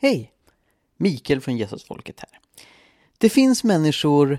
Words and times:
Hej! 0.00 0.32
Mikael 0.96 1.40
från 1.40 1.56
Jesusfolket 1.56 2.20
här. 2.20 2.40
Det 3.18 3.28
finns 3.28 3.64
människor 3.64 4.38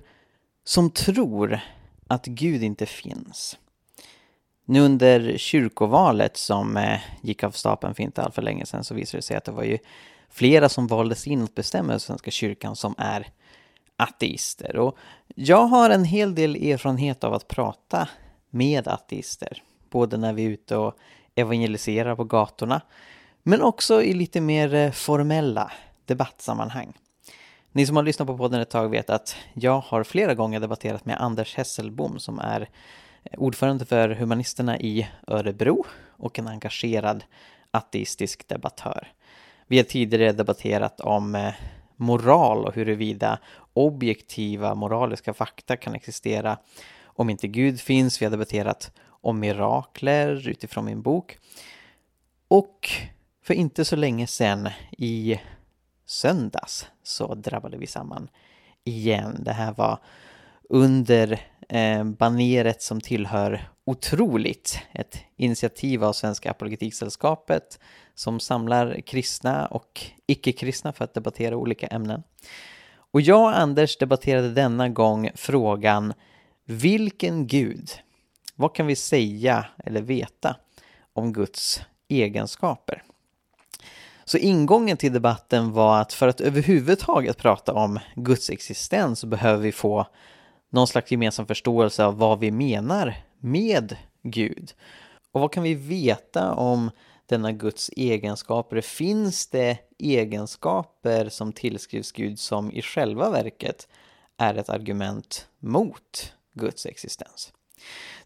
som 0.63 0.89
tror 0.89 1.59
att 2.07 2.25
Gud 2.25 2.63
inte 2.63 2.85
finns. 2.85 3.57
Nu 4.65 4.79
under 4.79 5.37
kyrkovalet 5.37 6.37
som 6.37 6.77
eh, 6.77 6.99
gick 7.21 7.43
av 7.43 7.51
stapeln 7.51 7.95
för 7.95 8.03
inte 8.03 8.21
alltför 8.21 8.41
länge 8.41 8.65
sedan 8.65 8.83
så 8.83 8.93
visade 8.93 9.17
det 9.17 9.21
sig 9.21 9.37
att 9.37 9.43
det 9.43 9.51
var 9.51 9.63
ju 9.63 9.77
flera 10.29 10.69
som 10.69 10.87
valdes 10.87 11.27
in 11.27 11.43
att 11.43 11.55
bestämma 11.55 11.95
i 11.95 11.99
Svenska 11.99 12.31
kyrkan 12.31 12.75
som 12.75 12.95
är 12.97 13.27
ateister. 13.95 14.77
Och 14.77 14.97
jag 15.35 15.63
har 15.65 15.89
en 15.89 16.05
hel 16.05 16.35
del 16.35 16.55
erfarenhet 16.55 17.23
av 17.23 17.33
att 17.33 17.47
prata 17.47 18.09
med 18.49 18.87
ateister. 18.87 19.63
Både 19.89 20.17
när 20.17 20.33
vi 20.33 20.45
är 20.45 20.49
ute 20.49 20.77
och 20.77 20.97
evangeliserar 21.35 22.15
på 22.15 22.23
gatorna 22.23 22.81
men 23.43 23.61
också 23.61 24.03
i 24.03 24.13
lite 24.13 24.41
mer 24.41 24.73
eh, 24.73 24.91
formella 24.91 25.71
debattsammanhang. 26.05 26.93
Ni 27.71 27.85
som 27.85 27.95
har 27.95 28.03
lyssnat 28.03 28.27
på 28.27 28.37
podden 28.37 28.61
ett 28.61 28.69
tag 28.69 28.89
vet 28.89 29.09
att 29.09 29.35
jag 29.53 29.79
har 29.79 30.03
flera 30.03 30.33
gånger 30.33 30.59
debatterat 30.59 31.05
med 31.05 31.21
Anders 31.21 31.55
Hesselbom 31.55 32.19
som 32.19 32.39
är 32.39 32.61
eh, 33.23 33.39
ordförande 33.39 33.85
för 33.85 34.09
Humanisterna 34.09 34.79
i 34.79 35.07
Örebro 35.27 35.85
och 36.17 36.39
en 36.39 36.47
engagerad 36.47 37.23
ateistisk 37.71 38.47
debattör. 38.47 39.07
Vi 39.67 39.77
har 39.77 39.83
tidigare 39.83 40.31
debatterat 40.31 40.99
om 40.99 41.35
eh, 41.35 41.53
moral 41.95 42.65
och 42.65 42.75
huruvida 42.75 43.39
objektiva 43.73 44.75
moraliska 44.75 45.33
fakta 45.33 45.77
kan 45.77 45.95
existera 45.95 46.57
om 47.03 47.29
inte 47.29 47.47
Gud 47.47 47.81
finns. 47.81 48.21
Vi 48.21 48.25
har 48.25 48.31
debatterat 48.31 48.91
om 49.07 49.39
mirakler 49.39 50.47
utifrån 50.49 50.85
min 50.85 51.01
bok. 51.01 51.37
Och 52.47 52.89
för 53.49 53.53
inte 53.53 53.85
så 53.85 53.95
länge 53.95 54.27
sedan 54.27 54.69
i 54.97 55.39
söndags 56.05 56.87
så 57.03 57.35
drabbade 57.35 57.77
vi 57.77 57.87
samman 57.87 58.29
igen. 58.83 59.37
Det 59.43 59.51
här 59.51 59.73
var 59.73 59.99
under 60.69 61.39
eh, 61.69 62.03
baneret 62.03 62.81
som 62.81 63.01
tillhör 63.01 63.69
Otroligt, 63.85 64.79
ett 64.91 65.17
initiativ 65.35 66.03
av 66.03 66.13
Svenska 66.13 66.51
Apologetiksällskapet 66.51 67.79
som 68.15 68.39
samlar 68.39 69.01
kristna 69.01 69.65
och 69.65 70.01
icke-kristna 70.27 70.93
för 70.93 71.03
att 71.03 71.13
debattera 71.13 71.57
olika 71.57 71.87
ämnen. 71.87 72.23
Och 72.91 73.21
jag 73.21 73.41
och 73.41 73.57
Anders 73.57 73.97
debatterade 73.97 74.49
denna 74.49 74.89
gång 74.89 75.29
frågan 75.35 76.13
Vilken 76.65 77.47
Gud? 77.47 77.89
Vad 78.55 78.75
kan 78.75 78.87
vi 78.87 78.95
säga 78.95 79.65
eller 79.85 80.01
veta 80.01 80.55
om 81.13 81.33
Guds 81.33 81.81
egenskaper? 82.07 83.03
Så 84.29 84.37
ingången 84.37 84.97
till 84.97 85.13
debatten 85.13 85.71
var 85.71 86.01
att 86.01 86.13
för 86.13 86.27
att 86.27 86.41
överhuvudtaget 86.41 87.37
prata 87.37 87.73
om 87.73 87.99
Guds 88.15 88.49
existens 88.49 89.19
så 89.19 89.27
behöver 89.27 89.63
vi 89.63 89.71
få 89.71 90.07
någon 90.69 90.87
slags 90.87 91.11
gemensam 91.11 91.47
förståelse 91.47 92.05
av 92.05 92.17
vad 92.17 92.39
vi 92.39 92.51
menar 92.51 93.15
med 93.39 93.97
Gud. 94.23 94.73
Och 95.31 95.41
vad 95.41 95.53
kan 95.53 95.63
vi 95.63 95.73
veta 95.73 96.53
om 96.53 96.91
denna 97.25 97.51
Guds 97.51 97.89
egenskaper? 97.95 98.81
Finns 98.81 99.47
det 99.47 99.77
egenskaper 99.97 101.29
som 101.29 101.53
tillskrivs 101.53 102.11
Gud 102.11 102.39
som 102.39 102.71
i 102.71 102.81
själva 102.81 103.29
verket 103.29 103.87
är 104.37 104.55
ett 104.55 104.69
argument 104.69 105.47
mot 105.59 106.33
Guds 106.53 106.85
existens? 106.85 107.53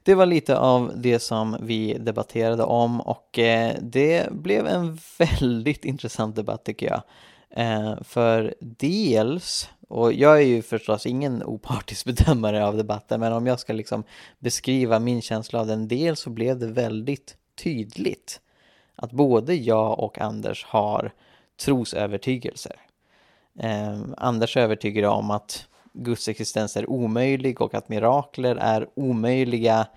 Det 0.03 0.15
var 0.15 0.25
lite 0.25 0.57
av 0.57 0.91
det 0.95 1.19
som 1.19 1.57
vi 1.61 1.97
debatterade 1.99 2.63
om 2.63 3.01
och 3.01 3.39
eh, 3.39 3.75
det 3.81 4.31
blev 4.31 4.67
en 4.67 4.99
väldigt 5.17 5.85
intressant 5.85 6.35
debatt 6.35 6.63
tycker 6.63 6.85
jag. 6.85 7.01
Eh, 7.49 8.03
för 8.03 8.55
dels, 8.59 9.69
och 9.87 10.13
jag 10.13 10.37
är 10.37 10.45
ju 10.45 10.61
förstås 10.61 11.05
ingen 11.05 11.43
opartisk 11.43 12.05
bedömare 12.15 12.65
av 12.65 12.77
debatten, 12.77 13.19
men 13.19 13.33
om 13.33 13.47
jag 13.47 13.59
ska 13.59 13.73
liksom 13.73 14.03
beskriva 14.39 14.99
min 14.99 15.21
känsla 15.21 15.59
av 15.59 15.67
den, 15.67 15.87
dels 15.87 16.19
så 16.19 16.29
blev 16.29 16.59
det 16.59 16.67
väldigt 16.67 17.37
tydligt 17.63 18.41
att 18.95 19.11
både 19.11 19.55
jag 19.55 19.99
och 19.99 20.19
Anders 20.19 20.65
har 20.65 21.11
trosövertygelser. 21.65 22.75
Eh, 23.59 24.01
Anders 24.17 24.57
är 24.57 24.61
övertygad 24.61 25.05
om 25.05 25.31
att 25.31 25.67
Guds 25.93 26.27
existens 26.27 26.77
är 26.77 26.89
omöjlig 26.89 27.61
och 27.61 27.73
att 27.73 27.89
mirakler 27.89 28.55
är 28.55 28.89
omöjliga 28.95 29.87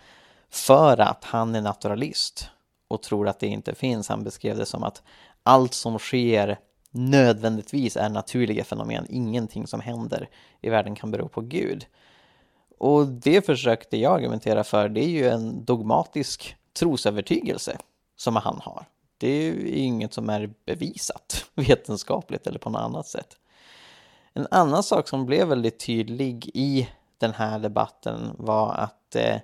för 0.51 1.01
att 1.01 1.25
han 1.25 1.55
är 1.55 1.61
naturalist 1.61 2.49
och 2.89 3.03
tror 3.03 3.29
att 3.29 3.41
det 3.41 3.47
inte 3.47 3.75
finns. 3.75 4.09
Han 4.09 4.25
beskrev 4.25 4.57
det 4.57 4.67
som 4.67 4.85
att 4.85 5.03
allt 5.43 5.75
som 5.75 5.99
sker 5.99 6.59
nödvändigtvis 6.91 7.97
är 7.97 8.09
naturliga 8.09 8.65
fenomen. 8.65 9.07
Ingenting 9.09 9.67
som 9.67 9.81
händer 9.81 10.29
i 10.61 10.71
världen 10.71 10.95
kan 10.95 11.11
bero 11.11 11.29
på 11.29 11.41
Gud. 11.41 11.87
Och 12.79 13.07
det 13.07 13.47
försökte 13.47 13.97
jag 13.97 14.15
argumentera 14.15 14.65
för. 14.65 14.89
Det 14.89 15.05
är 15.05 15.09
ju 15.09 15.29
en 15.29 15.65
dogmatisk 15.65 16.57
trosövertygelse 16.79 17.79
som 18.17 18.37
han 18.37 18.61
har. 18.63 18.85
Det 19.19 19.29
är 19.29 19.43
ju 19.43 19.69
inget 19.69 20.15
som 20.15 20.31
är 20.31 20.51
bevisat 20.65 21.45
vetenskapligt 21.55 22.47
eller 22.47 22.59
på 22.59 22.71
något 22.71 22.83
annat 22.83 23.07
sätt. 23.07 23.37
En 24.37 24.47
annan 24.51 24.83
sak 24.83 25.09
som 25.09 25.27
blev 25.27 25.49
väldigt 25.49 25.87
tydlig 25.87 26.51
i 26.55 26.89
den 27.19 27.33
här 27.33 27.59
debatten 27.59 28.31
var 28.39 28.75
att 28.75 29.17
eh, 29.17 29.37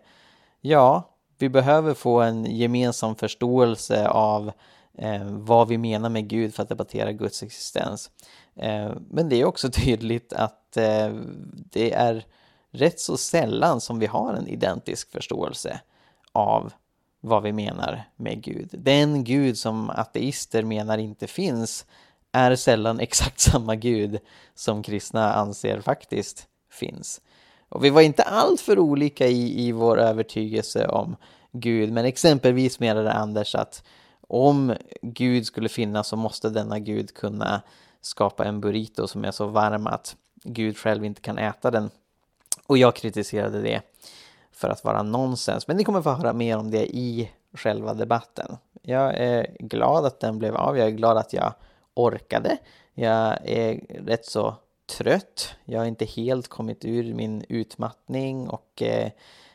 ja, 0.60 1.10
vi 1.38 1.48
behöver 1.48 1.94
få 1.94 2.20
en 2.20 2.44
gemensam 2.44 3.16
förståelse 3.16 4.08
av 4.08 4.52
eh, 4.98 5.24
vad 5.24 5.68
vi 5.68 5.78
menar 5.78 6.08
med 6.08 6.28
Gud 6.28 6.54
för 6.54 6.62
att 6.62 6.68
debattera 6.68 7.12
Guds 7.12 7.42
existens. 7.42 8.10
Eh, 8.56 8.90
men 9.10 9.28
det 9.28 9.40
är 9.40 9.44
också 9.44 9.70
tydligt 9.72 10.32
att 10.32 10.76
eh, 10.76 11.14
det 11.70 11.92
är 11.92 12.24
rätt 12.70 13.00
så 13.00 13.16
sällan 13.16 13.80
som 13.80 13.98
vi 13.98 14.06
har 14.06 14.34
en 14.34 14.46
identisk 14.46 15.12
förståelse 15.12 15.80
av 16.32 16.72
vad 17.20 17.42
vi 17.42 17.52
menar 17.52 18.04
med 18.16 18.42
Gud. 18.42 18.68
Den 18.72 19.24
Gud 19.24 19.58
som 19.58 19.90
ateister 19.90 20.62
menar 20.62 20.98
inte 20.98 21.26
finns 21.26 21.86
är 22.32 22.56
sällan 22.56 23.00
exakt 23.00 23.40
samma 23.50 23.74
Gud 23.74 24.18
som 24.54 24.82
kristna 24.82 25.32
anser 25.32 25.80
faktiskt 25.80 26.46
finns. 26.70 27.20
Och 27.68 27.84
vi 27.84 27.90
var 27.90 28.00
inte 28.00 28.22
alltför 28.22 28.78
olika 28.78 29.26
i, 29.26 29.68
i 29.68 29.72
vår 29.72 30.00
övertygelse 30.00 30.86
om 30.86 31.16
Gud, 31.52 31.92
men 31.92 32.04
exempelvis 32.04 32.80
menade 32.80 33.12
Anders 33.12 33.54
att 33.54 33.84
om 34.28 34.74
Gud 35.02 35.46
skulle 35.46 35.68
finnas 35.68 36.08
så 36.08 36.16
måste 36.16 36.50
denna 36.50 36.78
Gud 36.78 37.14
kunna 37.14 37.62
skapa 38.00 38.44
en 38.44 38.60
burrito 38.60 39.08
som 39.08 39.24
är 39.24 39.30
så 39.30 39.46
varm 39.46 39.86
att 39.86 40.16
Gud 40.44 40.76
själv 40.76 41.04
inte 41.04 41.20
kan 41.20 41.38
äta 41.38 41.70
den. 41.70 41.90
Och 42.66 42.78
jag 42.78 42.94
kritiserade 42.94 43.60
det 43.60 43.80
för 44.52 44.68
att 44.68 44.84
vara 44.84 45.02
nonsens, 45.02 45.68
men 45.68 45.76
ni 45.76 45.84
kommer 45.84 46.02
få 46.02 46.10
höra 46.10 46.32
mer 46.32 46.58
om 46.58 46.70
det 46.70 46.96
i 46.96 47.30
själva 47.52 47.94
debatten. 47.94 48.56
Jag 48.82 49.16
är 49.16 49.56
glad 49.60 50.06
att 50.06 50.20
den 50.20 50.38
blev 50.38 50.56
av, 50.56 50.78
jag 50.78 50.86
är 50.86 50.90
glad 50.90 51.16
att 51.16 51.32
jag 51.32 51.52
orkade. 51.94 52.58
Jag 52.94 53.48
är 53.48 53.80
rätt 54.06 54.26
så 54.26 54.54
trött. 54.98 55.54
Jag 55.64 55.78
har 55.78 55.86
inte 55.86 56.04
helt 56.04 56.48
kommit 56.48 56.84
ur 56.84 57.14
min 57.14 57.44
utmattning 57.48 58.48
och 58.48 58.82
eh, 58.82 59.10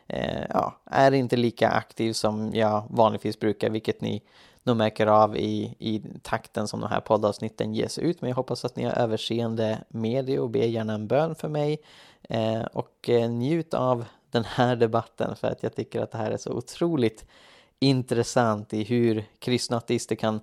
eh, 0.08 0.44
ja, 0.50 0.82
är 0.86 1.12
inte 1.12 1.36
lika 1.36 1.70
aktiv 1.70 2.14
som 2.14 2.52
jag 2.54 2.84
vanligtvis 2.90 3.40
brukar, 3.40 3.70
vilket 3.70 4.02
ni 4.02 4.24
nog 4.64 4.78
märker 4.78 5.08
av 5.08 5.38
i, 5.38 5.76
i 5.80 6.04
takten 6.22 6.68
som 6.68 6.82
de 6.82 6.90
här 6.90 7.00
poddavsnitten 7.00 7.74
ges 7.74 8.00
ut. 8.00 8.22
Men 8.22 8.30
jag 8.30 8.36
hoppas 8.36 8.66
att 8.66 8.76
ni 8.76 8.84
har 8.84 8.94
överseende 8.94 9.84
med 9.90 10.26
det 10.26 10.40
och 10.40 10.50
ber 10.50 10.66
gärna 10.66 10.94
en 10.94 11.08
bön 11.08 11.36
för 11.36 11.50
mig. 11.50 11.78
Eh, 12.30 12.62
och 12.62 13.10
eh, 13.10 13.30
njut 13.30 13.74
av 13.74 14.06
den 14.32 14.44
här 14.44 14.76
debatten 14.76 15.36
för 15.36 15.48
att 15.48 15.64
jag 15.64 15.76
tycker 15.76 16.02
att 16.02 16.12
det 16.12 16.18
här 16.18 16.32
är 16.32 16.38
så 16.38 16.52
otroligt 16.52 17.26
intressant 17.80 18.74
i 18.74 18.84
hur 18.84 19.26
kristna 19.40 19.78
ateister 19.78 20.16
kan 20.16 20.40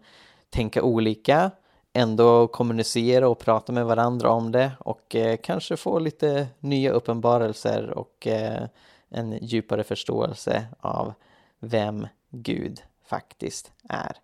tänka 0.50 0.82
olika 0.82 1.50
ändå 1.94 2.46
kommunicera 2.46 3.28
och 3.28 3.38
prata 3.38 3.72
med 3.72 3.86
varandra 3.86 4.30
om 4.30 4.52
det 4.52 4.70
och 4.78 5.14
eh, 5.16 5.36
kanske 5.36 5.76
få 5.76 5.98
lite 5.98 6.46
nya 6.60 6.90
uppenbarelser 6.90 7.90
och 7.90 8.26
eh, 8.26 8.62
en 9.08 9.38
djupare 9.42 9.84
förståelse 9.84 10.66
av 10.80 11.12
vem 11.60 12.06
Gud 12.30 12.82
faktiskt 13.06 13.72
är. 13.88 14.16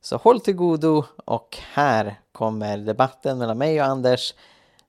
Så 0.00 0.16
håll 0.16 0.40
till 0.40 0.54
godo 0.54 1.04
och 1.24 1.58
här 1.72 2.20
kommer 2.32 2.78
debatten 2.78 3.38
mellan 3.38 3.58
mig 3.58 3.80
och 3.80 3.86
Anders 3.86 4.34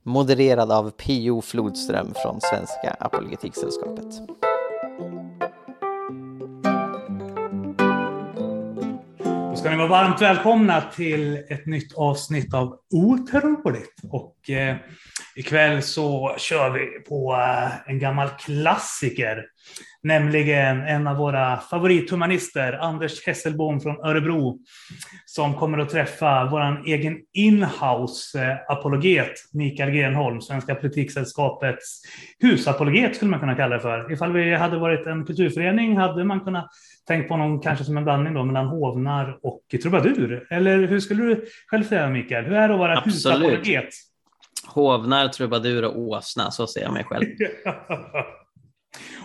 modererad 0.03 0.71
av 0.71 0.91
P.O. 0.91 1.41
Flodström 1.41 2.13
från 2.15 2.41
Svenska 2.41 2.95
Apologetiksällskapet. 2.99 4.21
Ska 9.61 9.69
ni 9.69 9.77
vara 9.77 9.87
varmt 9.87 10.21
välkomna 10.21 10.81
till 10.81 11.43
ett 11.49 11.65
nytt 11.65 11.93
avsnitt 11.93 12.53
av 12.53 12.79
Otroligt. 12.93 13.95
Och 14.11 14.49
eh, 14.49 14.75
ikväll 15.35 15.81
så 15.81 16.35
kör 16.37 16.69
vi 16.69 16.85
på 17.09 17.33
eh, 17.33 17.89
en 17.89 17.99
gammal 17.99 18.29
klassiker 18.29 19.45
nämligen 20.03 20.81
en 20.81 21.07
av 21.07 21.17
våra 21.17 21.57
favorithumanister, 21.57 22.73
Anders 22.73 23.25
Hesselbom 23.25 23.81
från 23.81 24.05
Örebro, 24.05 24.59
som 25.25 25.53
kommer 25.53 25.77
att 25.77 25.89
träffa 25.89 26.45
vår 26.51 26.83
egen 26.85 27.17
inhouse-apologet 27.37 29.33
Mikael 29.53 29.91
Grenholm, 29.91 30.41
Svenska 30.41 30.75
Politiksällskapets 30.75 32.01
husapologet 32.39 33.15
skulle 33.15 33.31
man 33.31 33.39
kunna 33.39 33.55
kalla 33.55 33.75
det 33.75 33.81
för. 33.81 34.11
Ifall 34.13 34.33
vi 34.33 34.55
hade 34.55 34.77
varit 34.77 35.07
en 35.07 35.25
kulturförening 35.25 35.97
hade 35.97 36.23
man 36.23 36.39
kunnat 36.39 36.67
tänka 37.07 37.27
på 37.27 37.33
honom 37.33 37.61
kanske 37.61 37.85
som 37.85 37.97
en 37.97 38.03
blandning 38.03 38.33
då 38.33 38.43
mellan 38.43 38.67
hovnar 38.67 39.39
och 39.43 39.61
trubadur. 39.81 40.47
Eller 40.49 40.87
hur 40.87 40.99
skulle 40.99 41.23
du 41.23 41.45
själv 41.67 41.83
säga 41.83 42.09
Mikael? 42.09 42.45
Hur 42.45 42.55
är 42.55 42.67
det 42.67 42.73
att 42.73 42.79
vara 42.79 42.97
Absolut. 42.97 43.15
husapologet? 43.15 43.89
Hovnar, 44.67 45.27
trubadur 45.27 45.85
och 45.85 45.99
åsna, 45.99 46.51
så 46.51 46.67
ser 46.67 46.81
jag 46.81 46.93
mig 46.93 47.03
själv. 47.03 47.25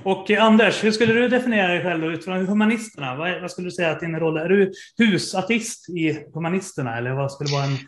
Och 0.02 0.30
eh, 0.30 0.44
Anders, 0.44 0.84
hur 0.84 0.92
skulle 0.92 1.12
du 1.12 1.28
definiera 1.28 1.68
dig 1.68 1.82
själv 1.82 2.04
utifrån 2.04 2.46
humanisterna? 2.46 3.16
Vad, 3.16 3.40
vad, 3.40 3.50
skulle 3.50 3.66
du 3.66 3.72
säga 3.72 3.90
att 3.90 4.00
din 4.00 4.16
roll 4.16 4.36
är? 4.36 4.44
Är 4.44 4.48
du 4.48 4.72
husartist 4.98 5.88
i 5.88 6.18
humanisterna 6.34 6.98
eller 6.98 7.10
vad 7.10 7.32
skulle 7.32 7.52
vara 7.52 7.64
en... 7.64 7.78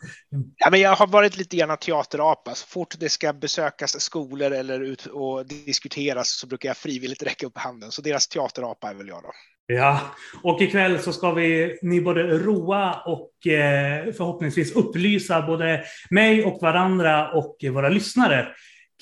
Ja, 0.56 0.70
men 0.70 0.80
jag 0.80 0.96
har 0.96 1.06
varit 1.06 1.36
lite 1.36 1.56
grann 1.56 1.76
teaterapa. 1.76 2.54
Så 2.54 2.66
fort 2.66 2.94
det 2.98 3.08
ska 3.08 3.32
besökas 3.32 4.00
skolor 4.00 4.52
eller 4.52 4.80
ut 4.80 5.06
och 5.06 5.46
diskuteras 5.46 6.30
så 6.30 6.46
brukar 6.46 6.68
jag 6.68 6.76
frivilligt 6.76 7.22
räcka 7.22 7.46
upp 7.46 7.58
handen. 7.58 7.90
Så 7.90 8.02
deras 8.02 8.28
teaterapa 8.28 8.90
är 8.90 8.94
väl 8.94 9.08
jag 9.08 9.22
då. 9.22 9.30
Ja, 9.70 10.00
och 10.42 10.62
ikväll 10.62 10.98
så 10.98 11.12
ska 11.12 11.32
vi 11.32 11.78
ni 11.82 12.00
både 12.00 12.22
roa 12.22 12.94
och 13.06 13.46
eh, 13.46 14.12
förhoppningsvis 14.12 14.72
upplysa 14.72 15.42
både 15.42 15.84
mig 16.10 16.44
och 16.44 16.62
varandra 16.62 17.32
och 17.32 17.56
våra 17.72 17.88
lyssnare 17.88 18.48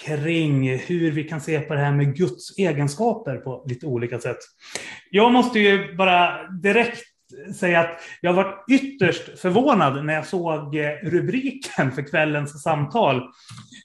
kring 0.04 0.78
hur 0.78 1.10
vi 1.10 1.24
kan 1.24 1.40
se 1.40 1.60
på 1.60 1.74
det 1.74 1.80
här 1.80 1.92
med 1.92 2.16
Guds 2.16 2.58
egenskaper 2.58 3.36
på 3.36 3.64
lite 3.68 3.86
olika 3.86 4.18
sätt. 4.18 4.38
Jag 5.10 5.32
måste 5.32 5.58
ju 5.58 5.94
bara 5.96 6.48
direkt 6.48 7.15
säga 7.54 7.80
att 7.80 8.00
jag 8.20 8.32
var 8.32 8.54
ytterst 8.70 9.38
förvånad 9.38 10.04
när 10.04 10.14
jag 10.14 10.26
såg 10.26 10.76
eh, 10.76 10.90
rubriken 11.02 11.92
för 11.92 12.02
kvällens 12.02 12.62
samtal. 12.62 13.22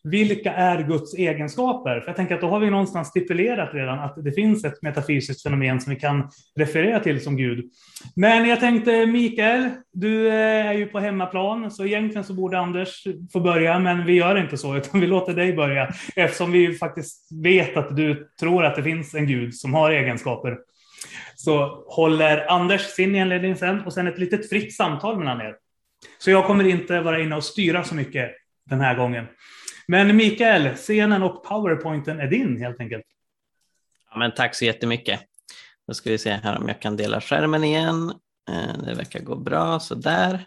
Vilka 0.03 0.53
är 0.53 0.83
Guds 0.83 1.13
egenskaper? 1.13 1.99
För 1.99 2.07
jag 2.07 2.15
tänker 2.15 2.35
att 2.35 2.41
då 2.41 2.47
har 2.47 2.59
vi 2.59 2.69
någonstans 2.69 3.07
stipulerat 3.07 3.73
redan 3.73 3.99
att 3.99 4.23
det 4.23 4.31
finns 4.31 4.65
ett 4.65 4.81
metafysiskt 4.81 5.43
fenomen 5.43 5.81
som 5.81 5.93
vi 5.93 5.99
kan 5.99 6.29
referera 6.55 6.99
till 6.99 7.23
som 7.23 7.37
Gud. 7.37 7.71
Men 8.15 8.49
jag 8.49 8.59
tänkte 8.59 9.05
Mikael, 9.05 9.69
du 9.93 10.27
eh, 10.27 10.67
är 10.67 10.73
ju 10.73 10.85
på 10.85 10.99
hemmaplan, 10.99 11.71
så 11.71 11.85
egentligen 11.85 12.23
så 12.23 12.33
borde 12.33 12.59
Anders 12.59 13.07
få 13.33 13.39
börja, 13.39 13.79
men 13.79 14.05
vi 14.05 14.13
gör 14.13 14.35
inte 14.37 14.57
så, 14.57 14.75
utan 14.75 15.01
vi 15.01 15.07
låter 15.07 15.33
dig 15.33 15.53
börja, 15.53 15.93
eftersom 16.15 16.51
vi 16.51 16.73
faktiskt 16.73 17.29
vet 17.43 17.77
att 17.77 17.95
du 17.95 18.27
tror 18.39 18.65
att 18.65 18.75
det 18.75 18.83
finns 18.83 19.15
en 19.15 19.27
Gud 19.27 19.55
som 19.55 19.73
har 19.73 19.91
egenskaper 19.91 20.57
så 21.35 21.83
håller 21.87 22.51
Anders 22.51 22.81
sin 22.81 23.15
inledning 23.15 23.55
sen 23.55 23.81
och 23.81 23.93
sen 23.93 24.07
ett 24.07 24.17
litet 24.17 24.49
fritt 24.49 24.75
samtal 24.75 25.19
mellan 25.19 25.41
er. 25.41 25.55
Så 26.19 26.31
jag 26.31 26.47
kommer 26.47 26.67
inte 26.67 27.01
vara 27.01 27.21
inne 27.21 27.35
och 27.35 27.43
styra 27.43 27.83
så 27.83 27.95
mycket 27.95 28.31
den 28.69 28.81
här 28.81 28.95
gången. 28.95 29.27
Men 29.87 30.15
Mikael, 30.15 30.75
scenen 30.75 31.23
och 31.23 31.43
powerpointen 31.43 32.19
är 32.19 32.27
din 32.27 32.61
helt 32.61 32.79
enkelt. 32.79 33.05
Ja, 34.11 34.19
men 34.19 34.33
tack 34.33 34.55
så 34.55 34.65
jättemycket. 34.65 35.21
Då 35.87 35.93
ska 35.93 36.09
vi 36.09 36.17
se 36.17 36.31
här 36.31 36.57
om 36.57 36.67
jag 36.67 36.81
kan 36.81 36.97
dela 36.97 37.21
skärmen 37.21 37.63
igen. 37.63 38.13
Eh, 38.49 38.83
det 38.85 38.93
verkar 38.93 39.19
gå 39.19 39.35
bra 39.35 39.79
sådär. 39.79 40.45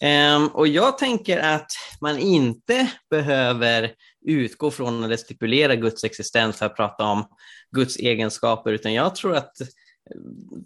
där. 0.00 0.56
och 0.56 0.68
jag 0.68 0.98
tänker 0.98 1.38
att 1.38 1.70
man 2.00 2.18
inte 2.18 2.90
behöver 3.10 3.92
utgå 4.26 4.70
från 4.70 5.04
eller 5.04 5.16
stipulera 5.16 5.76
Guds 5.76 6.04
existens 6.04 6.56
för 6.56 6.66
att 6.66 6.76
prata 6.76 7.04
om 7.04 7.24
Guds 7.76 7.96
egenskaper, 7.96 8.72
utan 8.72 8.94
jag 8.94 9.14
tror 9.14 9.36
att 9.36 9.60
eh, 9.60 9.66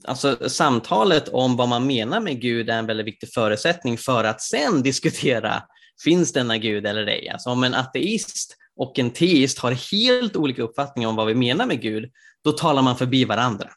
alltså, 0.04 0.48
samtalet 0.48 1.28
om 1.28 1.56
vad 1.56 1.68
man 1.68 1.86
menar 1.86 2.20
med 2.20 2.40
Gud 2.40 2.70
är 2.70 2.78
en 2.78 2.86
väldigt 2.86 3.06
viktig 3.06 3.32
förutsättning 3.32 3.98
för 3.98 4.24
att 4.24 4.42
sen 4.42 4.82
diskutera, 4.82 5.62
finns 6.04 6.32
denna 6.32 6.58
Gud 6.58 6.86
eller 6.86 7.06
ej? 7.06 7.28
Alltså 7.28 7.50
om 7.50 7.64
en 7.64 7.74
ateist 7.74 8.56
och 8.76 8.98
en 8.98 9.10
teist 9.10 9.58
har 9.58 9.92
helt 9.92 10.36
olika 10.36 10.62
uppfattningar 10.62 11.08
om 11.08 11.16
vad 11.16 11.26
vi 11.26 11.34
menar 11.34 11.66
med 11.66 11.80
Gud, 11.80 12.10
då 12.44 12.52
talar 12.52 12.82
man 12.82 12.96
förbi 12.96 13.24
varandra. 13.24 13.68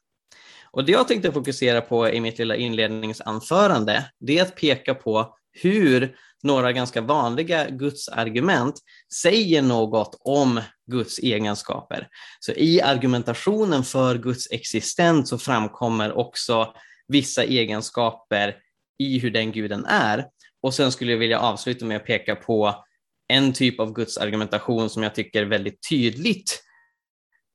Och 0.71 0.85
det 0.85 0.91
jag 0.91 1.07
tänkte 1.07 1.31
fokusera 1.31 1.81
på 1.81 2.09
i 2.09 2.19
mitt 2.19 2.39
lilla 2.39 2.55
inledningsanförande, 2.55 4.11
det 4.19 4.37
är 4.37 4.41
att 4.41 4.55
peka 4.55 4.95
på 4.95 5.35
hur 5.51 6.15
några 6.47 6.71
ganska 6.71 7.01
vanliga 7.01 7.69
gudsargument 7.69 8.79
säger 9.21 9.61
något 9.61 10.17
om 10.19 10.61
Guds 10.91 11.19
egenskaper. 11.19 12.07
Så 12.39 12.51
i 12.51 12.81
argumentationen 12.81 13.83
för 13.83 14.17
Guds 14.17 14.51
existens 14.51 15.29
så 15.29 15.37
framkommer 15.37 16.17
också 16.17 16.73
vissa 17.07 17.43
egenskaper 17.43 18.55
i 18.99 19.19
hur 19.19 19.31
den 19.31 19.51
guden 19.51 19.85
är. 19.85 20.25
Och 20.61 20.73
sen 20.73 20.91
skulle 20.91 21.11
jag 21.11 21.19
vilja 21.19 21.39
avsluta 21.39 21.85
med 21.85 21.97
att 21.97 22.05
peka 22.05 22.35
på 22.35 22.85
en 23.27 23.53
typ 23.53 23.79
av 23.79 23.93
Guds 23.93 24.17
argumentation 24.17 24.89
som 24.89 25.03
jag 25.03 25.15
tycker 25.15 25.45
väldigt 25.45 25.89
tydligt 25.89 26.63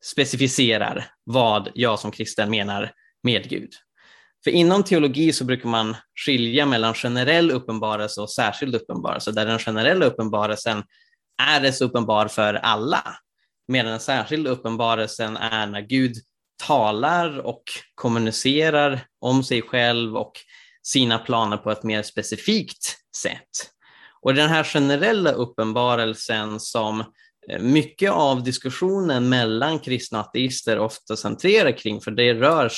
specificerar 0.04 1.06
vad 1.24 1.70
jag 1.74 1.98
som 1.98 2.10
kristen 2.10 2.50
menar 2.50 2.92
med 3.22 3.48
Gud. 3.48 3.70
För 4.44 4.50
inom 4.50 4.82
teologi 4.82 5.32
så 5.32 5.44
brukar 5.44 5.68
man 5.68 5.96
skilja 6.24 6.66
mellan 6.66 6.94
generell 6.94 7.50
uppenbarelse 7.50 8.20
och 8.20 8.30
särskild 8.30 8.74
uppenbarelse, 8.74 9.32
där 9.32 9.46
den 9.46 9.58
generella 9.58 10.06
uppenbarelsen 10.06 10.82
är 11.42 11.60
dess 11.60 11.80
uppenbar 11.80 12.28
för 12.28 12.54
alla, 12.54 13.16
medan 13.68 13.90
den 13.90 14.00
särskilda 14.00 14.50
uppenbarelsen 14.50 15.36
är 15.36 15.66
när 15.66 15.80
Gud 15.80 16.16
talar 16.66 17.38
och 17.38 17.62
kommunicerar 17.94 19.06
om 19.20 19.44
sig 19.44 19.62
själv 19.62 20.16
och 20.16 20.32
sina 20.82 21.18
planer 21.18 21.56
på 21.56 21.70
ett 21.70 21.82
mer 21.82 22.02
specifikt 22.02 22.96
sätt. 23.16 23.70
Och 24.20 24.34
den 24.34 24.48
här 24.48 24.64
generella 24.64 25.32
uppenbarelsen 25.32 26.60
som 26.60 27.00
Eh, 27.00 27.04
mycket 27.60 28.10
av 28.10 28.42
diskussionen 28.42 29.28
mellan 29.28 29.78
kristna 29.78 30.20
och 30.20 30.26
ateister 30.26 30.78
ofta 30.78 31.16
centrerar 31.16 31.78
kring, 31.78 32.00
för 32.00 32.10
det 32.10 32.34
rör 32.34 32.72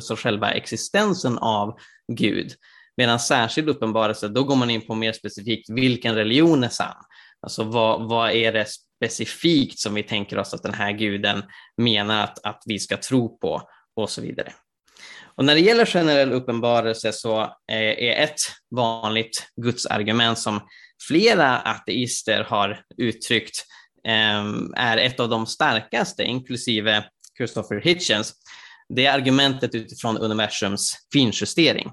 så 0.00 0.16
själva 0.16 0.50
existensen 0.50 1.38
av 1.38 1.78
Gud. 2.12 2.52
Medan 2.96 3.20
särskild 3.20 3.68
uppenbarelse, 3.68 4.28
då 4.28 4.44
går 4.44 4.56
man 4.56 4.70
in 4.70 4.86
på 4.86 4.94
mer 4.94 5.12
specifikt 5.12 5.70
vilken 5.70 6.14
religion 6.14 6.64
är 6.64 6.68
sann. 6.68 6.96
Alltså 7.40 7.64
vad, 7.64 8.08
vad 8.08 8.30
är 8.30 8.52
det 8.52 8.66
specifikt 8.96 9.78
som 9.78 9.94
vi 9.94 10.02
tänker 10.02 10.38
oss 10.38 10.54
att 10.54 10.62
den 10.62 10.74
här 10.74 10.92
guden 10.92 11.42
menar 11.76 12.24
att, 12.24 12.46
att 12.46 12.62
vi 12.66 12.78
ska 12.78 12.96
tro 12.96 13.38
på 13.38 13.62
och 13.96 14.10
så 14.10 14.20
vidare. 14.20 14.52
Och 15.36 15.44
när 15.44 15.54
det 15.54 15.60
gäller 15.60 15.86
generell 15.86 16.32
uppenbarelse 16.32 17.12
så 17.12 17.40
eh, 17.42 17.78
är 17.78 18.24
ett 18.24 18.40
vanligt 18.70 19.48
gudsargument 19.62 20.38
som 20.38 20.60
flera 21.08 21.58
ateister 21.58 22.44
har 22.44 22.80
uttryckt 22.96 23.64
Ehm, 24.06 24.74
är 24.76 24.96
ett 24.96 25.20
av 25.20 25.28
de 25.28 25.46
starkaste, 25.46 26.22
inklusive 26.22 27.04
Christopher 27.36 27.80
Hitchens, 27.80 28.34
det 28.88 29.06
är 29.06 29.14
argumentet 29.14 29.74
utifrån 29.74 30.18
universums 30.18 30.96
finjustering. 31.12 31.86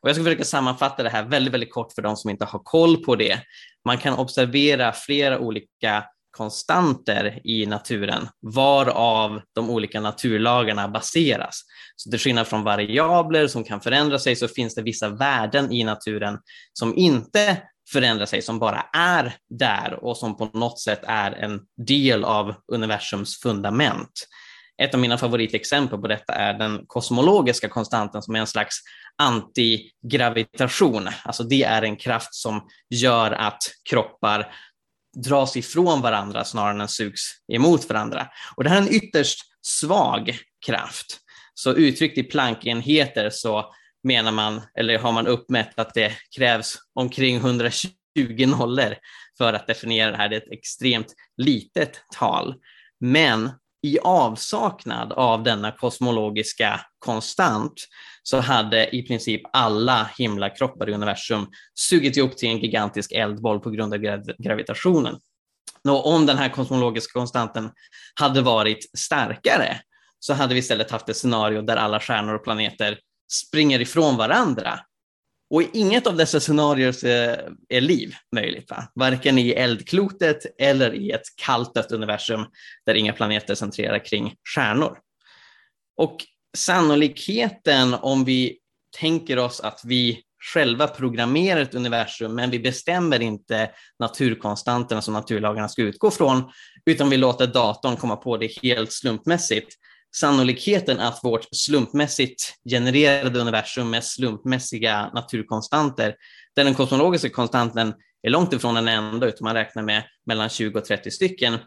Och 0.00 0.08
jag 0.08 0.16
ska 0.16 0.24
försöka 0.24 0.44
sammanfatta 0.44 1.02
det 1.02 1.10
här 1.10 1.24
väldigt, 1.24 1.54
väldigt 1.54 1.72
kort 1.72 1.92
för 1.92 2.02
de 2.02 2.16
som 2.16 2.30
inte 2.30 2.44
har 2.44 2.58
koll 2.58 3.04
på 3.04 3.16
det. 3.16 3.40
Man 3.84 3.98
kan 3.98 4.14
observera 4.14 4.92
flera 4.92 5.38
olika 5.38 6.04
konstanter 6.30 7.40
i 7.44 7.66
naturen, 7.66 8.28
varav 8.54 9.40
de 9.54 9.70
olika 9.70 10.00
naturlagarna 10.00 10.88
baseras. 10.88 11.60
Så 11.96 12.10
till 12.10 12.18
skillnad 12.18 12.46
från 12.46 12.64
variabler 12.64 13.46
som 13.46 13.64
kan 13.64 13.80
förändra 13.80 14.18
sig 14.18 14.36
så 14.36 14.48
finns 14.48 14.74
det 14.74 14.82
vissa 14.82 15.08
värden 15.08 15.72
i 15.72 15.84
naturen 15.84 16.38
som 16.72 16.96
inte 16.96 17.62
förändra 17.92 18.26
sig, 18.26 18.42
som 18.42 18.58
bara 18.58 18.86
är 18.92 19.36
där 19.50 20.04
och 20.04 20.16
som 20.16 20.36
på 20.36 20.44
något 20.44 20.80
sätt 20.80 21.00
är 21.02 21.32
en 21.32 21.60
del 21.86 22.24
av 22.24 22.54
universums 22.72 23.40
fundament. 23.42 24.28
Ett 24.82 24.94
av 24.94 25.00
mina 25.00 25.18
favoritexempel 25.18 25.98
på 25.98 26.08
detta 26.08 26.32
är 26.32 26.54
den 26.54 26.84
kosmologiska 26.86 27.68
konstanten 27.68 28.22
som 28.22 28.34
är 28.34 28.40
en 28.40 28.46
slags 28.46 28.80
antigravitation. 29.18 31.08
Alltså 31.24 31.42
det 31.42 31.62
är 31.62 31.82
en 31.82 31.96
kraft 31.96 32.34
som 32.34 32.68
gör 32.90 33.30
att 33.30 33.62
kroppar 33.90 34.54
dras 35.16 35.56
ifrån 35.56 36.00
varandra 36.00 36.44
snarare 36.44 36.82
än 36.82 36.88
sugs 36.88 37.22
emot 37.52 37.88
varandra. 37.88 38.28
Och 38.56 38.64
det 38.64 38.70
här 38.70 38.76
är 38.76 38.82
en 38.82 38.94
ytterst 38.94 39.40
svag 39.62 40.38
kraft. 40.66 41.20
Så 41.54 41.72
uttryckt 41.72 42.18
i 42.18 42.22
plankenheter 42.22 43.30
så 43.30 43.74
menar 44.04 44.32
man, 44.32 44.60
eller 44.78 44.98
har 44.98 45.12
man 45.12 45.26
uppmätt 45.26 45.78
att 45.78 45.94
det 45.94 46.12
krävs 46.36 46.76
omkring 46.94 47.36
120 47.36 47.90
nollor 48.46 48.94
för 49.38 49.52
att 49.52 49.66
definiera 49.66 50.10
det 50.10 50.16
här. 50.16 50.28
Det 50.28 50.36
är 50.36 50.40
ett 50.40 50.52
extremt 50.52 51.14
litet 51.36 52.04
tal. 52.16 52.54
Men 53.00 53.50
i 53.82 53.98
avsaknad 53.98 55.12
av 55.12 55.42
denna 55.42 55.72
kosmologiska 55.72 56.80
konstant 56.98 57.72
så 58.22 58.40
hade 58.40 58.96
i 58.96 59.02
princip 59.02 59.42
alla 59.52 60.10
himlakroppar 60.18 60.90
i 60.90 60.92
universum 60.92 61.46
sugit 61.74 62.16
ihop 62.16 62.36
till 62.36 62.48
en 62.48 62.58
gigantisk 62.58 63.12
eldboll 63.12 63.60
på 63.60 63.70
grund 63.70 63.94
av 63.94 64.00
gravitationen. 64.38 65.16
Och 65.88 66.06
om 66.06 66.26
den 66.26 66.38
här 66.38 66.48
kosmologiska 66.48 67.18
konstanten 67.18 67.70
hade 68.14 68.40
varit 68.40 68.98
starkare 68.98 69.80
så 70.18 70.34
hade 70.34 70.54
vi 70.54 70.60
istället 70.60 70.90
haft 70.90 71.08
ett 71.08 71.16
scenario 71.16 71.62
där 71.62 71.76
alla 71.76 72.00
stjärnor 72.00 72.34
och 72.34 72.44
planeter 72.44 72.98
springer 73.32 73.80
ifrån 73.80 74.16
varandra. 74.16 74.80
Och 75.50 75.62
i 75.62 75.70
inget 75.72 76.06
av 76.06 76.16
dessa 76.16 76.40
scenarier 76.40 77.04
eh, 77.04 77.38
är 77.68 77.80
liv 77.80 78.14
möjligt, 78.34 78.70
va? 78.70 78.88
varken 78.94 79.38
i 79.38 79.50
eldklotet 79.50 80.46
eller 80.58 80.94
i 80.94 81.10
ett 81.10 81.36
kallt 81.36 81.74
dött 81.74 81.92
universum 81.92 82.46
där 82.86 82.94
inga 82.94 83.12
planeter 83.12 83.54
centrerar 83.54 84.04
kring 84.04 84.34
stjärnor. 84.54 84.98
Och 85.96 86.16
sannolikheten 86.56 87.94
om 87.94 88.24
vi 88.24 88.58
tänker 88.98 89.38
oss 89.38 89.60
att 89.60 89.80
vi 89.84 90.22
själva 90.52 90.86
programmerar 90.86 91.60
ett 91.60 91.74
universum, 91.74 92.34
men 92.34 92.50
vi 92.50 92.58
bestämmer 92.58 93.22
inte 93.22 93.70
naturkonstanterna 93.98 95.02
som 95.02 95.14
naturlagarna 95.14 95.68
ska 95.68 95.82
utgå 95.82 96.10
från, 96.10 96.52
utan 96.86 97.10
vi 97.10 97.16
låter 97.16 97.46
datorn 97.46 97.96
komma 97.96 98.16
på 98.16 98.36
det 98.36 98.58
helt 98.62 98.92
slumpmässigt. 98.92 99.74
Sannolikheten 100.16 101.00
att 101.00 101.24
vårt 101.24 101.48
slumpmässigt 101.52 102.54
genererade 102.70 103.40
universum 103.40 103.90
med 103.90 104.04
slumpmässiga 104.04 105.10
naturkonstanter, 105.14 106.16
där 106.56 106.64
den 106.64 106.74
kosmologiska 106.74 107.30
konstanten 107.30 107.94
är 108.22 108.30
långt 108.30 108.52
ifrån 108.52 108.74
den 108.74 108.88
enda, 108.88 109.26
utan 109.26 109.44
man 109.44 109.54
räknar 109.54 109.82
med 109.82 110.04
mellan 110.26 110.48
20 110.48 110.78
och 110.78 110.84
30 110.84 111.10
stycken. 111.10 111.58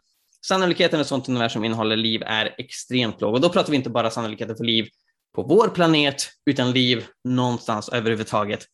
Sannolikheten 0.47 0.99
att 0.99 1.01
ett 1.01 1.07
sådant 1.07 1.29
universum 1.29 1.63
innehåller 1.63 1.95
liv 1.95 2.21
är 2.25 2.55
extremt 2.57 3.21
låg 3.21 3.33
och 3.33 3.41
då 3.41 3.49
pratar 3.49 3.71
vi 3.71 3.77
inte 3.77 3.89
bara 3.89 4.09
sannolikheten 4.09 4.55
för 4.55 4.63
liv 4.63 4.89
på 5.35 5.43
vår 5.43 5.67
planet, 5.67 6.29
utan 6.45 6.71
liv 6.71 7.05
någonstans 7.23 7.89
överhuvudtaget 7.89 8.65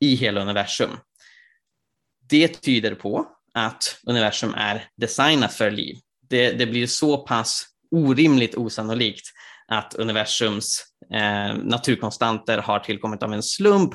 i 0.00 0.14
hela 0.14 0.40
universum. 0.40 0.90
Det 2.28 2.48
tyder 2.48 2.94
på 2.94 3.26
att 3.54 3.98
universum 4.06 4.54
är 4.54 4.88
designat 4.96 5.54
för 5.54 5.70
liv. 5.70 5.96
Det, 6.28 6.52
det 6.52 6.66
blir 6.66 6.86
så 6.86 7.18
pass 7.18 7.66
orimligt 7.90 8.54
osannolikt 8.54 9.26
att 9.68 9.94
universums 9.94 10.84
eh, 11.14 11.56
naturkonstanter 11.56 12.58
har 12.58 12.78
tillkommit 12.78 13.22
av 13.22 13.32
en 13.32 13.42
slump, 13.42 13.94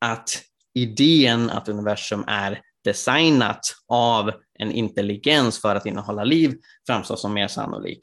att 0.00 0.42
idén 0.74 1.50
att 1.50 1.68
universum 1.68 2.24
är 2.26 2.60
designat 2.84 3.60
av 3.88 4.32
en 4.58 4.72
intelligens 4.72 5.60
för 5.60 5.74
att 5.74 5.86
innehålla 5.86 6.24
liv 6.24 6.54
framstår 6.86 7.16
som 7.16 7.34
mer 7.34 7.48
sannolik 7.48 8.00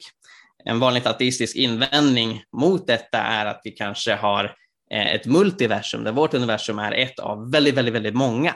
en 0.64 0.80
vanligt 0.80 1.06
ateistisk 1.06 1.56
invändning 1.56 2.42
mot 2.56 2.86
detta 2.86 3.18
är 3.18 3.46
att 3.46 3.60
vi 3.64 3.70
kanske 3.70 4.14
har 4.14 4.44
eh, 4.90 5.14
ett 5.14 5.26
multiversum 5.26 6.04
där 6.04 6.12
vårt 6.12 6.34
universum 6.34 6.78
är 6.78 6.92
ett 6.92 7.18
av 7.18 7.50
väldigt, 7.50 7.74
väldigt, 7.74 7.94
väldigt 7.94 8.14
många. 8.14 8.54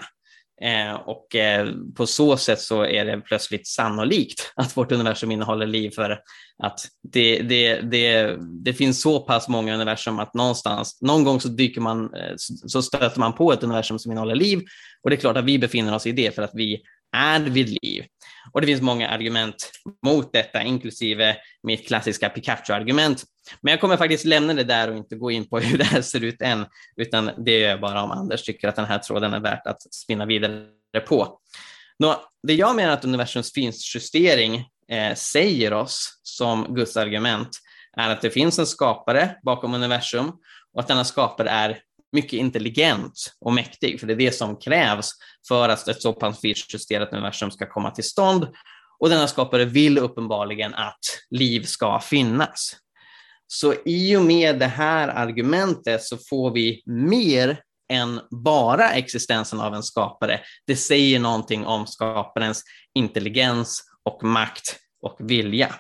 Eh, 0.61 0.95
och 0.95 1.37
eh, 1.37 1.69
på 1.97 2.07
så 2.07 2.37
sätt 2.37 2.61
så 2.61 2.85
är 2.85 3.05
det 3.05 3.21
plötsligt 3.21 3.67
sannolikt 3.67 4.53
att 4.57 4.77
vårt 4.77 4.93
universum 4.93 5.31
innehåller 5.31 5.67
liv 5.67 5.91
för 5.91 6.19
att 6.63 6.81
det, 7.13 7.43
det, 7.43 7.81
det, 7.81 8.37
det 8.65 8.75
finns 8.75 9.03
så 9.03 9.21
pass 9.21 9.49
många 9.49 9.75
universum 9.75 10.19
att 10.19 10.35
någonstans, 10.35 10.99
någon 11.01 11.25
gång 11.25 11.41
så 11.41 11.49
dyker 11.49 11.81
man, 11.81 12.15
eh, 12.15 12.35
så 12.67 12.83
stöter 12.83 13.21
man 13.21 13.33
på 13.33 13.53
ett 13.53 13.63
universum 13.63 13.99
som 13.99 14.13
innehåller 14.13 14.35
liv. 14.35 14.63
Och 15.03 15.11
det 15.11 15.17
är 15.17 15.21
klart 15.21 15.37
att 15.37 15.45
vi 15.45 15.59
befinner 15.59 15.95
oss 15.95 16.07
i 16.07 16.13
det 16.13 16.35
för 16.35 16.43
att 16.43 16.55
vi 16.55 16.83
är 17.17 17.41
vid 17.41 17.79
liv. 17.83 18.05
Och 18.53 18.61
det 18.61 18.67
finns 18.67 18.83
många 18.83 19.09
argument 19.09 19.71
mot 20.07 20.33
detta, 20.33 20.63
inklusive 20.63 21.37
mitt 21.63 21.87
klassiska 21.87 22.29
Pikachu-argument. 22.29 23.25
Men 23.61 23.71
jag 23.71 23.81
kommer 23.81 23.97
faktiskt 23.97 24.25
lämna 24.25 24.55
det 24.55 24.65
där 24.65 24.91
och 24.91 24.97
inte 24.97 25.17
gå 25.17 25.31
in 25.31 25.49
på 25.49 25.59
hur 25.61 25.79
det 25.79 25.85
här 25.85 26.03
ser 26.03 26.25
ut 26.25 26.43
än, 26.43 26.67
utan 26.97 27.31
det 27.45 27.59
gör 27.59 27.69
jag 27.69 27.81
bara 27.81 28.03
om 28.03 28.11
Anders 28.11 28.43
tycker 28.43 28.69
att 28.69 28.77
den 28.77 28.85
här 28.85 28.99
tråden 28.99 29.35
är 29.35 29.41
värt 29.41 29.67
att 29.67 29.95
spinna 29.95 30.27
vidare 30.27 30.67
på. 31.07 31.39
Nå, 31.99 32.23
det 32.43 32.55
jag 32.55 32.77
menar 32.77 32.93
att 32.93 33.05
universums 33.05 33.53
finjustering 33.53 34.65
eh, 34.89 35.15
säger 35.15 35.73
oss 35.73 36.21
som 36.23 36.75
Guds 36.75 36.97
argument 36.97 37.59
är 37.97 38.11
att 38.11 38.21
det 38.21 38.31
finns 38.31 38.59
en 38.59 38.67
skapare 38.67 39.37
bakom 39.43 39.75
universum 39.75 40.33
och 40.73 40.81
att 40.81 40.89
denna 40.89 41.05
skapare 41.05 41.51
är 41.51 41.79
mycket 42.13 42.33
intelligent 42.33 43.35
och 43.41 43.53
mäktig, 43.53 44.01
för 44.01 44.07
det 44.07 44.13
är 44.13 44.17
det 44.17 44.33
som 44.33 44.57
krävs 44.57 45.13
för 45.49 45.69
att 45.69 45.89
ett 45.89 46.03
så 46.03 46.13
pass 46.13 46.41
justerat 46.43 47.13
universum 47.13 47.51
ska 47.51 47.67
komma 47.67 47.91
till 47.91 48.05
stånd. 48.05 48.49
Och 48.99 49.09
denna 49.09 49.29
skapare 49.29 49.65
vill 49.65 49.99
uppenbarligen 49.99 50.75
att 50.75 50.99
liv 51.31 51.63
ska 51.63 52.01
finnas. 52.01 52.77
Så 53.47 53.75
i 53.85 54.17
och 54.17 54.23
med 54.23 54.59
det 54.59 54.67
här 54.67 55.09
argumentet 55.09 56.03
så 56.03 56.19
får 56.31 56.51
vi 56.51 56.83
mer 56.87 57.63
än 57.93 58.21
bara 58.31 58.91
existensen 58.91 59.61
av 59.61 59.75
en 59.75 59.83
skapare. 59.83 60.41
Det 60.67 60.77
säger 60.77 61.21
någonting 61.21 61.67
om 61.67 61.87
skaparens 61.87 62.65
intelligens 62.95 63.83
och 64.03 64.25
makt 64.25 64.77
och 65.03 65.17
vilja. 65.19 65.75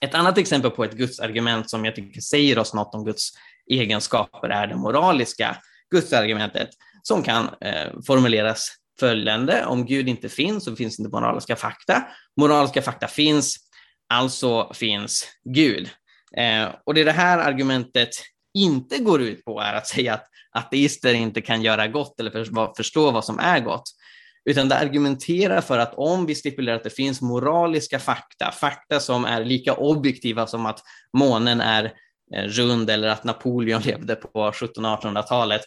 Ett 0.00 0.14
annat 0.14 0.38
exempel 0.38 0.70
på 0.70 0.84
ett 0.84 0.92
gudsargument 0.92 1.70
som 1.70 1.84
jag 1.84 1.96
tycker 1.96 2.20
säger 2.20 2.58
oss 2.58 2.74
något 2.74 2.94
om 2.94 3.04
Guds 3.04 3.32
egenskaper 3.70 4.48
är 4.48 4.66
det 4.66 4.76
moraliska 4.76 5.56
gudsargumentet 5.90 6.68
som 7.02 7.22
kan 7.22 7.48
eh, 7.60 7.92
formuleras 8.06 8.68
följande. 9.00 9.64
Om 9.66 9.86
Gud 9.86 10.08
inte 10.08 10.28
finns 10.28 10.64
så 10.64 10.76
finns 10.76 11.00
inte 11.00 11.12
moraliska 11.12 11.56
fakta. 11.56 12.02
Moraliska 12.40 12.82
fakta 12.82 13.08
finns, 13.08 13.56
alltså 14.08 14.72
finns 14.74 15.28
Gud. 15.54 15.90
Eh, 16.36 16.68
och 16.86 16.94
det 16.94 17.04
det 17.04 17.12
här 17.12 17.38
argumentet 17.38 18.10
inte 18.54 18.98
går 18.98 19.22
ut 19.22 19.44
på 19.44 19.60
är 19.60 19.74
att 19.74 19.86
säga 19.86 20.14
att 20.14 20.26
ateister 20.52 21.14
inte 21.14 21.40
kan 21.40 21.62
göra 21.62 21.88
gott 21.88 22.20
eller 22.20 22.30
för, 22.30 22.74
förstå 22.76 23.10
vad 23.10 23.24
som 23.24 23.38
är 23.38 23.60
gott, 23.60 23.84
utan 24.44 24.68
det 24.68 24.78
argumenterar 24.78 25.60
för 25.60 25.78
att 25.78 25.94
om 25.94 26.26
vi 26.26 26.34
stipulerar 26.34 26.76
att 26.76 26.84
det 26.84 26.90
finns 26.90 27.20
moraliska 27.20 27.98
fakta, 27.98 28.50
fakta 28.50 29.00
som 29.00 29.24
är 29.24 29.44
lika 29.44 29.74
objektiva 29.74 30.46
som 30.46 30.66
att 30.66 30.80
månen 31.16 31.60
är 31.60 31.92
Eh, 32.36 32.44
rund 32.44 32.90
eller 32.90 33.08
att 33.08 33.24
Napoleon 33.24 33.82
levde 33.84 34.14
på 34.14 34.50
1700-1800-talet, 34.50 35.62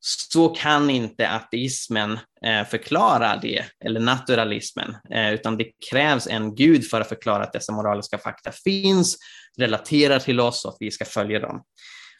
så 0.00 0.48
kan 0.48 0.90
inte 0.90 1.30
ateismen 1.30 2.18
eh, 2.44 2.66
förklara 2.66 3.36
det, 3.36 3.64
eller 3.84 4.00
naturalismen, 4.00 4.96
eh, 5.14 5.34
utan 5.34 5.56
det 5.56 5.70
krävs 5.90 6.26
en 6.26 6.54
gud 6.54 6.86
för 6.86 7.00
att 7.00 7.08
förklara 7.08 7.42
att 7.42 7.52
dessa 7.52 7.72
moraliska 7.72 8.18
fakta 8.18 8.52
finns, 8.52 9.16
relaterar 9.58 10.18
till 10.18 10.40
oss 10.40 10.64
och 10.64 10.70
att 10.70 10.76
vi 10.80 10.90
ska 10.90 11.04
följa 11.04 11.40
dem. 11.40 11.62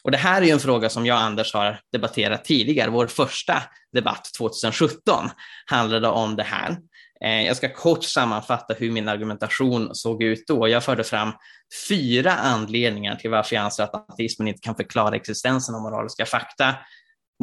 Och 0.03 0.11
det 0.11 0.17
här 0.17 0.41
är 0.41 0.53
en 0.53 0.59
fråga 0.59 0.89
som 0.89 1.05
jag 1.05 1.15
och 1.15 1.21
Anders 1.21 1.53
har 1.53 1.79
debatterat 1.91 2.45
tidigare. 2.45 2.89
Vår 2.89 3.07
första 3.07 3.63
debatt 3.93 4.29
2017 4.37 5.29
handlade 5.65 6.07
om 6.07 6.35
det 6.35 6.43
här. 6.43 6.77
Eh, 7.25 7.45
jag 7.45 7.57
ska 7.57 7.73
kort 7.73 8.03
sammanfatta 8.03 8.73
hur 8.73 8.91
min 8.91 9.07
argumentation 9.07 9.95
såg 9.95 10.23
ut 10.23 10.47
då. 10.47 10.67
Jag 10.67 10.83
förde 10.83 11.03
fram 11.03 11.31
fyra 11.89 12.31
anledningar 12.31 13.15
till 13.15 13.29
varför 13.29 13.55
jag 13.55 13.63
anser 13.63 13.83
att 13.83 13.95
ateismen 13.95 14.47
inte 14.47 14.61
kan 14.61 14.75
förklara 14.75 15.15
existensen 15.15 15.75
av 15.75 15.81
moraliska 15.81 16.25
fakta. 16.25 16.75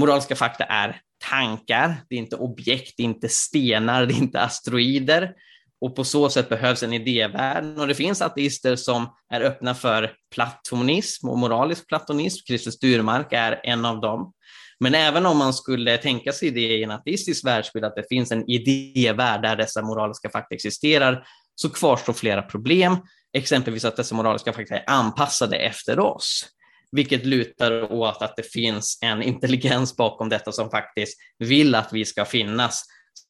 Moraliska 0.00 0.37
fakta 0.37 0.64
är 0.64 1.00
tankar, 1.30 1.97
det 2.09 2.14
är 2.14 2.18
inte 2.18 2.37
objekt, 2.37 2.95
det 2.97 3.02
är 3.02 3.04
inte 3.04 3.28
stenar, 3.28 4.06
det 4.06 4.14
är 4.14 4.18
inte 4.18 4.40
asteroider 4.40 5.35
och 5.80 5.97
på 5.97 6.04
så 6.04 6.28
sätt 6.28 6.49
behövs 6.49 6.83
en 6.83 6.92
idévärld. 6.92 7.78
Och 7.78 7.87
det 7.87 7.95
finns 7.95 8.23
ateister 8.23 8.76
som 8.76 9.06
är 9.33 9.40
öppna 9.40 9.75
för 9.75 10.12
platonism 10.35 11.28
och 11.28 11.38
moralisk 11.38 11.88
platonism. 11.88 12.45
Christer 12.47 12.71
Sturmark 12.71 13.33
är 13.33 13.61
en 13.64 13.85
av 13.85 14.00
dem. 14.00 14.33
Men 14.80 14.95
även 14.95 15.26
om 15.26 15.37
man 15.37 15.54
skulle 15.54 15.99
tänka 15.99 16.33
sig 16.33 16.50
det 16.50 16.61
i 16.61 16.83
en 16.83 16.90
ateistisk 16.90 17.47
världsbild, 17.47 17.85
att 17.85 17.97
det 17.97 18.09
finns 18.09 18.33
en 18.33 18.50
idévärld 18.50 19.42
där 19.42 19.56
dessa 19.56 19.83
moraliska 19.83 20.30
fakta 20.30 20.54
existerar, 20.54 21.26
så 21.54 21.71
kvarstår 21.71 22.12
flera 22.12 22.42
problem. 22.42 22.97
Exempelvis 23.33 23.85
att 23.85 23.97
dessa 23.97 24.14
moraliska 24.14 24.52
fakta 24.52 24.75
är 24.75 24.85
anpassade 24.87 25.56
efter 25.56 25.99
oss, 25.99 26.47
vilket 26.92 27.26
lutar 27.26 27.92
åt 27.92 28.23
att 28.23 28.37
det 28.37 28.52
finns 28.52 28.99
en 29.02 29.23
intelligens 29.23 29.97
bakom 29.97 30.28
detta 30.28 30.52
som 30.52 30.71
faktiskt 30.71 31.18
vill 31.38 31.75
att 31.75 31.92
vi 31.92 32.04
ska 32.04 32.25
finnas, 32.25 32.85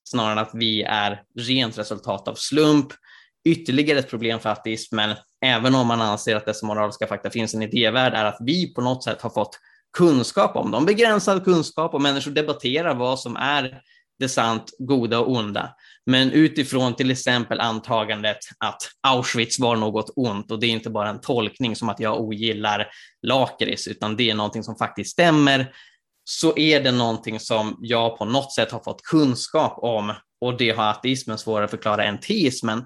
snarare 0.04 0.32
än 0.32 0.38
att 0.38 0.50
vi 0.54 0.82
är 0.82 1.22
rent 1.38 1.78
resultat 1.78 2.28
av 2.28 2.34
slump. 2.34 2.88
Ytterligare 3.48 3.98
ett 3.98 4.10
problem 4.10 4.40
för 4.40 4.50
ateismen, 4.50 5.16
även 5.44 5.74
om 5.74 5.86
man 5.86 6.00
anser 6.00 6.36
att 6.36 6.46
dessa 6.46 6.66
moraliska 6.66 7.06
fakta 7.06 7.30
finns 7.30 7.54
i 7.54 7.56
en 7.56 7.62
idévärld, 7.62 8.14
är 8.14 8.24
att 8.24 8.38
vi 8.40 8.74
på 8.74 8.80
något 8.80 9.04
sätt 9.04 9.20
har 9.20 9.30
fått 9.30 9.58
kunskap 9.96 10.56
om 10.56 10.70
dem, 10.70 10.86
begränsad 10.86 11.44
kunskap 11.44 11.94
och 11.94 12.02
människor 12.02 12.30
debatterar 12.30 12.94
vad 12.94 13.20
som 13.20 13.36
är 13.36 13.80
det 14.18 14.28
sant 14.28 14.74
goda 14.78 15.18
och 15.18 15.32
onda. 15.32 15.74
Men 16.06 16.30
utifrån 16.30 16.94
till 16.94 17.10
exempel 17.10 17.60
antagandet 17.60 18.38
att 18.58 18.82
Auschwitz 19.00 19.58
var 19.58 19.76
något 19.76 20.12
ont 20.16 20.50
och 20.50 20.60
det 20.60 20.66
är 20.66 20.70
inte 20.70 20.90
bara 20.90 21.08
en 21.08 21.20
tolkning 21.20 21.76
som 21.76 21.88
att 21.88 22.00
jag 22.00 22.20
ogillar 22.20 22.88
lakrits, 23.22 23.88
utan 23.88 24.16
det 24.16 24.30
är 24.30 24.34
någonting 24.34 24.62
som 24.62 24.76
faktiskt 24.76 25.10
stämmer, 25.10 25.72
så 26.24 26.58
är 26.58 26.80
det 26.80 26.92
någonting 26.92 27.40
som 27.40 27.76
jag 27.80 28.18
på 28.18 28.24
något 28.24 28.54
sätt 28.54 28.72
har 28.72 28.80
fått 28.80 29.02
kunskap 29.02 29.78
om 29.78 30.12
och 30.40 30.56
det 30.56 30.70
har 30.70 30.84
ateismen 30.84 31.38
svårare 31.38 31.64
att 31.64 31.70
förklara 31.70 32.04
än 32.04 32.20
teismen. 32.20 32.84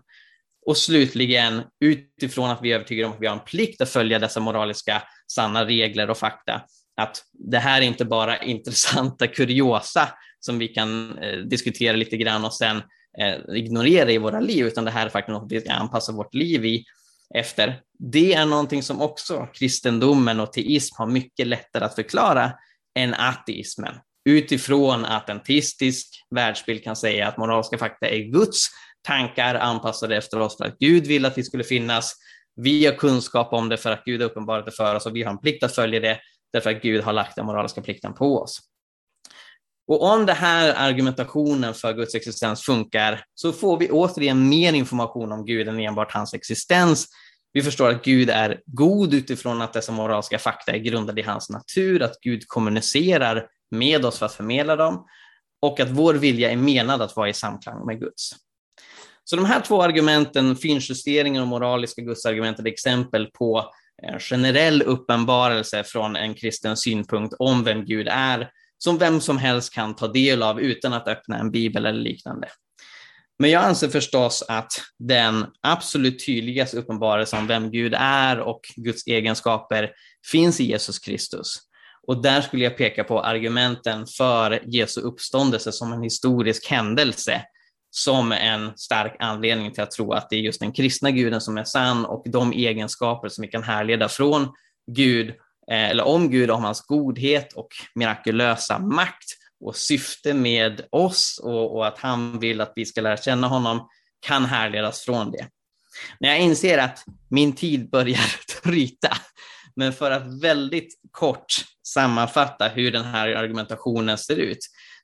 Och 0.67 0.77
slutligen, 0.77 1.63
utifrån 1.81 2.51
att 2.51 2.63
vi 2.63 2.71
är 2.71 2.75
övertygade 2.75 3.07
om 3.07 3.13
att 3.13 3.21
vi 3.21 3.27
har 3.27 3.35
en 3.35 3.45
plikt 3.45 3.81
att 3.81 3.89
följa 3.89 4.19
dessa 4.19 4.41
moraliska 4.41 5.03
sanna 5.33 5.65
regler 5.65 6.11
och 6.11 6.19
fakta, 6.19 6.63
att 7.03 7.23
det 7.33 7.59
här 7.59 7.81
är 7.81 7.87
inte 7.87 8.05
bara 8.05 8.39
intressanta 8.43 9.27
kuriosa 9.27 10.09
som 10.41 10.59
vi 10.59 10.69
kan 10.69 11.19
eh, 11.19 11.39
diskutera 11.39 11.97
lite 11.97 12.17
grann 12.17 12.45
och 12.45 12.55
sen 12.55 12.83
eh, 13.19 13.57
ignorera 13.57 14.11
i 14.11 14.19
våra 14.19 14.41
liv, 14.41 14.67
utan 14.67 14.85
det 14.85 14.91
här 14.91 15.07
är 15.07 15.11
faktiskt 15.11 15.33
något 15.33 15.53
vi 15.53 15.61
ska 15.61 15.73
anpassa 15.73 16.13
vårt 16.13 16.35
liv 16.35 16.65
i. 16.65 16.85
efter, 17.35 17.81
det 17.99 18.35
är 18.35 18.47
någonting 18.47 18.83
som 18.83 19.01
också 19.01 19.49
kristendomen 19.55 20.41
och 20.41 20.53
teism 20.53 20.95
har 20.99 21.07
mycket 21.07 21.47
lättare 21.47 21.85
att 21.85 21.95
förklara 21.95 22.53
än 22.99 23.15
ateismen. 23.15 23.95
Utifrån 24.25 25.05
att 25.05 25.29
en 25.29 25.43
teistisk 25.43 26.25
världsbild 26.35 26.85
kan 26.85 26.97
säga 26.97 27.29
att 27.29 27.39
moraliska 27.39 27.79
fakta 27.79 28.09
är 28.09 28.19
Guds 28.19 28.67
tankar 29.03 29.55
anpassade 29.55 30.17
efter 30.17 30.41
oss 30.41 30.57
för 30.57 30.65
att 30.65 30.79
Gud 30.79 31.07
vill 31.07 31.25
att 31.25 31.39
vi 31.39 31.45
skulle 31.45 31.65
finnas. 31.65 32.15
Vi 32.57 32.87
har 32.87 32.93
kunskap 32.93 33.53
om 33.53 33.69
det 33.69 33.77
för 33.77 33.91
att 33.91 34.05
Gud 34.05 34.21
har 34.21 34.29
uppenbarat 34.29 34.67
det 34.67 34.73
för 34.73 34.95
oss 34.95 35.07
och 35.07 35.17
vi 35.17 35.23
har 35.23 35.31
en 35.31 35.41
plikt 35.41 35.63
att 35.63 35.75
följa 35.75 36.01
det 36.01 36.19
därför 36.53 36.71
att 36.71 36.83
Gud 36.83 37.05
har 37.05 37.13
lagt 37.13 37.37
den 37.37 37.47
moraliska 37.47 37.83
plikten 37.83 38.15
på 38.15 38.39
oss. 38.39 38.61
Och 39.89 40.03
om 40.03 40.27
den 40.27 40.37
här 40.37 40.75
argumentationen 40.77 41.75
för 41.75 41.93
Guds 41.93 42.15
existens 42.15 42.63
funkar 42.63 43.25
så 43.35 43.53
får 43.53 43.79
vi 43.79 43.91
återigen 43.91 44.49
mer 44.49 44.73
information 44.73 45.33
om 45.33 45.45
Gud 45.45 45.69
än 45.69 45.81
enbart 45.81 46.13
hans 46.13 46.35
existens. 46.35 47.07
Vi 47.53 47.63
förstår 47.63 47.91
att 47.91 48.05
Gud 48.05 48.31
är 48.31 48.61
god 48.67 49.15
utifrån 49.15 49.63
att 49.63 49.73
dessa 49.73 49.93
moraliska 49.93 50.39
fakta 50.39 50.73
är 50.73 50.79
grundade 50.79 51.21
i 51.21 51.25
hans 51.25 51.51
natur, 51.51 52.03
att 52.03 52.21
Gud 52.21 52.49
kommunicerar 52.49 53.47
med 53.71 54.05
oss 54.05 54.19
för 54.19 54.27
att 54.27 54.35
förmedla 54.35 54.77
dem 54.77 55.07
och 55.63 55.81
att 55.81 55.91
vår 55.91 56.15
vilja 56.15 56.51
är 56.51 56.57
menad 56.57 57.03
att 57.03 57.17
vara 57.17 57.29
i 57.29 57.35
samklang 57.35 57.87
med 57.87 58.01
Guds. 58.01 58.31
Så 59.25 59.37
de 59.37 59.45
här 59.45 59.61
två 59.61 59.83
argumenten, 59.83 60.57
finjusteringen 60.57 61.43
och 61.43 61.49
moraliska 61.49 62.03
gudsargumentet, 62.03 62.67
är 62.67 62.71
exempel 62.71 63.27
på 63.27 63.73
en 64.03 64.21
generell 64.21 64.83
uppenbarelse 64.83 65.85
från 65.85 66.17
en 66.17 66.35
kristen 66.35 66.77
synpunkt 66.77 67.35
om 67.39 67.65
vem 67.65 67.85
Gud 67.85 68.09
är, 68.11 68.51
som 68.79 68.99
vem 68.99 69.21
som 69.21 69.39
helst 69.39 69.75
kan 69.75 69.97
ta 69.97 70.09
del 70.09 70.43
av 70.43 70.61
utan 70.61 70.93
att 70.93 71.09
öppna 71.09 71.39
en 71.39 71.51
bibel 71.51 71.87
eller 71.87 72.01
liknande. 72.01 72.49
Men 73.39 73.51
jag 73.51 73.65
anser 73.65 73.89
förstås 73.89 74.45
att 74.49 74.73
den 74.99 75.47
absolut 75.61 76.27
tydligaste 76.27 76.77
uppenbarelsen 76.77 77.39
om 77.39 77.47
vem 77.47 77.71
Gud 77.71 77.95
är 77.99 78.41
och 78.41 78.61
Guds 78.77 79.07
egenskaper 79.07 79.91
finns 80.31 80.61
i 80.61 80.65
Jesus 80.65 80.99
Kristus. 80.99 81.57
Och 82.07 82.23
där 82.23 82.41
skulle 82.41 82.65
jag 82.65 82.77
peka 82.77 83.05
på 83.05 83.21
argumenten 83.21 84.07
för 84.07 84.63
Jesu 84.67 85.01
uppståndelse 85.01 85.73
som 85.73 85.93
en 85.93 86.03
historisk 86.03 86.71
händelse, 86.71 87.43
som 87.91 88.33
en 88.33 88.73
stark 88.77 89.17
anledning 89.19 89.73
till 89.73 89.83
att 89.83 89.91
tro 89.91 90.13
att 90.13 90.31
det 90.31 90.37
är 90.37 90.41
just 90.41 90.61
den 90.61 90.73
kristna 90.73 91.11
guden 91.11 91.41
som 91.41 91.59
är 91.59 91.65
sann 91.65 92.05
och 92.05 92.23
de 92.27 92.53
egenskaper 92.53 93.29
som 93.29 93.43
vi 93.43 93.49
kan 93.49 93.63
härleda 93.63 94.09
från 94.09 94.49
Gud, 94.87 95.29
eh, 95.71 95.91
eller 95.91 96.05
om 96.05 96.31
Gud, 96.31 96.51
om 96.51 96.65
hans 96.65 96.81
godhet 96.81 97.53
och 97.53 97.69
mirakulösa 97.95 98.79
makt 98.79 99.37
och 99.65 99.77
syfte 99.77 100.35
med 100.35 100.81
oss 100.91 101.41
och, 101.43 101.77
och, 101.77 101.87
att 101.87 101.99
han 101.99 102.39
vill 102.39 102.61
att 102.61 102.73
vi 102.77 102.87
ska 102.87 103.01
lära 103.01 103.17
känna 103.17 103.47
honom 103.47 103.89
kan 104.27 104.45
härledas 104.45 105.01
från 105.01 105.31
det. 105.31 105.49
När 106.21 106.29
jag 106.29 106.41
inser 106.41 106.79
att 106.79 107.05
min 107.31 107.53
tid 107.53 107.91
börjar 107.91 108.35
tryta, 108.63 109.17
men 109.77 109.93
för 109.93 110.11
att 110.11 110.43
väldigt 110.43 111.01
kort 111.11 111.55
sammanfatta 111.87 112.69
hur 112.69 112.93
den 112.93 113.05
här 113.05 113.29
argumentationen 113.29 114.19
ser 114.19 114.37
ut, 114.37 114.59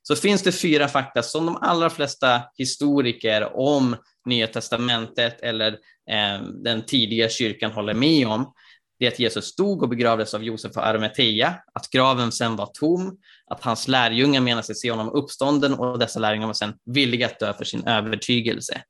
så 0.09 0.17
finns 0.17 0.43
det 0.43 0.53
fyra 0.53 0.89
fakta 0.89 1.23
som 1.23 1.47
de 1.47 1.57
allra 1.57 1.91
flesta 1.91 2.43
historiker 2.59 3.57
om 3.57 3.97
Nya 4.27 4.47
Testamentet 4.47 5.41
eller 5.41 5.73
eh, 6.11 6.43
den 6.65 6.83
tidiga 6.87 7.29
kyrkan 7.29 7.71
håller 7.73 7.95
med 7.95 8.29
om. 8.29 8.53
Det 8.99 9.07
är 9.07 9.11
att 9.11 9.19
Jesus 9.19 9.57
dog 9.57 9.83
och 9.83 9.89
begravdes 9.89 10.35
av 10.35 10.45
Josef 10.45 10.77
och 10.77 10.87
Arimathea, 10.87 11.55
att 11.73 11.91
graven 11.91 12.33
sen 12.33 12.57
var 12.57 12.67
tom, 12.67 13.19
att 13.51 13.65
hans 13.65 13.89
lärjungar 13.89 14.41
menar 14.41 14.63
sig 14.63 14.75
se 14.75 14.91
honom 14.91 15.09
uppstånden 15.09 15.75
och 15.75 15.99
dessa 15.99 16.21
lärjungar 16.21 16.47
var 16.47 16.55
sen 16.55 16.75
villiga 16.85 17.27
att 17.27 17.39
dö 17.39 17.53
för 17.53 17.65
sin 17.65 17.87
övertygelse. 17.87 18.83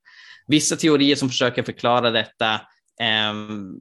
Vissa 0.47 0.77
teorier 0.77 1.17
som 1.17 1.29
försöker 1.29 1.63
förklara 1.63 2.11
detta 2.11 2.55
eh, 3.01 3.35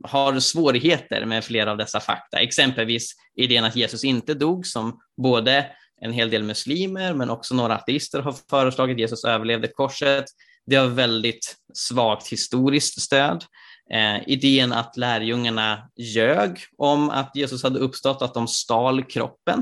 har 0.03 0.39
svårigheter 0.39 1.25
med 1.25 1.43
flera 1.43 1.71
av 1.71 1.77
dessa 1.77 1.99
fakta, 1.99 2.39
exempelvis 2.39 3.11
idén 3.35 3.65
att 3.65 3.75
Jesus 3.75 4.03
inte 4.03 4.33
dog, 4.33 4.67
som 4.67 4.99
både 5.21 5.65
en 6.01 6.13
hel 6.13 6.29
del 6.29 6.43
muslimer, 6.43 7.13
men 7.13 7.29
också 7.29 7.55
några 7.55 7.75
ateister 7.75 8.19
har 8.19 8.35
föreslagit. 8.49 8.99
Jesus 8.99 9.25
överlevde 9.25 9.67
korset. 9.67 10.25
Det 10.65 10.75
har 10.75 10.87
väldigt 10.87 11.55
svagt 11.73 12.27
historiskt 12.27 13.01
stöd. 13.01 13.43
Eh, 13.91 14.29
idén 14.29 14.73
att 14.73 14.97
lärjungarna 14.97 15.89
ljög 15.95 16.57
om 16.77 17.09
att 17.09 17.31
Jesus 17.35 17.63
hade 17.63 17.79
uppstått, 17.79 18.21
att 18.21 18.33
de 18.33 18.47
stal 18.47 19.03
kroppen, 19.03 19.59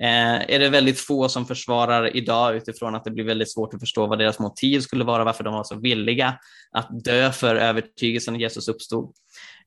eh, 0.00 0.54
är 0.54 0.58
det 0.58 0.68
väldigt 0.68 1.00
få 1.00 1.28
som 1.28 1.46
försvarar 1.46 2.16
idag 2.16 2.56
utifrån 2.56 2.94
att 2.94 3.04
det 3.04 3.10
blir 3.10 3.24
väldigt 3.24 3.52
svårt 3.52 3.74
att 3.74 3.80
förstå 3.80 4.06
vad 4.06 4.18
deras 4.18 4.38
motiv 4.38 4.80
skulle 4.80 5.04
vara, 5.04 5.24
varför 5.24 5.44
de 5.44 5.54
var 5.54 5.64
så 5.64 5.80
villiga 5.80 6.38
att 6.72 7.04
dö 7.04 7.32
för 7.32 7.56
övertygelsen 7.56 8.34
att 8.34 8.40
Jesus 8.40 8.68
uppstod. 8.68 9.14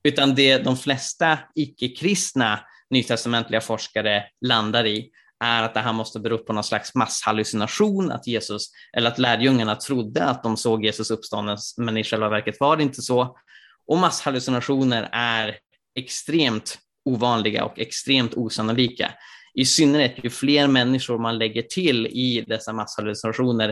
Utan 0.03 0.35
det 0.35 0.57
de 0.57 0.77
flesta 0.77 1.39
icke-kristna 1.55 2.59
nytestamentliga 2.89 3.61
forskare 3.61 4.23
landar 4.41 4.85
i 4.85 5.09
är 5.43 5.63
att 5.63 5.73
det 5.73 5.79
här 5.79 5.93
måste 5.93 6.19
bero 6.19 6.37
på 6.37 6.53
någon 6.53 6.63
slags 6.63 6.95
masshallucination, 6.95 8.11
att 8.11 8.27
Jesus, 8.27 8.69
eller 8.97 9.11
att 9.11 9.19
lärjungarna 9.19 9.75
trodde 9.75 10.25
att 10.25 10.43
de 10.43 10.57
såg 10.57 10.85
Jesus 10.85 11.11
uppstånden, 11.11 11.57
men 11.77 11.97
i 11.97 12.03
själva 12.03 12.29
verket 12.29 12.59
var 12.59 12.77
det 12.77 12.83
inte 12.83 13.01
så. 13.01 13.37
Och 13.87 13.97
masshallucinationer 13.97 15.09
är 15.11 15.57
extremt 15.95 16.77
ovanliga 17.05 17.65
och 17.65 17.79
extremt 17.79 18.33
osannolika. 18.33 19.11
I 19.53 19.65
synnerhet 19.65 20.23
ju 20.23 20.29
fler 20.29 20.67
människor 20.67 21.17
man 21.17 21.37
lägger 21.37 21.61
till 21.61 22.07
i 22.07 22.45
dessa 22.47 22.73
masshallucinationer, 22.73 23.69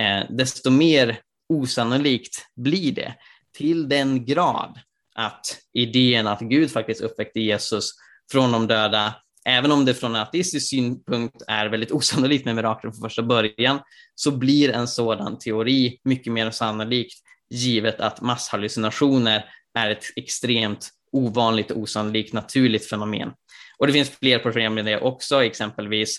eh, 0.00 0.30
desto 0.30 0.70
mer 0.70 1.20
osannolikt 1.48 2.46
blir 2.56 2.92
det. 2.92 3.14
Till 3.56 3.88
den 3.88 4.24
grad 4.24 4.78
att 5.14 5.58
idén 5.72 6.26
att 6.26 6.40
Gud 6.40 6.70
faktiskt 6.70 7.00
uppväckte 7.00 7.40
Jesus 7.40 7.90
från 8.32 8.52
de 8.52 8.66
döda 8.66 9.14
även 9.44 9.72
om 9.72 9.84
det 9.84 9.94
från 9.94 10.14
en 10.14 10.22
ateistisk 10.22 10.68
synpunkt 10.68 11.42
är 11.48 11.66
väldigt 11.66 11.92
osannolikt 11.92 12.44
med 12.44 12.56
mirakler 12.56 12.90
från 12.90 13.00
första 13.00 13.22
början, 13.22 13.80
så 14.14 14.30
blir 14.30 14.70
en 14.70 14.88
sådan 14.88 15.38
teori 15.38 16.00
mycket 16.04 16.32
mer 16.32 16.50
sannolikt 16.50 17.18
givet 17.50 18.00
att 18.00 18.20
masshallucinationer 18.20 19.44
är 19.78 19.90
ett 19.90 20.04
extremt 20.16 20.90
ovanligt 21.12 21.70
och 21.70 21.78
osannolikt 21.78 22.32
naturligt 22.32 22.88
fenomen. 22.88 23.32
Och 23.78 23.86
det 23.86 23.92
finns 23.92 24.10
fler 24.10 24.38
problem 24.38 24.74
med 24.74 24.84
det 24.84 25.00
också, 25.00 25.44
exempelvis 25.44 26.18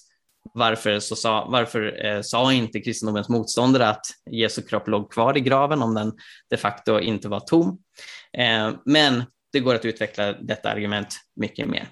varför, 0.53 0.99
så 0.99 1.15
sa, 1.15 1.47
varför 1.49 2.05
eh, 2.05 2.21
sa 2.21 2.53
inte 2.53 2.79
kristendomens 2.79 3.29
motståndare 3.29 3.89
att 3.89 4.05
Jesu 4.31 4.61
kropp 4.61 4.87
låg 4.87 5.11
kvar 5.11 5.37
i 5.37 5.41
graven 5.41 5.81
om 5.81 5.93
den 5.93 6.13
de 6.49 6.57
facto 6.57 6.99
inte 6.99 7.27
var 7.27 7.39
tom? 7.39 7.79
Eh, 8.37 8.71
men 8.85 9.23
det 9.51 9.59
går 9.59 9.75
att 9.75 9.85
utveckla 9.85 10.33
detta 10.33 10.69
argument 10.69 11.07
mycket 11.35 11.67
mer. 11.67 11.87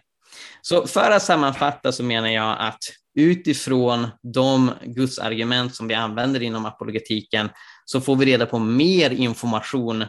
Så 0.61 0.87
för 0.87 1.11
att 1.11 1.23
sammanfatta 1.23 1.91
så 1.91 2.03
menar 2.03 2.29
jag 2.29 2.55
att 2.59 2.83
utifrån 3.15 4.07
de 4.33 4.71
gudsargument 4.81 5.75
som 5.75 5.87
vi 5.87 5.93
använder 5.93 6.41
inom 6.41 6.65
apologetiken 6.65 7.49
så 7.85 8.01
får 8.01 8.15
vi 8.15 8.25
reda 8.25 8.45
på 8.45 8.59
mer 8.59 9.09
information 9.09 10.05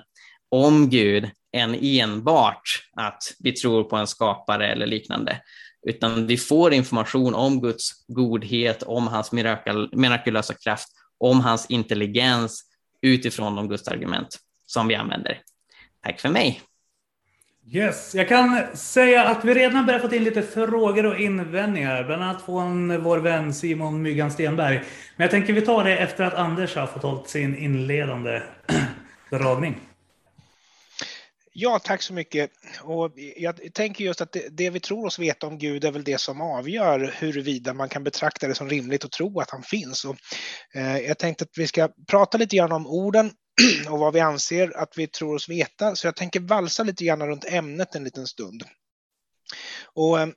om 0.51 0.91
Gud 0.91 1.31
än 1.53 1.75
enbart 1.75 2.63
att 2.97 3.23
vi 3.39 3.53
tror 3.53 3.85
på 3.85 3.97
en 3.97 4.07
skapare 4.07 4.73
eller 4.73 4.87
liknande. 4.87 5.41
Utan 5.87 6.27
vi 6.27 6.37
får 6.37 6.73
information 6.73 7.35
om 7.35 7.61
Guds 7.61 7.91
godhet, 8.09 8.83
om 8.83 9.07
hans 9.07 9.33
mirakulösa 9.93 10.55
kraft, 10.55 10.89
om 11.19 11.41
hans 11.41 11.67
intelligens 11.71 12.63
utifrån 13.03 13.57
de 13.57 13.69
gudsargument 13.69 14.39
som 14.67 14.89
vi 14.89 14.95
använder. 14.95 15.41
Tack 16.03 16.21
för 16.21 16.29
mig! 16.29 16.63
Yes, 17.73 18.15
jag 18.15 18.29
kan 18.29 18.77
säga 18.77 19.25
att 19.25 19.45
vi 19.45 19.55
redan 19.55 19.87
börjat 19.87 20.03
få 20.03 20.15
in 20.15 20.25
lite 20.25 20.43
frågor 20.43 21.07
och 21.07 21.21
invändningar, 21.21 22.05
bland 22.05 22.23
annat 22.23 22.43
från 22.43 23.03
vår 23.03 23.19
vän 23.19 23.55
Simon 23.55 24.03
Myggan 24.03 24.31
Stenberg. 24.31 24.77
Men 25.17 25.25
jag 25.25 25.31
tänker 25.31 25.53
vi 25.53 25.63
tar 25.63 25.85
det 25.85 25.99
efter 25.99 26.25
att 26.25 26.35
Anders 26.35 26.77
har 26.77 26.87
fått 26.87 27.03
hållit 27.03 27.29
sin 27.29 27.57
inledande 27.57 28.43
dragning. 29.31 29.81
Ja, 31.53 31.79
tack 31.85 32.03
så 32.03 32.13
mycket. 32.13 32.51
Och 32.83 33.13
jag 33.37 33.75
tänker 33.75 34.05
just 34.05 34.21
att 34.21 34.33
det, 34.33 34.49
det, 34.51 34.71
vi 34.71 34.81
tror 34.81 35.07
oss 35.07 35.19
veta 35.19 35.47
om 35.47 35.59
Gud 35.59 35.85
är 35.85 35.91
väl 35.91 36.05
det 36.05 36.21
som 36.21 36.41
avgör 36.41 37.15
huruvida 37.19 37.75
man 37.75 37.89
kan 37.89 38.05
betrakta 38.05 38.49
det 38.49 38.55
som 38.55 38.69
rimligt 38.69 39.05
och 39.05 39.11
tro 39.11 39.41
att 39.41 39.51
han 39.51 39.63
finns. 39.63 40.05
Och, 40.05 40.17
eh, 40.75 40.99
jag 40.99 41.19
tänkte 41.19 41.45
att 41.45 41.59
vi 41.59 41.67
ska 41.67 41.89
prata 42.11 42.39
lite 42.39 42.57
grann 42.57 42.73
om 42.73 42.87
orden 42.87 43.31
och 43.89 43.99
vad 43.99 44.13
vi 44.13 44.21
anser 44.21 44.77
att 44.77 44.99
vi 44.99 45.07
tror 45.07 45.35
oss 45.35 45.49
veta. 45.49 45.97
Så 45.97 46.07
jag 46.07 46.17
tänker 46.17 46.41
valsa 46.41 46.83
lite 46.83 47.05
grann 47.05 47.27
runt 47.27 47.45
ämnet 47.45 47.95
en 47.95 48.05
liten 48.05 48.27
stund. 48.27 48.65
Och 49.95 50.21
eh, 50.21 50.29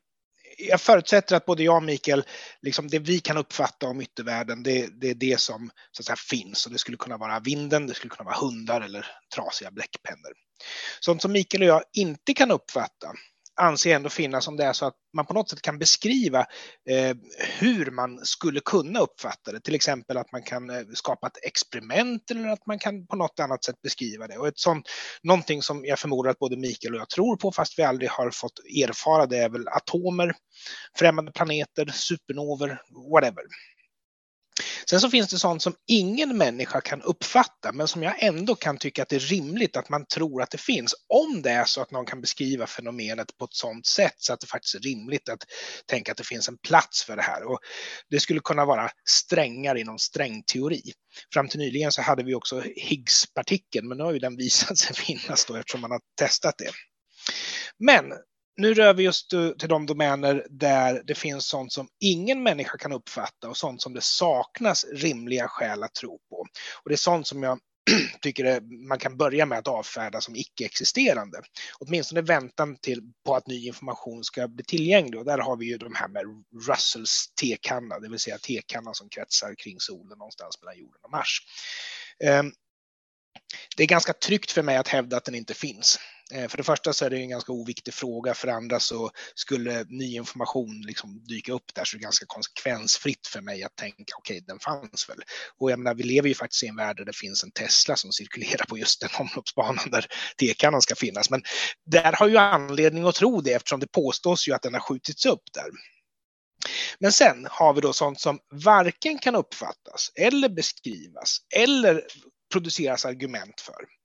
jag 0.57 0.81
förutsätter 0.81 1.35
att 1.35 1.45
både 1.45 1.63
jag 1.63 1.75
och 1.75 1.83
Mikael, 1.83 2.23
liksom 2.61 2.87
det 2.87 2.99
vi 2.99 3.19
kan 3.19 3.37
uppfatta 3.37 3.87
om 3.87 4.01
yttervärlden, 4.01 4.63
det, 4.63 4.87
det 5.01 5.09
är 5.09 5.15
det 5.15 5.39
som 5.39 5.71
så 5.91 6.01
att 6.01 6.05
säga, 6.05 6.15
finns. 6.15 6.65
Och 6.65 6.71
det 6.71 6.77
skulle 6.77 6.97
kunna 6.97 7.17
vara 7.17 7.39
vinden, 7.39 7.87
det 7.87 7.93
skulle 7.93 8.09
kunna 8.09 8.29
vara 8.29 8.39
hundar 8.39 8.81
eller 8.81 9.05
trasiga 9.35 9.71
bläckpennor. 9.71 10.33
Sånt 10.99 11.21
som 11.21 11.31
Mikael 11.31 11.63
och 11.63 11.69
jag 11.69 11.83
inte 11.93 12.33
kan 12.33 12.51
uppfatta, 12.51 13.13
anser 13.57 13.89
jag 13.89 13.95
ändå 13.95 14.09
finnas 14.09 14.47
om 14.47 14.57
det 14.57 14.63
är 14.63 14.73
så 14.73 14.85
att 14.85 14.95
man 15.13 15.25
på 15.25 15.33
något 15.33 15.49
sätt 15.49 15.61
kan 15.61 15.79
beskriva 15.79 16.39
eh, 16.89 17.15
hur 17.59 17.91
man 17.91 18.25
skulle 18.25 18.59
kunna 18.59 18.99
uppfatta 18.99 19.51
det. 19.51 19.59
Till 19.59 19.75
exempel 19.75 20.17
att 20.17 20.31
man 20.31 20.43
kan 20.43 20.69
eh, 20.69 20.81
skapa 20.93 21.27
ett 21.27 21.45
experiment 21.45 22.31
eller 22.31 22.49
att 22.49 22.65
man 22.65 22.79
kan 22.79 23.07
på 23.07 23.15
något 23.15 23.39
annat 23.39 23.63
sätt 23.63 23.81
beskriva 23.81 24.27
det. 24.27 24.37
Och 24.37 24.47
ett 24.47 24.59
sånt, 24.59 24.89
någonting 25.23 25.61
som 25.61 25.85
jag 25.85 25.99
förmodar 25.99 26.31
att 26.31 26.39
både 26.39 26.57
Mikael 26.57 26.93
och 26.93 26.99
jag 26.99 27.09
tror 27.09 27.37
på 27.37 27.51
fast 27.51 27.79
vi 27.79 27.83
aldrig 27.83 28.09
har 28.09 28.31
fått 28.31 28.59
erfara 28.83 29.25
det 29.25 29.37
är 29.37 29.49
väl 29.49 29.67
atomer, 29.67 30.33
främmande 30.97 31.31
planeter, 31.31 31.85
supernover, 31.85 32.81
whatever. 33.13 33.43
Sen 34.89 35.01
så 35.01 35.09
finns 35.09 35.29
det 35.29 35.39
sånt 35.39 35.61
som 35.61 35.75
ingen 35.87 36.37
människa 36.37 36.81
kan 36.81 37.01
uppfatta, 37.01 37.71
men 37.71 37.87
som 37.87 38.03
jag 38.03 38.23
ändå 38.23 38.55
kan 38.55 38.77
tycka 38.77 39.03
att 39.03 39.09
det 39.09 39.15
är 39.15 39.19
rimligt 39.19 39.77
att 39.77 39.89
man 39.89 40.05
tror 40.05 40.41
att 40.41 40.51
det 40.51 40.57
finns. 40.57 40.95
Om 41.07 41.41
det 41.41 41.49
är 41.49 41.65
så 41.65 41.81
att 41.81 41.91
någon 41.91 42.05
kan 42.05 42.21
beskriva 42.21 42.67
fenomenet 42.67 43.37
på 43.37 43.45
ett 43.45 43.53
sånt 43.53 43.85
sätt 43.85 44.15
så 44.17 44.33
att 44.33 44.39
det 44.39 44.47
faktiskt 44.47 44.75
är 44.75 44.79
rimligt 44.79 45.29
att 45.29 45.39
tänka 45.85 46.11
att 46.11 46.17
det 46.17 46.27
finns 46.27 46.49
en 46.49 46.57
plats 46.57 47.03
för 47.03 47.15
det 47.15 47.21
här. 47.21 47.43
Och 47.43 47.59
det 48.09 48.19
skulle 48.19 48.39
kunna 48.39 48.65
vara 48.65 48.89
strängar 49.09 49.75
inom 49.75 49.99
strängteori. 49.99 50.81
Fram 51.33 51.47
till 51.47 51.59
nyligen 51.59 51.91
så 51.91 52.01
hade 52.01 52.23
vi 52.23 52.35
också 52.35 52.63
Higgs-partikeln, 52.75 53.87
men 53.87 53.97
nu 53.97 54.03
har 54.03 54.13
ju 54.13 54.19
den 54.19 54.37
visat 54.37 54.77
sig 54.77 54.95
finnas 54.95 55.45
då 55.45 55.55
eftersom 55.55 55.81
man 55.81 55.91
har 55.91 56.01
testat 56.19 56.55
det. 56.57 56.71
Men 57.79 58.13
nu 58.57 58.73
rör 58.73 58.93
vi 58.93 59.07
oss 59.07 59.27
till 59.59 59.69
de 59.69 59.85
domäner 59.85 60.45
där 60.49 61.03
det 61.05 61.15
finns 61.15 61.47
sånt 61.47 61.73
som 61.73 61.87
ingen 61.99 62.43
människa 62.43 62.77
kan 62.77 62.91
uppfatta 62.91 63.49
och 63.49 63.57
sånt 63.57 63.81
som 63.81 63.93
det 63.93 64.03
saknas 64.03 64.85
rimliga 64.93 65.47
skäl 65.47 65.83
att 65.83 65.93
tro 65.93 66.19
på. 66.29 66.35
Och 66.83 66.89
det 66.89 66.95
är 66.95 66.97
sånt 66.97 67.27
som 67.27 67.43
jag 67.43 67.59
tycker 68.21 68.61
man 68.87 68.99
kan 68.99 69.17
börja 69.17 69.45
med 69.45 69.57
att 69.57 69.67
avfärda 69.67 70.21
som 70.21 70.35
icke-existerande. 70.35 71.41
Åtminstone 71.79 72.21
väntan 72.21 72.77
till, 72.77 73.01
på 73.25 73.35
att 73.35 73.47
ny 73.47 73.67
information 73.67 74.23
ska 74.23 74.47
bli 74.47 74.63
tillgänglig. 74.63 75.19
Och 75.19 75.25
där 75.25 75.37
har 75.37 75.57
vi 75.57 75.65
ju 75.65 75.77
de 75.77 75.95
här 75.95 76.07
med 76.07 76.23
Russells 76.67 77.31
tekanna, 77.41 77.99
det 77.99 78.09
vill 78.09 78.19
säga 78.19 78.37
tekannan 78.37 78.93
som 78.93 79.09
kretsar 79.09 79.55
kring 79.55 79.79
solen 79.79 80.17
någonstans 80.17 80.61
mellan 80.61 80.79
jorden 80.79 80.99
och 81.01 81.11
Mars. 81.11 81.41
Ehm, 82.23 82.51
det 83.77 83.83
är 83.83 83.87
ganska 83.87 84.13
tryggt 84.13 84.51
för 84.51 84.63
mig 84.63 84.77
att 84.77 84.87
hävda 84.87 85.17
att 85.17 85.25
den 85.25 85.35
inte 85.35 85.53
finns. 85.53 85.99
Eh, 86.33 86.47
för 86.47 86.57
det 86.57 86.63
första 86.63 86.93
så 86.93 87.05
är 87.05 87.09
det 87.09 87.17
en 87.17 87.29
ganska 87.29 87.51
oviktig 87.51 87.93
fråga, 87.93 88.33
för 88.33 88.47
det 88.47 88.53
andra 88.53 88.79
så 88.79 89.11
skulle 89.35 89.83
ny 89.83 90.15
information 90.15 90.81
liksom 90.81 91.23
dyka 91.23 91.53
upp 91.53 91.73
där 91.75 91.83
så 91.83 91.97
det 91.97 92.01
är 92.01 92.03
ganska 92.03 92.25
konsekvensfritt 92.25 93.27
för 93.27 93.41
mig 93.41 93.63
att 93.63 93.75
tänka 93.75 94.13
okej, 94.17 94.37
okay, 94.37 94.45
den 94.47 94.59
fanns 94.59 95.09
väl. 95.09 95.17
Och 95.57 95.71
jag 95.71 95.79
menar, 95.79 95.95
vi 95.95 96.03
lever 96.03 96.29
ju 96.29 96.35
faktiskt 96.35 96.63
i 96.63 96.67
en 96.67 96.75
värld 96.75 96.97
där 96.97 97.05
det 97.05 97.15
finns 97.15 97.43
en 97.43 97.51
Tesla 97.51 97.95
som 97.95 98.11
cirkulerar 98.11 98.65
på 98.65 98.77
just 98.77 99.01
den 99.01 99.09
omloppsbanan 99.19 99.89
där 99.91 100.05
tekannan 100.37 100.81
ska 100.81 100.95
finnas. 100.95 101.29
Men 101.29 101.41
där 101.85 102.13
har 102.13 102.27
ju 102.27 102.37
anledning 102.37 103.07
att 103.07 103.15
tro 103.15 103.41
det 103.41 103.53
eftersom 103.53 103.79
det 103.79 103.91
påstås 103.91 104.47
ju 104.47 104.53
att 104.53 104.61
den 104.61 104.73
har 104.73 104.81
skjutits 104.81 105.25
upp 105.25 105.43
där. 105.53 105.69
Men 106.99 107.11
sen 107.11 107.47
har 107.49 107.73
vi 107.73 107.81
då 107.81 107.93
sånt 107.93 108.19
som 108.19 108.39
varken 108.51 109.19
kan 109.19 109.35
uppfattas 109.35 110.11
eller 110.15 110.49
beskrivas 110.49 111.37
eller 111.55 112.03
produceras 112.51 113.05
argument 113.05 113.61
för. 113.61 113.96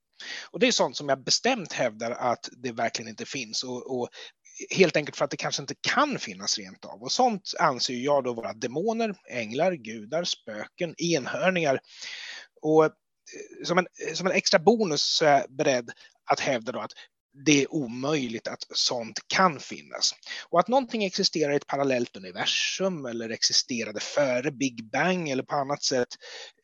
Och 0.51 0.61
det 0.61 0.67
är 0.67 0.73
sånt 0.73 0.97
som 0.97 1.09
jag 1.09 1.25
bestämt 1.25 1.73
hävdar 1.73 2.11
att 2.11 2.49
det 2.53 2.73
verkligen 2.73 3.09
inte 3.09 3.27
finns. 3.27 3.63
Och, 3.63 4.01
och 4.01 4.09
helt 4.71 4.97
enkelt 4.97 5.17
för 5.17 5.25
att 5.25 5.31
det 5.31 5.37
kanske 5.37 5.63
inte 5.63 5.75
kan 5.81 6.19
finnas 6.19 6.59
rent 6.59 6.85
av. 6.85 7.03
Och 7.03 7.13
sånt 7.13 7.51
anser 7.59 7.95
jag 7.95 8.25
då 8.25 8.33
vara 8.33 8.53
demoner, 8.53 9.15
änglar, 9.31 9.73
gudar, 9.73 10.25
spöken, 10.25 10.95
enhörningar. 10.99 11.81
Och 12.63 12.85
eh, 12.85 12.91
som 13.65 13.79
en, 13.79 13.87
som 14.15 14.27
en 14.27 14.33
extra 14.33 14.59
bonus 14.59 15.03
så 15.03 15.25
är 15.25 15.39
jag 15.39 15.57
beredd 15.57 15.91
att 16.31 16.41
hävda 16.41 16.73
då 16.73 16.81
att 16.81 16.93
det 17.45 17.63
är 17.63 17.75
omöjligt 17.75 18.49
att 18.49 18.65
sånt 18.75 19.21
kan 19.27 19.61
finnas. 19.61 20.15
Och 20.49 20.61
att 20.61 20.69
någonting 20.69 21.05
existerar 21.05 21.53
i 21.53 21.57
ett 21.57 21.67
parallellt 21.67 22.17
universum 22.17 23.07
eller 23.07 23.31
existerade 23.31 24.01
före 24.01 24.51
Big 24.51 24.91
Bang 24.91 25.29
eller 25.29 25.43
på 25.43 25.55
annat 25.55 25.83
sätt 25.83 26.09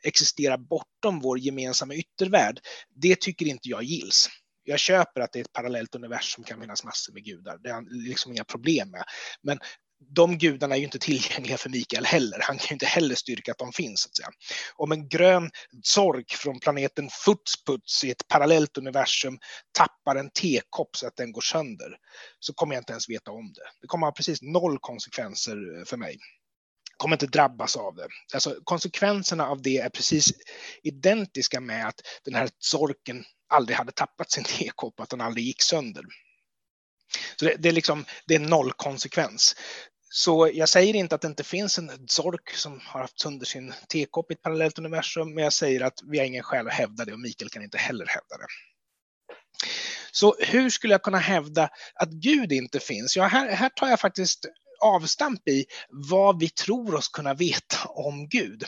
existerar 0.02 0.56
bortom 0.56 1.20
vår 1.20 1.38
gemensamma 1.38 1.94
yttervärld, 1.94 2.60
det 2.94 3.20
tycker 3.20 3.46
inte 3.46 3.68
jag 3.68 3.82
gills. 3.82 4.28
Jag 4.64 4.78
köper 4.78 5.20
att 5.20 5.32
det 5.32 5.38
är 5.38 5.44
ett 5.44 5.52
parallellt 5.52 5.94
universum 5.94 6.44
kan 6.44 6.60
finnas 6.60 6.84
massor 6.84 7.12
med 7.12 7.24
gudar. 7.24 7.58
Det 7.58 7.70
är 7.70 8.08
liksom 8.08 8.32
inga 8.32 8.44
problem 8.44 8.90
med. 8.90 9.04
Men 9.42 9.58
de 10.00 10.38
gudarna 10.38 10.74
är 10.74 10.78
ju 10.78 10.84
inte 10.84 10.98
tillgängliga 10.98 11.56
för 11.56 11.70
Mikael 11.70 12.04
heller. 12.04 12.38
Han 12.42 12.58
kan 12.58 12.66
ju 12.68 12.72
inte 12.72 12.86
heller 12.86 13.14
styrka 13.14 13.52
att 13.52 13.58
de 13.58 13.72
finns. 13.72 14.00
Så 14.00 14.08
att 14.08 14.16
säga. 14.16 14.28
Om 14.76 14.92
en 14.92 15.08
grön 15.08 15.50
sork 15.82 16.32
från 16.32 16.60
planeten 16.60 17.08
Futsputs 17.24 18.04
i 18.04 18.10
ett 18.10 18.28
parallellt 18.28 18.78
universum 18.78 19.38
tappar 19.72 20.16
en 20.16 20.30
tekopp 20.30 20.96
så 20.96 21.06
att 21.06 21.16
den 21.16 21.32
går 21.32 21.40
sönder 21.40 21.96
så 22.40 22.52
kommer 22.54 22.74
jag 22.74 22.80
inte 22.80 22.92
ens 22.92 23.08
veta 23.08 23.30
om 23.30 23.52
det. 23.52 23.62
Det 23.80 23.86
kommer 23.86 24.06
ha 24.06 24.12
precis 24.12 24.42
noll 24.42 24.78
konsekvenser 24.80 25.78
eh, 25.78 25.84
för 25.84 25.96
mig. 25.96 26.18
Jag 26.90 26.98
kommer 26.98 27.16
inte 27.16 27.26
drabbas 27.26 27.76
av 27.76 27.94
det. 27.94 28.08
Alltså, 28.34 28.60
konsekvenserna 28.64 29.46
av 29.46 29.62
det 29.62 29.78
är 29.78 29.88
precis 29.88 30.32
identiska 30.82 31.60
med 31.60 31.88
att 31.88 32.00
den 32.24 32.34
här 32.34 32.48
sorken 32.58 33.24
aldrig 33.48 33.76
hade 33.76 33.92
tappat 33.92 34.30
sin 34.30 34.44
tekopp, 34.44 35.00
att 35.00 35.10
den 35.10 35.20
aldrig 35.20 35.46
gick 35.46 35.62
sönder. 35.62 36.04
Så 37.36 37.44
det, 37.44 37.54
det, 37.58 37.68
är 37.68 37.72
liksom, 37.72 38.04
det 38.26 38.34
är 38.34 38.38
noll 38.38 38.72
konsekvens. 38.72 39.56
Så 40.10 40.50
jag 40.54 40.68
säger 40.68 40.94
inte 40.94 41.14
att 41.14 41.20
det 41.20 41.28
inte 41.28 41.44
finns 41.44 41.78
en 41.78 42.08
Zork 42.08 42.50
som 42.50 42.80
har 42.84 43.00
haft 43.00 43.20
sönder 43.20 43.46
sin 43.46 43.74
tekopp 43.88 44.30
i 44.30 44.34
ett 44.34 44.42
parallellt 44.42 44.78
universum, 44.78 45.34
men 45.34 45.44
jag 45.44 45.52
säger 45.52 45.80
att 45.80 45.98
vi 46.10 46.18
har 46.18 46.26
ingen 46.26 46.42
skäl 46.42 46.66
att 46.66 46.72
hävda 46.72 47.04
det 47.04 47.12
och 47.12 47.20
Mikael 47.20 47.50
kan 47.50 47.62
inte 47.62 47.78
heller 47.78 48.06
hävda 48.06 48.36
det. 48.36 48.46
Så 50.12 50.36
hur 50.38 50.70
skulle 50.70 50.94
jag 50.94 51.02
kunna 51.02 51.18
hävda 51.18 51.68
att 51.94 52.10
Gud 52.10 52.52
inte 52.52 52.80
finns? 52.80 53.16
Ja, 53.16 53.24
här, 53.24 53.48
här 53.48 53.68
tar 53.68 53.88
jag 53.88 54.00
faktiskt 54.00 54.46
avstamp 54.80 55.48
i 55.48 55.66
vad 55.88 56.40
vi 56.40 56.48
tror 56.48 56.94
oss 56.94 57.08
kunna 57.08 57.34
veta 57.34 57.88
om 57.88 58.28
Gud. 58.28 58.64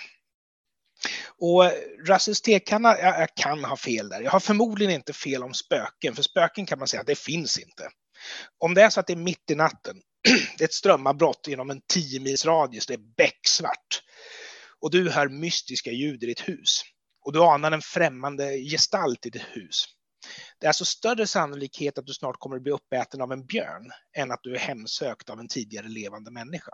Och 1.39 1.73
Rasmus 2.07 2.41
tekanna, 2.41 2.99
jag, 2.99 3.21
jag 3.21 3.35
kan 3.35 3.65
ha 3.65 3.77
fel 3.77 4.09
där. 4.09 4.21
Jag 4.21 4.31
har 4.31 4.41
förmodligen 4.41 4.95
inte 4.95 5.13
fel 5.13 5.43
om 5.43 5.55
spöken, 5.55 6.15
för 6.15 6.23
spöken 6.23 6.67
kan 6.67 6.79
man 6.79 6.89
säga 6.89 7.01
att 7.01 7.07
det 7.07 7.19
finns 7.19 7.59
inte. 7.59 7.89
Om 8.59 8.75
det 8.75 8.83
är 8.83 8.91
så 8.91 9.01
att 9.01 9.07
det 9.07 9.13
är 9.13 9.17
mitt 9.17 9.51
i 9.51 9.55
natten, 9.55 9.97
det 10.59 10.65
är 10.65 10.69
ett 10.69 10.75
strömavbrott 10.75 11.49
inom 11.49 11.71
en 11.71 11.81
10 11.93 12.21
mils 12.21 12.45
radie, 12.45 12.81
det 12.89 12.95
är 12.95 13.15
becksvart 13.17 14.03
och 14.81 14.91
du 14.91 15.11
hör 15.11 15.29
mystiska 15.29 15.91
ljud 15.91 16.23
i 16.23 16.27
ditt 16.27 16.49
hus 16.49 16.83
och 17.25 17.33
du 17.33 17.43
anar 17.43 17.73
en 17.73 17.83
främmande 17.83 18.59
gestalt 18.59 19.27
i 19.27 19.31
ditt 19.31 19.43
hus. 19.43 19.85
Det 20.59 20.67
är 20.67 20.69
alltså 20.69 20.85
större 20.85 21.27
sannolikhet 21.27 21.99
att 21.99 22.07
du 22.07 22.13
snart 22.13 22.37
kommer 22.39 22.57
att 22.57 22.63
bli 22.63 22.73
uppäten 22.73 23.21
av 23.21 23.33
en 23.33 23.47
björn 23.47 23.91
än 24.17 24.31
att 24.31 24.43
du 24.43 24.55
är 24.55 24.59
hemsökt 24.59 25.31
av 25.31 25.41
en 25.41 25.49
tidigare 25.49 25.89
levande 25.89 26.31
människa. 26.31 26.73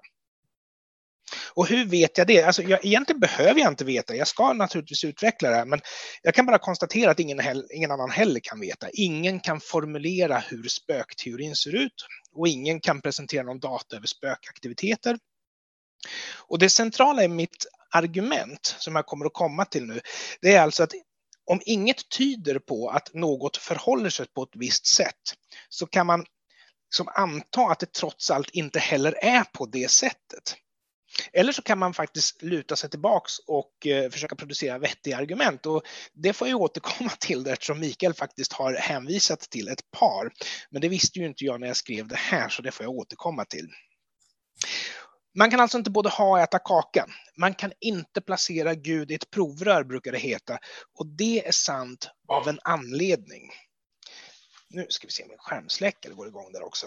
Och 1.55 1.67
hur 1.67 1.85
vet 1.85 2.19
jag 2.19 2.27
det? 2.27 2.43
Alltså, 2.43 2.63
jag, 2.63 2.85
egentligen 2.85 3.21
behöver 3.21 3.61
jag 3.61 3.73
inte 3.73 3.85
veta. 3.85 4.15
Jag 4.15 4.29
ska 4.29 4.53
naturligtvis 4.53 5.05
utveckla 5.05 5.51
det 5.51 5.57
här, 5.57 5.65
men 5.65 5.81
jag 6.23 6.35
kan 6.35 6.47
bara 6.47 6.59
konstatera 6.59 7.11
att 7.11 7.21
ingen, 7.21 7.41
ingen 7.71 7.91
annan 7.91 8.11
heller 8.11 8.41
kan 8.41 8.61
veta. 8.61 8.91
Ingen 8.93 9.41
kan 9.41 9.61
formulera 9.61 10.39
hur 10.39 10.69
spökteorin 10.69 11.57
ser 11.57 11.75
ut 11.75 12.07
och 12.33 12.49
ingen 12.49 12.81
kan 12.81 13.01
presentera 13.01 13.43
någon 13.43 13.61
data 13.61 13.97
över 13.97 14.07
spökaktiviteter. 14.07 15.19
Och 16.37 16.59
det 16.59 16.71
centrala 16.71 17.25
i 17.25 17.29
mitt 17.29 17.67
argument, 17.91 18.77
som 18.79 18.97
jag 18.97 19.07
kommer 19.07 19.27
att 19.27 19.33
komma 19.33 19.65
till 19.65 19.87
nu, 19.87 20.01
det 20.41 20.55
är 20.55 20.61
alltså 20.61 20.83
att 20.83 20.93
om 21.51 21.61
inget 21.65 22.09
tyder 22.09 22.59
på 22.59 22.89
att 22.89 23.15
något 23.15 23.57
förhåller 23.57 24.11
sig 24.11 24.27
på 24.35 24.43
ett 24.43 24.53
visst 24.55 24.87
sätt 24.87 25.35
så 25.69 25.87
kan 25.87 26.07
man 26.07 26.25
som 26.95 27.09
anta 27.15 27.61
att 27.61 27.79
det 27.79 27.93
trots 27.93 28.31
allt 28.31 28.51
inte 28.51 28.79
heller 28.79 29.25
är 29.25 29.45
på 29.45 29.67
det 29.67 29.91
sättet. 29.91 30.57
Eller 31.33 31.53
så 31.53 31.63
kan 31.63 31.79
man 31.79 31.95
faktiskt 31.95 32.43
luta 32.43 32.77
sig 32.77 32.91
tillbaks 32.91 33.33
och 33.47 33.87
eh, 33.87 34.11
försöka 34.11 34.37
producera 34.37 34.79
vettiga 34.79 35.17
argument. 35.17 35.67
Och 35.67 35.83
det 36.13 36.33
får 36.33 36.49
jag 36.49 36.61
återkomma 36.61 37.11
till 37.21 37.45
det, 37.45 37.53
eftersom 37.53 37.81
Mikael 37.81 38.15
faktiskt 38.15 38.53
har 38.53 38.75
hänvisat 38.75 39.41
till 39.41 39.69
ett 39.69 39.91
par. 39.91 40.33
Men 40.71 40.81
det 40.81 40.89
visste 40.89 41.19
ju 41.19 41.27
inte 41.27 41.45
jag 41.45 41.61
när 41.61 41.67
jag 41.67 41.77
skrev 41.77 42.09
det 42.09 42.17
här, 42.17 42.49
så 42.49 42.63
det 42.63 42.71
får 42.71 42.85
jag 42.85 42.95
återkomma 42.95 43.45
till. 43.45 43.69
Man 45.39 45.51
kan 45.51 45.61
alltså 45.61 45.79
inte 45.79 45.91
både 45.91 46.09
ha 46.09 46.31
och 46.31 46.41
äta 46.41 46.59
kakan. 46.59 47.11
Man 47.37 47.55
kan 47.55 47.73
inte 47.81 48.21
placera 48.21 48.75
Gud 48.75 49.11
i 49.11 49.15
ett 49.15 49.31
provrör, 49.31 49.85
brukar 49.85 50.13
det 50.13 50.19
heta. 50.19 50.59
Och 50.99 51.07
det 51.07 51.47
är 51.47 51.53
sant 51.53 52.11
av 52.29 52.49
en 52.49 52.59
anledning. 52.65 53.51
Nu 54.69 54.87
ska 54.89 55.07
vi 55.07 55.13
se 55.13 55.23
om 55.23 55.29
min 55.29 55.39
skärmsläckare 55.39 56.15
går 56.15 56.29
igång 56.29 56.53
där 56.53 56.63
också. 56.63 56.87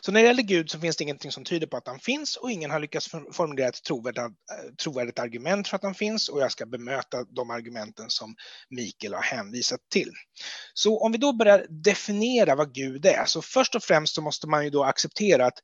Så 0.00 0.12
när 0.12 0.22
det 0.22 0.26
gäller 0.26 0.42
Gud 0.42 0.70
så 0.70 0.80
finns 0.80 0.96
det 0.96 1.04
ingenting 1.04 1.32
som 1.32 1.44
tyder 1.44 1.66
på 1.66 1.76
att 1.76 1.86
han 1.86 1.98
finns 1.98 2.36
och 2.36 2.50
ingen 2.50 2.70
har 2.70 2.80
lyckats 2.80 3.08
formulera 3.32 3.68
ett 3.68 3.82
trovärdigt, 3.82 4.18
eh, 4.18 4.74
trovärdigt 4.82 5.18
argument 5.18 5.68
för 5.68 5.76
att 5.76 5.82
han 5.82 5.94
finns 5.94 6.28
och 6.28 6.40
jag 6.40 6.52
ska 6.52 6.66
bemöta 6.66 7.24
de 7.24 7.50
argumenten 7.50 8.10
som 8.10 8.34
Mikael 8.70 9.14
har 9.14 9.22
hänvisat 9.22 9.80
till. 9.92 10.12
Så 10.74 10.98
om 10.98 11.12
vi 11.12 11.18
då 11.18 11.32
börjar 11.32 11.66
definiera 11.68 12.54
vad 12.54 12.74
Gud 12.74 13.06
är, 13.06 13.24
så 13.24 13.42
först 13.42 13.74
och 13.74 13.82
främst 13.82 14.14
så 14.14 14.22
måste 14.22 14.46
man 14.46 14.64
ju 14.64 14.70
då 14.70 14.84
acceptera 14.84 15.46
att 15.46 15.58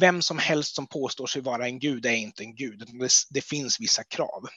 vem 0.00 0.22
som 0.22 0.38
helst 0.38 0.74
som 0.74 0.86
påstår 0.86 1.26
sig 1.26 1.42
vara 1.42 1.66
en 1.66 1.78
gud 1.78 2.06
är 2.06 2.14
inte 2.14 2.42
en 2.42 2.54
gud, 2.54 2.78
det, 2.78 3.08
det 3.30 3.40
finns 3.40 3.80
vissa 3.80 4.04
krav. 4.04 4.48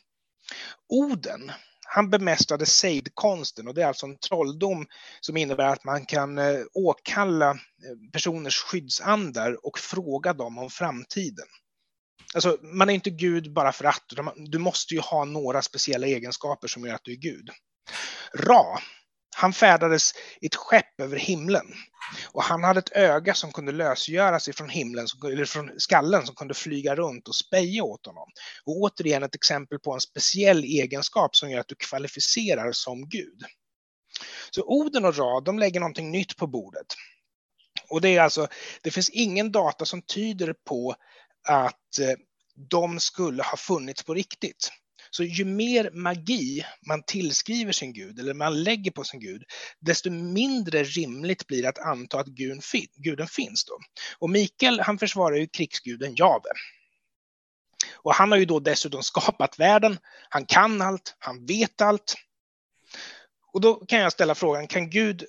Oden 0.89 1.51
han 1.85 2.09
bemästrade 2.09 2.65
sejdkonsten 2.65 3.67
och 3.67 3.73
det 3.73 3.83
är 3.83 3.87
alltså 3.87 4.05
en 4.05 4.17
trolldom 4.17 4.85
som 5.21 5.37
innebär 5.37 5.67
att 5.67 5.83
man 5.83 6.05
kan 6.05 6.37
eh, 6.37 6.59
åkalla 6.73 7.49
eh, 7.49 8.11
personers 8.13 8.57
skyddsandar 8.61 9.65
och 9.65 9.79
fråga 9.79 10.33
dem 10.33 10.57
om 10.57 10.69
framtiden. 10.69 11.45
Alltså, 12.33 12.57
man 12.61 12.89
är 12.89 12.93
inte 12.93 13.09
Gud 13.09 13.53
bara 13.53 13.71
för 13.71 13.85
att, 13.85 14.03
du 14.35 14.57
måste 14.57 14.93
ju 14.93 14.99
ha 14.99 15.25
några 15.25 15.61
speciella 15.61 16.07
egenskaper 16.07 16.67
som 16.67 16.85
gör 16.85 16.93
att 16.93 17.03
du 17.03 17.11
är 17.11 17.15
Gud. 17.15 17.49
Ra, 18.33 18.79
han 19.35 19.53
färdades 19.53 20.13
i 20.41 20.45
ett 20.45 20.55
skepp 20.55 21.01
över 21.01 21.17
himlen 21.17 21.65
och 22.31 22.43
han 22.43 22.63
hade 22.63 22.79
ett 22.79 22.95
öga 22.95 23.33
som 23.33 23.51
kunde 23.51 23.71
lösgöras 23.71 24.47
ifrån 24.47 24.69
himlen, 24.69 25.07
eller 25.25 25.45
från 25.45 25.71
skallen 25.77 26.25
som 26.25 26.35
kunde 26.35 26.53
flyga 26.53 26.95
runt 26.95 27.27
och 27.27 27.35
speja 27.35 27.83
åt 27.83 28.05
honom. 28.05 28.29
Och 28.65 28.77
återigen 28.77 29.23
ett 29.23 29.35
exempel 29.35 29.79
på 29.79 29.93
en 29.93 30.01
speciell 30.01 30.63
egenskap 30.63 31.35
som 31.35 31.49
gör 31.49 31.59
att 31.59 31.67
du 31.67 31.75
kvalificerar 31.75 32.71
som 32.71 33.09
Gud. 33.09 33.43
Så 34.51 34.63
Oden 34.63 35.05
och 35.05 35.17
Ra, 35.17 35.41
de 35.41 35.59
lägger 35.59 35.79
någonting 35.79 36.11
nytt 36.11 36.37
på 36.37 36.47
bordet. 36.47 36.87
Och 37.89 38.01
det 38.01 38.15
är 38.15 38.21
alltså, 38.21 38.47
det 38.81 38.91
finns 38.91 39.09
ingen 39.09 39.51
data 39.51 39.85
som 39.85 40.01
tyder 40.01 40.55
på 40.69 40.95
att 41.47 41.99
eh, 41.99 42.15
de 42.69 42.99
skulle 42.99 43.43
ha 43.43 43.57
funnits 43.57 44.03
på 44.03 44.13
riktigt. 44.13 44.71
Så 45.15 45.23
ju 45.23 45.45
mer 45.45 45.89
magi 45.93 46.65
man 46.87 47.03
tillskriver 47.03 47.71
sin 47.71 47.93
gud 47.93 48.19
eller 48.19 48.33
man 48.33 48.63
lägger 48.63 48.91
på 48.91 49.03
sin 49.03 49.19
gud, 49.19 49.43
desto 49.79 50.09
mindre 50.09 50.83
rimligt 50.83 51.47
blir 51.47 51.61
det 51.61 51.69
att 51.69 51.79
anta 51.79 52.19
att 52.19 52.27
guden 52.95 53.27
finns. 53.27 53.65
Då. 53.65 53.79
Och 54.19 54.29
Mikael, 54.29 54.79
han 54.79 54.97
försvarar 54.97 55.35
ju 55.35 55.47
krigsguden 55.47 56.15
Jave. 56.15 56.49
Och 57.93 58.13
han 58.13 58.31
har 58.31 58.37
ju 58.37 58.45
då 58.45 58.59
dessutom 58.59 59.03
skapat 59.03 59.59
världen, 59.59 59.97
han 60.29 60.45
kan 60.45 60.81
allt, 60.81 61.15
han 61.19 61.45
vet 61.45 61.81
allt. 61.81 62.15
Och 63.53 63.61
då 63.61 63.75
kan 63.75 63.99
jag 63.99 64.11
ställa 64.11 64.35
frågan, 64.35 64.67
kan 64.67 64.89
Gud 64.89 65.25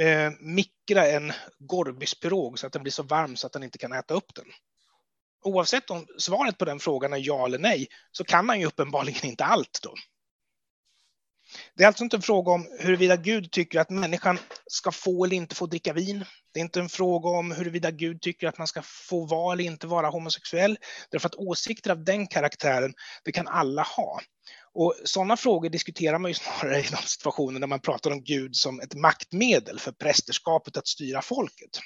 eh, 0.00 0.32
mikra 0.40 1.06
en 1.06 1.32
Gorbispirog 1.58 2.58
så 2.58 2.66
att 2.66 2.72
den 2.72 2.82
blir 2.82 2.92
så 2.92 3.02
varm 3.02 3.36
så 3.36 3.46
att 3.46 3.52
den 3.52 3.62
inte 3.62 3.78
kan 3.78 3.92
äta 3.92 4.14
upp 4.14 4.34
den? 4.34 4.46
Oavsett 5.44 5.90
om 5.90 6.06
svaret 6.18 6.58
på 6.58 6.64
den 6.64 6.78
frågan 6.78 7.12
är 7.12 7.20
ja 7.26 7.46
eller 7.46 7.58
nej, 7.58 7.86
så 8.12 8.24
kan 8.24 8.48
han 8.48 8.60
ju 8.60 8.66
uppenbarligen 8.66 9.26
inte 9.26 9.44
allt 9.44 9.78
då. 9.82 9.94
Det 11.74 11.82
är 11.82 11.86
alltså 11.86 12.04
inte 12.04 12.16
en 12.16 12.22
fråga 12.22 12.52
om 12.52 12.68
huruvida 12.80 13.16
Gud 13.16 13.50
tycker 13.50 13.80
att 13.80 13.90
människan 13.90 14.38
ska 14.66 14.92
få 14.92 15.24
eller 15.24 15.36
inte 15.36 15.54
få 15.54 15.66
dricka 15.66 15.92
vin. 15.92 16.24
Det 16.54 16.60
är 16.60 16.64
inte 16.64 16.80
en 16.80 16.88
fråga 16.88 17.28
om 17.28 17.50
huruvida 17.50 17.90
Gud 17.90 18.20
tycker 18.20 18.48
att 18.48 18.58
man 18.58 18.66
ska 18.66 18.82
få 18.82 19.26
vara 19.26 19.52
eller 19.52 19.64
inte 19.64 19.86
vara 19.86 20.10
homosexuell. 20.10 20.78
Därför 21.10 21.26
att 21.26 21.34
åsikter 21.34 21.90
av 21.90 22.04
den 22.04 22.26
karaktären, 22.26 22.94
det 23.24 23.32
kan 23.32 23.48
alla 23.48 23.82
ha. 23.82 24.20
Och 24.74 24.94
sådana 25.04 25.36
frågor 25.36 25.68
diskuterar 25.68 26.18
man 26.18 26.30
ju 26.30 26.34
snarare 26.34 26.78
i 26.78 26.82
de 26.90 26.96
situationer 26.96 27.60
där 27.60 27.66
man 27.66 27.80
pratar 27.80 28.10
om 28.10 28.24
Gud 28.24 28.56
som 28.56 28.80
ett 28.80 28.94
maktmedel 28.94 29.78
för 29.78 29.92
prästerskapet 29.92 30.76
att 30.76 30.88
styra 30.88 31.22
folket. 31.22 31.80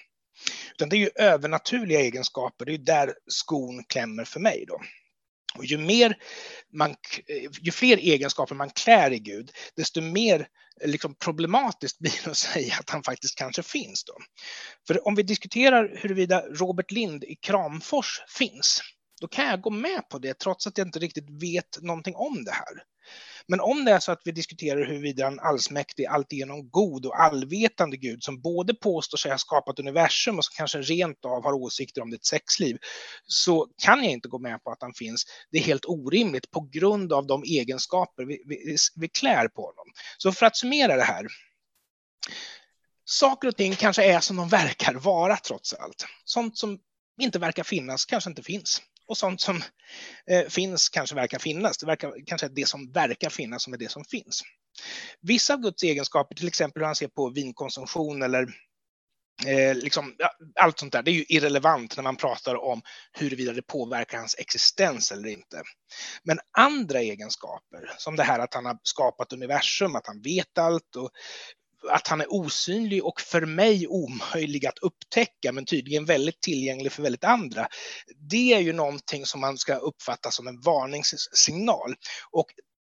Utan 0.72 0.88
det 0.88 0.96
är 0.96 0.98
ju 0.98 1.10
övernaturliga 1.16 2.00
egenskaper, 2.00 2.64
det 2.64 2.70
är 2.70 2.76
ju 2.76 2.84
där 2.84 3.14
skon 3.26 3.84
klämmer 3.84 4.24
för 4.24 4.40
mig 4.40 4.64
då. 4.68 4.80
Och 5.58 5.64
ju, 5.64 5.78
mer 5.78 6.16
man, 6.72 6.90
eh, 6.90 7.50
ju 7.60 7.72
fler 7.72 7.96
egenskaper 7.96 8.54
man 8.54 8.70
klär 8.70 9.10
i 9.10 9.18
Gud, 9.18 9.50
desto 9.76 10.00
mer 10.00 10.48
eh, 10.80 10.90
liksom 10.90 11.14
problematiskt 11.14 11.98
blir 11.98 12.24
det 12.24 12.30
att 12.30 12.36
säga 12.54 12.74
att 12.80 12.90
han 12.90 13.02
faktiskt 13.02 13.34
kanske 13.34 13.62
finns. 13.62 14.04
Då. 14.04 14.12
För 14.86 15.06
om 15.06 15.14
vi 15.14 15.22
diskuterar 15.22 15.96
huruvida 15.96 16.42
Robert 16.42 16.90
Lind 16.90 17.24
i 17.24 17.36
Kramfors 17.36 18.20
finns, 18.38 18.80
då 19.20 19.28
kan 19.28 19.46
jag 19.46 19.60
gå 19.60 19.70
med 19.70 20.08
på 20.08 20.18
det 20.18 20.38
trots 20.38 20.66
att 20.66 20.78
jag 20.78 20.86
inte 20.86 20.98
riktigt 20.98 21.42
vet 21.42 21.82
någonting 21.82 22.14
om 22.14 22.44
det 22.44 22.52
här. 22.52 22.82
Men 23.50 23.60
om 23.60 23.84
det 23.84 23.92
är 23.92 24.00
så 24.00 24.12
att 24.12 24.20
vi 24.24 24.32
diskuterar 24.32 24.86
huruvida 24.86 25.26
en 25.26 25.40
allsmäktig, 25.40 26.06
alltigenom 26.06 26.70
god 26.70 27.06
och 27.06 27.20
allvetande 27.20 27.96
Gud 27.96 28.22
som 28.22 28.40
både 28.40 28.74
påstår 28.74 29.18
sig 29.18 29.30
ha 29.30 29.38
skapat 29.38 29.78
universum 29.78 30.38
och 30.38 30.44
som 30.44 30.52
kanske 30.56 30.78
rent 30.78 31.24
av 31.24 31.44
har 31.44 31.52
åsikter 31.52 32.02
om 32.02 32.10
ditt 32.10 32.26
sexliv, 32.26 32.78
så 33.26 33.68
kan 33.82 34.04
jag 34.04 34.12
inte 34.12 34.28
gå 34.28 34.38
med 34.38 34.64
på 34.64 34.70
att 34.70 34.82
han 34.82 34.94
finns. 34.94 35.24
Det 35.50 35.58
är 35.58 35.62
helt 35.62 35.84
orimligt 35.84 36.50
på 36.50 36.68
grund 36.72 37.12
av 37.12 37.26
de 37.26 37.42
egenskaper 37.42 38.24
vi, 38.24 38.42
vi, 38.46 38.76
vi 38.96 39.08
klär 39.08 39.48
på 39.48 39.62
honom. 39.62 39.86
Så 40.18 40.32
för 40.32 40.46
att 40.46 40.56
summera 40.56 40.96
det 40.96 41.02
här. 41.02 41.26
Saker 43.04 43.48
och 43.48 43.56
ting 43.56 43.74
kanske 43.74 44.12
är 44.12 44.20
som 44.20 44.36
de 44.36 44.48
verkar 44.48 44.94
vara 44.94 45.36
trots 45.36 45.72
allt. 45.72 46.06
Sånt 46.24 46.58
som 46.58 46.78
inte 47.20 47.38
verkar 47.38 47.62
finnas 47.62 48.04
kanske 48.04 48.30
inte 48.30 48.42
finns 48.42 48.82
och 49.10 49.16
sånt 49.16 49.40
som 49.40 49.62
eh, 50.30 50.46
finns 50.48 50.88
kanske 50.88 51.14
verkar 51.14 51.38
finnas. 51.38 51.78
Det 51.78 51.86
verkar 51.86 52.12
kanske 52.26 52.48
det 52.48 52.68
som 52.68 52.92
verkar 52.92 53.30
finnas 53.30 53.62
som 53.62 53.72
är 53.72 53.78
det 53.78 53.90
som 53.90 54.04
finns. 54.04 54.42
Vissa 55.20 55.54
av 55.54 55.60
Guds 55.60 55.82
egenskaper, 55.82 56.34
till 56.34 56.48
exempel 56.48 56.80
hur 56.80 56.86
han 56.86 56.96
ser 56.96 57.08
på 57.08 57.30
vinkonsumtion 57.30 58.22
eller 58.22 58.46
eh, 59.46 59.74
liksom, 59.74 60.14
ja, 60.18 60.30
allt 60.60 60.78
sånt 60.78 60.92
där, 60.92 61.02
det 61.02 61.10
är 61.10 61.12
ju 61.12 61.24
irrelevant 61.28 61.96
när 61.96 62.02
man 62.02 62.16
pratar 62.16 62.64
om 62.64 62.82
huruvida 63.12 63.52
det 63.52 63.62
påverkar 63.62 64.18
hans 64.18 64.36
existens 64.38 65.12
eller 65.12 65.28
inte. 65.28 65.62
Men 66.22 66.38
andra 66.58 67.00
egenskaper, 67.00 67.94
som 67.98 68.16
det 68.16 68.22
här 68.22 68.38
att 68.38 68.54
han 68.54 68.66
har 68.66 68.78
skapat 68.82 69.32
universum, 69.32 69.96
att 69.96 70.06
han 70.06 70.22
vet 70.22 70.58
allt 70.58 70.96
och 70.96 71.10
att 71.88 72.08
han 72.08 72.20
är 72.20 72.32
osynlig 72.32 73.04
och 73.04 73.20
för 73.20 73.46
mig 73.46 73.86
omöjlig 73.88 74.66
att 74.66 74.78
upptäcka, 74.78 75.52
men 75.52 75.64
tydligen 75.64 76.04
väldigt 76.04 76.40
tillgänglig 76.40 76.92
för 76.92 77.02
väldigt 77.02 77.24
andra. 77.24 77.68
Det 78.30 78.52
är 78.52 78.60
ju 78.60 78.72
någonting 78.72 79.26
som 79.26 79.40
man 79.40 79.58
ska 79.58 79.74
uppfatta 79.74 80.30
som 80.30 80.46
en 80.46 80.60
varningssignal. 80.60 81.94
Och 82.30 82.46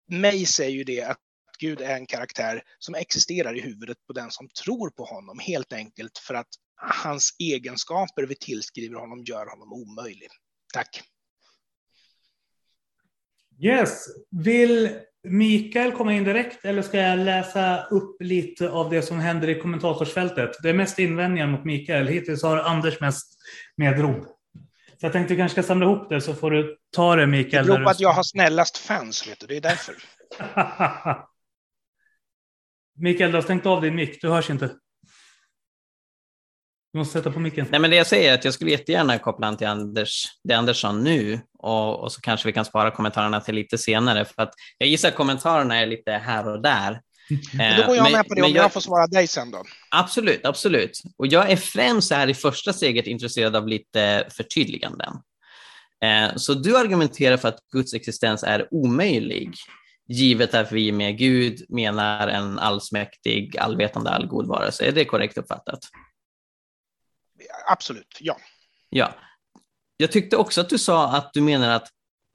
mig 0.09 0.47
säger 0.47 0.77
ju 0.77 0.85
det 0.85 1.03
att 1.03 1.19
Gud 1.59 1.81
är 1.81 1.97
en 1.97 2.07
karaktär 2.07 2.63
som 2.79 2.95
existerar 2.95 3.59
i 3.59 3.61
huvudet 3.61 3.97
på 4.07 4.13
den 4.13 4.31
som 4.31 4.49
tror 4.49 4.91
på 4.91 5.05
honom, 5.05 5.39
helt 5.39 5.73
enkelt 5.73 6.19
för 6.19 6.35
att 6.35 6.49
hans 6.77 7.37
egenskaper 7.39 8.23
vi 8.23 8.35
tillskriver 8.35 8.97
honom 8.97 9.25
gör 9.25 9.47
honom 9.47 9.73
omöjlig. 9.73 10.29
Tack. 10.75 11.03
Yes. 13.63 14.07
Vill 14.31 14.91
Mikael 15.25 15.93
komma 15.93 16.13
in 16.15 16.25
direkt 16.25 16.65
eller 16.65 16.83
ska 16.83 16.99
jag 16.99 17.19
läsa 17.19 17.83
upp 17.83 18.23
lite 18.23 18.71
av 18.71 18.91
det 18.91 19.03
som 19.03 19.21
händer 19.21 19.49
i 19.49 19.61
kommentatorsfältet? 19.61 20.51
Det 20.63 20.69
är 20.69 20.75
mest 20.75 20.99
invändningar 20.99 21.47
mot 21.47 21.65
Mikael. 21.65 22.07
Hittills 22.07 22.43
har 22.43 22.59
Anders 22.59 23.01
mest 23.01 23.39
medrop. 23.77 24.27
Så 25.01 25.07
jag 25.07 25.13
tänkte 25.13 25.35
vi 25.35 25.41
kanske 25.41 25.63
ska 25.63 25.67
samla 25.67 25.87
ihop 25.87 26.09
det 26.09 26.21
så 26.21 26.35
får 26.35 26.51
du 26.51 26.77
ta 26.91 27.17
det 27.17 27.27
Mikael. 27.27 27.67
Det 27.67 27.73
beror 27.73 27.85
på 27.85 27.91
att 27.91 28.01
jag 28.01 28.13
har 28.13 28.23
snällast 28.23 28.79
fans, 28.79 29.29
vet 29.29 29.41
du. 29.41 29.47
Det 29.47 29.57
är 29.57 29.61
därför. 29.61 29.95
Mikael, 32.99 33.31
du 33.31 33.37
har 33.37 33.43
stängt 33.43 33.67
av 33.67 33.83
din 33.83 33.95
mick. 33.95 34.23
Du 34.23 34.29
hörs 34.29 34.51
inte. 34.51 34.71
Du 36.93 36.99
måste 36.99 37.13
sätta 37.13 37.31
på 37.31 37.41
micken. 37.41 37.67
Nej, 37.71 37.81
men 37.81 37.91
det 37.91 37.97
jag 37.97 38.07
säger 38.07 38.31
är 38.31 38.35
att 38.35 38.45
jag 38.45 38.55
skulle 38.55 38.71
jättegärna 38.71 39.19
koppla 39.19 39.47
an 39.47 39.57
till 39.57 39.67
Anders, 39.67 40.25
det 40.45 40.55
Anders 40.55 40.81
sa 40.81 40.93
nu 40.93 41.41
och, 41.59 42.01
och, 42.01 42.13
så 42.13 42.21
kanske 42.21 42.49
vi 42.49 42.53
kan 42.53 42.65
spara 42.65 42.91
kommentarerna 42.91 43.41
till 43.41 43.55
lite 43.55 43.79
senare. 43.79 44.25
För 44.25 44.43
att 44.43 44.55
jag 44.79 44.89
gissar 44.89 45.09
att 45.09 45.15
kommentarerna 45.15 45.77
är 45.77 45.87
lite 45.87 46.13
här 46.13 46.49
och 46.49 46.63
där. 46.63 47.01
Men 47.55 47.81
då 47.81 47.87
går 47.87 47.97
jag 47.97 48.03
men, 48.03 48.13
med 48.13 48.29
på 48.29 48.35
det 48.35 48.43
om 48.43 48.53
jag, 48.53 48.65
jag 48.65 48.73
får 48.73 48.81
svara 48.81 49.07
dig 49.07 49.27
sen 49.27 49.51
då. 49.51 49.63
Absolut, 49.91 50.47
absolut. 50.47 51.03
Och 51.19 51.27
jag 51.27 51.51
är 51.51 51.57
främst 51.57 52.13
här 52.13 52.29
i 52.29 52.35
första 52.35 52.73
steget 52.73 53.07
intresserad 53.07 53.57
av 53.57 53.69
lite 53.69 54.27
förtydliganden. 54.31 55.13
Eh, 56.05 56.37
så 56.37 56.55
du 56.55 56.79
argumenterar 56.79 57.37
för 57.37 57.49
att 57.49 57.59
Guds 57.73 57.95
existens 57.95 58.43
är 58.43 58.69
omöjlig, 58.71 59.55
givet 60.09 60.55
att 60.55 60.73
vi 60.73 60.93
med 60.93 61.19
Gud 61.19 61.65
menar 61.69 62.29
en 62.29 62.59
allsmäktig, 62.59 63.59
allvetande, 63.59 64.11
allgod 64.11 64.47
varelse. 64.47 64.85
Är 64.85 64.93
det 64.93 65.05
korrekt 65.05 65.39
uppfattat? 65.39 65.79
Absolut, 67.67 68.19
ja. 68.21 68.37
Ja. 68.89 69.15
Jag 69.97 70.13
tyckte 70.13 70.37
också 70.37 70.61
att 70.61 70.69
du 70.69 70.79
sa 70.79 71.17
att 71.17 71.33
du 71.33 71.41
menar 71.41 71.71
att 71.71 71.89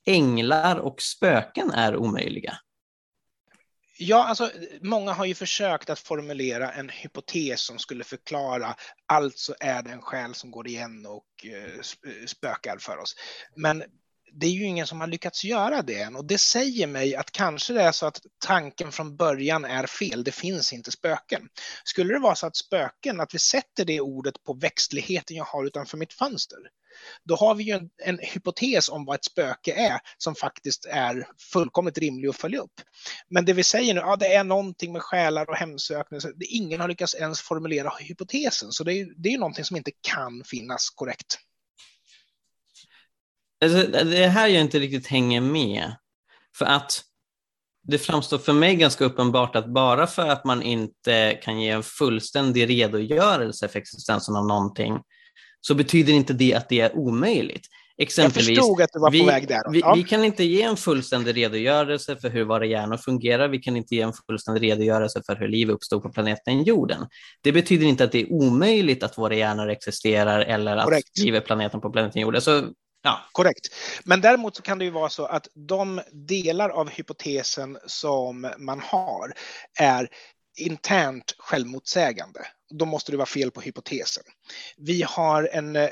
änglar 0.05 0.75
och 0.75 1.01
spöken 1.01 1.71
är 1.71 1.95
omöjliga. 1.95 2.57
Ja, 3.99 4.27
alltså 4.27 4.51
många 4.81 5.13
har 5.13 5.25
ju 5.25 5.35
försökt 5.35 5.89
att 5.89 5.99
formulera 5.99 6.71
en 6.71 6.89
hypotes 6.89 7.61
som 7.61 7.79
skulle 7.79 8.03
förklara 8.03 8.75
alltså 9.05 9.55
är 9.59 9.83
det 9.83 9.91
en 9.91 10.01
själ 10.01 10.35
som 10.35 10.51
går 10.51 10.67
igen 10.67 11.05
och 11.05 11.45
eh, 11.45 11.81
spökar 12.25 12.77
för 12.77 12.97
oss. 12.97 13.15
Men 13.55 13.83
det 14.31 14.47
är 14.47 14.51
ju 14.51 14.63
ingen 14.63 14.87
som 14.87 14.99
har 14.99 15.07
lyckats 15.07 15.43
göra 15.43 15.81
det 15.81 16.01
än 16.01 16.15
och 16.15 16.25
det 16.25 16.37
säger 16.37 16.87
mig 16.87 17.15
att 17.15 17.31
kanske 17.31 17.73
det 17.73 17.81
är 17.81 17.91
så 17.91 18.05
att 18.05 18.21
tanken 18.45 18.91
från 18.91 19.17
början 19.17 19.65
är 19.65 19.87
fel. 19.87 20.23
Det 20.23 20.31
finns 20.31 20.73
inte 20.73 20.91
spöken. 20.91 21.41
Skulle 21.83 22.13
det 22.13 22.19
vara 22.19 22.35
så 22.35 22.47
att 22.47 22.55
spöken, 22.55 23.19
att 23.19 23.33
vi 23.33 23.39
sätter 23.39 23.85
det 23.85 24.01
ordet 24.01 24.43
på 24.43 24.53
växtligheten 24.53 25.37
jag 25.37 25.45
har 25.45 25.65
utanför 25.65 25.97
mitt 25.97 26.13
fönster, 26.13 26.57
då 27.23 27.35
har 27.35 27.55
vi 27.55 27.63
ju 27.63 27.71
en, 27.73 27.89
en, 27.97 28.19
hypotes 28.21 28.89
om 28.89 29.05
vad 29.05 29.15
ett 29.15 29.25
spöke 29.25 29.73
är 29.73 29.99
som 30.17 30.35
faktiskt 30.35 30.85
är 30.85 31.27
fullkomligt 31.53 31.97
rimlig 31.97 32.29
att 32.29 32.35
följa 32.35 32.59
upp. 32.59 32.81
Men 33.29 33.45
det 33.45 33.53
vi 33.53 33.63
säger 33.63 33.93
nu, 33.93 33.99
ja 33.99 34.15
det 34.15 34.33
är 34.33 34.43
någonting 34.43 34.93
med 34.93 35.01
själar 35.01 35.49
och 35.49 35.55
hemsökning, 35.55 36.21
ingen 36.49 36.81
har 36.81 36.87
lyckats 36.87 37.15
ens 37.15 37.41
formulera 37.41 37.89
hypotesen, 37.99 38.71
så 38.71 38.83
det 38.83 38.93
är, 38.93 39.07
det 39.17 39.29
är 39.29 39.37
någonting 39.37 39.65
som 39.65 39.77
inte 39.77 39.91
kan 40.01 40.43
finnas 40.43 40.89
korrekt. 40.89 41.39
Alltså, 43.65 43.87
det 43.87 44.27
här 44.27 44.47
jag 44.47 44.61
inte 44.61 44.79
riktigt 44.79 45.07
hänger 45.07 45.41
med. 45.41 45.95
För 46.57 46.65
att 46.65 47.03
det 47.87 47.97
framstår 47.97 48.37
för 48.37 48.53
mig 48.53 48.75
ganska 48.75 49.05
uppenbart 49.05 49.55
att 49.55 49.73
bara 49.73 50.07
för 50.07 50.29
att 50.29 50.45
man 50.45 50.61
inte 50.61 51.39
kan 51.43 51.61
ge 51.61 51.69
en 51.69 51.83
fullständig 51.83 52.69
redogörelse 52.69 53.67
för 53.67 53.79
existensen 53.79 54.35
av 54.35 54.47
någonting 54.47 54.99
så 55.61 55.75
betyder 55.75 56.13
inte 56.13 56.33
det 56.33 56.53
att 56.53 56.69
det 56.69 56.79
är 56.79 56.97
omöjligt. 56.97 57.67
Exempelvis, 57.97 58.49
jag 58.49 58.57
förstod 58.57 58.81
att 58.81 58.89
du 58.93 58.99
var 58.99 59.11
vi, 59.11 59.19
på 59.19 59.25
väg 59.25 59.47
där. 59.47 59.71
Vi, 59.71 59.79
ja. 59.79 59.93
vi, 59.93 60.03
kan 60.03 60.23
inte 60.23 60.43
ge 60.43 60.61
en 60.61 60.77
fullständig 60.77 61.37
redogörelse 61.37 62.15
för 62.15 62.29
hur 62.29 62.43
våra 62.43 62.65
hjärnor 62.65 62.97
fungerar. 62.97 63.47
Vi 63.47 63.59
kan 63.59 63.77
inte 63.77 63.95
ge 63.95 64.01
en 64.01 64.13
fullständig 64.13 64.63
redogörelse 64.63 65.21
för 65.25 65.35
hur 65.35 65.47
liv 65.47 65.69
uppstod 65.69 66.03
på 66.03 66.09
planeten 66.09 66.63
jorden. 66.63 67.07
Det 67.41 67.51
betyder 67.51 67.85
inte 67.85 68.03
att 68.03 68.11
det 68.11 68.21
är 68.21 68.31
omöjligt 68.31 69.03
att 69.03 69.17
våra 69.17 69.35
hjärnor 69.35 69.69
existerar 69.69 70.39
eller 70.39 70.77
att 70.77 70.85
Korrekt. 70.85 71.17
liv 71.17 71.35
är 71.35 71.41
planeten 71.41 71.81
på 71.81 71.89
planeten 71.89 72.21
jorden. 72.21 72.41
Så 72.41 72.61
Ja. 73.07 73.19
Korrekt. 73.31 73.67
Men 74.03 74.21
däremot 74.21 74.55
så 74.55 74.61
kan 74.61 74.79
det 74.79 74.85
ju 74.85 74.91
vara 74.91 75.09
så 75.09 75.25
att 75.25 75.47
de 75.53 76.01
delar 76.11 76.69
av 76.69 76.89
hypotesen 76.89 77.77
som 77.85 78.51
man 78.57 78.79
har 78.79 79.33
är 79.79 80.09
internt 80.57 81.35
självmotsägande. 81.37 82.39
Då 82.69 82.85
måste 82.85 83.11
det 83.11 83.17
vara 83.17 83.25
fel 83.25 83.51
på 83.51 83.61
hypotesen. 83.61 84.23
Vi 84.77 85.01
har 85.01 85.49
en, 85.53 85.75
en, 85.75 85.89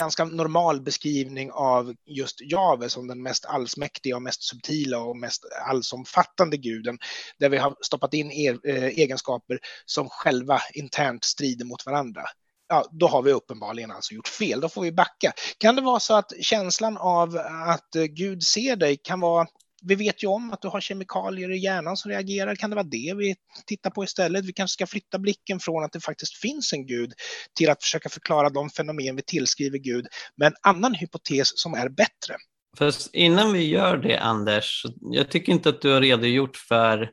ganska 0.00 0.24
normal 0.24 0.80
beskrivning 0.80 1.50
av 1.52 1.94
just 2.06 2.40
Jave 2.40 2.88
som 2.88 3.08
den 3.08 3.22
mest 3.22 3.44
allsmäktiga 3.44 4.16
och 4.16 4.22
mest 4.22 4.42
subtila 4.42 4.98
och 4.98 5.16
mest 5.16 5.44
allsomfattande 5.66 6.56
guden, 6.56 6.98
där 7.38 7.48
vi 7.48 7.56
har 7.56 7.76
stoppat 7.80 8.14
in 8.14 8.30
er, 8.30 8.58
eh, 8.64 8.84
egenskaper 8.84 9.58
som 9.84 10.08
själva 10.08 10.60
internt 10.74 11.24
strider 11.24 11.64
mot 11.64 11.86
varandra 11.86 12.22
ja, 12.70 12.84
då 12.90 13.06
har 13.06 13.22
vi 13.22 13.32
uppenbarligen 13.32 13.90
alltså 13.90 14.14
gjort 14.14 14.28
fel. 14.28 14.60
Då 14.60 14.68
får 14.68 14.82
vi 14.82 14.92
backa. 14.92 15.32
Kan 15.58 15.76
det 15.76 15.82
vara 15.82 16.00
så 16.00 16.14
att 16.14 16.32
känslan 16.40 16.96
av 16.96 17.36
att 17.66 17.96
eh, 17.96 18.04
Gud 18.04 18.42
ser 18.42 18.76
dig 18.76 18.96
kan 19.02 19.20
vara 19.20 19.46
vi 19.82 19.94
vet 19.94 20.22
ju 20.22 20.26
om 20.26 20.52
att 20.52 20.62
du 20.62 20.68
har 20.68 20.80
kemikalier 20.80 21.50
i 21.50 21.58
hjärnan 21.58 21.96
som 21.96 22.10
reagerar. 22.10 22.54
Kan 22.54 22.70
det 22.70 22.76
vara 22.76 22.86
det 22.90 23.14
vi 23.16 23.34
tittar 23.66 23.90
på 23.90 24.04
istället? 24.04 24.44
Vi 24.44 24.52
kanske 24.52 24.72
ska 24.72 24.86
flytta 24.86 25.18
blicken 25.18 25.60
från 25.60 25.84
att 25.84 25.92
det 25.92 26.00
faktiskt 26.00 26.36
finns 26.36 26.72
en 26.72 26.86
gud 26.86 27.12
till 27.58 27.70
att 27.70 27.82
försöka 27.82 28.08
förklara 28.08 28.50
de 28.50 28.70
fenomen 28.70 29.16
vi 29.16 29.22
tillskriver 29.22 29.78
Gud 29.78 30.06
med 30.36 30.46
en 30.46 30.54
annan 30.62 30.94
hypotes 30.94 31.52
som 31.54 31.74
är 31.74 31.88
bättre. 31.88 32.36
Fast 32.78 33.14
innan 33.14 33.52
vi 33.52 33.68
gör 33.68 33.96
det, 33.96 34.18
Anders, 34.18 34.84
jag 35.00 35.30
tycker 35.30 35.52
inte 35.52 35.68
att 35.68 35.82
du 35.82 35.92
har 35.92 36.00
redogjort 36.00 36.56
för 36.56 37.10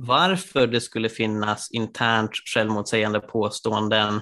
varför 0.00 0.66
det 0.66 0.80
skulle 0.80 1.08
finnas 1.08 1.70
internt 1.70 2.30
självmotsägande 2.54 3.20
påståenden 3.20 4.20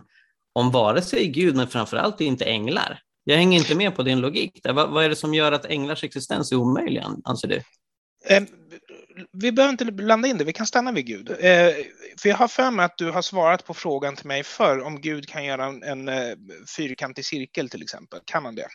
om 0.56 0.70
vare 0.70 1.02
sig 1.02 1.28
Gud, 1.28 1.56
men 1.56 1.68
framförallt 1.68 2.20
inte 2.20 2.44
änglar. 2.44 3.00
Jag 3.24 3.36
hänger 3.36 3.58
inte 3.58 3.74
med 3.74 3.96
på 3.96 4.02
din 4.02 4.20
logik. 4.20 4.60
Där. 4.62 4.72
Vad, 4.72 4.90
vad 4.90 5.04
är 5.04 5.08
det 5.08 5.16
som 5.16 5.34
gör 5.34 5.52
att 5.52 5.64
änglars 5.64 6.04
existens 6.04 6.52
är 6.52 6.56
omöjlig, 6.56 7.04
anser 7.24 7.48
du? 7.48 7.56
Eh, 8.28 8.42
vi 9.32 9.52
behöver 9.52 9.72
inte 9.72 9.84
blanda 9.84 10.28
in 10.28 10.38
det, 10.38 10.44
vi 10.44 10.52
kan 10.52 10.66
stanna 10.66 10.92
vid 10.92 11.06
Gud. 11.06 11.30
Eh, 11.30 11.74
för 12.18 12.28
jag 12.28 12.36
har 12.36 12.48
för 12.48 12.70
mig 12.70 12.84
att 12.84 12.98
du 12.98 13.10
har 13.10 13.22
svarat 13.22 13.64
på 13.64 13.74
frågan 13.74 14.16
till 14.16 14.26
mig 14.26 14.44
förr 14.44 14.82
om 14.82 15.00
Gud 15.00 15.28
kan 15.28 15.44
göra 15.44 15.66
en, 15.66 15.82
en 15.82 16.08
eh, 16.08 16.36
fyrkantig 16.76 17.24
cirkel 17.24 17.68
till 17.68 17.82
exempel. 17.82 18.20
Kan 18.24 18.44
han 18.44 18.54
det? 18.54 18.68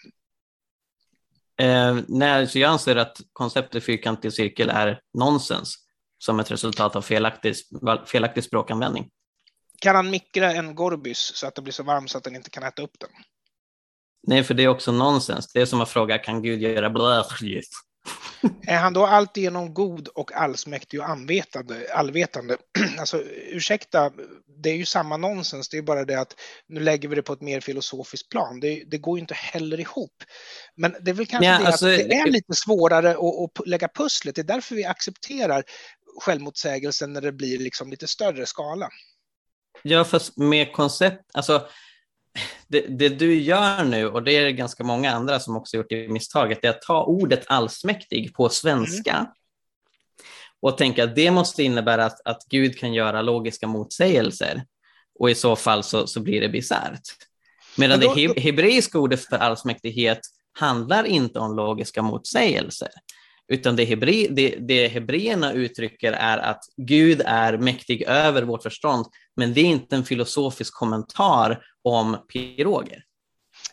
Eh, 1.65 1.98
nej, 2.08 2.48
så 2.48 2.60
jag 2.60 2.72
anser 2.72 2.96
att 2.96 3.22
konceptet 3.34 3.84
fyrkantig 3.84 4.34
cirkel 4.34 4.70
är 4.70 5.00
nonsens 5.13 5.76
som 6.17 6.39
ett 6.39 6.52
resultat 6.52 6.96
av 6.96 7.02
felaktig, 7.02 7.56
felaktig 8.06 8.44
språkanvändning. 8.44 9.10
Kan 9.82 9.96
han 9.96 10.10
mikra 10.10 10.52
en 10.52 10.76
gorbys 10.76 11.32
så 11.36 11.48
att 11.48 11.56
det 11.56 11.62
blir 11.62 11.74
så 11.74 11.84
varmt 11.84 12.12
så 12.12 12.17
att 12.17 12.24
den 12.24 12.36
inte 12.36 12.50
kan 12.50 12.63
äta 12.63 12.82
upp 12.82 13.00
den? 13.00 13.10
Nej, 14.28 14.44
för 14.44 14.54
det 14.54 14.63
är 14.63 14.67
också 14.67 14.91
nonsens. 14.91 15.54
Det 15.54 15.62
är 15.62 15.65
som 15.65 15.82
att 15.82 15.89
fråga, 15.89 16.17
kan 16.17 16.41
Gud 16.41 16.62
göra 16.62 16.89
blöjs? 16.89 17.70
Är 18.67 18.78
han 18.78 18.94
då 18.94 19.06
alltigenom 19.06 19.74
god 19.74 20.08
och 20.08 20.32
allsmäktig 20.34 21.00
och 21.00 21.10
allvetande? 21.10 21.88
allvetande? 21.94 22.58
Alltså, 23.00 23.22
ursäkta, 23.48 24.12
det 24.63 24.70
är 24.70 24.76
ju 24.76 24.86
samma 24.86 25.17
nonsens. 25.17 25.70
Det 25.70 25.78
är 25.78 25.82
bara 25.82 26.06
det 26.06 26.20
att 26.20 26.36
nu 26.67 26.80
lägger 26.80 27.10
vi 27.10 27.15
det 27.15 27.22
på 27.22 27.34
ett 27.34 27.41
mer 27.41 27.60
filosofiskt 27.60 28.30
plan. 28.30 28.60
Det, 28.60 28.84
det 28.88 28.98
går 28.98 29.17
ju 29.17 29.22
inte 29.22 29.34
heller 29.34 29.80
ihop. 29.80 30.24
Men 30.76 30.96
det 31.02 31.12
är 31.12 31.15
väl 31.15 31.26
kanske 31.26 31.46
ja, 31.46 31.60
det 31.60 31.67
alltså, 31.67 31.86
att 31.86 31.98
det 31.98 32.15
är 32.15 32.32
lite 32.32 32.54
svårare 32.54 33.12
att, 33.12 33.60
att 33.60 33.67
lägga 33.67 33.88
pusslet. 33.88 34.36
Det 34.36 34.41
är 34.41 34.44
därför 34.44 34.76
vi 34.76 34.86
accepterar 34.86 35.63
självmotsägelsen 36.22 37.13
när 37.13 37.22
det 37.22 37.32
blir 37.32 37.60
liksom 37.60 37.89
lite 37.89 38.08
större 38.08 38.46
skala. 38.46 38.89
Ja, 39.84 40.04
fast 40.04 40.38
med 40.38 40.74
koncept, 40.74 41.24
alltså 41.34 41.67
det, 42.67 42.82
det, 42.82 43.10
du 43.10 43.36
gör 43.36 43.84
nu, 43.84 44.08
och 44.08 44.24
det 44.24 44.32
är 44.32 44.44
det 44.44 44.52
ganska 44.52 44.84
många 44.84 45.12
andra 45.12 45.39
som 45.39 45.58
också 45.58 45.78
gjort 45.78 45.89
det 45.89 46.08
misstaget, 46.08 46.60
det 46.62 46.67
är 46.67 46.72
att 46.72 46.82
ta 46.82 47.04
ordet 47.04 47.44
allsmäktig 47.48 48.34
på 48.34 48.50
svenska 48.50 49.12
mm. 49.12 49.26
och 50.60 50.78
tänka 50.78 51.04
att 51.04 51.15
det 51.15 51.32
måste 51.32 51.63
innebära 51.63 52.06
att, 52.06 52.22
att 52.26 52.44
Gud 52.50 52.78
kan 52.78 52.94
göra 52.94 53.22
logiska 53.22 53.67
motsägelser 53.67 54.63
och 55.20 55.30
i 55.30 55.36
så 55.36 55.56
fall 55.56 55.84
så, 55.84 56.08
så 56.08 56.20
blir 56.20 56.41
det 56.41 56.50
bisarrt. 56.50 57.02
Medan 57.78 58.00
då, 58.00 58.13
det 58.13 58.39
hebreiska 58.39 59.00
ordet 59.00 59.26
för 59.26 59.38
allsmäktighet 59.38 60.20
handlar 60.60 61.04
inte 61.04 61.39
om 61.39 61.56
logiska 61.56 62.02
motsägelser. 62.02 62.89
Utan 63.48 63.76
det, 63.76 63.86
hebre, 63.86 64.28
det, 64.30 64.56
det 64.60 64.88
hebreerna 64.88 65.54
uttrycker 65.54 66.12
är 66.13 66.38
att 66.38 66.63
Gud 66.78 67.22
är 67.26 67.58
mäktig 67.58 68.02
över 68.02 68.44
vårt 68.44 68.63
förstånd, 68.63 69.06
men 69.38 69.54
det 69.54 69.62
är 69.62 69.65
inte 69.65 69.96
en 69.96 70.06
filosofisk 70.06 70.74
kommentar 70.74 71.63
om 71.84 72.17
piroger. 72.34 73.04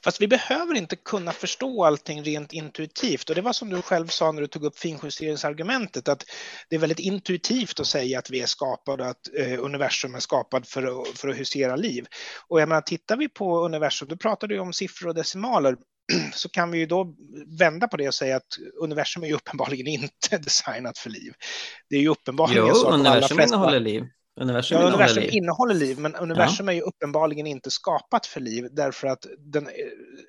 Fast 0.04 0.20
vi 0.20 0.28
behöver 0.28 0.74
inte 0.74 0.96
kunna 0.96 1.32
förstå 1.32 1.84
allting 1.84 2.22
rent 2.22 2.52
intuitivt 2.52 3.30
och 3.30 3.36
det 3.36 3.42
var 3.42 3.52
som 3.52 3.70
du 3.70 3.82
själv 3.82 4.06
sa 4.06 4.32
när 4.32 4.40
du 4.40 4.46
tog 4.46 4.64
upp 4.64 4.78
finjusteringsargumentet 4.78 6.08
att 6.08 6.24
det 6.68 6.76
är 6.76 6.80
väldigt 6.80 6.98
intuitivt 6.98 7.80
att 7.80 7.86
säga 7.86 8.18
att 8.18 8.30
vi 8.30 8.40
är 8.40 8.46
skapade 8.46 9.02
och 9.02 9.10
att 9.10 9.34
eh, 9.38 9.64
universum 9.64 10.14
är 10.14 10.20
skapad 10.20 10.66
för 10.66 10.82
att, 10.82 11.18
för 11.18 11.28
att 11.28 11.38
husera 11.38 11.76
liv. 11.76 12.06
Och 12.48 12.60
jag 12.60 12.68
menar, 12.68 12.82
tittar 12.82 13.16
vi 13.16 13.28
på 13.28 13.64
universum, 13.64 14.08
då 14.08 14.16
pratar 14.16 14.48
du 14.48 14.58
om 14.58 14.72
siffror 14.72 15.08
och 15.08 15.14
decimaler 15.14 15.76
så 16.32 16.48
kan 16.48 16.70
vi 16.70 16.78
ju 16.78 16.86
då 16.86 17.14
vända 17.58 17.88
på 17.88 17.96
det 17.96 18.08
och 18.08 18.14
säga 18.14 18.36
att 18.36 18.58
universum 18.80 19.22
är 19.22 19.26
ju 19.26 19.34
uppenbarligen 19.34 19.86
inte 19.86 20.38
designat 20.42 20.98
för 20.98 21.10
liv. 21.10 21.32
Det 21.90 21.96
är 21.96 22.00
ju 22.00 22.08
uppenbarligen 22.08 22.66
jo, 22.66 22.74
så 22.74 22.88
att 22.88 22.94
universum 22.94 23.36
flesta... 23.36 23.54
innehåller 23.54 23.80
liv. 23.80 24.04
Universum, 24.40 24.80
ja, 24.80 24.86
universum 24.86 25.22
innehåller 25.22 25.30
liv. 25.30 25.34
innehåller 25.34 25.74
liv, 25.74 25.98
men 25.98 26.14
universum 26.14 26.66
ja. 26.66 26.72
är 26.72 26.76
ju 26.76 26.82
uppenbarligen 26.82 27.46
inte 27.46 27.70
skapat 27.70 28.26
för 28.26 28.40
liv 28.40 28.68
därför 28.70 29.08
att 29.08 29.26
den, 29.38 29.68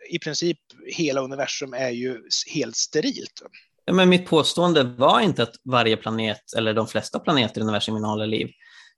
i 0.09 0.19
princip 0.19 0.57
hela 0.87 1.21
universum 1.21 1.73
är 1.73 1.89
ju 1.89 2.21
helt 2.53 2.75
sterilt. 2.75 3.41
Ja, 3.85 3.93
men 3.93 4.09
mitt 4.09 4.27
påstående 4.27 4.83
var 4.83 5.19
inte 5.19 5.43
att 5.43 5.55
varje 5.63 5.97
planet 5.97 6.53
eller 6.57 6.73
de 6.73 6.87
flesta 6.87 7.19
planeter 7.19 7.61
i 7.61 7.63
universum 7.63 7.97
innehåller 7.97 8.27
liv. 8.27 8.47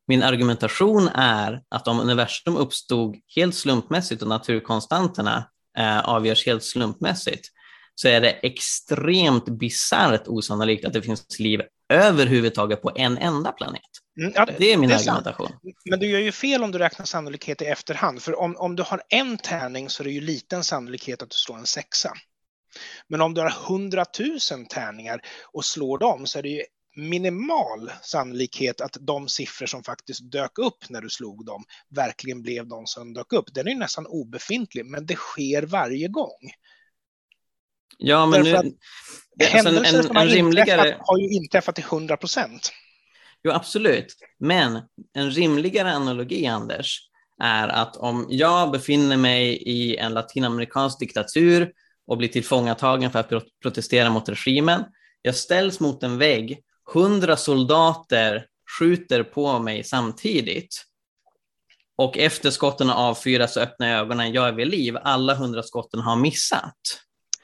Min 0.07 0.23
argumentation 0.23 1.07
är 1.07 1.61
att 1.69 1.87
om 1.87 1.99
universum 1.99 2.57
uppstod 2.57 3.15
helt 3.35 3.55
slumpmässigt 3.55 4.21
och 4.21 4.27
naturkonstanterna 4.27 5.49
eh, 5.77 6.09
avgörs 6.09 6.45
helt 6.45 6.63
slumpmässigt 6.63 7.47
så 7.95 8.07
är 8.07 8.21
det 8.21 8.31
extremt 8.31 9.45
bisarrt 9.45 10.27
osannolikt 10.27 10.85
att 10.85 10.93
det 10.93 11.01
finns 11.01 11.39
liv 11.39 11.61
överhuvudtaget 11.93 12.81
på 12.81 12.91
en 12.95 13.17
enda 13.17 13.51
planet. 13.51 13.81
Mm, 14.19 14.31
ja, 14.35 14.45
det, 14.45 14.55
det, 14.57 14.73
är 14.73 14.77
min 14.77 14.89
det 14.89 14.95
är 14.95 14.99
argumentation. 14.99 15.47
Sant. 15.47 15.61
Men 15.89 15.99
du 15.99 16.07
gör 16.07 16.19
ju 16.19 16.31
fel 16.31 16.63
om 16.63 16.71
du 16.71 16.77
räknar 16.77 17.05
sannolikhet 17.05 17.61
i 17.61 17.65
efterhand, 17.65 18.21
för 18.21 18.39
om, 18.39 18.55
om 18.57 18.75
du 18.75 18.83
har 18.83 19.01
en 19.09 19.37
tärning 19.37 19.89
så 19.89 20.03
är 20.03 20.05
det 20.05 20.11
ju 20.11 20.21
liten 20.21 20.63
sannolikhet 20.63 21.21
att 21.21 21.29
du 21.29 21.35
slår 21.35 21.57
en 21.57 21.65
sexa. 21.65 22.13
Men 23.07 23.21
om 23.21 23.33
du 23.33 23.41
har 23.41 23.49
hundratusen 23.67 24.65
tärningar 24.65 25.21
och 25.53 25.65
slår 25.65 25.97
dem 25.97 26.25
så 26.25 26.39
är 26.39 26.43
det 26.43 26.49
ju 26.49 26.61
minimal 26.95 27.91
sannolikhet 28.01 28.81
att 28.81 28.97
de 28.99 29.27
siffror 29.27 29.65
som 29.65 29.83
faktiskt 29.83 30.31
dök 30.31 30.59
upp 30.59 30.89
när 30.89 31.01
du 31.01 31.09
slog 31.09 31.45
dem 31.45 31.63
verkligen 31.89 32.41
blev 32.41 32.67
de 32.67 32.85
som 32.85 33.13
dök 33.13 33.33
upp. 33.33 33.53
Den 33.53 33.67
är 33.67 33.75
nästan 33.75 34.05
obefintlig, 34.05 34.85
men 34.85 35.05
det 35.05 35.15
sker 35.15 35.63
varje 35.63 36.07
gång. 36.07 36.51
Ja, 37.97 38.25
men 38.25 38.43
Därför 38.43 38.63
nu... 38.63 38.75
Alltså 39.53 39.69
en, 39.69 39.95
en, 39.95 40.03
som 40.03 40.15
har 40.15 40.25
rimligare... 40.25 40.97
har 40.99 41.17
ju 41.17 41.29
inträffat 41.29 41.75
till 41.75 41.83
100 41.83 42.17
procent. 42.17 42.71
Jo, 43.43 43.51
absolut. 43.51 44.15
Men 44.39 44.79
en 45.13 45.31
rimligare 45.31 45.91
analogi, 45.91 46.47
Anders, 46.47 46.99
är 47.41 47.67
att 47.67 47.97
om 47.97 48.27
jag 48.29 48.71
befinner 48.71 49.17
mig 49.17 49.55
i 49.55 49.97
en 49.97 50.13
latinamerikansk 50.13 50.99
diktatur 50.99 51.71
och 52.07 52.17
blir 52.17 52.27
tillfångatagen 52.27 53.11
för 53.11 53.19
att 53.19 53.29
protestera 53.61 54.09
mot 54.09 54.29
regimen, 54.29 54.83
jag 55.21 55.35
ställs 55.35 55.79
mot 55.79 56.03
en 56.03 56.17
vägg 56.17 56.63
hundra 56.93 57.37
soldater 57.37 58.45
skjuter 58.79 59.23
på 59.23 59.59
mig 59.59 59.83
samtidigt 59.83 60.85
och 62.01 62.17
efter 62.17 62.49
skotten 62.49 62.89
avfyras 62.89 63.53
så 63.53 63.59
öppnar 63.59 63.87
jag 63.87 63.99
ögonen, 63.99 64.33
jag 64.33 64.47
är 64.47 64.51
vid 64.51 64.67
liv. 64.67 64.97
Alla 65.03 65.35
hundra 65.35 65.63
skotten 65.63 65.99
har 65.99 66.15
missat. 66.15 66.81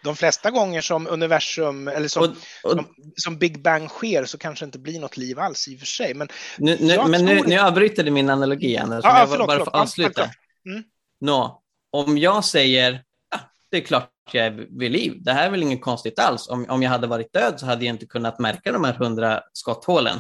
De 0.04 0.16
flesta 0.16 0.52
gånger 0.52 0.82
som 0.82 1.08
universum, 1.08 1.88
eller 1.88 2.08
som, 2.08 2.24
och, 2.24 2.30
och, 2.64 2.72
som, 2.72 2.88
som, 3.16 3.38
Big 3.38 3.62
Bang 3.62 3.90
sker 3.90 4.26
så 4.26 4.38
kanske 4.38 4.66
det 4.66 4.68
inte 4.68 4.80
blir 4.80 5.00
något 5.00 5.18
liv 5.18 5.40
alls 5.40 5.68
i 5.68 5.76
och 5.76 5.80
för 5.80 5.86
sig. 5.86 6.14
Men, 6.14 6.28
nu, 6.58 6.78
nu, 6.80 6.98
men 7.08 7.26
nu, 7.26 7.42
nu 7.46 7.60
avbryter 7.60 8.04
du 8.04 8.12
min 8.12 8.30
analogi, 8.30 8.78
Anders. 8.78 9.02
Ja, 9.04 9.20
jag 9.20 9.30
förlåt, 9.30 9.48
bara 9.48 9.66
får 9.66 9.76
avsluta. 9.76 10.30
Mm. 10.66 10.84
Nå, 11.22 11.62
om 11.92 12.18
jag 12.18 12.46
säger, 12.46 13.04
ja, 13.32 13.40
det 13.72 13.78
är 13.78 13.82
klart 13.82 14.12
jag 14.32 14.46
är 14.46 14.68
vid 14.80 14.92
liv. 14.92 15.14
Det 15.20 15.34
här 15.34 15.46
är 15.46 15.52
väl 15.52 15.64
inget 15.64 15.82
konstigt 15.82 16.20
alls. 16.20 16.48
Om, 16.48 16.66
om 16.70 16.84
jag 16.84 16.90
hade 16.90 17.08
varit 17.08 17.34
död 17.34 17.60
så 17.60 17.66
hade 17.66 17.86
jag 17.86 17.96
inte 17.96 18.06
kunnat 18.06 18.40
märka 18.40 18.72
de 18.72 18.84
här 18.84 18.94
hundra 18.94 19.42
skotthålen. 19.54 20.20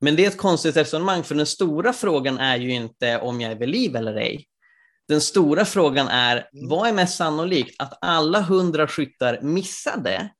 Men 0.00 0.16
det 0.16 0.24
är 0.24 0.28
ett 0.28 0.38
konstigt 0.38 0.76
resonemang, 0.76 1.24
för 1.24 1.34
den 1.34 1.46
stora 1.46 1.92
frågan 1.92 2.38
är 2.38 2.56
ju 2.56 2.70
inte 2.70 3.18
om 3.18 3.40
jag 3.40 3.52
är 3.52 3.56
vid 3.56 3.68
liv 3.68 3.96
eller 3.96 4.14
ej. 4.14 4.46
Den 5.08 5.20
stora 5.20 5.64
frågan 5.64 6.08
är, 6.08 6.36
mm. 6.36 6.68
vad 6.68 6.88
är 6.88 6.92
mest 6.92 7.16
sannolikt? 7.16 7.82
Att 7.82 7.98
alla 8.00 8.40
hundra 8.40 8.88
skyttar 8.88 9.40
missade 9.42 10.30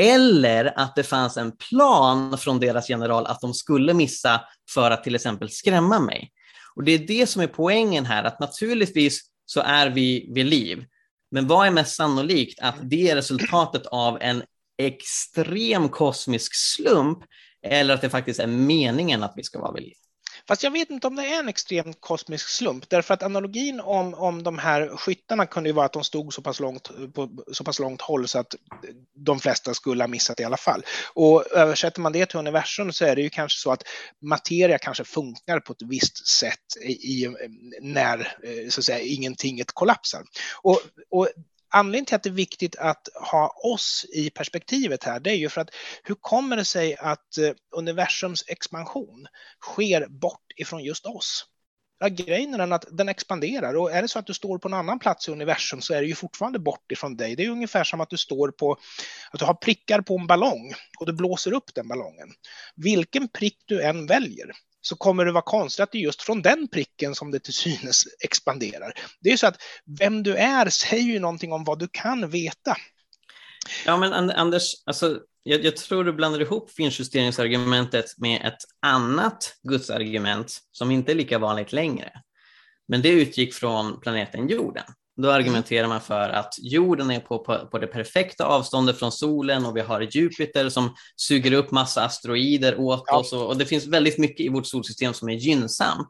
eller 0.00 0.78
att 0.78 0.96
det 0.96 1.02
fanns 1.02 1.36
en 1.36 1.56
plan 1.56 2.38
från 2.38 2.60
deras 2.60 2.88
general 2.88 3.26
att 3.26 3.40
de 3.40 3.54
skulle 3.54 3.94
missa 3.94 4.40
för 4.70 4.90
att 4.90 5.04
till 5.04 5.14
exempel 5.14 5.50
skrämma 5.50 6.00
mig. 6.00 6.32
Och 6.74 6.84
Det 6.84 6.92
är 6.92 6.98
det 6.98 7.26
som 7.26 7.42
är 7.42 7.46
poängen 7.46 8.06
här, 8.06 8.24
att 8.24 8.40
naturligtvis 8.40 9.20
så 9.46 9.60
är 9.60 9.90
vi 9.90 10.32
vid 10.34 10.46
liv. 10.46 10.84
Men 11.30 11.46
vad 11.46 11.66
är 11.66 11.70
mest 11.70 11.96
sannolikt? 11.96 12.60
Att 12.60 12.74
det 12.82 13.10
är 13.10 13.14
resultatet 13.14 13.86
av 13.86 14.18
en 14.20 14.42
extrem 14.78 15.88
kosmisk 15.88 16.52
slump 16.54 17.18
eller 17.62 17.94
att 17.94 18.00
det 18.00 18.10
faktiskt 18.10 18.40
är 18.40 18.46
meningen 18.46 19.22
att 19.22 19.32
vi 19.36 19.42
ska 19.42 19.60
vara 19.60 19.72
vid 19.72 19.82
liv? 19.82 19.96
Fast 20.48 20.62
jag 20.62 20.70
vet 20.70 20.90
inte 20.90 21.06
om 21.06 21.16
det 21.16 21.26
är 21.26 21.38
en 21.38 21.48
extrem 21.48 21.92
kosmisk 21.92 22.48
slump, 22.48 22.88
därför 22.88 23.14
att 23.14 23.22
analogin 23.22 23.80
om, 23.80 24.14
om 24.14 24.42
de 24.42 24.58
här 24.58 24.96
skyttarna 24.96 25.46
kunde 25.46 25.68
ju 25.68 25.72
vara 25.72 25.86
att 25.86 25.92
de 25.92 26.04
stod 26.04 26.34
så 26.34 26.42
pass 26.42 26.60
långt, 26.60 26.90
på 27.14 27.44
så 27.52 27.64
pass 27.64 27.78
långt 27.78 28.00
håll 28.00 28.28
så 28.28 28.38
att 28.38 28.54
de 29.14 29.40
flesta 29.40 29.74
skulle 29.74 30.02
ha 30.02 30.08
missat 30.08 30.40
i 30.40 30.44
alla 30.44 30.56
fall. 30.56 30.82
Och 31.14 31.52
översätter 31.52 32.00
man 32.00 32.12
det 32.12 32.26
till 32.26 32.38
universum 32.38 32.92
så 32.92 33.04
är 33.04 33.16
det 33.16 33.22
ju 33.22 33.30
kanske 33.30 33.58
så 33.58 33.72
att 33.72 33.82
materia 34.22 34.78
kanske 34.78 35.04
funkar 35.04 35.60
på 35.60 35.72
ett 35.72 35.82
visst 35.82 36.28
sätt 36.28 36.76
i, 36.82 36.92
i 36.92 37.34
när 37.80 38.18
eh, 38.18 38.68
så 38.68 38.80
att 38.80 38.84
säga, 38.84 38.98
ingenting 38.98 39.62
kollapsar. 39.74 40.22
Och, 40.62 40.80
och 41.10 41.28
anledningen 41.76 42.06
till 42.06 42.16
att 42.16 42.22
det 42.22 42.28
är 42.28 42.32
viktigt 42.32 42.76
att 42.76 43.08
ha 43.30 43.48
oss 43.48 44.06
i 44.12 44.30
perspektivet 44.30 45.04
här, 45.04 45.20
det 45.20 45.30
är 45.30 45.36
ju 45.36 45.48
för 45.48 45.60
att 45.60 45.70
hur 46.02 46.14
kommer 46.14 46.56
det 46.56 46.64
sig 46.64 46.96
att 46.96 47.38
eh, 47.38 47.50
universums 47.76 48.44
expansion 48.46 49.26
sker 49.62 50.06
bort 50.08 50.52
ifrån 50.56 50.84
just 50.84 51.06
oss? 51.06 51.46
Ja, 51.98 52.08
grejen 52.08 52.54
är 52.54 52.58
den 52.58 52.72
att 52.72 52.84
den 52.90 53.08
expanderar 53.08 53.74
och 53.76 53.92
är 53.92 54.02
det 54.02 54.08
så 54.08 54.18
att 54.18 54.26
du 54.26 54.34
står 54.34 54.58
på 54.58 54.68
en 54.68 54.74
annan 54.74 54.98
plats 54.98 55.28
i 55.28 55.32
universum 55.32 55.80
så 55.80 55.94
är 55.94 56.00
det 56.00 56.06
ju 56.06 56.14
fortfarande 56.14 56.58
bort 56.58 56.92
ifrån 56.92 57.16
dig. 57.16 57.36
Det 57.36 57.44
är 57.44 57.50
ungefär 57.50 57.84
som 57.84 58.00
att 58.00 58.10
du 58.10 58.16
står 58.16 58.48
på, 58.48 58.72
att 59.30 59.38
du 59.38 59.44
har 59.44 59.54
prickar 59.54 60.00
på 60.00 60.18
en 60.18 60.26
ballong 60.26 60.74
och 60.98 61.06
du 61.06 61.12
blåser 61.12 61.52
upp 61.52 61.74
den 61.74 61.88
ballongen. 61.88 62.28
Vilken 62.76 63.28
prick 63.28 63.62
du 63.66 63.82
än 63.82 64.06
väljer 64.06 64.52
så 64.86 64.96
kommer 64.96 65.24
det 65.24 65.32
vara 65.32 65.42
konstigt 65.42 65.82
att 65.82 65.92
det 65.92 65.98
är 65.98 66.02
just 66.02 66.22
från 66.22 66.42
den 66.42 66.68
pricken 66.68 67.14
som 67.14 67.30
det 67.30 67.40
till 67.40 67.54
synes 67.54 68.04
expanderar. 68.24 68.92
Det 69.20 69.30
är 69.30 69.36
så 69.36 69.46
att 69.46 69.56
vem 69.98 70.22
du 70.22 70.36
är 70.36 70.68
säger 70.68 71.02
ju 71.02 71.18
någonting 71.18 71.52
om 71.52 71.64
vad 71.64 71.78
du 71.78 71.88
kan 71.92 72.30
veta. 72.30 72.76
Ja, 73.86 73.96
men 73.96 74.30
Anders, 74.30 74.72
alltså, 74.86 75.20
jag, 75.42 75.64
jag 75.64 75.76
tror 75.76 76.04
du 76.04 76.12
blandar 76.12 76.40
ihop 76.40 76.70
finjusteringsargumentet 76.70 78.18
med 78.18 78.46
ett 78.46 78.58
annat 78.82 79.56
gudsargument 79.62 80.58
som 80.72 80.90
inte 80.90 81.12
är 81.12 81.16
lika 81.16 81.38
vanligt 81.38 81.72
längre. 81.72 82.12
Men 82.88 83.02
det 83.02 83.08
utgick 83.08 83.54
från 83.54 84.00
planeten 84.00 84.48
jorden. 84.48 84.84
Då 85.16 85.30
argumenterar 85.30 85.88
man 85.88 86.00
för 86.00 86.28
att 86.28 86.54
jorden 86.58 87.10
är 87.10 87.20
på, 87.20 87.38
på, 87.38 87.66
på, 87.66 87.78
det 87.78 87.86
perfekta 87.86 88.44
avståndet 88.44 88.98
från 88.98 89.12
solen 89.12 89.66
och 89.66 89.76
vi 89.76 89.80
har 89.80 90.00
Jupiter 90.00 90.68
som 90.68 90.94
suger 91.16 91.52
upp 91.52 91.70
massa 91.70 92.04
asteroider 92.04 92.80
åt 92.80 93.04
ja. 93.06 93.16
oss 93.16 93.32
och, 93.32 93.46
och, 93.46 93.56
det 93.56 93.66
finns 93.66 93.86
väldigt 93.86 94.18
mycket 94.18 94.46
i 94.46 94.48
vårt 94.48 94.66
solsystem 94.66 95.14
som 95.14 95.28
är 95.28 95.34
gynnsamt 95.34 96.08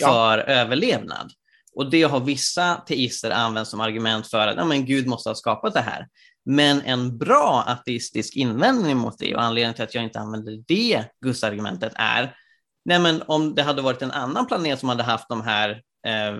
för 0.00 0.38
ja. 0.38 0.44
överlevnad. 0.44 1.32
Och 1.74 1.90
det 1.90 2.02
har 2.02 2.20
vissa 2.20 2.74
teister 2.74 3.30
använt 3.30 3.68
som 3.68 3.80
argument 3.80 4.26
för 4.26 4.48
att 4.48 4.56
ja, 4.56 4.64
men 4.64 4.86
Gud 4.86 5.06
måste 5.06 5.30
ha 5.30 5.34
skapat 5.34 5.74
det 5.74 5.80
här. 5.80 6.08
Men 6.44 6.82
en 6.82 7.18
bra 7.18 7.64
ateistisk 7.66 8.36
invändning 8.36 8.96
mot 8.96 9.18
det 9.18 9.34
och 9.34 9.42
anledningen 9.42 9.74
till 9.74 9.84
att 9.84 9.94
jag 9.94 10.04
inte 10.04 10.20
använder 10.20 10.62
det 10.66 11.04
gudsargumentet 11.24 11.92
är 11.96 12.34
nej 12.84 12.98
men 12.98 13.22
om 13.26 13.54
det 13.54 13.62
hade 13.62 13.82
varit 13.82 14.02
en 14.02 14.10
annan 14.10 14.46
planet 14.46 14.78
som 14.80 14.88
hade 14.88 15.02
haft 15.02 15.28
de 15.28 15.42
här 15.42 15.70
eh, 16.06 16.38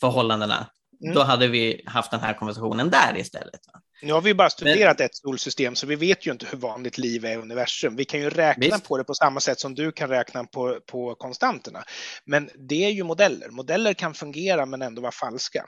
förhållandena, 0.00 0.66
Mm. 1.02 1.14
Då 1.14 1.22
hade 1.22 1.48
vi 1.48 1.82
haft 1.86 2.10
den 2.10 2.20
här 2.20 2.34
konversationen 2.34 2.90
där 2.90 3.18
istället. 3.18 3.60
Nu 4.02 4.12
har 4.12 4.20
vi 4.20 4.34
bara 4.34 4.50
studerat 4.50 4.98
Men... 4.98 5.06
ett 5.06 5.14
solsystem 5.14 5.74
så 5.74 5.86
vi 5.86 5.96
vet 5.96 6.26
ju 6.26 6.32
inte 6.32 6.46
hur 6.50 6.58
vanligt 6.58 6.98
liv 6.98 7.24
är 7.24 7.30
i 7.30 7.36
universum. 7.36 7.96
Vi 7.96 8.04
kan 8.04 8.20
ju 8.20 8.30
räkna 8.30 8.66
Visst. 8.66 8.88
på 8.88 8.98
det 8.98 9.04
på 9.04 9.14
samma 9.14 9.40
sätt 9.40 9.60
som 9.60 9.74
du 9.74 9.92
kan 9.92 10.08
räkna 10.08 10.44
på, 10.44 10.80
på 10.86 11.14
konstanterna. 11.14 11.84
Men 12.24 12.50
det 12.68 12.84
är 12.84 12.90
ju 12.90 13.04
modeller. 13.04 13.48
Modeller 13.48 13.94
kan 13.94 14.14
fungera 14.14 14.66
men 14.66 14.82
ändå 14.82 15.02
vara 15.02 15.12
falska. 15.12 15.64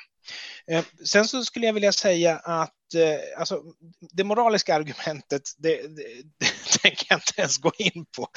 Eh, 0.71 0.85
sen 1.05 1.25
så 1.25 1.45
skulle 1.45 1.67
jag 1.67 1.73
vilja 1.73 1.93
säga 1.93 2.37
att 2.37 2.95
eh, 2.95 3.41
alltså, 3.41 3.63
det 4.13 4.25
moraliska 4.25 4.75
argumentet, 4.75 5.43
det, 5.59 5.77
det, 5.77 6.05
det 6.39 6.79
tänker 6.83 7.07
jag 7.09 7.17
inte 7.17 7.41
ens 7.41 7.59
gå 7.59 7.73
in 7.79 8.07
på. 8.17 8.29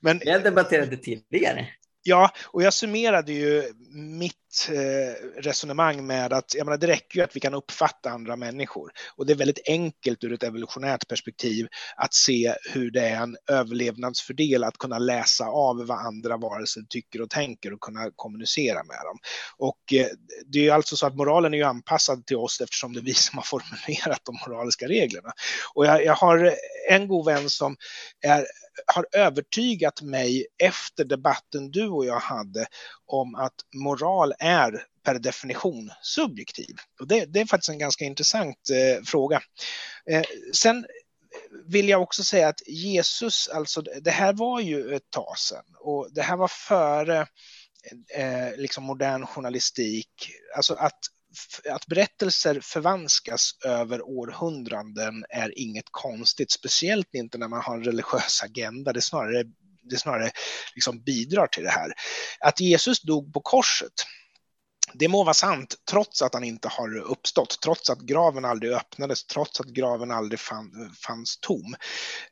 Men, 0.00 0.18
debatterat 0.18 0.90
det 0.90 0.96
tidigare. 0.96 1.68
Ja, 2.08 2.30
och 2.44 2.62
jag 2.62 2.72
summerade 2.72 3.32
ju 3.32 3.72
mitt 3.90 4.34
Eh, 4.68 5.40
resonemang 5.42 6.06
med 6.06 6.32
att 6.32 6.54
jag 6.54 6.64
menar, 6.64 6.78
det 6.78 6.86
räcker 6.86 7.18
ju 7.18 7.24
att 7.24 7.36
vi 7.36 7.40
kan 7.40 7.54
uppfatta 7.54 8.10
andra 8.10 8.36
människor. 8.36 8.90
Och 9.16 9.26
det 9.26 9.32
är 9.32 9.36
väldigt 9.36 9.68
enkelt 9.68 10.24
ur 10.24 10.32
ett 10.32 10.42
evolutionärt 10.42 11.08
perspektiv 11.08 11.66
att 11.96 12.14
se 12.14 12.54
hur 12.72 12.90
det 12.90 13.00
är 13.00 13.22
en 13.22 13.36
överlevnadsfördel 13.50 14.64
att 14.64 14.78
kunna 14.78 14.98
läsa 14.98 15.46
av 15.46 15.86
vad 15.86 15.98
andra 15.98 16.36
varelser 16.36 16.82
tycker 16.88 17.22
och 17.22 17.30
tänker 17.30 17.72
och 17.72 17.80
kunna 17.80 18.10
kommunicera 18.16 18.84
med 18.84 19.00
dem. 19.04 19.18
Och 19.56 19.92
eh, 19.92 20.06
det 20.46 20.58
är 20.58 20.62
ju 20.62 20.70
alltså 20.70 20.96
så 20.96 21.06
att 21.06 21.16
moralen 21.16 21.54
är 21.54 21.58
ju 21.58 21.64
anpassad 21.64 22.26
till 22.26 22.36
oss 22.36 22.60
eftersom 22.60 22.92
det 22.92 23.00
är 23.00 23.04
vi 23.04 23.14
som 23.14 23.38
har 23.38 23.44
formulerat 23.44 24.20
de 24.24 24.38
moraliska 24.46 24.88
reglerna. 24.88 25.32
Och 25.74 25.86
jag, 25.86 26.04
jag 26.04 26.14
har 26.14 26.54
en 26.90 27.08
god 27.08 27.26
vän 27.26 27.50
som 27.50 27.76
är 28.20 28.46
har 28.86 29.06
övertygat 29.12 30.02
mig 30.02 30.46
efter 30.62 31.04
debatten 31.04 31.70
du 31.70 31.88
och 31.88 32.06
jag 32.06 32.20
hade 32.20 32.66
om 33.06 33.34
att 33.34 33.54
moral 33.74 34.32
är 34.46 34.84
per 35.04 35.18
definition 35.18 35.90
subjektiv. 36.02 36.76
Och 37.00 37.08
det, 37.08 37.24
det 37.24 37.40
är 37.40 37.46
faktiskt 37.46 37.68
en 37.68 37.78
ganska 37.78 38.04
intressant 38.04 38.70
eh, 38.70 39.04
fråga. 39.04 39.42
Eh, 40.10 40.22
sen 40.52 40.86
vill 41.66 41.88
jag 41.88 42.02
också 42.02 42.24
säga 42.24 42.48
att 42.48 42.68
Jesus, 42.68 43.48
alltså 43.48 43.82
det 43.82 44.10
här 44.10 44.32
var 44.32 44.60
ju 44.60 44.94
ett 44.94 45.10
tag 45.10 45.38
sedan 45.38 45.64
och 45.80 46.08
det 46.12 46.22
här 46.22 46.36
var 46.36 46.48
före 46.48 47.26
eh, 48.14 48.56
liksom 48.56 48.84
modern 48.84 49.26
journalistik. 49.26 50.30
Alltså 50.56 50.74
att 50.74 50.98
att 51.70 51.86
berättelser 51.86 52.60
förvanskas 52.62 53.50
över 53.64 54.02
århundraden 54.02 55.24
är 55.28 55.58
inget 55.58 55.84
konstigt, 55.90 56.50
speciellt 56.52 57.14
inte 57.14 57.38
när 57.38 57.48
man 57.48 57.62
har 57.62 57.76
en 57.76 57.84
religiös 57.84 58.42
agenda. 58.42 58.92
Det 58.92 59.00
snarare 59.00 59.44
det 59.90 59.98
snarare 59.98 60.30
liksom 60.74 61.02
bidrar 61.02 61.46
till 61.46 61.62
det 61.62 61.70
här. 61.70 61.92
Att 62.40 62.60
Jesus 62.60 63.02
dog 63.02 63.32
på 63.32 63.40
korset, 63.40 63.92
det 64.98 65.08
må 65.08 65.24
vara 65.24 65.34
sant 65.34 65.74
trots 65.90 66.22
att 66.22 66.34
han 66.34 66.44
inte 66.44 66.68
har 66.68 66.98
uppstått, 66.98 67.60
trots 67.60 67.90
att 67.90 68.00
graven 68.00 68.44
aldrig 68.44 68.72
öppnades, 68.72 69.26
trots 69.26 69.60
att 69.60 69.66
graven 69.66 70.10
aldrig 70.10 70.40
fann, 70.40 70.94
fanns 71.06 71.38
tom. 71.40 71.76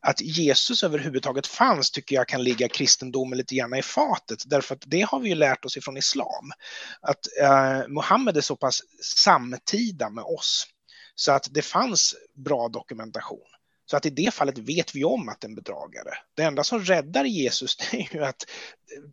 Att 0.00 0.20
Jesus 0.20 0.82
överhuvudtaget 0.82 1.46
fanns 1.46 1.90
tycker 1.90 2.16
jag 2.16 2.28
kan 2.28 2.42
ligga 2.42 2.68
kristendomen 2.68 3.38
lite 3.38 3.54
grann 3.54 3.74
i 3.74 3.82
fatet, 3.82 4.42
därför 4.46 4.74
att 4.74 4.82
det 4.86 5.00
har 5.00 5.20
vi 5.20 5.28
ju 5.28 5.34
lärt 5.34 5.64
oss 5.64 5.76
ifrån 5.76 5.96
islam. 5.96 6.52
Att 7.00 7.26
eh, 7.40 7.88
Muhammed 7.88 8.36
är 8.36 8.40
så 8.40 8.56
pass 8.56 8.80
samtida 9.02 10.10
med 10.10 10.24
oss 10.24 10.66
så 11.14 11.32
att 11.32 11.48
det 11.50 11.62
fanns 11.62 12.14
bra 12.34 12.68
dokumentation. 12.68 13.53
Så 13.87 13.97
att 13.97 14.07
i 14.07 14.11
det 14.11 14.35
fallet 14.35 14.59
vet 14.59 14.95
vi 14.95 15.05
om 15.05 15.28
att 15.28 15.41
det 15.41 15.45
är 15.45 15.49
en 15.49 15.55
bedragare. 15.55 16.14
Det 16.37 16.43
enda 16.43 16.64
som 16.64 16.80
räddar 16.80 17.24
Jesus 17.24 17.76
är 17.93 18.14
ju 18.14 18.24
att 18.24 18.45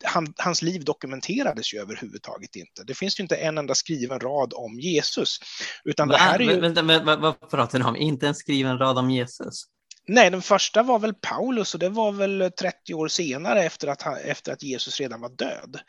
han, 0.04 0.34
hans 0.38 0.62
liv 0.62 0.84
dokumenterades 0.84 1.74
ju 1.74 1.80
överhuvudtaget 1.80 2.56
inte. 2.56 2.84
Det 2.84 2.94
finns 2.94 3.20
ju 3.20 3.22
inte 3.22 3.36
en 3.36 3.58
enda 3.58 3.76
skriven 3.76 4.20
rad 4.20 4.54
om 4.56 4.80
Jesus. 4.80 5.40
Utan 5.84 6.08
det 6.08 6.18
här 6.18 6.40
är 6.40 6.44
ju... 6.44 6.60
Vänta, 6.60 6.82
vänta, 6.82 7.18
vad 7.18 7.50
pratar 7.50 7.80
ni 7.80 7.86
om? 7.86 7.96
Inte 7.96 8.28
en 8.28 8.36
skriven 8.36 8.78
rad 8.78 8.98
om 8.98 9.12
Jesus? 9.12 9.66
Nej, 10.08 10.30
den 10.30 10.42
första 10.42 10.84
var 10.84 11.00
väl 11.00 11.14
Paulus 11.14 11.74
och 11.74 11.80
det 11.80 11.90
var 11.90 12.12
väl 12.12 12.52
30 12.60 12.94
år 12.94 13.08
senare 13.08 13.64
efter 13.64 13.88
att, 13.88 14.08
efter 14.26 14.54
att 14.54 14.64
Jesus 14.64 15.00
redan 15.00 15.22
var 15.22 15.30
död. 15.30 15.80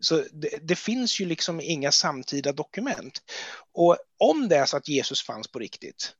Så 0.00 0.24
det, 0.32 0.58
det, 0.62 0.76
finns 0.76 1.20
ju 1.20 1.26
liksom 1.26 1.60
inga 1.60 1.92
samtida 1.92 2.52
dokument. 2.52 3.18
Och 3.74 3.96
om 4.18 4.48
det 4.48 4.56
är 4.56 4.66
så 4.66 4.76
att 4.76 4.88
Jesus 4.88 5.22
fanns 5.22 5.48
på 5.48 5.58
riktigt, 5.58 6.12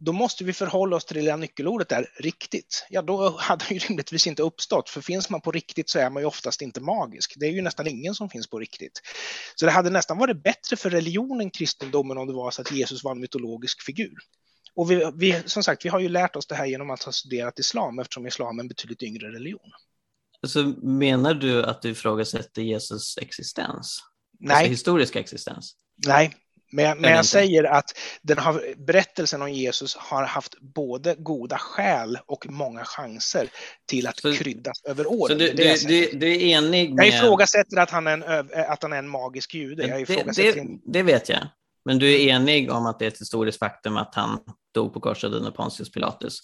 då 0.00 0.12
måste 0.12 0.44
vi 0.44 0.52
förhålla 0.52 0.96
oss 0.96 1.04
till 1.04 1.16
det 1.16 1.22
lilla 1.22 1.36
nyckelordet 1.36 1.88
där, 1.88 2.06
riktigt. 2.16 2.86
Ja, 2.90 3.02
då 3.02 3.36
hade 3.38 3.64
han 3.64 3.76
ju 3.76 3.78
rimligtvis 3.78 4.26
inte 4.26 4.42
uppstått, 4.42 4.90
för 4.90 5.00
finns 5.00 5.30
man 5.30 5.40
på 5.40 5.52
riktigt 5.52 5.90
så 5.90 5.98
är 5.98 6.10
man 6.10 6.22
ju 6.22 6.26
oftast 6.26 6.62
inte 6.62 6.80
magisk. 6.80 7.34
Det 7.36 7.46
är 7.46 7.50
ju 7.50 7.62
nästan 7.62 7.86
ingen 7.86 8.14
som 8.14 8.30
finns 8.30 8.50
på 8.50 8.58
riktigt. 8.58 9.00
Så 9.54 9.66
det 9.66 9.72
hade 9.72 9.90
nästan 9.90 10.18
varit 10.18 10.42
bättre 10.42 10.76
för 10.76 10.90
religionen 10.90 11.50
kristendomen 11.50 12.18
om 12.18 12.26
det 12.26 12.32
var 12.32 12.50
så 12.50 12.62
att 12.62 12.72
Jesus 12.72 13.04
var 13.04 13.12
en 13.12 13.20
mytologisk 13.20 13.82
figur. 13.82 14.18
Och 14.74 14.90
vi, 14.90 15.10
vi, 15.14 15.42
som 15.46 15.62
sagt, 15.62 15.84
vi 15.84 15.88
har 15.88 16.00
ju 16.00 16.08
lärt 16.08 16.36
oss 16.36 16.46
det 16.46 16.54
här 16.54 16.66
genom 16.66 16.90
att 16.90 17.02
ha 17.02 17.12
studerat 17.12 17.58
islam, 17.58 17.98
eftersom 17.98 18.26
islam 18.26 18.58
är 18.58 18.62
en 18.62 18.68
betydligt 18.68 19.02
yngre 19.02 19.28
religion. 19.32 19.70
Så 20.46 20.62
menar 20.82 21.34
du 21.34 21.64
att 21.64 21.82
du 21.82 21.90
ifrågasätter 21.90 22.62
Jesus 22.62 23.18
existens? 23.18 24.00
Nej. 24.38 24.56
Alltså 24.56 24.70
historisk 24.70 25.16
existens? 25.16 25.74
Nej, 26.06 26.36
Men, 26.72 26.84
jag, 26.84 27.00
men 27.00 27.10
jag 27.10 27.24
säger 27.24 27.64
att 27.64 27.98
den 28.22 28.38
har, 28.38 28.74
berättelsen 28.76 29.42
om 29.42 29.52
Jesus 29.52 29.96
har 29.96 30.24
haft 30.24 30.60
både 30.60 31.14
goda 31.18 31.58
skäl 31.58 32.18
och 32.26 32.46
många 32.48 32.84
chanser 32.84 33.48
till 33.86 34.06
att 34.06 34.20
så, 34.20 34.32
kryddas 34.32 34.84
över 34.84 35.06
åren. 35.06 35.38
Så 35.38 35.44
du, 35.44 35.52
du, 35.52 35.74
du, 35.86 36.18
du, 36.18 36.32
är 36.32 36.40
enig 36.40 36.94
med... 36.94 37.06
Jag 37.06 37.14
ifrågasätter 37.14 37.76
att 37.76 37.90
han 37.90 38.06
är 38.06 38.12
en, 38.12 38.48
att 38.70 38.82
han 38.82 38.92
är 38.92 38.98
en 38.98 39.08
magisk 39.08 39.54
jude. 39.54 39.86
Jag 39.86 40.06
det, 40.06 40.52
det, 40.52 40.64
det 40.84 41.02
vet 41.02 41.28
jag. 41.28 41.40
Men 41.84 41.98
du 41.98 42.14
är 42.14 42.18
enig 42.18 42.70
om 42.70 42.86
att 42.86 42.98
det 42.98 43.04
är 43.04 43.08
ett 43.08 43.20
historiskt 43.20 43.58
faktum 43.58 43.96
att 43.96 44.14
han 44.14 44.38
dog 44.74 44.94
på 44.94 45.00
korset 45.00 45.32
under 45.32 45.50
Pontius 45.50 45.92
Pilatus? 45.92 46.38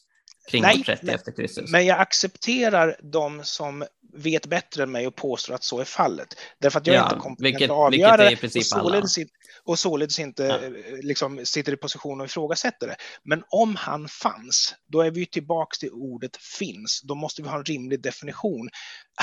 Kring 0.50 0.62
Nej, 0.62 0.84
30 0.84 1.10
efter 1.10 1.32
Kristus. 1.32 1.70
men 1.70 1.86
jag 1.86 2.00
accepterar 2.00 2.96
de 3.02 3.44
som 3.44 3.84
vet 4.16 4.46
bättre 4.46 4.82
än 4.82 4.90
mig 4.90 5.06
och 5.06 5.14
påstår 5.14 5.54
att 5.54 5.64
så 5.64 5.80
är 5.80 5.84
fallet. 5.84 6.28
Därför 6.58 6.80
att 6.80 6.86
jag 6.86 6.96
ja, 6.96 7.00
är 7.00 7.04
inte 7.04 7.16
kompetent 7.16 7.62
att 7.62 7.70
avgöra 7.70 8.16
det 8.16 8.44
och 8.44 8.64
således, 8.64 9.16
och 9.64 9.78
således 9.78 10.18
inte 10.18 10.42
ja. 10.42 10.54
Eh, 10.54 10.98
liksom, 11.02 11.40
sitter 11.44 11.72
i 11.72 11.76
position 11.76 12.20
och 12.20 12.26
ifrågasätter 12.26 12.86
det. 12.86 12.96
Men 13.22 13.42
om 13.48 13.76
han 13.76 14.08
fanns, 14.08 14.74
då 14.86 15.00
är 15.00 15.10
vi 15.10 15.26
tillbaka 15.26 15.76
till 15.80 15.90
ordet 15.90 16.36
finns. 16.36 17.02
Då 17.04 17.14
måste 17.14 17.42
vi 17.42 17.48
ha 17.48 17.56
en 17.56 17.64
rimlig 17.64 18.02
definition. 18.02 18.68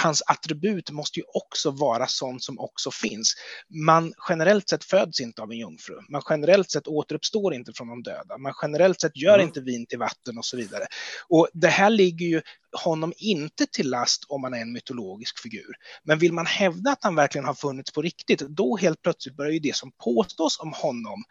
Hans 0.02 0.24
attribut 0.26 0.91
måste 0.91 1.20
ju 1.20 1.26
också 1.34 1.72
vara 1.72 2.08
sånt 2.08 2.44
som 2.44 2.60
också 2.60 2.91
finns. 2.91 3.34
Man 3.70 4.14
generellt 4.30 4.70
sett 4.70 4.84
föds 4.84 5.22
inte 5.22 5.41
av 5.41 5.52
en 5.52 5.58
jungfru. 5.58 5.96
Man 6.10 6.22
generellt 6.30 6.72
sett 6.72 6.88
återuppstår 6.88 7.54
inte 7.54 7.74
från 7.76 7.88
de 7.88 8.04
döda. 8.04 8.38
Man 8.38 8.54
generellt 8.62 9.02
sett 9.02 9.18
gör 9.18 9.34
mm. 9.34 9.48
inte 9.48 9.62
vin 9.62 9.86
till 9.86 10.00
vatten 10.00 10.38
och 10.38 10.46
så 10.46 10.58
vidare. 10.58 10.84
Och 11.30 11.48
det 11.54 11.68
här 11.68 11.89
ligger 11.89 12.26
ju 12.26 12.41
honom 12.84 13.14
inte 13.18 13.66
till 13.66 13.89
last 13.89 14.26
om 14.28 14.41
man 14.41 14.54
är 14.54 14.62
en 14.62 14.74
mytologisk 14.74 15.39
figur. 15.39 15.74
Men 16.04 16.20
vill 16.20 16.34
man 16.34 16.46
hävda 16.46 16.91
att 16.91 17.04
han 17.04 17.16
verkligen 17.16 17.46
har 17.46 17.54
funnits 17.54 17.91
på 17.91 18.02
riktigt, 18.02 18.39
då 18.39 18.78
helt 18.78 19.02
plötsligt 19.02 19.38
börjar 19.38 19.52
ju 19.52 19.60
det 19.60 19.76
som 19.76 19.91
påstås 20.04 20.60
om 20.60 20.74
honom 20.74 21.24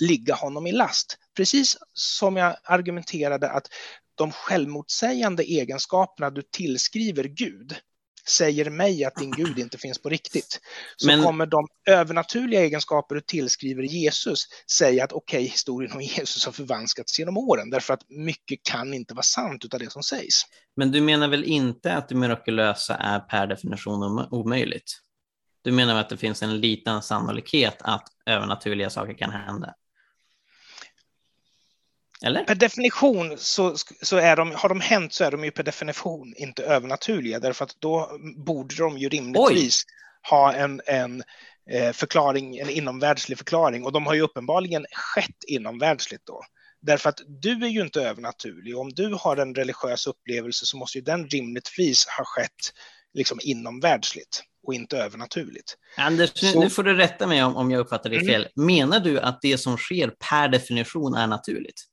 ligga 0.00 0.34
honom 0.34 0.66
i 0.66 0.72
last. 0.72 1.18
Precis 1.36 1.76
som 1.92 2.36
jag 2.36 2.56
argumenterade 2.64 3.50
att 3.50 3.66
de 4.14 4.32
självmotsägande 4.32 5.42
egenskaperna 5.42 6.30
du 6.30 6.42
tillskriver 6.42 7.24
Gud, 7.24 7.76
säger 8.28 8.70
mig 8.70 9.04
att 9.04 9.16
din 9.16 9.30
Gud 9.30 9.58
inte 9.58 9.78
finns 9.78 10.02
på 10.02 10.08
riktigt. 10.08 10.60
Så 10.96 11.06
Men... 11.06 11.22
kommer 11.22 11.46
de 11.46 11.68
övernaturliga 11.90 12.60
egenskaper 12.60 13.14
du 13.14 13.20
tillskriver 13.20 13.82
Jesus 13.82 14.44
säga 14.78 15.04
att 15.04 15.12
okej, 15.12 15.38
okay, 15.38 15.48
historien 15.48 15.92
om 15.92 16.00
Jesus 16.00 16.44
har 16.44 16.52
förvanskats 16.52 17.18
genom 17.18 17.36
åren, 17.36 17.70
därför 17.70 17.94
att 17.94 18.02
mycket 18.08 18.62
kan 18.62 18.94
inte 18.94 19.14
vara 19.14 19.22
sant 19.22 19.64
utav 19.64 19.80
det 19.80 19.92
som 19.92 20.02
sägs. 20.02 20.42
Men 20.76 20.92
du 20.92 21.00
menar 21.00 21.28
väl 21.28 21.44
inte 21.44 21.94
att 21.94 22.08
det 22.08 22.14
mirakulösa 22.14 22.94
är 22.94 23.20
per 23.20 23.46
definition 23.46 24.28
omöjligt? 24.30 25.00
Du 25.62 25.72
menar 25.72 26.00
att 26.00 26.08
det 26.08 26.16
finns 26.16 26.42
en 26.42 26.60
liten 26.60 27.02
sannolikhet 27.02 27.76
att 27.80 28.08
övernaturliga 28.26 28.90
saker 28.90 29.14
kan 29.14 29.30
hända? 29.30 29.74
Eller? 32.24 32.44
Per 32.44 32.54
definition 32.54 33.38
så, 33.38 33.76
så 34.02 34.16
är 34.16 34.36
de, 34.36 34.52
har 34.54 34.68
de 34.68 34.80
hänt 34.80 35.12
så 35.12 35.24
är 35.24 35.30
de 35.30 35.44
ju 35.44 35.50
per 35.50 35.62
definition 35.62 36.34
inte 36.36 36.62
övernaturliga 36.62 37.40
därför 37.40 37.64
att 37.64 37.76
då 37.80 38.10
borde 38.36 38.76
de 38.76 38.98
ju 38.98 39.08
rimligtvis 39.08 39.84
Oj. 39.86 40.30
ha 40.30 40.52
en, 40.52 40.80
en 40.86 41.22
eh, 41.70 41.92
förklaring, 41.92 42.58
en 42.58 42.70
inomvärldslig 42.70 43.38
förklaring 43.38 43.84
och 43.84 43.92
de 43.92 44.06
har 44.06 44.14
ju 44.14 44.20
uppenbarligen 44.20 44.86
skett 44.92 45.44
inomvärldsligt 45.46 46.26
då. 46.26 46.42
Därför 46.80 47.08
att 47.08 47.20
du 47.26 47.64
är 47.64 47.68
ju 47.68 47.80
inte 47.80 48.02
övernaturlig. 48.02 48.78
Om 48.78 48.92
du 48.92 49.16
har 49.20 49.36
en 49.36 49.54
religiös 49.54 50.06
upplevelse 50.06 50.66
så 50.66 50.76
måste 50.76 50.98
ju 50.98 51.04
den 51.04 51.28
rimligtvis 51.28 52.06
ha 52.18 52.24
skett 52.24 52.72
liksom 53.14 53.38
inomvärldsligt 53.42 54.42
och 54.66 54.74
inte 54.74 54.98
övernaturligt. 54.98 55.76
Anders, 55.96 56.30
så... 56.34 56.60
nu 56.60 56.70
får 56.70 56.82
du 56.82 56.94
rätta 56.94 57.26
mig 57.26 57.44
om, 57.44 57.56
om 57.56 57.70
jag 57.70 57.80
uppfattar 57.80 58.10
det 58.10 58.16
mm. 58.16 58.26
fel. 58.26 58.48
Menar 58.54 59.00
du 59.00 59.20
att 59.20 59.38
det 59.42 59.58
som 59.58 59.76
sker 59.76 60.08
per 60.30 60.48
definition 60.48 61.14
är 61.14 61.26
naturligt? 61.26 61.84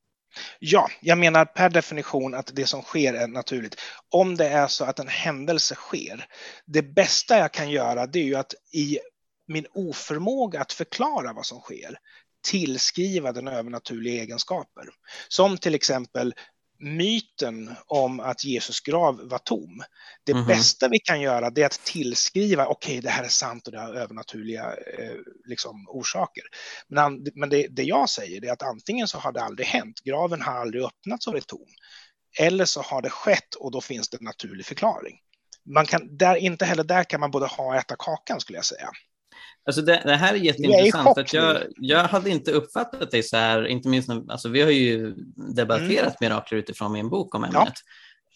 Ja, 0.60 0.90
jag 1.02 1.18
menar 1.18 1.46
per 1.46 1.70
definition 1.70 2.34
att 2.36 2.52
det 2.56 2.66
som 2.66 2.82
sker 2.82 3.14
är 3.14 3.28
naturligt. 3.28 3.76
Om 4.10 4.38
det 4.38 4.48
är 4.48 4.68
så 4.68 4.86
att 4.86 5.00
en 5.00 5.08
händelse 5.08 5.76
sker, 5.76 6.26
det 6.66 6.82
bästa 6.82 7.38
jag 7.38 7.52
kan 7.52 7.70
göra 7.70 8.08
det 8.08 8.20
är 8.20 8.24
ju 8.24 8.36
att 8.36 8.54
i 8.74 9.00
min 9.48 9.66
oförmåga 9.74 10.62
att 10.62 10.74
förklara 10.74 11.34
vad 11.34 11.46
som 11.46 11.60
sker 11.60 11.98
tillskriva 12.44 13.32
den 13.32 13.48
övernaturliga 13.48 14.22
egenskaper. 14.22 14.90
Som 15.28 15.58
till 15.58 15.76
exempel 15.76 16.34
myten 16.84 17.76
om 17.88 18.20
att 18.20 18.44
Jesus 18.44 18.80
grav 18.80 19.30
var 19.30 19.38
tom. 19.38 19.84
Det 20.24 20.32
mm 20.32 20.44
-hmm. 20.44 20.48
bästa 20.48 20.88
vi 20.88 21.00
kan 21.00 21.22
göra 21.22 21.50
det 21.50 21.62
är 21.62 21.66
att 21.66 21.86
tillskriva, 21.86 22.66
okej 22.66 22.92
okay, 22.92 23.02
det 23.02 23.10
här 23.10 23.24
är 23.24 23.30
sant 23.30 23.68
och 23.68 23.74
det 23.74 23.80
har 23.80 23.94
övernaturliga 23.94 24.64
eh, 24.64 25.16
liksom, 25.46 25.86
orsaker. 25.90 26.44
Men, 26.88 27.26
men 27.36 27.50
det, 27.50 27.68
det, 27.68 27.84
jag 27.84 28.10
säger 28.10 28.46
är 28.46 28.52
att 28.52 28.64
antingen 28.64 29.08
så 29.08 29.18
har 29.18 29.32
det 29.32 29.42
aldrig 29.42 29.68
hänt, 29.68 30.02
graven 30.04 30.42
har 30.42 30.54
aldrig 30.54 30.84
öppnats 30.84 31.28
och 31.28 31.38
är 31.38 31.42
tom. 31.42 31.68
Eller 32.40 32.66
så 32.66 32.82
har 32.82 33.02
det 33.02 33.10
skett 33.10 33.56
och 33.56 33.72
då 33.72 33.82
finns 33.82 34.10
det 34.10 34.18
en 34.18 34.26
naturlig 34.26 34.66
förklaring. 34.66 35.20
Man 35.66 35.86
kan, 35.86 36.18
där, 36.18 36.36
inte 36.36 36.66
heller 36.66 36.84
där 36.84 37.04
kan 37.04 37.20
man 37.20 37.32
både 37.32 37.46
ha 37.46 37.66
och 37.66 37.76
äta 37.76 37.96
kakan 38.00 38.40
skulle 38.40 38.58
jag 38.58 38.66
säga. 38.66 38.90
Alltså 39.66 39.82
det, 39.82 40.02
det, 40.06 40.16
här 40.16 40.34
är 40.34 40.38
jätteintressant. 40.38 41.18
Är 41.18 41.36
jag, 41.36 41.58
jag 41.78 42.04
hade 42.04 42.30
inte 42.30 42.52
uppfattat 42.52 43.12
dig 43.12 43.24
så 43.24 43.38
här, 43.38 43.68
inte 43.68 43.90
minst 43.90 44.08
när, 44.10 44.32
alltså 44.32 44.50
vi 44.50 44.62
har 44.62 44.72
ju 44.72 45.16
debatterat 45.56 45.90
mm. 46.04 46.16
mirakler 46.20 46.58
utifrån 46.58 46.92
min 46.92 47.10
bok 47.10 47.36
om 47.36 47.44
ämnet. 47.44 47.74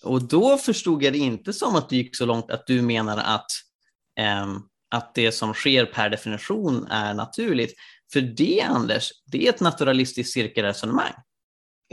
Ja. 0.01 0.09
Och 0.09 0.27
då 0.27 0.57
förstod 0.57 1.03
jag 1.03 1.13
det 1.13 1.19
inte 1.19 1.53
som 1.53 1.75
att 1.75 1.89
det 1.89 1.95
gick 1.95 2.15
så 2.15 2.25
långt 2.25 2.51
att 2.51 2.67
du 2.67 2.81
menar 2.81 3.17
att, 3.17 3.51
um, 4.43 4.63
att 4.91 5.15
det 5.15 5.31
som 5.31 5.53
sker 5.53 5.85
per 5.85 6.09
definition 6.09 6.87
är 6.89 7.13
naturligt. 7.13 7.73
För 8.13 8.21
det, 8.21 8.61
Anders, 8.61 9.11
det 9.25 9.45
är 9.45 9.49
ett 9.49 9.59
naturalistiskt 9.59 10.33
cirkelresonemang. 10.33 11.13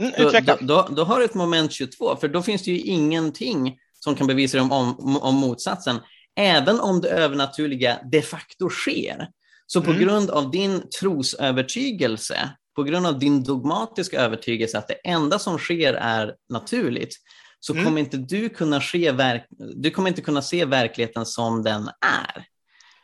Mm, 0.01 0.11
då, 0.17 0.31
då, 0.31 0.57
då, 0.61 0.87
då, 0.95 1.03
har 1.03 1.19
du 1.19 1.25
ett 1.25 1.33
moment 1.33 1.71
22, 1.71 2.15
för 2.15 2.27
då 2.27 2.41
finns 2.41 2.63
det 2.63 2.71
ju 2.71 2.79
ingenting 2.79 3.77
som 3.93 4.15
kan 4.15 4.27
bevisa 4.27 4.61
om, 4.61 4.71
om, 4.71 5.17
om 5.17 5.35
motsatsen 5.35 5.99
även 6.35 6.79
om 6.79 7.01
det 7.01 7.09
övernaturliga 7.09 7.99
de 8.11 8.21
facto 8.21 8.69
sker. 8.69 9.29
Så 9.67 9.81
på 9.81 9.91
mm. 9.91 10.01
grund 10.01 10.29
av 10.29 10.51
din 10.51 10.89
trosövertygelse, 10.99 12.49
på 12.75 12.83
grund 12.83 13.07
av 13.07 13.19
din 13.19 13.43
dogmatiska 13.43 14.19
övertygelse 14.19 14.77
att 14.77 14.87
det 14.87 14.93
enda 14.93 15.39
som 15.39 15.57
sker 15.57 15.93
är 15.93 16.35
naturligt, 16.49 17.15
så 17.59 17.73
mm. 17.73 17.85
kommer 17.85 17.99
inte 17.99 18.17
du 18.17 18.49
kunna, 18.49 18.81
se 18.81 19.11
verk 19.11 19.45
du 19.75 19.91
kommer 19.91 20.09
inte 20.09 20.21
kunna 20.21 20.41
se 20.41 20.65
verkligheten 20.65 21.25
som 21.25 21.63
den 21.63 21.89
är. 22.01 22.45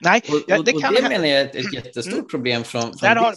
Nej, 0.04 0.22
och, 0.30 0.42
ja, 0.48 0.62
det, 0.62 0.72
och, 0.72 0.84
och 0.84 0.94
det 0.94 1.10
menar 1.10 1.26
jag 1.26 1.42
är 1.42 1.46
ett, 1.46 1.56
ett 1.56 1.74
jättestort 1.74 2.14
mm. 2.14 2.28
problem 2.28 2.64
från, 2.64 2.82
från 2.82 2.98
där, 3.02 3.16
har, 3.16 3.36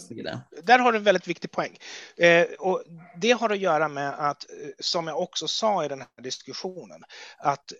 där 0.63 0.79
har 0.79 0.91
du 0.91 0.97
en 0.97 1.03
väldigt 1.03 1.27
viktig 1.27 1.51
poäng. 1.51 1.77
Eh, 2.17 2.45
och 2.59 2.83
det 3.21 3.31
har 3.31 3.49
att 3.49 3.59
göra 3.59 3.87
med 3.87 4.09
att, 4.09 4.45
eh, 4.49 4.69
som 4.79 5.07
jag 5.07 5.19
också 5.19 5.47
sa 5.47 5.85
i 5.85 5.87
den 5.87 5.99
här 5.99 6.23
diskussionen, 6.23 7.03
att 7.37 7.73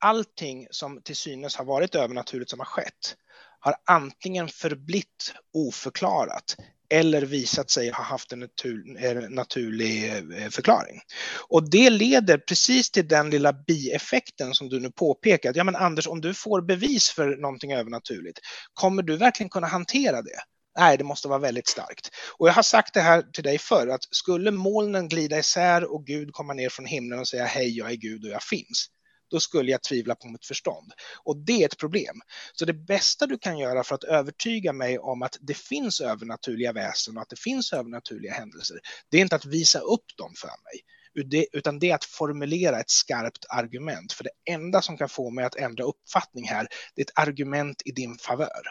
allting 0.00 0.66
som 0.70 1.02
till 1.02 1.16
synes 1.16 1.56
har 1.56 1.64
varit 1.64 1.94
övernaturligt 1.94 2.50
som 2.50 2.58
har 2.58 2.66
skett 2.66 3.16
har 3.60 3.74
antingen 3.84 4.48
förblitt 4.48 5.34
oförklarat 5.54 6.56
eller 6.88 7.22
visat 7.22 7.70
sig 7.70 7.90
ha 7.90 8.04
haft 8.04 8.32
en 8.32 8.40
natur, 8.40 9.28
naturlig 9.28 10.08
eh, 10.08 10.48
förklaring. 10.50 11.00
Och 11.48 11.70
det 11.70 11.90
leder 11.90 12.38
precis 12.38 12.90
till 12.90 13.08
den 13.08 13.30
lilla 13.30 13.52
bieffekten 13.52 14.54
som 14.54 14.68
du 14.68 14.80
nu 14.80 14.90
påpekar. 14.90 15.52
Ja 15.54 15.64
men 15.64 15.76
Anders, 15.76 16.08
om 16.08 16.20
du 16.20 16.34
får 16.34 16.62
bevis 16.62 17.10
för 17.10 17.36
någonting 17.36 17.72
övernaturligt, 17.72 18.38
kommer 18.74 19.02
du 19.02 19.16
verkligen 19.16 19.50
kunna 19.50 19.66
hantera 19.66 20.22
det? 20.22 20.40
Nej, 20.78 20.98
det 20.98 21.04
måste 21.04 21.28
vara 21.28 21.38
väldigt 21.38 21.68
starkt. 21.68 22.10
Och 22.38 22.48
jag 22.48 22.52
har 22.52 22.62
sagt 22.62 22.94
det 22.94 23.00
här 23.00 23.22
till 23.22 23.44
dig 23.44 23.58
förr, 23.58 23.88
att 23.88 24.04
skulle 24.10 24.50
molnen 24.50 25.08
glida 25.08 25.38
isär 25.38 25.92
och 25.92 26.06
Gud 26.06 26.32
komma 26.32 26.52
ner 26.52 26.68
från 26.68 26.86
himlen 26.86 27.18
och 27.18 27.28
säga 27.28 27.44
hej, 27.44 27.78
jag 27.78 27.90
är 27.90 27.96
Gud 27.96 28.24
och 28.24 28.30
jag 28.30 28.42
finns, 28.42 28.86
då 29.30 29.40
skulle 29.40 29.70
jag 29.70 29.82
tvivla 29.82 30.14
på 30.14 30.28
mitt 30.28 30.46
förstånd. 30.46 30.92
Och 31.24 31.36
det 31.36 31.62
är 31.62 31.66
ett 31.66 31.78
problem. 31.78 32.20
Så 32.52 32.64
det 32.64 32.72
bästa 32.72 33.26
du 33.26 33.38
kan 33.38 33.58
göra 33.58 33.84
för 33.84 33.94
att 33.94 34.04
övertyga 34.04 34.72
mig 34.72 34.98
om 34.98 35.22
att 35.22 35.38
det 35.40 35.56
finns 35.56 36.00
övernaturliga 36.00 36.72
väsen 36.72 37.16
och 37.16 37.22
att 37.22 37.28
det 37.28 37.40
finns 37.40 37.72
övernaturliga 37.72 38.32
händelser, 38.32 38.76
det 39.10 39.16
är 39.16 39.20
inte 39.22 39.36
att 39.36 39.44
visa 39.44 39.78
upp 39.78 40.04
dem 40.16 40.32
för 40.36 40.48
mig, 40.48 41.48
utan 41.52 41.78
det 41.78 41.90
är 41.90 41.94
att 41.94 42.04
formulera 42.04 42.80
ett 42.80 42.90
skarpt 42.90 43.46
argument. 43.48 44.12
För 44.12 44.24
det 44.24 44.52
enda 44.52 44.82
som 44.82 44.98
kan 44.98 45.08
få 45.08 45.30
mig 45.30 45.44
att 45.44 45.56
ändra 45.56 45.84
uppfattning 45.84 46.48
här, 46.48 46.66
det 46.94 47.02
är 47.02 47.04
ett 47.04 47.28
argument 47.28 47.82
i 47.84 47.90
din 47.90 48.18
favör. 48.18 48.62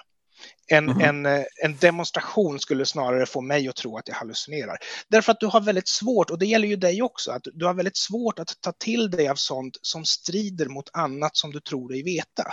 En, 0.67 0.89
mm. 0.89 1.01
en, 1.01 1.25
eh, 1.25 1.45
en, 1.63 1.77
demonstration 1.77 2.59
skulle 2.59 2.85
snarare 2.85 3.25
få 3.25 3.41
mig 3.41 3.67
att 3.67 3.75
tro 3.75 3.97
att 3.97 4.07
jag 4.07 4.15
hallucinerar. 4.15 4.77
Därför 5.07 5.31
att 5.31 5.39
du 5.39 5.45
har 5.45 5.61
väldigt 5.61 5.87
svårt, 5.87 6.29
och 6.29 6.39
det 6.39 6.45
gäller 6.45 6.67
ju 6.67 6.75
dig 6.75 7.01
också, 7.01 7.31
att 7.31 7.47
du 7.53 7.65
har 7.65 7.73
väldigt 7.73 7.97
svårt 7.97 8.39
att 8.39 8.53
ta 8.61 8.71
till 8.71 9.11
dig 9.11 9.27
av 9.27 9.35
sånt 9.35 9.77
som 9.81 10.05
strider 10.05 10.65
mot 10.65 10.89
annat 10.93 11.37
som 11.37 11.51
du 11.51 11.59
tror 11.59 11.89
dig 11.89 12.03
veta. 12.03 12.43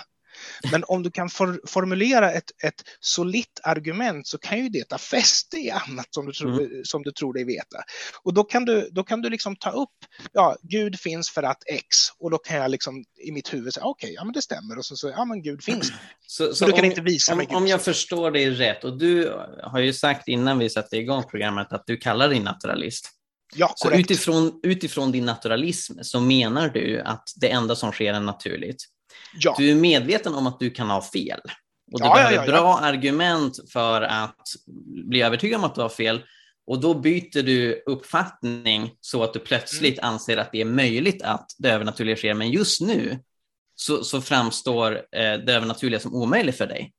Men 0.73 0.85
om 0.89 1.03
du 1.03 1.11
kan 1.11 1.29
for, 1.29 1.61
formulera 1.67 2.33
ett, 2.33 2.51
ett 2.65 2.83
solitt 3.01 3.61
argument 3.63 4.27
så 4.27 4.39
kan 4.39 4.59
ju 4.59 4.69
det 4.69 4.85
ta 4.85 4.99
fäste 4.99 5.57
i 5.57 5.71
annat 5.71 6.07
som 6.11 6.27
du, 6.27 6.33
tror, 6.33 6.61
mm. 6.61 6.85
som 6.85 7.03
du 7.03 7.13
tror 7.13 7.35
dig 7.35 7.45
veta. 7.45 7.79
Och 8.23 8.35
då 8.35 8.45
kan 8.45 8.65
du, 8.65 8.89
då 8.93 9.05
kan 9.05 9.23
du 9.23 9.31
liksom 9.31 9.57
ta 9.57 9.71
upp, 9.71 9.91
ja, 10.33 10.57
Gud 10.63 11.01
finns 11.01 11.31
för 11.31 11.43
att 11.43 11.63
X 11.67 11.87
och 12.19 12.31
då 12.31 12.39
kan 12.39 12.57
jag 12.57 12.71
liksom 12.71 13.05
i 13.25 13.33
mitt 13.33 13.55
huvud 13.55 13.75
säga 13.75 13.85
okej, 13.85 14.07
okay, 14.07 14.15
ja 14.15 14.25
men 14.25 14.33
det 14.33 14.43
stämmer 14.43 14.79
och 14.79 14.85
så, 14.85 14.97
så 14.97 15.09
ja 15.09 15.25
men 15.25 15.43
Gud 15.43 15.65
finns. 15.65 15.93
Så, 16.27 16.47
så, 16.47 16.55
så 16.55 16.67
du 16.67 16.73
kan 16.73 16.81
om, 16.81 16.87
inte 16.87 17.01
visa 17.01 17.35
mig 17.35 17.47
Gud. 17.47 17.57
Om 17.57 17.67
jag 17.67 17.83
förstår 17.83 18.31
dig 18.31 18.51
rätt 18.51 18.85
och 18.85 18.99
du 18.99 19.33
har 19.63 19.81
ju 19.81 19.93
sagt 19.93 20.29
innan 20.29 20.59
vi 20.59 20.71
satte 20.71 20.97
igång 20.97 21.23
programmet 21.23 21.73
att 21.73 21.87
du 21.87 21.97
kallar 21.97 22.29
dig 22.29 22.41
naturalist. 22.41 23.11
Ja, 23.55 23.73
så 23.77 23.93
utifrån, 23.93 24.61
utifrån 24.63 25.13
din 25.13 25.25
naturalism 25.25 25.95
så 26.03 26.21
menar 26.21 26.69
du 26.69 27.01
att 27.01 27.29
det 27.37 27.51
enda 27.51 27.77
som 27.77 27.93
sker 27.93 28.15
är 28.15 28.21
naturligt. 28.21 28.85
Ja. 29.39 29.55
Du 29.59 29.71
är 29.71 29.75
medveten 29.75 30.35
om 30.35 30.47
att 30.47 30.61
du 30.61 30.71
kan 30.71 30.91
ha 30.91 31.03
fel. 31.03 31.41
Och 31.93 32.01
du 32.01 32.07
ja, 32.07 32.15
behöver 32.15 32.37
ja, 32.37 32.47
bra 32.47 32.79
argument 32.79 33.59
för 33.73 34.03
att 34.03 34.41
bli 35.11 35.23
övertygad 35.23 35.59
om 35.59 35.65
att 35.65 35.75
du 35.75 35.81
har 35.81 35.89
fel. 35.89 36.23
Och 36.67 36.81
då 36.81 36.95
byter 36.95 37.43
du 37.43 37.83
uppfattning 37.87 38.91
så 39.01 39.23
att 39.23 39.33
du 39.33 39.39
plötsligt 39.39 39.99
mm. 39.99 40.13
anser 40.13 40.37
att 40.37 40.53
det 40.53 40.61
är 40.61 40.65
möjligt 40.65 41.23
att 41.23 41.47
det 41.59 41.71
övernaturliga 41.71 42.17
sker. 42.17 42.35
Men 42.35 42.51
just 42.51 42.81
nu 42.81 43.19
så, 43.75 44.05
så 44.05 44.21
framstår 44.21 44.93
eh, 44.93 45.35
det 45.35 45.55
övernaturliga 45.55 46.01
som 46.01 46.15
omöjligt 46.15 46.59
för 46.59 46.67
dig. 46.67 46.93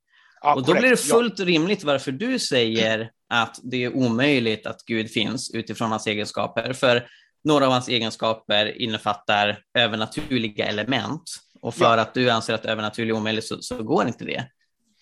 och 0.43 0.61
då 0.61 0.65
korrekt. 0.65 0.81
blir 0.81 0.89
det 0.89 0.97
fullt 0.97 1.39
rimligt 1.39 1.83
varför 1.83 2.11
du 2.11 2.39
säger 2.39 3.11
att 3.29 3.59
det 3.63 3.83
är 3.83 3.95
omöjligt 3.95 4.67
att 4.67 4.85
Gud 4.85 5.11
finns 5.11 5.51
utifrån 5.53 5.91
hans 5.91 6.07
egenskaper. 6.07 6.73
För 6.73 7.07
några 7.43 7.65
av 7.65 7.71
hans 7.71 7.87
egenskaper 7.87 8.81
innefattar 8.81 9.59
övernaturliga 9.77 10.65
element. 10.65 11.23
Och 11.63 11.75
för 11.75 11.97
ja. 11.97 12.01
att 12.01 12.13
du 12.13 12.29
anser 12.29 12.53
att 12.53 12.65
övernaturligt 12.65 13.15
är 13.15 13.17
omöjligt 13.17 13.47
så, 13.47 13.61
så 13.61 13.83
går 13.83 14.07
inte 14.07 14.25
det. 14.25 14.47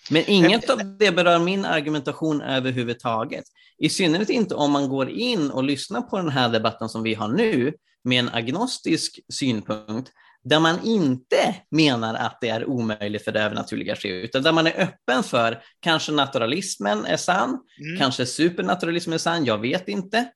Men 0.09 0.23
inget 0.27 0.69
av 0.69 0.97
det 0.99 1.11
berör 1.11 1.39
min 1.39 1.65
argumentation 1.65 2.41
överhuvudtaget. 2.41 3.43
I 3.77 3.89
synnerhet 3.89 4.29
inte 4.29 4.55
om 4.55 4.71
man 4.71 4.89
går 4.89 5.09
in 5.09 5.51
och 5.51 5.63
lyssnar 5.63 6.01
på 6.01 6.17
den 6.17 6.29
här 6.29 6.49
debatten 6.49 6.89
som 6.89 7.03
vi 7.03 7.13
har 7.13 7.27
nu 7.27 7.73
med 8.03 8.19
en 8.19 8.29
agnostisk 8.29 9.19
synpunkt 9.33 10.11
där 10.43 10.59
man 10.59 10.79
inte 10.83 11.55
menar 11.71 12.13
att 12.13 12.37
det 12.41 12.49
är 12.49 12.65
omöjligt 12.65 13.23
för 13.23 13.31
det 13.31 13.41
övernaturliga 13.41 13.93
att 13.93 13.99
ske, 13.99 14.09
utan 14.09 14.43
där 14.43 14.51
man 14.51 14.67
är 14.67 14.81
öppen 14.81 15.23
för 15.23 15.63
kanske 15.79 16.11
naturalismen 16.11 17.05
är 17.05 17.17
sann, 17.17 17.49
mm. 17.49 17.99
kanske 17.99 18.25
supernaturalismen 18.25 19.13
är 19.13 19.17
sann, 19.17 19.45
jag 19.45 19.57
vet 19.57 19.87
inte. 19.87 20.31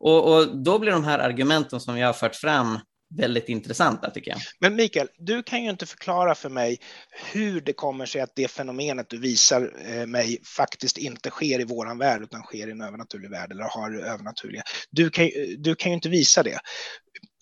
Och, 0.00 0.34
och, 0.34 0.56
då 0.64 0.78
blir 0.78 0.92
de 0.92 1.04
här 1.04 1.18
argumenten 1.18 1.80
som 1.80 1.98
jag 1.98 2.08
har 2.08 2.12
fört 2.12 2.34
fram 2.34 2.78
väldigt 3.16 3.48
intressanta 3.48 4.10
tycker 4.10 4.30
jag. 4.30 4.40
Men 4.60 4.76
Mikael, 4.76 5.08
du 5.18 5.42
kan 5.42 5.62
ju 5.62 5.70
inte 5.70 5.86
förklara 5.86 6.34
för 6.34 6.48
mig 6.48 6.78
hur 7.32 7.60
det 7.60 7.72
kommer 7.72 8.06
sig 8.06 8.20
att 8.20 8.32
det 8.36 8.48
fenomenet 8.48 9.10
du 9.10 9.18
visar 9.18 9.72
eh, 9.86 10.06
mig 10.06 10.42
faktiskt 10.56 10.98
inte 10.98 11.30
sker 11.30 11.60
i 11.60 11.64
våran 11.64 11.98
värld 11.98 12.22
utan 12.22 12.42
sker 12.42 12.68
i 12.68 12.70
en 12.70 12.80
övernaturlig 12.80 13.30
värld 13.30 13.52
eller 13.52 13.64
har 13.64 13.96
övernaturliga. 13.96 14.62
Du 14.90 15.10
kan, 15.10 15.30
du 15.58 15.74
kan 15.74 15.90
ju 15.90 15.94
inte 15.94 16.08
visa 16.08 16.42
det. 16.42 16.58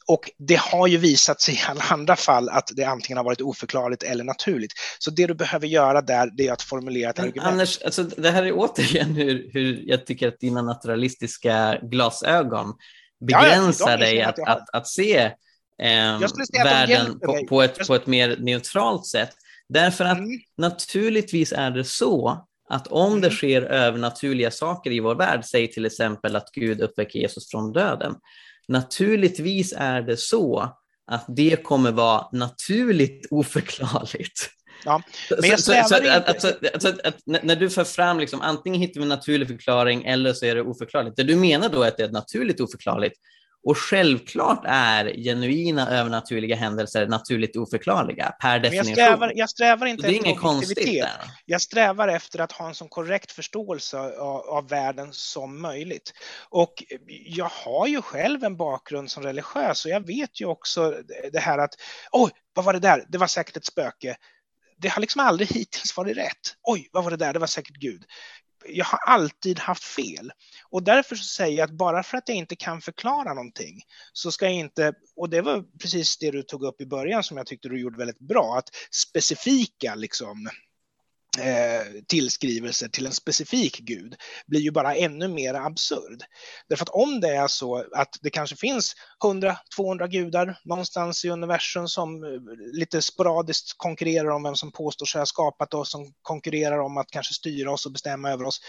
Och 0.07 0.31
det 0.39 0.59
har 0.59 0.87
ju 0.87 0.99
visat 0.99 1.41
sig 1.41 1.55
i 1.55 1.59
alla 1.69 1.85
andra 1.91 2.17
fall 2.17 2.49
att 2.49 2.71
det 2.77 2.85
antingen 2.85 3.17
har 3.17 3.25
varit 3.25 3.41
oförklarligt 3.41 4.03
eller 4.03 4.25
naturligt. 4.25 4.73
Så 4.99 5.11
det 5.11 5.27
du 5.27 5.35
behöver 5.35 5.67
göra 5.67 6.01
där, 6.01 6.31
det 6.37 6.49
är 6.49 6.53
att 6.53 6.63
formulera 6.63 7.11
ett 7.11 7.17
Men 7.17 7.27
argument. 7.27 7.53
Anders, 7.53 7.83
alltså, 7.83 8.03
det 8.03 8.31
här 8.31 8.43
är 8.43 8.53
återigen 8.53 9.15
hur, 9.15 9.51
hur 9.53 9.83
jag 9.87 10.07
tycker 10.07 10.29
att 10.29 10.41
dina 10.41 10.63
naturalistiska 10.63 11.79
glasögon 11.83 12.75
begränsar 13.27 13.87
ja, 13.87 13.93
ja, 13.93 13.97
dig 13.97 14.23
att, 14.23 14.39
att, 14.39 14.71
att, 14.73 14.89
se 14.89 15.31
eh, 15.83 16.65
världen 16.65 17.21
på, 17.21 17.47
på, 17.49 17.63
ett, 17.63 17.87
på 17.87 17.95
ett 17.95 18.07
mer 18.07 18.37
neutralt 18.37 19.07
sätt. 19.07 19.31
Därför 19.69 20.05
att 20.05 20.19
mm. 20.19 20.41
naturligtvis 20.59 21.53
är 21.53 21.71
det 21.71 21.85
så 21.85 22.47
att 22.69 22.87
om 22.87 23.09
mm. 23.09 23.21
det 23.21 23.31
sker 23.31 23.63
övernaturliga 23.63 24.51
saker 24.51 24.91
i 24.91 25.01
vår 25.01 25.15
värld, 25.15 25.45
säg 25.45 25.73
till 25.73 25.87
exempel 25.87 26.37
att 26.37 26.53
Gud 26.53 26.81
uppväcker 26.81 27.19
Jesus 27.19 27.51
från 27.51 27.73
döden, 27.73 28.15
Naturligtvis 28.69 29.75
är 29.77 30.03
det 30.03 30.17
så 30.17 30.77
att 31.07 31.25
det 31.29 31.63
kommer 31.63 31.93
vara 31.93 32.29
naturligt 32.33 33.27
oförklarligt. 33.31 34.51
Ja, 34.85 35.03
men 35.41 35.51
jag 35.51 35.61
så, 35.61 35.73
så, 35.73 35.97
att, 35.97 36.29
att, 36.29 36.45
att, 36.85 37.07
att, 37.07 37.17
när 37.27 37.57
du 37.57 37.71
för 37.71 37.85
fram, 37.85 38.21
liksom, 38.21 38.41
antingen 38.41 38.81
hittar 38.81 39.01
vi 39.01 39.03
en 39.03 39.09
naturlig 39.09 39.49
förklaring 39.49 40.05
eller 40.05 40.33
så 40.33 40.47
är 40.47 40.55
det 40.55 40.63
oförklarligt. 40.63 41.17
Det 41.17 41.23
du 41.23 41.37
menar 41.37 41.69
då 41.69 41.83
är 41.83 41.89
att 41.89 41.97
det 41.97 42.05
är 42.05 42.09
naturligt 42.09 42.61
oförklarligt. 42.61 43.15
Och 43.65 43.79
självklart 43.79 44.63
är 44.65 45.23
genuina 45.23 45.91
övernaturliga 45.91 46.57
händelser 46.57 47.07
naturligt 47.07 47.57
oförklarliga 47.57 48.35
per 48.41 48.59
definition. 48.59 48.89
Jag 48.89 48.97
strävar, 48.97 49.33
jag 49.35 49.51
strävar 49.51 49.87
inte 49.87 50.07
det 50.07 50.17
är 50.17 50.33
efter 50.33 50.49
objektivitet. 50.49 51.09
Jag 51.45 51.63
strävar 51.63 52.09
efter 52.09 52.39
att 52.39 52.53
ha 52.53 52.69
en 52.69 52.75
så 52.75 52.89
korrekt 52.89 53.33
förståelse 53.33 53.99
av, 53.99 54.41
av, 54.41 54.69
världen 54.69 55.09
som 55.13 55.63
möjligt. 55.63 56.13
Och 56.49 56.85
jag 57.27 57.51
har 57.65 57.87
ju 57.87 58.03
själv 58.03 58.45
en 58.45 58.57
bakgrund 58.57 59.11
som 59.11 59.23
religiös 59.23 59.85
och 59.85 59.91
jag 59.91 60.07
vet 60.07 60.41
ju 60.41 60.47
också 60.47 60.95
det 61.33 61.41
här 61.41 61.59
att 61.59 61.75
oj, 62.13 62.31
vad 62.55 62.65
var 62.65 62.73
det 62.73 62.79
där? 62.79 63.05
Det 63.09 63.19
var 63.19 63.27
säkert 63.27 63.57
ett 63.57 63.67
spöke 63.67 64.17
det 64.83 64.89
har 64.89 65.01
liksom 65.01 65.21
aldrig 65.21 65.49
hittills 65.53 65.97
varit 65.97 66.17
rätt. 66.17 66.57
Oj, 66.63 66.89
vad 66.93 67.05
var 67.05 67.11
det 67.11 67.17
där? 67.17 67.33
Det 67.33 67.39
var 67.39 67.47
säkert 67.47 67.77
Gud 67.77 68.05
jag 68.69 68.85
har 68.85 68.99
alltid 68.99 69.59
haft 69.59 69.85
fel. 69.85 70.33
Och 70.71 70.83
därför 70.83 71.17
så 71.17 71.25
säger 71.25 71.59
jag 71.59 71.65
att 71.65 71.77
bara 71.77 72.03
för 72.03 72.19
att 72.19 72.29
jag 72.29 72.37
inte 72.37 72.57
kan 72.57 72.81
förklara 72.81 73.35
någonting 73.35 73.81
så 74.13 74.33
ska 74.33 74.45
jag 74.45 74.55
inte, 74.55 74.93
och 75.17 75.31
det 75.31 75.43
var 75.43 75.65
precis 75.79 76.19
det 76.19 76.31
du 76.31 76.43
tog 76.43 76.65
upp 76.65 76.81
i 76.81 76.87
början 76.87 77.23
som 77.23 77.37
jag 77.37 77.47
tyckte 77.47 77.69
du 77.69 77.81
gjorde 77.81 77.99
väldigt 77.99 78.19
bra, 78.19 78.59
att 78.59 78.69
specifika 78.91 79.95
liksom 79.95 80.49
eh, 81.39 82.03
tillskrivelser 82.09 82.89
till 82.89 83.07
en 83.07 83.13
specifik 83.13 83.79
gud 83.79 84.15
blir 84.47 84.61
ju 84.61 84.71
bara 84.71 84.95
ännu 84.95 85.29
mer 85.29 85.55
absurd. 85.55 86.23
Därför 86.69 86.85
att 86.85 86.89
om 86.89 87.21
det 87.21 87.29
är 87.29 87.49
så 87.49 87.85
att 87.97 88.19
det 88.21 88.31
kanske 88.31 88.57
finns 88.57 88.95
100-200 89.25 90.09
gudar 90.09 90.59
någonstans 90.65 91.25
i 91.25 91.29
universum 91.29 91.89
som 91.89 92.25
eh, 92.25 92.31
lite 92.73 93.03
sporadiskt 93.03 93.75
konkurrerar 93.77 94.29
om 94.29 94.43
vem 94.43 94.55
som 94.55 94.73
påstår 94.73 95.07
sig 95.07 95.21
ha 95.21 95.27
skapat 95.27 95.75
oss, 95.75 95.91
som 95.91 96.13
konkurrerar 96.23 96.79
om 96.79 96.97
att 96.97 97.11
kanske 97.11 97.35
styra 97.35 97.73
oss 97.73 97.87
och 97.87 97.93
bestämma 97.93 98.31
över 98.31 98.45
oss. 98.45 98.61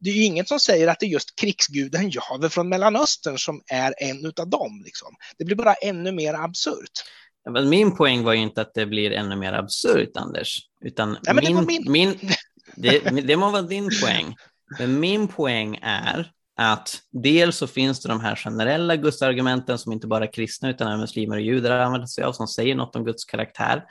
Det 0.00 0.10
är 0.10 0.14
ju 0.14 0.24
inget 0.24 0.48
som 0.48 0.60
säger 0.60 0.88
att 0.88 1.00
det 1.00 1.06
är 1.06 1.10
just 1.10 1.36
krigsguden 1.40 2.10
Jave 2.10 2.48
från 2.50 2.68
Mellanöstern 2.68 3.38
som 3.38 3.62
är 3.66 3.94
en 3.98 4.26
utav 4.26 4.48
dem. 4.48 4.82
Liksom. 4.84 5.14
Det 5.38 5.44
blir 5.44 5.56
bara 5.56 5.74
ännu 5.74 6.12
mer 6.12 6.34
absurt. 6.34 7.04
Men 7.50 7.68
min 7.68 7.96
poäng 7.96 8.24
var 8.24 8.32
ju 8.32 8.40
inte 8.40 8.60
att 8.60 8.74
det 8.74 8.86
blir 8.86 9.12
ännu 9.12 9.36
mer 9.36 9.52
absurt, 9.52 10.16
Anders. 10.16 10.58
Utan 10.84 11.18
Nej, 11.22 11.34
min, 11.34 11.56
det, 11.56 11.62
min. 11.66 11.92
Min, 11.92 12.18
det, 12.76 12.98
det 13.26 13.36
må 13.36 13.50
vara 13.50 13.62
din 13.62 13.90
poäng. 14.02 14.36
Men 14.78 15.00
min 15.00 15.28
poäng 15.28 15.78
är 15.82 16.32
att 16.56 16.98
dels 17.10 17.56
så 17.56 17.66
finns 17.66 18.00
det 18.00 18.08
de 18.08 18.20
här 18.20 18.36
generella 18.36 18.96
gudsargumenten 18.96 19.78
som 19.78 19.92
inte 19.92 20.06
bara 20.06 20.26
kristna 20.26 20.70
utan 20.70 20.88
även 20.88 21.00
muslimer 21.00 21.36
och 21.36 21.42
judar 21.42 21.78
använder 21.78 22.06
sig 22.06 22.24
av 22.24 22.32
som 22.32 22.48
säger 22.48 22.74
något 22.74 22.96
om 22.96 23.04
Guds 23.04 23.24
karaktär. 23.24 23.84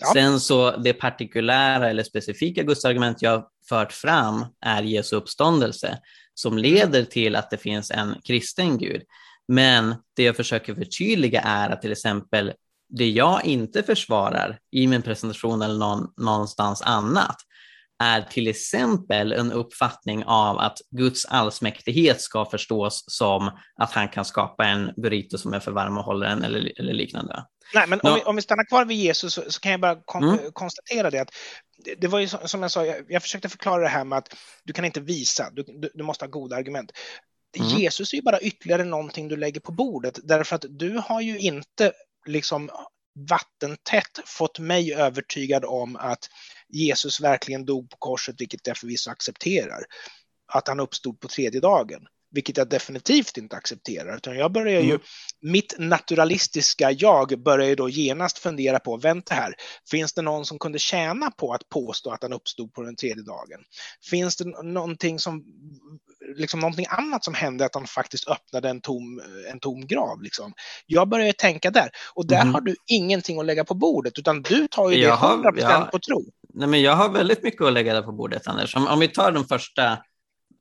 Ja. 0.00 0.12
Sen 0.12 0.40
så 0.40 0.76
det 0.76 0.92
partikulära 0.92 1.90
eller 1.90 2.02
specifika 2.02 2.62
gudsargument 2.62 3.22
jag 3.22 3.44
fört 3.68 3.92
fram 3.92 4.46
är 4.60 4.82
Jesu 4.82 5.16
uppståndelse 5.16 5.98
som 6.34 6.58
leder 6.58 7.04
till 7.04 7.36
att 7.36 7.50
det 7.50 7.58
finns 7.58 7.90
en 7.90 8.14
kristen 8.24 8.78
Gud. 8.78 9.02
Men 9.48 9.94
det 10.16 10.22
jag 10.22 10.36
försöker 10.36 10.74
förtydliga 10.74 11.40
är 11.40 11.70
att 11.70 11.82
till 11.82 11.92
exempel 11.92 12.52
det 12.90 13.08
jag 13.08 13.44
inte 13.44 13.82
försvarar 13.82 14.58
i 14.72 14.86
min 14.86 15.02
presentation 15.02 15.62
eller 15.62 15.78
någon, 15.78 16.12
någonstans 16.16 16.82
annat 16.82 17.36
är 18.02 18.22
till 18.22 18.48
exempel 18.48 19.32
en 19.32 19.52
uppfattning 19.52 20.24
av 20.24 20.58
att 20.58 20.78
Guds 20.90 21.24
allsmäktighet 21.24 22.20
ska 22.20 22.44
förstås 22.44 23.04
som 23.06 23.50
att 23.76 23.92
han 23.92 24.08
kan 24.08 24.24
skapa 24.24 24.64
en 24.64 24.92
burrito 24.96 25.38
som 25.38 25.54
är 25.54 25.60
för 25.60 25.72
varm 25.72 25.98
och 25.98 26.04
håller 26.04 26.26
en 26.26 26.44
eller, 26.44 26.80
eller 26.80 26.92
liknande. 26.92 27.44
Nej, 27.74 27.86
men 27.88 28.00
om 28.02 28.14
vi, 28.14 28.20
om 28.20 28.36
vi, 28.36 28.42
stannar 28.42 28.64
kvar 28.64 28.84
vid 28.84 28.96
Jesus 28.96 29.34
så, 29.34 29.42
så 29.48 29.60
kan 29.60 29.72
jag 29.72 29.80
bara 29.80 30.00
kon 30.04 30.24
mm. 30.24 30.52
konstatera 30.52 31.10
det 31.10 31.18
att 31.18 31.30
det, 31.84 31.94
det, 31.94 32.08
var 32.08 32.18
ju 32.18 32.28
som 32.28 32.62
jag 32.62 32.70
sa, 32.70 32.86
jag, 32.86 32.96
jag, 33.08 33.22
försökte 33.22 33.48
förklara 33.48 33.82
det 33.82 33.88
här 33.88 34.04
med 34.04 34.18
att 34.18 34.34
du 34.64 34.72
kan 34.72 34.84
inte 34.84 35.00
visa, 35.00 35.50
du, 35.52 35.62
du, 35.62 35.90
du 35.94 36.02
måste 36.04 36.24
ha 36.24 36.30
goda 36.30 36.56
argument. 36.56 36.92
Mm. 37.56 37.68
Jesus 37.68 38.12
är 38.12 38.16
ju 38.16 38.22
bara 38.22 38.40
ytterligare 38.40 38.84
någonting 38.84 39.28
du 39.28 39.36
lägger 39.36 39.60
på 39.60 39.72
bordet 39.72 40.18
därför 40.22 40.56
att 40.56 40.64
du 40.68 41.02
har 41.04 41.20
ju 41.20 41.38
inte 41.38 41.92
liksom 42.26 42.70
vattentätt 43.14 44.20
fått 44.24 44.58
mig 44.58 44.94
övertygad 44.94 45.64
om 45.64 45.96
att 45.96 46.28
Jesus 46.68 47.20
verkligen 47.20 47.64
dog 47.64 47.90
på 47.90 47.96
korset, 47.96 48.40
vilket 48.40 48.66
jag 48.66 48.76
förvisso 48.76 49.10
accepterar. 49.10 49.84
Att 50.52 50.68
han 50.68 50.80
uppstod 50.80 51.20
på 51.20 51.28
tredje 51.28 51.60
dagen 51.60 52.06
vilket 52.30 52.56
jag 52.56 52.68
definitivt 52.68 53.36
inte 53.36 53.56
accepterar, 53.56 54.16
utan 54.16 54.36
jag 54.36 54.52
börjar 54.52 54.80
ju, 54.80 54.90
mm. 54.90 55.00
mitt 55.42 55.74
naturalistiska 55.78 56.90
jag 56.90 57.42
börjar 57.42 57.68
ju 57.68 57.74
då 57.74 57.88
genast 57.88 58.38
fundera 58.38 58.78
på, 58.78 58.96
vänta 58.96 59.34
här, 59.34 59.54
finns 59.90 60.12
det 60.12 60.22
någon 60.22 60.44
som 60.44 60.58
kunde 60.58 60.78
tjäna 60.78 61.30
på 61.30 61.52
att 61.52 61.68
påstå 61.68 62.10
att 62.10 62.22
han 62.22 62.32
uppstod 62.32 62.72
på 62.72 62.82
den 62.82 62.96
tredje 62.96 63.22
dagen? 63.22 63.60
Finns 64.10 64.36
det 64.36 64.62
någonting 64.62 65.18
som, 65.18 65.44
liksom 66.36 66.60
någonting 66.60 66.86
annat 66.88 67.24
som 67.24 67.34
hände, 67.34 67.64
att 67.64 67.74
han 67.74 67.86
faktiskt 67.86 68.28
öppnade 68.28 68.68
en 68.68 68.80
tom, 68.80 69.22
en 69.52 69.60
tom 69.60 69.86
grav? 69.86 70.22
Liksom? 70.22 70.52
Jag 70.86 71.08
börjar 71.08 71.32
tänka 71.32 71.70
där, 71.70 71.90
och 72.14 72.26
där 72.26 72.40
mm. 72.40 72.54
har 72.54 72.60
du 72.60 72.76
ingenting 72.86 73.38
att 73.38 73.46
lägga 73.46 73.64
på 73.64 73.74
bordet, 73.74 74.18
utan 74.18 74.42
du 74.42 74.68
tar 74.68 74.90
ju 74.90 75.00
det 75.00 75.10
100% 75.10 75.52
ja, 75.56 75.88
på 75.92 75.98
tro. 75.98 76.24
Nej, 76.54 76.68
men 76.68 76.82
jag 76.82 76.96
har 76.96 77.08
väldigt 77.08 77.42
mycket 77.42 77.62
att 77.62 77.72
lägga 77.72 77.94
där 77.94 78.02
på 78.02 78.12
bordet, 78.12 78.46
Anders. 78.46 78.76
Om, 78.76 78.86
om 78.86 79.00
vi 79.00 79.08
tar 79.08 79.32
den 79.32 79.44
första 79.44 79.92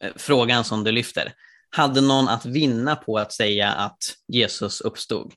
eh, 0.04 0.12
frågan 0.16 0.64
som 0.64 0.84
du 0.84 0.92
lyfter 0.92 1.34
hade 1.70 2.02
någon 2.02 2.28
att 2.28 2.46
vinna 2.46 2.96
på 2.96 3.18
att 3.18 3.34
säga 3.34 3.72
att 3.72 3.98
Jesus 4.28 4.82
uppstod. 4.82 5.34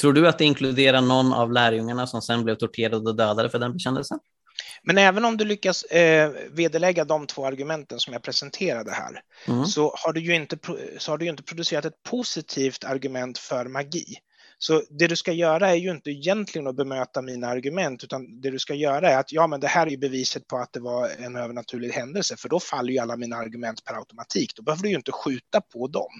Tror 0.00 0.12
du 0.12 0.28
att 0.28 0.38
det 0.38 0.44
inkluderar 0.44 1.00
någon 1.00 1.32
av 1.32 1.52
lärjungarna 1.52 2.06
som 2.06 2.22
sen 2.22 2.44
blev 2.44 2.54
torterade 2.54 2.96
och 2.96 3.16
dödade 3.16 3.50
för 3.50 3.58
den 3.58 3.72
bekännelsen? 3.72 4.18
Men 4.82 4.98
även 4.98 5.24
om 5.24 5.36
du 5.36 5.44
lyckas 5.44 5.82
eh, 5.82 6.32
vederlägga 6.50 7.04
de 7.04 7.26
två 7.26 7.46
argumenten 7.46 8.00
som 8.00 8.12
jag 8.12 8.22
presenterade 8.22 8.90
här, 8.90 9.22
mm. 9.48 9.66
så, 9.66 9.94
har 9.96 10.12
du 10.12 10.20
ju 10.20 10.34
inte, 10.34 10.58
så 10.98 11.12
har 11.12 11.18
du 11.18 11.24
ju 11.24 11.30
inte 11.30 11.42
producerat 11.42 11.84
ett 11.84 12.02
positivt 12.02 12.84
argument 12.84 13.38
för 13.38 13.64
magi. 13.64 14.04
Så 14.66 14.82
det 14.90 15.06
du 15.06 15.16
ska 15.16 15.32
göra 15.32 15.70
är 15.70 15.74
ju 15.74 15.90
inte 15.90 16.10
egentligen 16.10 16.66
att 16.66 16.76
bemöta 16.76 17.22
mina 17.22 17.46
argument, 17.46 18.04
utan 18.04 18.40
det 18.40 18.50
du 18.50 18.58
ska 18.58 18.74
göra 18.74 19.10
är 19.10 19.18
att 19.18 19.32
ja, 19.32 19.46
men 19.46 19.60
det 19.60 19.66
här 19.66 19.86
är 19.86 19.90
ju 19.90 19.96
beviset 19.96 20.48
på 20.48 20.56
att 20.56 20.72
det 20.72 20.80
var 20.80 21.08
en 21.18 21.36
övernaturlig 21.36 21.90
händelse, 21.90 22.36
för 22.38 22.48
då 22.48 22.60
faller 22.60 22.92
ju 22.92 22.98
alla 22.98 23.16
mina 23.16 23.36
argument 23.36 23.84
per 23.84 23.94
automatik. 23.94 24.56
Då 24.56 24.62
behöver 24.62 24.82
du 24.82 24.88
ju 24.88 24.96
inte 24.96 25.12
skjuta 25.12 25.60
på 25.60 25.86
dem, 25.86 26.10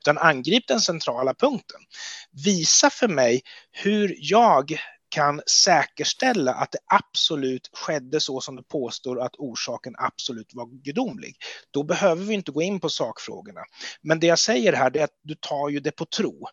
utan 0.00 0.18
angrip 0.18 0.68
den 0.68 0.80
centrala 0.80 1.34
punkten. 1.34 1.80
Visa 2.44 2.90
för 2.90 3.08
mig 3.08 3.42
hur 3.72 4.14
jag 4.18 4.78
kan 5.08 5.42
säkerställa 5.46 6.54
att 6.54 6.72
det 6.72 6.78
absolut 6.86 7.70
skedde 7.72 8.20
så 8.20 8.40
som 8.40 8.56
du 8.56 8.62
påstår 8.62 9.20
att 9.22 9.36
orsaken 9.38 9.94
absolut 9.98 10.54
var 10.54 10.66
gudomlig. 10.66 11.36
Då 11.70 11.82
behöver 11.82 12.24
vi 12.24 12.34
inte 12.34 12.52
gå 12.52 12.62
in 12.62 12.80
på 12.80 12.88
sakfrågorna. 12.88 13.60
Men 14.02 14.20
det 14.20 14.26
jag 14.26 14.38
säger 14.38 14.72
här 14.72 14.96
är 14.96 15.04
att 15.04 15.20
du 15.22 15.34
tar 15.34 15.68
ju 15.68 15.80
det 15.80 15.92
på 15.92 16.04
tro. 16.04 16.46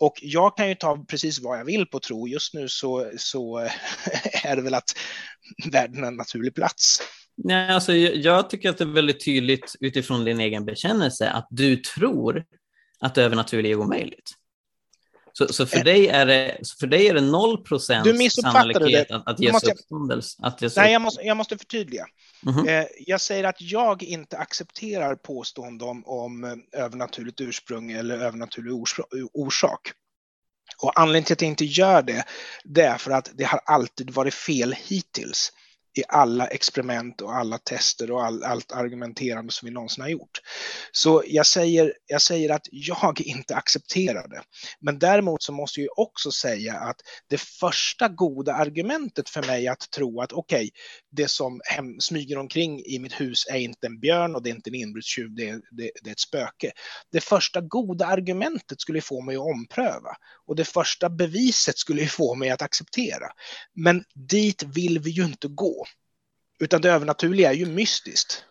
Och 0.00 0.18
jag 0.22 0.56
kan 0.56 0.68
ju 0.68 0.74
ta 0.74 1.04
precis 1.08 1.40
vad 1.40 1.58
jag 1.58 1.64
vill 1.64 1.86
på 1.86 2.00
tro. 2.00 2.28
Just 2.28 2.54
nu 2.54 2.68
så, 2.68 3.10
så 3.16 3.58
är 4.44 4.56
det 4.56 4.62
väl 4.62 4.74
att 4.74 4.90
världen 5.72 6.04
är 6.04 6.08
en 6.08 6.16
naturlig 6.16 6.54
plats. 6.54 7.02
Nej, 7.44 7.70
alltså, 7.70 7.92
jag 7.94 8.50
tycker 8.50 8.70
att 8.70 8.78
det 8.78 8.84
är 8.84 8.94
väldigt 8.94 9.24
tydligt 9.24 9.76
utifrån 9.80 10.24
din 10.24 10.40
egen 10.40 10.64
bekännelse 10.64 11.30
att 11.30 11.46
du 11.50 11.76
tror 11.76 12.44
att 13.00 13.14
det 13.14 13.22
övernaturliga 13.22 13.72
är 13.72 13.76
omöjligt. 13.76 14.30
Så, 15.40 15.52
så 15.52 15.66
för, 15.66 15.84
dig 15.84 16.08
är 16.08 16.26
det, 16.26 16.58
för 16.80 16.86
dig 16.86 17.08
är 17.08 17.14
det 17.14 17.20
0 17.20 17.64
procent 17.64 18.32
sannolikhet 18.32 19.08
det. 19.08 19.14
att, 19.14 19.28
att 19.28 19.40
Jesu 19.40 19.70
uppståndelse... 19.70 20.38
Att 20.42 20.62
Jesu... 20.62 20.80
Nej, 20.80 20.92
jag 20.92 21.02
måste, 21.02 21.22
jag 21.22 21.36
måste 21.36 21.58
förtydliga. 21.58 22.06
Mm 22.46 22.58
-hmm. 22.58 22.86
jag 23.06 23.20
säger 23.20 23.44
att 23.44 23.60
jag 23.60 24.02
inte 24.02 24.38
accepterar 24.38 25.14
påståenden 25.14 25.88
om, 25.88 26.02
om 26.06 26.44
eh, 26.44 26.82
övernaturligt 26.84 27.40
ursprung 27.40 27.92
eller 27.92 28.18
övernaturlig 28.18 28.72
orsak. 29.32 29.92
Och 30.82 31.00
anledningen 31.00 31.24
till 31.24 31.32
att 31.32 31.42
jag 31.42 31.48
inte 31.48 31.64
gör 31.64 32.02
det, 32.02 32.24
det 32.64 32.82
är 32.82 32.98
för 32.98 33.10
att 33.10 33.30
det 33.34 33.44
har 33.44 33.60
alltid 33.64 34.10
varit 34.10 34.34
fel 34.34 34.74
hittills 34.86 35.52
i 35.98 36.02
alla 36.08 36.46
experiment 36.46 37.20
och 37.20 37.36
alla 37.36 37.58
tester 37.58 38.10
och 38.10 38.24
all, 38.24 38.44
allt 38.44 38.72
argumenterande 38.72 39.52
som 39.52 39.66
vi 39.66 39.72
någonsin 39.72 40.02
har 40.02 40.08
gjort. 40.08 40.38
Så 40.92 41.22
jag 41.26 41.46
säger, 41.46 41.94
jag 42.06 42.22
säger 42.22 42.50
att 42.50 42.66
jag 42.70 43.20
inte 43.24 43.56
accepterar 43.56 44.28
det. 44.28 44.42
Men 44.80 44.98
däremot 44.98 45.42
så 45.42 45.52
måste 45.52 45.80
jag 45.80 45.98
också 45.98 46.30
säga 46.30 46.74
att 46.74 46.96
det 47.28 47.40
första 47.40 48.08
goda 48.08 48.54
argumentet 48.54 49.28
för 49.28 49.42
mig 49.42 49.68
att 49.68 49.90
tro 49.90 50.20
att 50.20 50.32
okej, 50.32 50.56
okay, 50.56 50.70
det 51.10 51.28
som 51.28 51.60
hem, 51.64 52.00
smyger 52.00 52.38
omkring 52.38 52.84
i 52.84 52.98
mitt 52.98 53.20
hus 53.20 53.46
är 53.50 53.58
inte 53.58 53.86
en 53.86 54.00
björn 54.00 54.34
och 54.34 54.42
det 54.42 54.50
är 54.50 54.54
inte 54.54 54.70
en 54.70 54.74
inbrottstjuv, 54.74 55.34
det, 55.34 55.52
det, 55.52 55.90
det 56.02 56.10
är 56.10 56.12
ett 56.12 56.20
spöke. 56.20 56.72
Det 57.12 57.20
första 57.20 57.60
goda 57.60 58.06
argumentet 58.06 58.80
skulle 58.80 59.00
få 59.00 59.20
mig 59.20 59.36
att 59.36 59.42
ompröva 59.42 60.16
och 60.46 60.56
det 60.56 60.64
första 60.64 61.10
beviset 61.10 61.78
skulle 61.78 62.06
få 62.06 62.34
mig 62.34 62.50
att 62.50 62.62
acceptera. 62.62 63.26
Men 63.74 64.04
dit 64.14 64.62
vill 64.62 64.98
vi 64.98 65.10
ju 65.10 65.24
inte 65.24 65.48
gå. 65.48 65.86
Utan 66.60 66.80
det 66.80 66.90
övernaturliga 66.90 67.50
är 67.50 67.54
ju 67.54 67.66
mystiskt. 67.66 68.44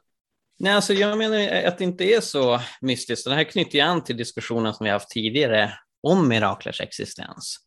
Nej, 0.60 0.74
alltså 0.74 0.94
jag 0.94 1.18
menar 1.18 1.68
att 1.68 1.78
det 1.78 1.84
inte 1.84 2.04
är 2.04 2.22
så 2.22 2.62
mystiskt. 2.82 3.26
Det 3.26 3.36
här 3.36 3.44
knyter 3.44 3.76
ju 3.76 3.82
an 3.82 4.04
till 4.04 4.18
diskussionen 4.18 4.74
som 4.74 4.84
vi 4.84 4.90
haft 4.90 5.10
tidigare 5.10 5.74
om 6.04 6.28
miraklers 6.28 6.82
existens. 6.82 7.58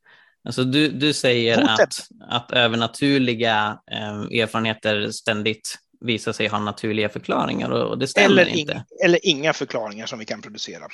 Alltså 0.45 0.64
du, 0.64 0.88
du 0.88 1.12
säger 1.12 1.59
att, 1.59 2.09
att 2.28 2.53
övernaturliga 2.53 3.78
eh, 3.93 4.40
erfarenheter 4.40 5.11
ständigt 5.11 5.78
visar 6.01 6.32
sig 6.32 6.47
ha 6.49 6.59
naturliga 6.59 7.09
förklaringar 7.09 7.70
och 7.70 7.99
det 7.99 8.07
stämmer 8.07 8.43
eller 8.43 8.47
inte. 8.47 8.84
Eller 9.05 9.18
inga 9.22 9.53
förklaringar 9.53 10.07
som 10.07 10.18
vi 10.18 10.24
kan 10.24 10.43
producera. 10.43 10.84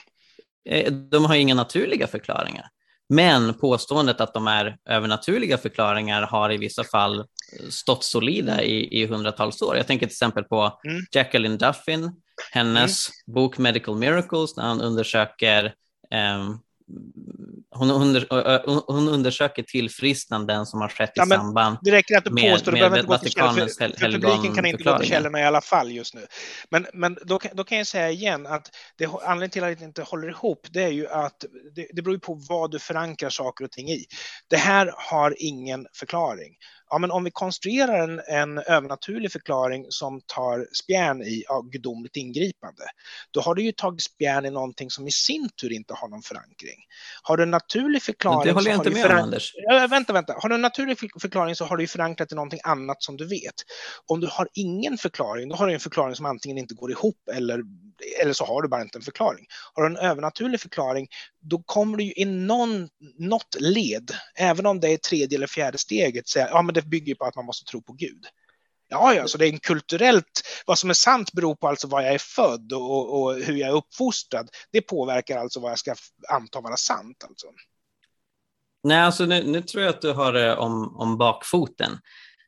Eh, 0.69 0.93
de 0.93 1.25
har 1.25 1.35
inga 1.35 1.55
naturliga 1.55 2.07
förklaringar. 2.07 2.69
Men 3.09 3.55
påståendet 3.55 4.21
att 4.21 4.35
de 4.35 4.47
är 4.47 4.77
övernaturliga 4.89 5.59
förklaringar 5.59 6.23
har 6.23 6.53
i 6.53 6.57
vissa 6.57 6.85
fall 6.85 7.25
stått 7.71 8.05
solida 8.05 8.63
i, 8.63 9.03
i 9.03 9.07
hundratals 9.07 9.63
år. 9.63 9.77
Jag 9.77 9.87
tänker 9.87 10.07
till 10.07 10.13
exempel 10.13 10.45
på 10.45 10.81
mm. 10.85 11.01
Jacqueline 11.13 11.59
Duffin, 11.59 12.13
hennes 12.53 13.09
mm. 13.09 13.35
bok 13.35 13.59
Medical 13.59 13.97
Miracles, 13.97 14.57
när 14.57 14.65
han 14.65 14.81
undersöker 14.81 15.75
um, 16.41 16.61
hon, 17.71 17.91
under, 17.91 18.27
hon 18.93 19.09
undersöker 19.09 19.63
tillfrisknanden 19.63 20.67
som 20.67 20.81
har 20.81 20.89
skett 20.89 21.13
ja, 21.15 21.25
i 21.25 21.27
samband 21.27 21.79
det 21.83 21.91
räcker 21.91 22.19
att 22.19 22.25
du 22.25 22.31
med, 22.31 22.53
påstår, 22.53 22.73
med, 22.73 22.91
med 22.91 23.05
Vatikanens 23.05 23.79
för, 23.79 23.89
för 23.89 24.13
publiken 24.13 24.55
kan 24.55 24.67
inte 24.67 24.85
gå 24.85 24.99
till 24.99 25.09
källorna 25.09 25.41
i 25.41 25.45
alla 25.45 25.61
fall 25.61 25.93
just 25.93 26.15
nu. 26.15 26.27
Men, 26.71 26.87
men 26.93 27.19
då, 27.25 27.41
då 27.53 27.65
kan 27.65 27.79
jag 27.79 27.87
säga 27.87 28.11
igen 28.11 28.47
att 28.47 28.71
det, 28.97 29.07
anledningen 29.07 29.51
till 29.51 29.65
att 29.65 29.79
det 29.79 29.85
inte 29.85 30.03
håller 30.03 30.29
ihop, 30.29 30.67
det 30.71 30.83
är 30.83 30.91
ju 30.91 31.09
att 31.09 31.45
det, 31.75 31.89
det 31.93 32.03
beror 32.03 32.19
på 32.19 32.41
vad 32.49 32.71
du 32.71 32.79
förankrar 32.79 33.31
saker 33.31 33.65
och 33.65 33.71
ting 33.71 33.91
i. 33.91 34.05
Det 34.51 34.57
här 34.57 34.93
har 34.97 35.35
ingen 35.39 35.87
förklaring 35.95 36.55
ja, 36.91 36.99
men 36.99 37.11
om 37.11 37.25
vi 37.25 37.31
konstruerar 37.31 38.03
en, 38.03 38.21
en 38.27 38.59
övernaturlig 38.59 39.33
förklaring 39.33 39.87
som 39.89 40.21
tar 40.27 40.67
spjärn 40.73 41.23
i 41.23 41.45
ja, 41.49 41.61
gudomligt 41.61 42.17
ingripande, 42.17 42.83
då 43.31 43.41
har 43.41 43.55
du 43.55 43.63
ju 43.63 43.73
tagit 43.73 44.03
spjärn 44.03 44.47
i 44.47 44.51
någonting 44.51 44.91
som 44.91 45.09
i 45.09 45.11
sin 45.11 45.49
tur 45.61 45.73
inte 45.73 45.95
har 45.95 46.09
någon 46.09 46.23
förankring. 46.23 46.79
Har 47.23 47.37
du 47.37 47.43
en 47.43 47.51
naturlig 47.51 48.03
förklaring... 48.03 48.47
det 48.47 48.53
håller 48.53 48.71
jag 48.71 48.79
inte 48.79 48.91
med 48.91 49.07
om, 49.07 49.17
Anders. 49.17 49.53
Ja, 49.55 49.87
vänta, 49.91 50.13
vänta. 50.13 50.35
Har 50.39 50.49
du 50.49 50.55
en 50.55 50.61
naturlig 50.61 50.99
förklaring 50.99 51.57
så 51.57 51.65
har 51.65 51.77
du 51.77 51.83
ju 51.83 51.89
förankrat 51.89 52.33
i 52.33 52.35
någonting 52.35 52.61
annat 52.65 53.03
som 53.03 53.17
du 53.17 53.27
vet. 53.27 53.55
Om 54.07 54.21
du 54.21 54.27
har 54.27 54.49
ingen 54.55 54.99
förklaring, 54.99 55.49
då 55.49 55.57
har 55.57 55.67
du 55.67 55.75
en 55.75 55.81
förklaring 55.81 56.15
som 56.15 56.27
antingen 56.27 56.59
inte 56.59 56.75
går 56.75 56.91
ihop 56.91 57.29
eller, 57.35 57.63
eller 58.23 58.33
så 58.33 58.45
har 58.45 58.63
du 58.63 58.69
bara 58.69 58.83
inte 58.83 58.99
en 58.99 59.03
förklaring. 59.03 59.47
Har 59.75 59.83
du 59.83 59.89
en 59.89 59.97
övernaturlig 59.97 60.61
förklaring, 60.61 61.09
då 61.41 61.63
kommer 61.63 61.97
du 61.97 62.05
ju 62.05 62.13
i 62.17 62.25
någon, 62.25 62.89
något 63.19 63.57
led, 63.61 64.11
även 64.37 64.67
om 64.67 64.81
det 64.81 64.89
är 64.89 64.97
tredje 64.97 65.39
eller 65.39 65.47
fjärde 65.47 65.79
steget, 65.79 66.29
säga 66.29 66.49
ja 66.51 66.63
men 66.63 66.75
det 66.75 66.83
bygger 66.83 67.15
på 67.15 67.25
att 67.25 67.37
man 67.37 67.45
måste 67.45 67.71
tro 67.71 67.83
på 67.83 67.93
Gud. 67.93 68.27
Ja, 68.91 69.15
ja, 69.15 69.27
så 69.27 69.39
det 69.39 69.47
är 69.47 69.53
en 69.53 69.59
kulturellt, 69.59 70.43
vad 70.67 70.79
som 70.79 70.91
är 70.91 70.95
sant 70.95 71.33
beror 71.33 71.55
på 71.55 71.69
alltså 71.69 71.89
var 71.89 72.03
jag 72.03 72.15
är 72.15 72.19
född 72.19 72.73
och, 72.73 73.23
och 73.23 73.35
hur 73.35 73.57
jag 73.57 73.69
är 73.69 73.75
uppfostrad. 73.75 74.49
Det 74.73 74.81
påverkar 74.81 75.39
alltså 75.39 75.61
vad 75.61 75.71
jag 75.71 75.79
ska 75.79 75.95
anta 76.29 76.61
vara 76.61 76.77
sant. 76.77 77.25
Alltså. 77.29 77.47
Nej, 78.83 79.01
alltså 79.01 79.25
nu, 79.25 79.45
nu 79.45 79.63
tror 79.63 79.83
jag 79.83 79.95
att 79.95 80.03
du 80.03 80.13
har 80.13 80.33
det 80.33 80.57
om, 80.57 80.97
om 80.97 81.19
bakfoten. 81.19 81.99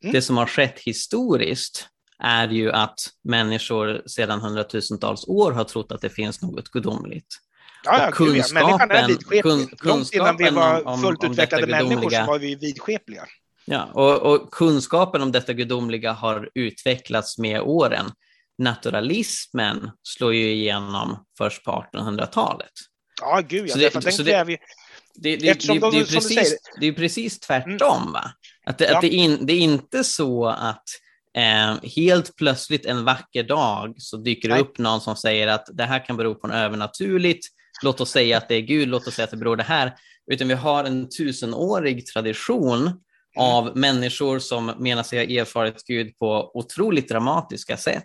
Mm. 0.03 0.13
Det 0.13 0.23
som 0.23 0.37
har 0.37 0.47
skett 0.47 0.79
historiskt 0.79 1.89
är 2.21 2.49
ju 2.49 2.73
att 2.73 2.99
människor 3.25 4.03
sedan 4.07 4.41
hundratusentals 4.41 5.29
år 5.29 5.53
har 5.53 5.65
trott 5.65 5.93
att 5.93 6.01
det 6.01 6.11
finns 6.11 6.43
något 6.43 6.69
gudomligt. 6.69 7.27
Ja, 7.85 8.05
ja, 8.05 8.11
kunskapen, 8.11 8.91
är 8.91 9.09
vidskeplig. 9.09 9.43
Kun, 9.43 9.69
Långt 9.83 10.13
innan 10.13 10.37
vi 10.37 10.51
var 10.51 10.87
om, 10.87 11.01
fullt 11.01 11.25
om, 11.25 11.33
utvecklade 11.33 11.67
människor 11.67 12.11
så 12.11 12.25
var 12.25 12.39
vi 12.39 12.55
vidskepliga. 12.55 13.25
Ja, 13.65 13.85
och, 13.85 14.33
och, 14.33 14.51
kunskapen 14.51 15.23
om 15.23 15.33
detta 15.33 15.53
gudomliga 15.53 16.13
har 16.13 16.51
utvecklats 16.55 17.39
med 17.39 17.61
åren. 17.61 18.07
Naturalismen 18.59 19.91
slår 20.03 20.35
ju 20.35 20.53
igenom 20.53 21.25
först 21.39 21.65
på 21.65 21.85
1800-talet. 21.95 22.73
Ja, 23.21 23.41
gud 23.49 23.69
ja. 23.69 23.77
Det, 23.77 23.93
den 24.05 24.13
kräver 24.13 24.51
ju... 24.51 24.57
Det, 25.15 25.37
det, 25.37 25.67
det, 25.67 25.81
det, 25.81 25.99
är 25.99 26.05
precis, 26.05 26.57
det 26.81 26.87
är 26.87 26.93
precis 26.93 27.41
tvärtom. 27.41 28.03
Mm. 28.03 28.13
Va? 28.13 28.33
Att, 28.67 28.79
det, 28.79 28.85
ja. 28.85 28.95
att 28.95 29.01
det, 29.01 29.09
in, 29.09 29.47
det 29.47 29.53
är 29.53 29.59
inte 29.59 30.05
så 30.05 30.47
att 30.47 30.85
eh, 31.37 31.91
helt 31.97 32.37
plötsligt 32.37 32.87
en 32.87 33.05
vacker 33.05 33.43
dag 33.43 33.95
så 33.97 34.17
dyker 34.17 34.49
det 34.49 34.61
upp 34.61 34.79
någon 34.79 35.01
som 35.01 35.17
säger 35.17 35.47
att 35.49 35.67
det 35.73 35.85
här 35.85 36.07
kan 36.07 36.17
bero 36.17 36.35
på 36.35 36.47
något 36.47 36.57
övernaturligt. 36.57 37.47
Låt 37.83 38.01
oss 38.01 38.11
säga 38.11 38.37
att 38.37 38.49
det 38.49 38.55
är 38.55 38.61
Gud, 38.61 38.89
låt 38.89 39.07
oss 39.07 39.15
säga 39.15 39.25
att 39.25 39.31
det 39.31 39.37
beror 39.37 39.57
det 39.57 39.63
här. 39.63 39.95
Utan 40.31 40.49
vi 40.49 40.55
har 40.55 40.85
en 40.85 41.09
tusenårig 41.09 42.07
tradition 42.07 43.01
Mm. 43.37 43.49
av 43.49 43.77
människor 43.77 44.39
som 44.39 44.67
menar 44.67 45.03
sig 45.03 45.19
ha 45.19 45.41
erfarit 45.43 45.85
Gud 45.87 46.19
på 46.19 46.51
otroligt 46.55 47.09
dramatiska 47.09 47.77
sätt. 47.77 48.05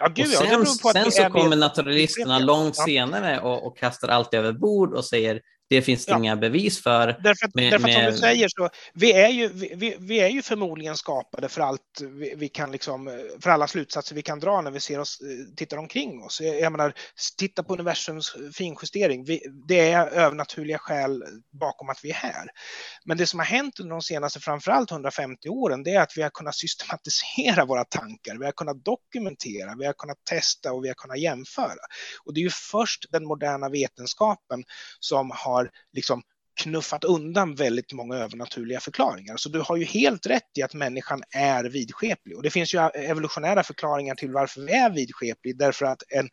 Ja, 0.00 0.08
gud, 0.08 0.26
och 0.26 0.32
ja, 0.32 0.38
sen, 0.38 0.60
att 0.60 0.92
sen 0.92 1.12
så 1.12 1.30
kommer 1.30 1.56
naturalisterna 1.56 2.38
Ja. 2.38 2.44
långt 2.44 2.76
senare 2.76 3.40
och, 3.40 3.66
och 3.66 3.78
kastar 3.78 4.08
allt 4.08 4.34
över 4.34 4.52
bord 4.52 4.94
och 4.94 5.04
säger 5.04 5.40
det 5.70 5.82
finns 5.82 6.06
det 6.06 6.12
Ja. 6.12 6.18
inga 6.18 6.36
bevis 6.36 6.82
för. 6.82 7.06
Därför 7.06 7.46
att, 7.46 7.54
med- 7.54 7.72
därför 7.72 7.88
att 7.88 7.92
som 7.94 8.02
med- 8.02 8.12
du 8.12 8.18
säger 8.18 8.48
så, 8.48 8.68
vi 8.94 9.12
är 9.12 9.28
ju, 9.28 9.48
vi, 9.48 9.96
vi- 10.00 10.20
är 10.20 10.28
ju 10.28 10.42
förmodligen 10.42 10.96
skapade 10.96 11.48
för 11.48 11.60
allt 11.60 12.00
vi, 12.00 12.34
vi 12.36 12.48
kan 12.48 12.72
liksom, 12.72 13.20
för 13.42 13.50
alla 13.50 13.66
slutsatser 13.66 14.14
vi 14.14 14.22
kan 14.22 14.40
dra 14.40 14.60
när 14.60 14.70
vi 14.70 14.80
ser 14.80 15.00
oss, 15.00 15.18
eh, 15.20 15.54
tittar 15.56 15.76
omkring 15.76 16.22
oss. 16.22 16.40
Jag 16.40 16.60
jag 16.60 16.72
menar, 16.72 16.92
titta 17.38 17.62
på 17.62 17.72
universums 17.74 18.36
finjustering. 18.54 19.24
Vi, 19.24 19.40
det 19.68 19.90
är 19.90 20.06
övernaturliga 20.06 20.78
skäl 20.78 21.24
bakom 21.60 21.88
att 21.90 22.00
vi 22.02 22.10
är 22.10 22.14
här. 22.14 22.48
Men 23.04 23.16
det 23.16 23.26
som 23.26 23.38
har 23.38 23.46
hänt 23.46 23.80
under 23.80 23.90
de 23.90 24.02
senaste, 24.02 24.40
framförallt 24.40 24.90
150 24.90 25.48
åren, 25.48 25.82
det 25.82 25.90
är 25.94 26.00
att 26.00 26.12
vi 26.16 26.22
har 26.22 26.30
kunnat 26.30 26.54
systematisera 26.64 27.64
våra 27.64 27.84
tankar. 27.84 28.38
Vi 28.38 28.44
har 28.44 28.52
kunnat 28.52 28.84
dokumentera, 28.84 29.74
vi 29.78 29.86
har 29.86 29.92
kunnat 29.92 30.24
testa 30.30 30.72
och 30.72 30.84
vi 30.84 30.88
har 30.88 30.94
kunnat 30.94 31.18
jämföra. 31.20 31.82
Och 32.24 32.34
det 32.34 32.40
är 32.40 32.42
ju 32.42 32.50
först 32.50 33.06
den 33.12 33.24
moderna 33.24 33.68
vetenskapen 33.68 34.64
som 35.00 35.30
har 35.34 35.57
liksom 35.92 36.22
knuffat 36.58 37.04
undan 37.04 37.54
väldigt 37.54 37.92
många 37.92 38.16
övernaturliga 38.16 38.80
förklaringar. 38.80 39.36
Så 39.36 39.48
du 39.48 39.60
har 39.60 39.76
ju 39.76 39.84
helt 39.84 40.26
rätt 40.26 40.50
i 40.58 40.62
att 40.62 40.74
människan 40.74 41.22
är 41.30 41.64
vidskeplig. 41.64 42.36
Och 42.36 42.42
det 42.42 42.50
finns 42.50 42.74
ju 42.74 42.78
evolutionära 42.94 43.62
förklaringar 43.62 44.14
till 44.14 44.32
varför 44.32 44.60
vi 44.60 44.72
är 44.72 44.90
vidskeplig. 44.90 45.58
Därför 45.58 45.86
att 45.86 46.02
en 46.08 46.28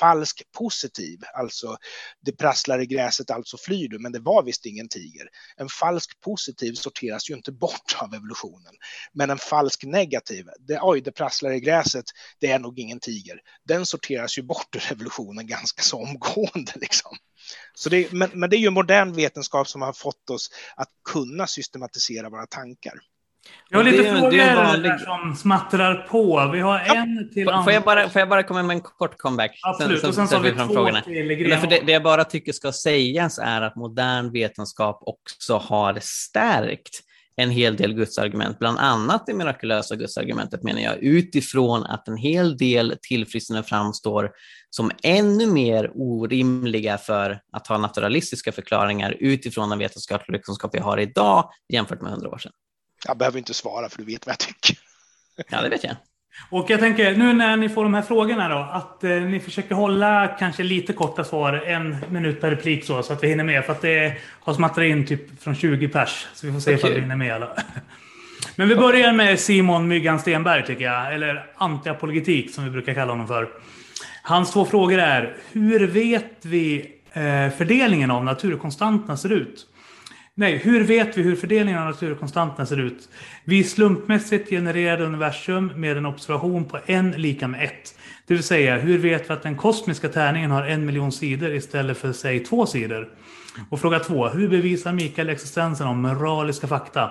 falsk 0.00 0.42
positiv, 0.58 1.18
alltså 1.34 1.76
det 2.20 2.32
prasslar 2.32 2.80
i 2.82 2.86
gräset, 2.86 3.30
alltså 3.30 3.56
flyr 3.56 3.88
du, 3.88 3.98
men 3.98 4.12
det 4.12 4.20
var 4.20 4.42
visst 4.42 4.66
ingen 4.66 4.88
tiger. 4.88 5.28
En 5.56 5.68
falsk 5.68 6.20
positiv 6.20 6.72
sorteras 6.72 7.30
ju 7.30 7.34
inte 7.34 7.52
bort 7.52 7.96
av 7.96 8.14
evolutionen. 8.14 8.74
Men 9.12 9.30
en 9.30 9.38
falsk 9.38 9.84
negativ, 9.84 10.46
det, 10.60 10.78
oj, 10.82 11.00
det 11.00 11.12
prasslar 11.12 11.50
i 11.50 11.60
gräset, 11.60 12.04
det 12.40 12.50
är 12.50 12.58
nog 12.58 12.78
ingen 12.78 13.00
tiger. 13.00 13.40
Den 13.64 13.86
sorteras 13.86 14.38
ju 14.38 14.42
bort 14.42 14.76
ur 14.76 14.92
evolutionen 14.92 15.46
ganska 15.46 15.82
så 15.82 16.02
omgående. 16.02 16.72
Liksom. 16.74 17.16
Så 17.74 17.88
det, 17.88 18.12
men, 18.12 18.30
men 18.32 18.50
det 18.50 18.56
är 18.56 18.58
ju 18.58 18.70
modern 18.70 19.12
vetenskap 19.12 19.68
som 19.68 19.82
har 19.82 19.92
fått 19.92 20.30
oss 20.30 20.50
att 20.76 20.88
kunna 21.12 21.46
systematisera 21.46 22.28
våra 22.30 22.46
tankar. 22.46 22.92
Jag 23.70 23.78
har 23.78 23.84
Det 23.84 23.90
lite 23.90 24.02
är- 24.08 24.12
det 24.12 24.18
är 24.18 24.20
frågor 24.20 24.38
en 24.40 24.56
vanlig- 24.56 24.90
där 24.90 24.98
som 24.98 25.36
smattrar 25.36 25.94
på. 26.10 26.50
Vi 26.52 26.60
har 26.60 26.78
en 26.80 27.30
till 27.34 27.44
Får, 27.64 27.72
jag 27.72 27.82
bara, 27.82 28.08
får 28.08 28.20
jag 28.20 28.28
bara 28.28 28.42
komma 28.42 28.62
med 28.62 28.74
en 28.74 28.80
kort 28.80 29.18
comeback? 29.18 29.58
Absolut, 29.62 30.04
och 30.04 30.14
sen 30.14 30.28
så 30.28 30.36
har 30.36 30.42
vi 30.42 30.50
två 30.50 30.58
frågorna. 30.74 31.00
till 31.02 31.56
för 31.60 31.66
det, 31.66 31.80
det 31.86 31.92
jag 31.92 32.02
bara 32.02 32.24
tycker 32.24 32.52
ska 32.52 32.72
sägas 32.72 33.38
är 33.38 33.62
att 33.62 33.76
modern 33.76 34.32
vetenskap 34.32 34.98
också 35.06 35.56
har 35.56 35.98
stärkt 36.02 37.00
en 37.36 37.50
hel 37.50 37.76
del 37.76 37.94
gudsargument, 37.94 38.58
bland 38.58 38.78
annat 38.78 39.26
det 39.26 39.34
mirakulösa 39.34 39.96
gudsargumentet 39.96 40.62
menar 40.62 40.80
jag, 40.80 40.96
utifrån 40.98 41.84
att 41.84 42.08
en 42.08 42.16
hel 42.16 42.56
del 42.56 42.96
tillfrisknanden 43.02 43.64
framstår 43.64 44.30
som 44.70 44.90
ännu 45.02 45.46
mer 45.46 45.90
orimliga 45.94 46.98
för 46.98 47.40
att 47.52 47.66
ha 47.66 47.78
naturalistiska 47.78 48.52
förklaringar 48.52 49.16
utifrån 49.20 49.70
den 49.70 49.78
vetenskapliga 49.78 50.42
kunskap 50.42 50.74
vi 50.74 50.78
har 50.78 50.98
idag 50.98 51.50
jämfört 51.68 52.00
med 52.00 52.12
hundra 52.12 52.28
år 52.28 52.38
sedan. 52.38 52.52
Jag 53.06 53.18
behöver 53.18 53.38
inte 53.38 53.54
svara 53.54 53.88
för 53.88 53.98
du 53.98 54.04
vet 54.04 54.26
vad 54.26 54.32
jag 54.32 54.38
tycker. 54.38 54.78
Ja, 55.50 55.62
det 55.62 55.68
vet 55.68 55.84
jag. 55.84 55.96
Och 56.50 56.70
jag 56.70 56.80
tänker, 56.80 57.16
nu 57.16 57.32
när 57.32 57.56
ni 57.56 57.68
får 57.68 57.84
de 57.84 57.94
här 57.94 58.02
frågorna 58.02 58.48
då, 58.48 58.68
att 58.72 59.04
eh, 59.04 59.10
ni 59.10 59.40
försöker 59.40 59.74
hålla 59.74 60.26
kanske 60.38 60.62
lite 60.62 60.92
korta 60.92 61.24
svar, 61.24 61.52
en 61.52 61.96
minut 62.10 62.40
per 62.40 62.50
replik 62.50 62.84
så, 62.84 63.02
så 63.02 63.12
att 63.12 63.22
vi 63.22 63.28
hinner 63.28 63.44
med. 63.44 63.64
För 63.64 63.72
att 63.72 63.82
det 63.82 64.16
har 64.40 64.54
smattrat 64.54 64.84
in 64.84 65.06
typ 65.06 65.42
från 65.42 65.54
20 65.54 65.88
pers, 65.88 66.26
så 66.34 66.46
vi 66.46 66.52
får 66.52 66.60
se 66.60 66.72
ifall 66.72 66.90
vi 66.90 66.94
Okej. 66.94 67.02
hinner 67.02 67.16
med 67.16 67.34
alla. 67.34 67.56
Men 68.56 68.68
vi 68.68 68.76
börjar 68.76 69.12
med 69.12 69.40
Simon 69.40 69.88
Myggan 69.88 70.18
Stenberg 70.18 70.66
tycker 70.66 70.84
jag, 70.84 71.14
eller 71.14 71.50
antiapologetik 71.56 72.54
som 72.54 72.64
vi 72.64 72.70
brukar 72.70 72.94
kalla 72.94 73.12
honom 73.12 73.26
för. 73.26 73.48
Hans 74.28 74.52
två 74.52 74.64
frågor 74.64 74.98
är, 74.98 75.36
hur 75.52 75.86
vet 75.86 76.32
vi 76.42 76.78
eh, 77.12 77.50
fördelningen 77.56 78.10
av 78.10 78.24
naturkonstanterna 78.24 79.16
ser 79.16 79.32
ut? 79.32 79.66
Nej, 80.34 80.56
hur 80.56 80.84
vet 80.84 81.18
vi 81.18 81.22
hur 81.22 81.36
fördelningen 81.36 81.80
av 81.80 81.86
naturkonstanterna 81.86 82.66
ser 82.66 82.80
ut? 82.80 83.08
Vi 83.44 83.64
slumpmässigt 83.64 84.50
genererade 84.50 85.04
universum 85.04 85.72
med 85.76 85.96
en 85.96 86.06
observation 86.06 86.64
på 86.64 86.78
en 86.86 87.10
lika 87.10 87.48
med 87.48 87.64
ett. 87.64 87.98
Det 88.26 88.34
vill 88.34 88.42
säga, 88.42 88.78
hur 88.78 88.98
vet 88.98 89.30
vi 89.30 89.34
att 89.34 89.42
den 89.42 89.56
kosmiska 89.56 90.08
tärningen 90.08 90.50
har 90.50 90.62
en 90.62 90.86
miljon 90.86 91.12
sidor 91.12 91.54
istället 91.54 91.98
för, 91.98 92.12
säg, 92.12 92.44
två 92.44 92.66
sidor? 92.66 93.08
Och 93.70 93.80
fråga 93.80 93.98
två, 93.98 94.28
hur 94.28 94.48
bevisar 94.48 94.92
Mikael 94.92 95.28
existensen 95.28 95.86
av 95.86 95.96
moraliska 95.96 96.66
fakta? 96.66 97.10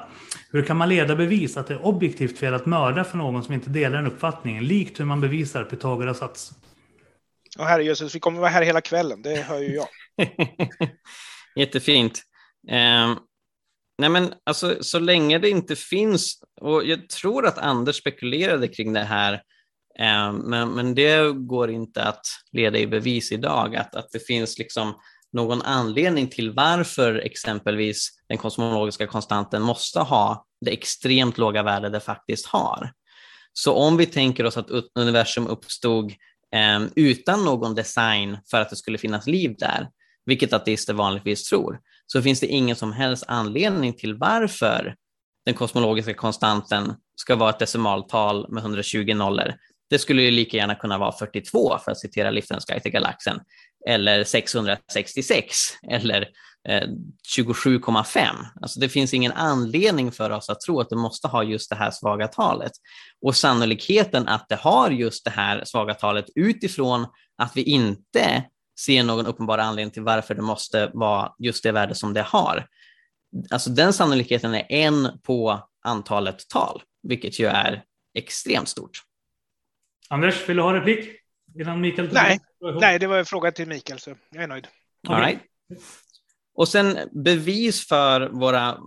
Hur 0.52 0.62
kan 0.62 0.78
man 0.78 0.90
leda 0.90 1.16
bevis 1.16 1.58
att 1.58 1.68
det 1.68 1.74
är 1.74 1.86
objektivt 1.86 2.40
fel 2.40 2.54
att 2.54 2.66
mörda 2.66 3.04
för 3.04 3.18
någon 3.18 3.44
som 3.44 3.54
inte 3.54 3.70
delar 3.70 3.98
den 3.98 4.08
uppfattningen, 4.08 4.66
likt 4.66 5.00
hur 5.00 5.06
man 5.06 5.22
bevisar 5.22 5.64
Pythagoras 5.64 6.18
sats? 6.18 6.54
Och 7.60 7.66
herre 7.66 7.84
Jesus, 7.84 8.16
vi 8.16 8.20
kommer 8.20 8.40
vara 8.40 8.50
här 8.50 8.62
hela 8.62 8.82
kvällen, 8.82 9.22
det 9.22 9.36
hör 9.36 9.60
ju 9.60 9.76
jag. 9.76 9.88
Jättefint. 11.56 12.24
Eh, 12.70 13.18
nej 13.98 14.10
men 14.10 14.34
alltså, 14.44 14.78
så 14.82 15.00
länge 15.00 15.40
det 15.40 15.50
inte 15.50 15.76
finns, 15.76 16.40
och 16.62 16.86
jag 16.86 17.10
tror 17.10 17.46
att 17.46 17.58
Anders 17.58 17.96
spekulerade 17.96 18.68
kring 18.68 18.94
det 18.94 19.04
här, 19.04 19.34
eh, 20.00 20.34
men, 20.34 20.70
men 20.70 20.96
det 20.96 21.32
går 21.36 21.72
inte 21.72 22.04
att 22.04 22.26
leda 22.52 22.78
i 22.78 22.88
bevis 22.88 23.32
idag, 23.32 23.76
att, 23.76 23.96
att 23.96 24.12
det 24.12 24.28
finns 24.28 24.58
liksom 24.58 24.94
någon 25.34 25.62
anledning 25.62 26.28
till 26.28 26.52
varför 26.52 27.16
exempelvis 27.16 28.10
den 28.30 28.38
kosmologiska 28.38 29.08
konstanten 29.08 29.62
måste 29.62 30.00
ha 30.00 30.46
det 30.66 30.72
extremt 30.72 31.38
låga 31.38 31.64
värde 31.64 31.90
det 31.90 32.00
faktiskt 32.00 32.46
har. 32.46 32.92
Så 33.54 33.74
om 33.74 33.98
vi 33.98 34.06
tänker 34.06 34.46
oss 34.46 34.58
att 34.58 34.70
universum 34.96 35.48
uppstod 35.48 36.14
eh, 36.56 36.82
utan 36.96 37.46
någon 37.46 37.76
design 37.76 38.38
för 38.52 38.62
att 38.62 38.70
det 38.70 38.76
skulle 38.76 38.98
finnas 38.98 39.28
liv 39.28 39.56
där, 39.58 39.90
vilket 40.26 40.54
ateister 40.54 40.94
vanligtvis 40.94 41.50
tror, 41.50 41.80
så 42.06 42.22
finns 42.22 42.40
det 42.40 42.48
ingen 42.48 42.76
som 42.76 42.94
helst 42.94 43.24
anledning 43.28 43.94
till 43.94 44.16
varför 44.16 44.96
den 45.46 45.54
kosmologiska 45.54 46.14
konstanten 46.14 46.94
ska 47.16 47.36
vara 47.36 47.50
ett 47.50 47.60
decimaltal 47.60 48.52
med 48.52 48.62
120 48.62 49.14
nollor. 49.16 49.54
Det 49.90 50.00
skulle 50.00 50.22
ju 50.22 50.32
lika 50.32 50.58
gärna 50.58 50.76
kunna 50.76 50.98
vara 50.98 51.12
42 51.12 51.78
för 51.86 51.92
att 51.92 52.00
citera 52.00 52.32
Liftens 52.32 52.66
guide 52.66 52.84
till 52.84 52.92
galaxen, 52.92 53.40
eller 53.88 54.24
666 54.24 55.56
eller 55.92 56.28
27,5. 56.68 58.36
Alltså 58.62 58.80
det 58.80 58.90
finns 58.90 59.14
ingen 59.14 59.32
anledning 59.32 60.12
för 60.12 60.30
oss 60.30 60.50
att 60.50 60.62
tro 60.62 60.80
att 60.80 60.90
det 60.90 60.96
måste 60.96 61.28
ha 61.28 61.44
just 61.44 61.70
det 61.70 61.76
här 61.76 61.92
svaga 61.92 62.28
talet. 62.28 62.72
Och 63.22 63.36
sannolikheten 63.36 64.28
att 64.28 64.50
det 64.50 64.56
har 64.56 64.92
just 64.92 65.26
det 65.26 65.32
här 65.32 65.64
svaga 65.66 65.94
talet 65.94 66.26
utifrån 66.36 67.08
att 67.38 67.58
vi 67.58 67.64
inte 67.64 68.44
ser 68.80 69.04
någon 69.04 69.26
uppenbar 69.26 69.58
anledning 69.58 69.92
till 69.92 70.04
varför 70.04 70.36
det 70.36 70.42
måste 70.42 70.92
vara 70.94 71.34
just 71.40 71.64
det 71.64 71.72
värde 71.72 71.96
som 71.96 72.14
det 72.14 72.22
har. 72.22 72.68
Alltså 73.50 73.70
den 73.70 73.94
sannolikheten 73.94 74.56
är 74.56 74.66
en 74.72 75.20
på 75.24 75.70
antalet 75.84 76.50
tal, 76.50 76.82
vilket 77.04 77.40
ju 77.40 77.46
är 77.46 77.84
extremt 78.14 78.70
stort. 78.70 79.02
Anders, 80.10 80.50
vill 80.50 80.58
du 80.58 80.64
ha 80.64 80.74
replik? 80.74 81.10
Innan 81.60 81.82
Mikael 81.82 82.10
Nej, 82.14 82.40
nej, 82.82 83.00
det 83.00 83.08
var 83.08 83.18
en 83.18 83.26
fråga 83.26 83.52
till 83.52 83.68
Mikael, 83.68 84.00
så 84.00 84.16
jag 84.32 84.44
är 84.44 84.48
nöjd. 84.48 84.68
All 85.08 85.22
right. 85.22 85.40
Och 86.58 86.68
sen 86.68 86.98
bevis 87.12 87.88
för 87.88 88.30
våra 88.30 88.78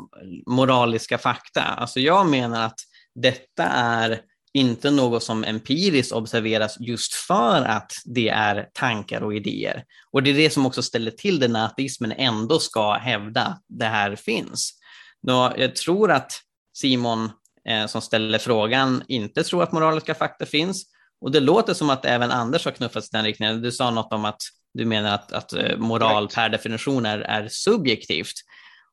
moraliska 0.47 1.19
fakta. 1.19 1.63
Alltså 1.63 2.01
jag 2.01 2.27
menar 2.27 2.67
att 2.67 2.79
detta 3.15 3.65
är 3.65 4.21
inte 4.53 4.91
något 4.91 5.23
som 5.23 5.45
empiriskt 5.45 6.13
observeras 6.13 6.77
just 6.81 7.15
för 7.15 7.65
att 7.65 7.93
det 8.05 8.29
är 8.29 8.69
tankar 8.73 9.21
och 9.21 9.35
idéer. 9.35 9.85
Och 10.11 10.23
det 10.23 10.31
är 10.31 10.35
det 10.35 10.51
som 10.51 10.67
också 10.67 10.83
ställer 10.83 11.11
till 11.11 11.41
det 11.41 11.49
när 11.49 11.65
ateismen 11.65 12.13
ändå 12.13 12.59
ska 12.59 12.93
hävda 12.93 13.43
att 13.43 13.65
det 13.69 13.85
här 13.85 14.17
finns. 14.17 14.79
Nå, 15.23 15.53
jag 15.57 15.77
tror 15.77 16.11
att 16.11 16.33
Simon 16.77 17.31
eh, 17.69 17.87
som 17.87 18.03
ställer 18.03 18.39
frågan 18.39 19.03
inte 19.09 19.43
tror 19.43 19.63
att 19.63 19.73
moraliska 19.73 20.15
fakta 20.15 20.47
finns. 20.47 20.85
Och 21.21 21.31
det 21.31 21.41
låter 21.41 21.75
som 21.75 21.91
att 21.91 22.05
även 22.05 22.31
Anders 22.31 22.65
har 22.65 22.73
knuffats 22.73 23.07
i 23.07 23.11
den 23.13 23.25
riktningen. 23.25 23.63
Du 23.63 23.73
sa 23.73 23.91
något 23.91 24.13
om 24.13 24.25
att 24.25 24.43
du 24.75 24.85
menar 24.85 25.15
att, 25.15 25.33
att 25.33 25.53
eh, 25.53 25.77
moral 25.77 26.29
per 26.29 26.49
definition 26.49 27.07
är, 27.07 27.19
är 27.19 27.49
subjektivt. 27.49 28.35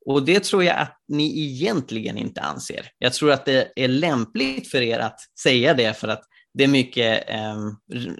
Och 0.05 0.25
det 0.25 0.43
tror 0.43 0.63
jag 0.63 0.77
att 0.77 0.97
ni 1.07 1.39
egentligen 1.39 2.17
inte 2.17 2.41
anser. 2.41 2.89
Jag 2.97 3.13
tror 3.13 3.31
att 3.31 3.45
det 3.45 3.73
är 3.75 3.87
lämpligt 3.87 4.71
för 4.71 4.81
er 4.81 4.99
att 4.99 5.19
säga 5.39 5.73
det 5.73 5.97
för 5.97 6.07
att 6.07 6.23
det 6.53 6.63
är 6.63 6.67
mycket, 6.67 7.29
eh, 7.29 7.55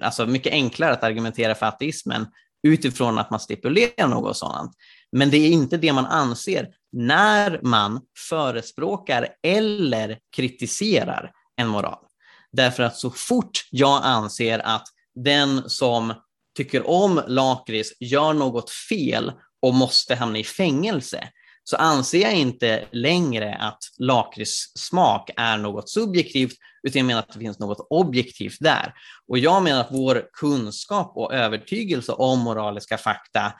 alltså 0.02 0.26
mycket 0.26 0.52
enklare 0.52 0.92
att 0.92 1.04
argumentera 1.04 1.54
för 1.54 1.66
ateismen 1.66 2.26
utifrån 2.62 3.18
att 3.18 3.30
man 3.30 3.40
stipulerar 3.40 4.08
något 4.08 4.36
sådant. 4.36 4.72
Men 5.12 5.30
det 5.30 5.36
är 5.36 5.50
inte 5.50 5.76
det 5.76 5.92
man 5.92 6.06
anser 6.06 6.68
när 6.92 7.60
man 7.62 8.00
förespråkar 8.28 9.28
eller 9.42 10.18
kritiserar 10.36 11.32
en 11.56 11.68
moral. 11.68 12.04
Därför 12.52 12.82
att 12.82 12.96
så 12.96 13.10
fort 13.10 13.50
jag 13.70 14.00
anser 14.04 14.58
att 14.58 14.88
den 15.14 15.70
som 15.70 16.14
tycker 16.58 16.88
om 16.88 17.22
lakrits 17.26 17.92
gör 18.00 18.32
något 18.32 18.70
fel 18.70 19.32
och 19.62 19.74
måste 19.74 20.14
hamna 20.14 20.38
i 20.38 20.44
fängelse, 20.44 21.28
så 21.64 21.76
anser 21.76 22.20
jag 22.20 22.34
inte 22.34 22.84
längre 22.92 23.54
att 23.54 23.78
lakritssmak 23.98 25.30
är 25.36 25.58
något 25.58 25.90
subjektivt, 25.90 26.52
utan 26.82 26.98
jag 26.98 27.06
menar 27.06 27.20
att 27.20 27.32
det 27.32 27.38
finns 27.38 27.58
något 27.58 27.86
objektivt 27.90 28.56
där. 28.60 28.94
Och 29.28 29.38
jag 29.38 29.62
menar 29.62 29.80
att 29.80 29.92
vår 29.92 30.26
kunskap 30.32 31.12
och 31.16 31.34
övertygelse 31.34 32.12
om 32.12 32.38
moraliska 32.38 32.98
fakta 32.98 33.52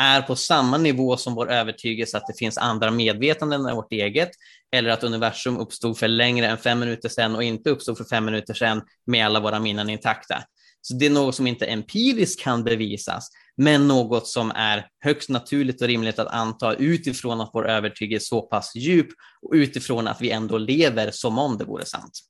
är 0.00 0.22
på 0.22 0.36
samma 0.36 0.78
nivå 0.78 1.16
som 1.16 1.34
vår 1.34 1.50
övertygelse 1.50 2.16
att 2.16 2.26
det 2.26 2.38
finns 2.38 2.58
andra 2.58 2.90
medvetanden 2.90 3.66
än 3.66 3.76
vårt 3.76 3.92
eget, 3.92 4.30
eller 4.76 4.90
att 4.90 5.04
universum 5.04 5.58
uppstod 5.58 5.98
för 5.98 6.08
längre 6.08 6.46
än 6.46 6.58
fem 6.58 6.78
minuter 6.78 7.08
sedan 7.08 7.36
och 7.36 7.42
inte 7.42 7.70
uppstod 7.70 7.98
för 7.98 8.04
fem 8.04 8.24
minuter 8.24 8.54
sedan 8.54 8.82
med 9.06 9.26
alla 9.26 9.40
våra 9.40 9.60
minnen 9.60 9.90
intakta. 9.90 10.44
Så 10.86 10.94
det 10.94 11.06
är 11.06 11.10
något 11.10 11.34
som 11.34 11.46
inte 11.46 11.66
empiriskt 11.66 12.40
kan 12.40 12.64
bevisas, 12.64 13.30
men 13.56 13.88
något 13.88 14.28
som 14.28 14.50
är 14.50 14.88
högst 15.00 15.28
naturligt 15.28 15.82
och 15.82 15.88
rimligt 15.88 16.18
att 16.18 16.28
anta 16.28 16.74
utifrån 16.74 17.40
att 17.40 17.50
vår 17.52 17.68
övertygelse 17.68 18.24
är 18.24 18.26
så 18.26 18.42
pass 18.42 18.74
djup 18.74 19.06
och 19.42 19.52
utifrån 19.54 20.08
att 20.08 20.20
vi 20.20 20.30
ändå 20.30 20.58
lever 20.58 21.10
som 21.10 21.38
om 21.38 21.58
det 21.58 21.64
vore 21.64 21.84
sant. 21.84 22.20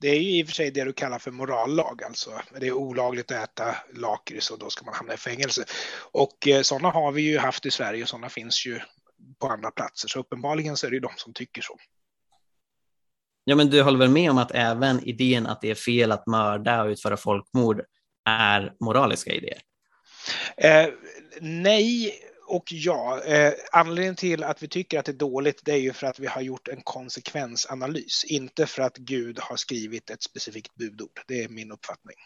Det 0.00 0.08
är 0.08 0.20
ju 0.20 0.38
i 0.38 0.42
och 0.42 0.46
för 0.46 0.54
sig 0.54 0.70
det 0.70 0.84
du 0.84 0.92
kallar 0.92 1.18
för 1.18 1.30
morallag, 1.30 2.02
alltså. 2.02 2.30
Det 2.60 2.66
är 2.66 2.72
olagligt 2.72 3.30
att 3.30 3.44
äta 3.44 3.76
lakrits 3.94 4.50
och 4.50 4.58
då 4.58 4.70
ska 4.70 4.84
man 4.84 4.94
hamna 4.94 5.14
i 5.14 5.16
fängelse. 5.16 5.64
Och 6.12 6.48
eh, 6.48 6.62
sådana 6.62 6.90
har 6.90 7.12
vi 7.12 7.22
ju 7.22 7.38
haft 7.38 7.66
i 7.66 7.70
Sverige 7.70 8.02
och 8.02 8.08
sådana 8.08 8.28
finns 8.28 8.66
ju 8.66 8.80
på 9.38 9.46
andra 9.46 9.70
platser. 9.70 10.08
Så 10.08 10.20
uppenbarligen 10.20 10.76
så 10.76 10.86
är 10.86 10.90
det 10.90 10.96
ju 10.96 11.00
de 11.00 11.12
som 11.16 11.32
tycker 11.32 11.62
så. 11.62 11.76
Ja, 13.48 13.54
men 13.54 13.70
du 13.70 13.82
håller 13.82 13.98
väl 13.98 14.10
med 14.10 14.30
om 14.30 14.38
att 14.38 14.50
även 14.54 15.08
idén 15.08 15.46
att 15.46 15.60
det 15.60 15.70
är 15.70 15.74
fel 15.74 16.12
att 16.12 16.26
mörda 16.26 16.82
och 16.82 16.88
utföra 16.88 17.16
folkmord 17.16 17.82
är 18.24 18.72
moraliska 18.80 19.32
idéer? 19.32 19.60
Eh, 20.56 20.88
nej 21.40 22.14
och 22.46 22.64
ja. 22.72 23.22
Eh, 23.24 23.52
anledningen 23.72 24.14
till 24.14 24.44
att 24.44 24.62
vi 24.62 24.68
tycker 24.68 24.98
att 24.98 25.04
det 25.04 25.12
är 25.12 25.16
dåligt 25.16 25.60
det 25.64 25.72
är 25.72 25.76
ju 25.76 25.92
för 25.92 26.06
att 26.06 26.18
vi 26.18 26.26
har 26.26 26.40
gjort 26.40 26.68
en 26.68 26.80
konsekvensanalys, 26.84 28.24
inte 28.24 28.66
för 28.66 28.82
att 28.82 28.96
Gud 28.96 29.38
har 29.38 29.56
skrivit 29.56 30.10
ett 30.10 30.22
specifikt 30.22 30.74
budord. 30.74 31.20
Det 31.26 31.44
är 31.44 31.48
min 31.48 31.72
uppfattning. 31.72 32.16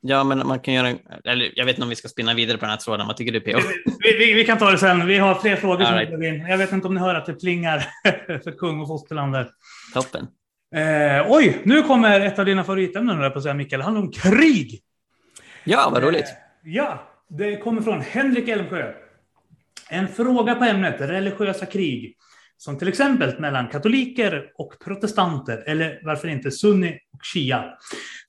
Ja, 0.00 0.24
men 0.24 0.46
man 0.46 0.60
kan 0.60 0.74
göra, 0.74 0.94
eller 1.24 1.52
jag 1.54 1.64
vet 1.64 1.74
inte 1.74 1.82
om 1.82 1.88
vi 1.88 1.96
ska 1.96 2.08
spinna 2.08 2.34
vidare 2.34 2.58
på 2.58 2.60
den 2.60 2.70
här 2.70 2.76
tråden. 2.76 3.06
Vad 3.06 3.16
tycker 3.16 3.32
du 3.32 3.40
PO? 3.40 3.58
Vi, 4.02 4.18
vi, 4.18 4.32
vi 4.32 4.44
kan 4.44 4.58
ta 4.58 4.70
det 4.70 4.78
sen. 4.78 5.06
Vi 5.06 5.18
har 5.18 5.34
fler 5.34 5.56
frågor. 5.56 5.84
Som 5.84 5.94
right. 5.94 6.48
Jag 6.48 6.58
vet 6.58 6.72
inte 6.72 6.88
om 6.88 6.94
ni 6.94 7.00
hör 7.00 7.14
att 7.14 7.26
det 7.26 7.34
plingar 7.34 7.86
för 8.26 8.58
kung 8.58 8.80
och 8.80 8.88
fosterlandet. 8.88 9.48
Toppen. 9.94 10.26
Eh, 10.74 11.26
oj, 11.28 11.60
nu 11.62 11.82
kommer 11.82 12.20
ett 12.20 12.38
av 12.38 12.44
dina 12.44 12.64
favoritämnen, 12.64 13.32
på 13.32 13.38
att 13.38 13.42
säga, 13.42 13.54
Mikael. 13.54 13.78
Det 13.78 13.84
handlar 13.84 14.02
om 14.02 14.12
krig. 14.12 14.80
Ja, 15.64 15.90
vad 15.92 16.02
roligt. 16.02 16.24
Eh, 16.24 16.72
ja, 16.72 17.02
det 17.28 17.56
kommer 17.56 17.82
från 17.82 18.00
Henrik 18.00 18.48
Elmsjö. 18.48 18.92
En 19.88 20.08
fråga 20.08 20.54
på 20.54 20.64
ämnet 20.64 21.00
religiösa 21.00 21.66
krig 21.66 22.16
som 22.58 22.78
till 22.78 22.88
exempel 22.88 23.40
mellan 23.40 23.68
katoliker 23.68 24.50
och 24.54 24.74
protestanter, 24.84 25.64
eller 25.66 26.00
varför 26.04 26.28
inte 26.28 26.50
sunni 26.50 26.98
och 27.12 27.20
shia. 27.34 27.64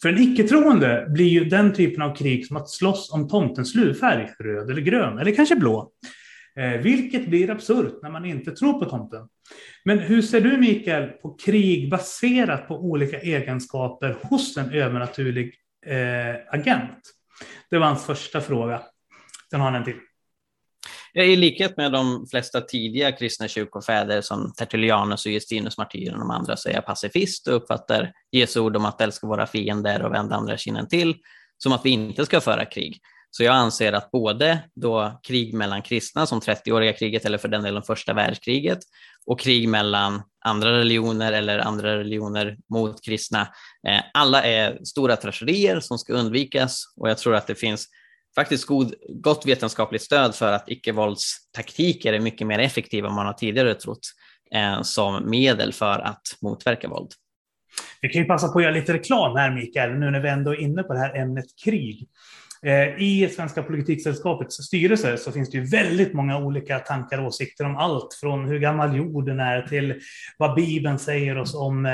För 0.01 0.09
en 0.09 0.17
icke-troende 0.17 1.07
blir 1.09 1.27
ju 1.27 1.45
den 1.45 1.73
typen 1.73 2.01
av 2.01 2.15
krig 2.15 2.47
som 2.47 2.57
att 2.57 2.69
slåss 2.69 3.13
om 3.13 3.27
tomtens 3.27 3.75
luvfärg, 3.75 4.29
röd 4.39 4.69
eller 4.69 4.81
grön, 4.81 5.17
eller 5.19 5.35
kanske 5.35 5.55
blå. 5.55 5.91
Eh, 6.59 6.81
vilket 6.81 7.27
blir 7.27 7.49
absurt 7.49 7.99
när 8.01 8.09
man 8.09 8.25
inte 8.25 8.51
tror 8.51 8.79
på 8.79 8.85
tomten. 8.85 9.27
Men 9.85 9.99
hur 9.99 10.21
ser 10.21 10.41
du, 10.41 10.57
Mikael, 10.57 11.09
på 11.09 11.33
krig 11.33 11.89
baserat 11.89 12.67
på 12.67 12.79
olika 12.79 13.19
egenskaper 13.19 14.17
hos 14.21 14.57
en 14.57 14.71
övernaturlig 14.71 15.53
eh, 15.85 16.55
agent? 16.59 16.99
Det 17.69 17.77
var 17.77 17.87
hans 17.87 18.05
första 18.05 18.41
fråga. 18.41 18.81
Sen 19.49 19.59
har 19.59 19.71
han 19.71 19.75
en 19.75 19.85
till. 19.85 19.99
I 21.13 21.35
likhet 21.35 21.77
med 21.77 21.91
de 21.91 22.27
flesta 22.27 22.61
tidiga 22.61 23.11
kristna 23.11 23.47
kyrkofäder 23.47 24.21
som 24.21 24.53
Tertullianus 24.57 25.25
och 25.25 25.31
Justinus 25.31 25.77
martyren 25.77 26.13
och 26.13 26.19
de 26.19 26.31
andra 26.31 26.57
så 26.57 26.69
är 26.69 26.73
jag 26.73 26.85
pacifist 26.85 27.47
och 27.47 27.55
uppfattar 27.55 28.11
Jesu 28.31 28.59
ord 28.59 28.75
om 28.75 28.85
att 28.85 29.01
älska 29.01 29.27
våra 29.27 29.47
fiender 29.47 30.01
och 30.03 30.13
vända 30.13 30.35
andra 30.35 30.57
kinden 30.57 30.87
till 30.87 31.15
som 31.57 31.71
att 31.71 31.85
vi 31.85 31.89
inte 31.89 32.25
ska 32.25 32.41
föra 32.41 32.65
krig. 32.65 33.01
Så 33.31 33.43
jag 33.43 33.55
anser 33.55 33.93
att 33.93 34.11
både 34.11 34.59
då 34.75 35.19
krig 35.23 35.53
mellan 35.53 35.81
kristna 35.81 36.25
som 36.25 36.39
30-åriga 36.39 36.93
kriget 36.93 37.25
eller 37.25 37.37
för 37.37 37.47
den 37.47 37.63
delen 37.63 37.83
första 37.83 38.13
världskriget 38.13 38.79
och 39.25 39.39
krig 39.39 39.69
mellan 39.69 40.21
andra 40.45 40.71
religioner 40.71 41.33
eller 41.33 41.59
andra 41.59 41.97
religioner 41.97 42.57
mot 42.69 43.05
kristna, 43.05 43.41
eh, 43.87 44.01
alla 44.13 44.43
är 44.43 44.79
stora 44.83 45.15
tragedier 45.15 45.79
som 45.79 45.97
ska 45.97 46.13
undvikas 46.13 46.83
och 46.97 47.09
jag 47.09 47.17
tror 47.17 47.35
att 47.35 47.47
det 47.47 47.55
finns 47.55 47.87
faktiskt 48.35 48.65
god, 48.65 48.93
gott 49.09 49.45
vetenskapligt 49.45 50.01
stöd 50.01 50.35
för 50.35 50.51
att 50.51 50.69
icke-våldstaktiker 50.69 52.13
är 52.13 52.19
mycket 52.19 52.47
mer 52.47 52.59
effektiva 52.59 53.07
än 53.07 53.15
man 53.15 53.25
har 53.25 53.33
tidigare 53.33 53.75
trott 53.75 53.99
eh, 54.55 54.81
som 54.81 55.29
medel 55.29 55.73
för 55.73 55.99
att 55.99 56.21
motverka 56.41 56.87
våld. 56.87 57.11
Vi 58.01 58.09
kan 58.09 58.21
ju 58.21 58.27
passa 58.27 58.47
på 58.47 58.59
att 58.59 58.63
göra 58.63 58.73
lite 58.73 58.93
reklam 58.93 59.35
här 59.35 59.51
Mikael, 59.51 59.91
nu 59.91 60.11
när 60.11 60.19
vi 60.19 60.29
ändå 60.29 60.51
är 60.51 60.61
inne 60.61 60.83
på 60.83 60.93
det 60.93 60.99
här 60.99 61.15
ämnet 61.15 61.45
krig. 61.63 62.09
Eh, 62.65 63.01
I 63.01 63.29
Svenska 63.35 63.63
politiksällskapets 63.63 64.55
styrelse 64.55 65.17
så 65.17 65.31
finns 65.31 65.49
det 65.49 65.57
ju 65.57 65.65
väldigt 65.65 66.13
många 66.13 66.37
olika 66.37 66.79
tankar 66.79 67.19
och 67.19 67.27
åsikter 67.27 67.65
om 67.65 67.77
allt 67.77 68.13
från 68.13 68.45
hur 68.45 68.59
gammal 68.59 68.97
jorden 68.97 69.39
är 69.39 69.61
till 69.61 69.99
vad 70.37 70.55
Bibeln 70.55 70.99
säger 70.99 71.37
oss 71.37 71.55
om 71.55 71.85
eh, 71.85 71.91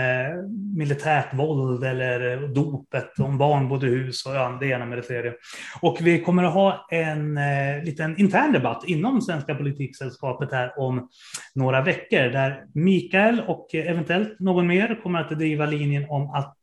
militärt 0.78 1.34
våld 1.34 1.84
eller 1.84 2.48
dopet, 2.48 3.20
om 3.20 3.38
barn, 3.38 3.70
både 3.70 3.88
hus 3.88 4.26
och 4.26 4.36
ja, 4.36 4.58
det 4.60 4.68
ena 4.68 4.86
med 4.86 4.98
det 4.98 5.02
tredje. 5.02 5.34
Och 5.82 5.98
vi 6.02 6.22
kommer 6.22 6.44
att 6.44 6.54
ha 6.54 6.88
en 6.92 7.38
eh, 7.38 7.84
liten 7.84 8.20
intern 8.20 8.54
debatt 8.54 8.84
inom 8.88 9.22
Svenska 9.22 9.56
politiksällskapet 9.56 10.52
här 10.52 10.80
om 10.80 11.10
några 11.56 11.82
veckor 11.82 12.30
där 12.30 12.64
Mikael 12.74 13.42
och 13.48 13.76
eventuellt 13.76 14.40
någon 14.40 14.68
mer 14.68 15.00
kommer 15.04 15.20
att 15.20 15.30
driva 15.30 15.66
linjen 15.66 16.06
om 16.10 16.30
att 16.30 16.58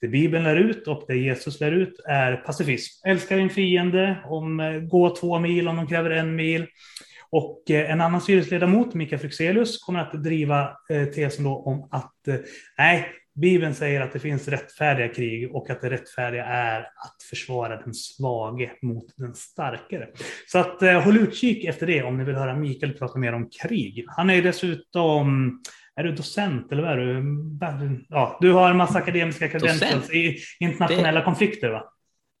det 0.00 0.08
Bibeln 0.08 0.44
lär 0.44 0.56
ut 0.56 0.88
och 0.88 1.04
det 1.08 1.16
Jesus 1.16 1.60
lär 1.60 1.72
ut 1.72 2.00
är 2.08 2.36
pacifism. 2.36 3.08
Älska 3.08 3.36
din 3.36 3.50
fiende, 3.50 4.18
om, 4.24 4.60
eh, 4.60 4.80
gå 4.80 5.16
två 5.16 5.38
mil 5.38 5.68
om 5.68 5.76
de 5.76 5.86
kräver 5.86 6.10
en 6.10 6.36
mil. 6.36 6.66
Och 7.30 7.70
eh, 7.70 7.90
en 7.90 8.00
annan 8.00 8.20
styrelseledamot, 8.20 8.94
Mikael 8.94 9.20
Fryxelius, 9.20 9.78
kommer 9.78 10.00
att 10.00 10.24
driva 10.24 10.76
eh, 10.90 11.04
tesen 11.04 11.44
då 11.44 11.56
om 11.56 11.88
att 11.90 12.12
nej, 12.78 13.08
Bibeln 13.34 13.74
säger 13.74 14.00
att 14.00 14.12
det 14.12 14.18
finns 14.18 14.48
rättfärdiga 14.48 15.08
krig 15.08 15.54
och 15.54 15.70
att 15.70 15.80
det 15.80 15.90
rättfärdiga 15.90 16.44
är 16.44 16.80
att 16.80 17.22
försvara 17.30 17.82
den 17.82 17.94
svage 17.94 18.72
mot 18.82 19.04
den 19.16 19.34
starkare. 19.34 20.08
Så 20.46 20.58
att 20.58 21.04
håll 21.04 21.16
utkik 21.16 21.64
efter 21.64 21.86
det 21.86 22.02
om 22.02 22.18
ni 22.18 22.24
vill 22.24 22.34
höra 22.34 22.56
Mikael 22.56 22.92
prata 22.92 23.18
mer 23.18 23.32
om 23.32 23.50
krig. 23.62 24.04
Han 24.08 24.30
är 24.30 24.42
dessutom 24.42 25.58
är 25.96 26.04
du 26.04 26.12
docent 26.12 26.72
eller 26.72 26.82
vad 26.82 26.92
är 26.92 26.96
du? 26.96 28.06
Ja, 28.08 28.38
du 28.40 28.52
har 28.52 28.70
en 28.70 28.76
massa 28.76 28.98
akademiska 28.98 29.48
credentials 29.48 30.10
i 30.10 30.38
internationella 30.60 31.18
det... 31.18 31.24
konflikter 31.24 31.70
va? 31.70 31.82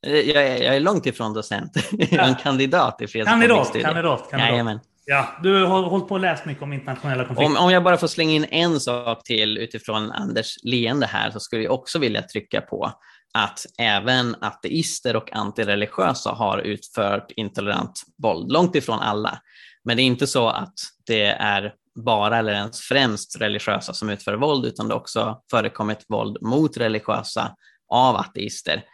Eh, 0.06 0.14
jag 0.14 0.46
är, 0.46 0.64
jag 0.64 0.76
är 0.76 0.80
långt 0.80 1.06
ifrån 1.06 1.34
docent. 1.34 1.72
Jag 1.90 2.12
är 2.12 2.28
en 2.28 2.34
kandidat 2.34 3.02
i 3.02 3.06
fredskonfliktstudier. 3.06 3.84
Kandidat, 3.84 3.94
kandidat, 3.94 4.30
kandidat. 4.30 4.50
Jajamän. 4.50 4.80
Ja, 5.08 5.28
du 5.42 5.64
har 5.64 5.82
hållit 5.82 6.08
på 6.08 6.14
och 6.14 6.20
läst 6.20 6.46
mycket 6.46 6.62
om 6.62 6.72
internationella 6.72 7.24
konflikter. 7.24 7.58
Om, 7.58 7.64
om 7.64 7.72
jag 7.72 7.82
bara 7.82 7.96
får 7.96 8.06
slänga 8.06 8.32
in 8.32 8.44
en 8.44 8.80
sak 8.80 9.24
till 9.24 9.58
utifrån 9.58 10.12
Anders 10.12 10.54
leende 10.62 11.06
här 11.06 11.30
så 11.30 11.40
skulle 11.40 11.62
jag 11.62 11.72
också 11.72 11.98
vilja 11.98 12.22
trycka 12.22 12.60
på 12.60 12.92
att 13.34 13.66
även 13.78 14.36
ateister 14.40 15.16
och 15.16 15.32
antireligiösa 15.32 16.30
har 16.30 16.58
utfört 16.58 17.30
intolerant 17.36 18.02
våld. 18.22 18.52
Långt 18.52 18.74
ifrån 18.74 18.98
alla. 18.98 19.38
Men 19.84 19.96
det 19.96 20.02
är 20.02 20.04
inte 20.04 20.26
så 20.26 20.48
att 20.48 20.74
det 21.06 21.24
är 21.24 21.72
bara 21.96 22.38
eller 22.38 22.52
ens 22.52 22.80
främst 22.80 23.40
religiösa 23.40 23.92
som 23.92 24.10
utför 24.10 24.34
våld, 24.34 24.66
utan 24.66 24.88
det 24.88 24.94
har 24.94 25.00
också 25.00 25.42
förekommit 25.50 26.04
våld 26.08 26.42
mot 26.42 26.76
religiösa 26.76 27.56
av 27.88 28.16
ateister. 28.16 28.84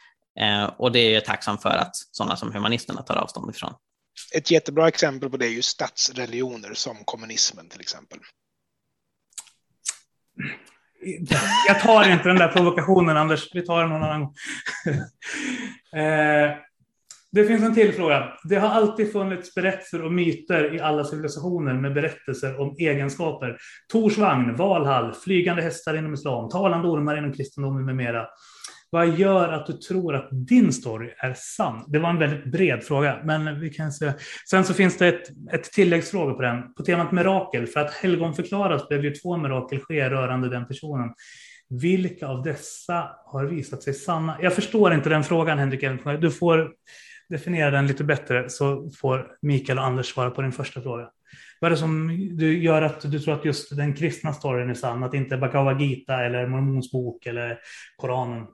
Eh, 0.40 0.64
och 0.64 0.92
det 0.92 0.98
är 0.98 1.14
jag 1.14 1.24
tacksam 1.24 1.58
för 1.58 1.70
att 1.70 1.96
sådana 1.96 2.36
som 2.36 2.52
humanisterna 2.52 3.02
tar 3.02 3.16
avstånd 3.16 3.50
ifrån. 3.50 3.74
Ett 4.34 4.50
jättebra 4.50 4.88
exempel 4.88 5.30
på 5.30 5.36
det 5.36 5.46
är 5.46 5.50
ju 5.50 5.62
statsreligioner 5.62 6.74
som 6.74 6.96
kommunismen 7.04 7.68
till 7.68 7.80
exempel. 7.80 8.18
Jag 11.68 11.80
tar 11.80 12.10
inte 12.10 12.28
den 12.28 12.36
där 12.36 12.48
provokationen, 12.48 13.16
Anders. 13.16 13.54
Vi 13.54 13.66
tar 13.66 13.80
den 13.80 13.90
någon 13.90 14.02
annan 14.02 14.20
gång. 14.20 14.34
eh, 16.00 16.56
det 17.32 17.44
finns 17.44 17.62
en 17.62 17.74
till 17.74 17.92
fråga. 17.92 18.32
Det 18.44 18.56
har 18.56 18.68
alltid 18.68 19.12
funnits 19.12 19.54
berättelser 19.54 20.04
och 20.04 20.12
myter 20.12 20.74
i 20.74 20.80
alla 20.80 21.04
civilisationer 21.04 21.74
med 21.74 21.94
berättelser 21.94 22.60
om 22.60 22.76
egenskaper. 22.78 23.56
Torsvagn, 23.92 24.56
Valhall, 24.56 25.14
flygande 25.14 25.62
hästar 25.62 25.96
inom 25.96 26.14
islam, 26.14 26.48
talande 26.48 26.88
ormar 26.88 27.18
inom 27.18 27.32
kristendomen 27.32 27.84
med 27.84 27.96
mera. 27.96 28.26
Vad 28.90 29.18
gör 29.18 29.48
att 29.48 29.66
du 29.66 29.72
tror 29.72 30.14
att 30.14 30.28
din 30.48 30.72
story 30.72 31.14
är 31.18 31.34
sann? 31.36 31.84
Det 31.86 31.98
var 31.98 32.10
en 32.10 32.18
väldigt 32.18 32.52
bred 32.52 32.82
fråga, 32.82 33.20
men 33.24 33.60
vi 33.60 33.70
kan 33.70 33.92
se. 33.92 34.12
Sen 34.50 34.64
så 34.64 34.74
finns 34.74 34.98
det 34.98 35.08
ett, 35.08 35.28
ett 35.52 35.64
tilläggsfråga 35.64 36.34
på 36.34 36.42
den. 36.42 36.74
På 36.74 36.84
temat 36.84 37.12
mirakel, 37.12 37.66
för 37.66 37.80
att 37.80 37.94
helgon 37.94 38.34
förklaras 38.34 38.88
behöver 38.88 39.08
ju 39.08 39.14
två 39.14 39.36
mirakel 39.36 39.80
ske 39.80 40.10
rörande 40.10 40.48
den 40.48 40.66
personen. 40.66 41.08
Vilka 41.80 42.26
av 42.26 42.42
dessa 42.42 43.10
har 43.26 43.44
visat 43.44 43.82
sig 43.82 43.94
sanna? 43.94 44.36
Jag 44.40 44.54
förstår 44.54 44.94
inte 44.94 45.08
den 45.08 45.24
frågan, 45.24 45.58
Henrik. 45.58 45.84
Du 46.20 46.30
får 46.30 46.72
definiera 47.32 47.70
den 47.70 47.86
lite 47.86 48.04
bättre 48.04 48.50
så 48.50 48.90
får 48.90 49.36
Mikael 49.42 49.78
och 49.78 49.84
Anders 49.84 50.14
svara 50.14 50.30
på 50.30 50.42
din 50.42 50.52
första 50.52 50.82
fråga. 50.82 51.10
Vad 51.60 51.68
är 51.68 51.70
det 51.70 51.80
som 51.80 52.08
du 52.36 52.62
gör 52.62 52.82
att 52.82 53.00
du 53.00 53.20
tror 53.20 53.34
att 53.34 53.44
just 53.44 53.76
den 53.76 53.94
kristna 53.94 54.32
storyn 54.32 54.70
är 54.70 54.74
sann, 54.74 55.02
att 55.02 55.14
inte 55.14 55.36
Bhagavad 55.36 55.80
Gita 55.80 56.24
eller 56.24 56.46
Mormons 56.46 56.92
bok 56.92 57.26
eller 57.26 57.58
Koranen? 57.96 58.46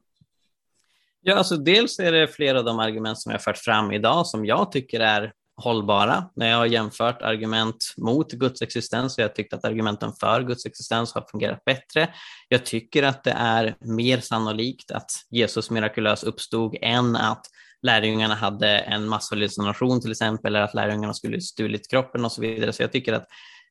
Ja, 1.20 1.34
alltså 1.34 1.56
dels 1.56 1.98
är 1.98 2.12
det 2.12 2.28
flera 2.28 2.58
av 2.58 2.64
de 2.64 2.78
argument 2.78 3.18
som 3.18 3.32
jag 3.32 3.42
fört 3.42 3.58
fram 3.58 3.92
idag 3.92 4.26
som 4.26 4.46
jag 4.46 4.72
tycker 4.72 5.00
är 5.00 5.32
hållbara. 5.56 6.24
När 6.36 6.50
jag 6.50 6.56
har 6.56 6.66
jämfört 6.66 7.22
argument 7.22 7.94
mot 7.96 8.32
Guds 8.32 8.62
existens 8.62 9.18
och 9.18 9.24
jag 9.24 9.34
tyckt 9.34 9.52
att 9.52 9.64
argumenten 9.64 10.12
för 10.20 10.42
Guds 10.42 10.66
existens 10.66 11.14
har 11.14 11.26
fungerat 11.30 11.64
bättre. 11.64 12.08
Jag 12.48 12.66
tycker 12.66 13.02
att 13.02 13.24
det 13.24 13.34
är 13.38 13.74
mer 13.80 14.20
sannolikt 14.20 14.90
att 14.90 15.10
Jesus 15.30 15.70
mirakulöst 15.70 16.24
uppstod 16.24 16.76
än 16.80 17.16
att 17.16 17.46
lärjungarna 17.82 18.34
hade 18.34 18.78
en 18.78 19.08
masshallucination 19.08 20.00
till 20.00 20.10
exempel, 20.10 20.54
eller 20.54 20.64
att 20.64 20.74
lärjungarna 20.74 21.14
skulle 21.14 21.40
stulit 21.40 21.90
kroppen 21.90 22.24
och 22.24 22.32
så 22.32 22.40
vidare. 22.40 22.72
Så 22.72 22.82
jag 22.82 22.92
tycker 22.92 23.12
att 23.12 23.26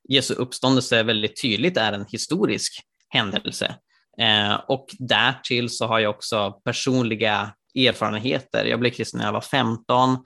Jesu 0.10 0.34
uppståndelse 0.34 1.04
väldigt 1.04 1.42
tydligt 1.42 1.78
är 1.78 1.94
en 1.94 2.06
historisk 2.10 2.82
händelse. 3.10 3.76
Eh, 4.20 4.54
och 4.68 4.88
därtill 5.00 5.70
så 5.70 5.88
har 5.88 6.00
jag 6.00 6.10
också 6.10 6.52
personliga 6.52 7.54
erfarenheter. 7.76 8.66
Jag 8.66 8.80
blev 8.80 8.92
kristen 8.92 9.18
när 9.18 9.26
jag 9.26 9.34
var 9.34 9.42
15, 9.42 10.18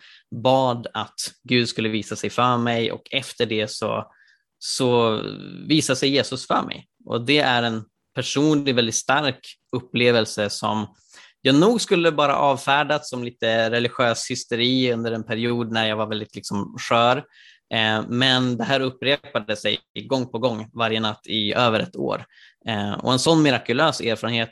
bad 0.43 0.87
att 0.93 1.15
Gud 1.43 1.69
skulle 1.69 1.89
visa 1.89 2.15
sig 2.15 2.29
för 2.29 2.57
mig 2.57 2.91
och 2.91 3.07
efter 3.11 3.45
det 3.45 3.71
så, 3.71 4.11
så 4.59 5.21
visade 5.67 5.97
sig 5.97 6.09
Jesus 6.09 6.47
för 6.47 6.63
mig. 6.63 6.87
Och 7.05 7.25
det 7.25 7.39
är 7.39 7.63
en 7.63 7.83
personlig, 8.15 8.75
väldigt 8.75 8.95
stark 8.95 9.39
upplevelse 9.71 10.49
som 10.49 10.95
jag 11.41 11.55
nog 11.55 11.81
skulle 11.81 12.11
bara 12.11 12.35
avfärdat 12.35 13.05
som 13.05 13.23
lite 13.23 13.69
religiös 13.69 14.31
hysteri 14.31 14.93
under 14.93 15.11
en 15.11 15.23
period 15.23 15.71
när 15.71 15.87
jag 15.87 15.95
var 15.95 16.07
väldigt 16.07 16.35
liksom 16.35 16.75
skör. 16.79 17.17
Eh, 17.73 18.03
men 18.07 18.57
det 18.57 18.63
här 18.63 18.79
upprepade 18.79 19.55
sig 19.55 19.79
gång 20.07 20.27
på 20.27 20.39
gång 20.39 20.69
varje 20.73 20.99
natt 20.99 21.21
i 21.25 21.53
över 21.53 21.79
ett 21.79 21.95
år. 21.95 22.25
Eh, 22.67 22.93
och 22.93 23.11
en 23.11 23.19
sån 23.19 23.41
mirakulös 23.41 24.01
erfarenhet 24.01 24.51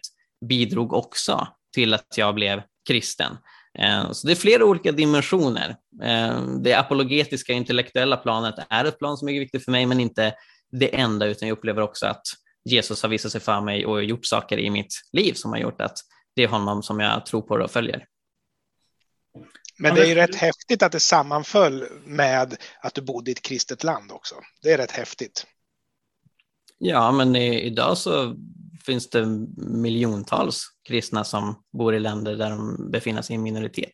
bidrog 0.50 0.94
också 0.94 1.48
till 1.76 1.94
att 1.94 2.18
jag 2.18 2.36
blev 2.36 2.62
kristen. 2.88 3.38
Eh, 3.80 4.12
så 4.12 4.28
det 4.28 4.34
är 4.34 4.36
flera 4.36 4.66
olika 4.66 4.92
dimensioner. 4.92 5.76
Eh, 6.04 6.42
det 6.64 6.74
apologetiska 6.74 7.54
intellektuella 7.54 8.18
planet 8.18 8.56
är 8.70 8.86
ett 8.86 9.00
plan 9.00 9.18
som 9.18 9.30
är 9.30 9.40
viktigt 9.40 9.66
för 9.66 9.72
mig, 9.72 9.86
men 9.86 10.00
inte 10.00 10.34
det 10.72 10.96
enda, 10.96 11.26
utan 11.26 11.48
jag 11.48 11.58
upplever 11.58 11.82
också 11.82 12.06
att 12.06 12.22
Jesus 12.66 13.02
har 13.02 13.10
visat 13.10 13.32
sig 13.32 13.42
för 13.42 13.62
mig 13.62 13.86
och 13.86 14.04
gjort 14.04 14.26
saker 14.26 14.58
i 14.58 14.70
mitt 14.70 14.94
liv 15.14 15.34
som 15.34 15.52
har 15.52 15.60
gjort 15.60 15.82
att 15.82 15.98
det 16.40 16.44
är 16.44 16.48
honom 16.48 16.84
som 16.84 17.00
jag 17.00 17.26
tror 17.26 17.42
på 17.42 17.56
och 17.56 17.72
följer. 17.72 18.06
Men 19.80 19.96
det 19.96 20.02
är 20.02 20.06
ju 20.06 20.16
rätt 20.16 20.36
häftigt 20.36 20.84
att 20.84 20.92
det 20.92 21.00
sammanföll 21.00 21.86
med 22.06 22.58
att 22.82 22.94
du 22.94 23.02
bodde 23.02 23.32
i 23.32 23.34
ett 23.34 23.42
kristet 23.42 23.84
land 23.84 24.12
också. 24.12 24.36
Det 24.62 24.72
är 24.72 24.78
rätt 24.78 24.92
häftigt. 24.92 25.46
Ja, 26.78 27.12
men 27.12 27.36
i, 27.36 27.62
idag 27.62 27.98
så 27.98 28.36
finns 28.86 29.10
det 29.10 29.26
miljontals 29.58 30.64
kristna 30.88 31.24
som 31.24 31.64
bor 31.78 31.96
i 31.96 32.00
länder 32.00 32.36
där 32.36 32.50
de 32.50 32.92
befinner 32.92 33.22
sig 33.22 33.36
i 33.36 33.40
minoritet. 33.40 33.94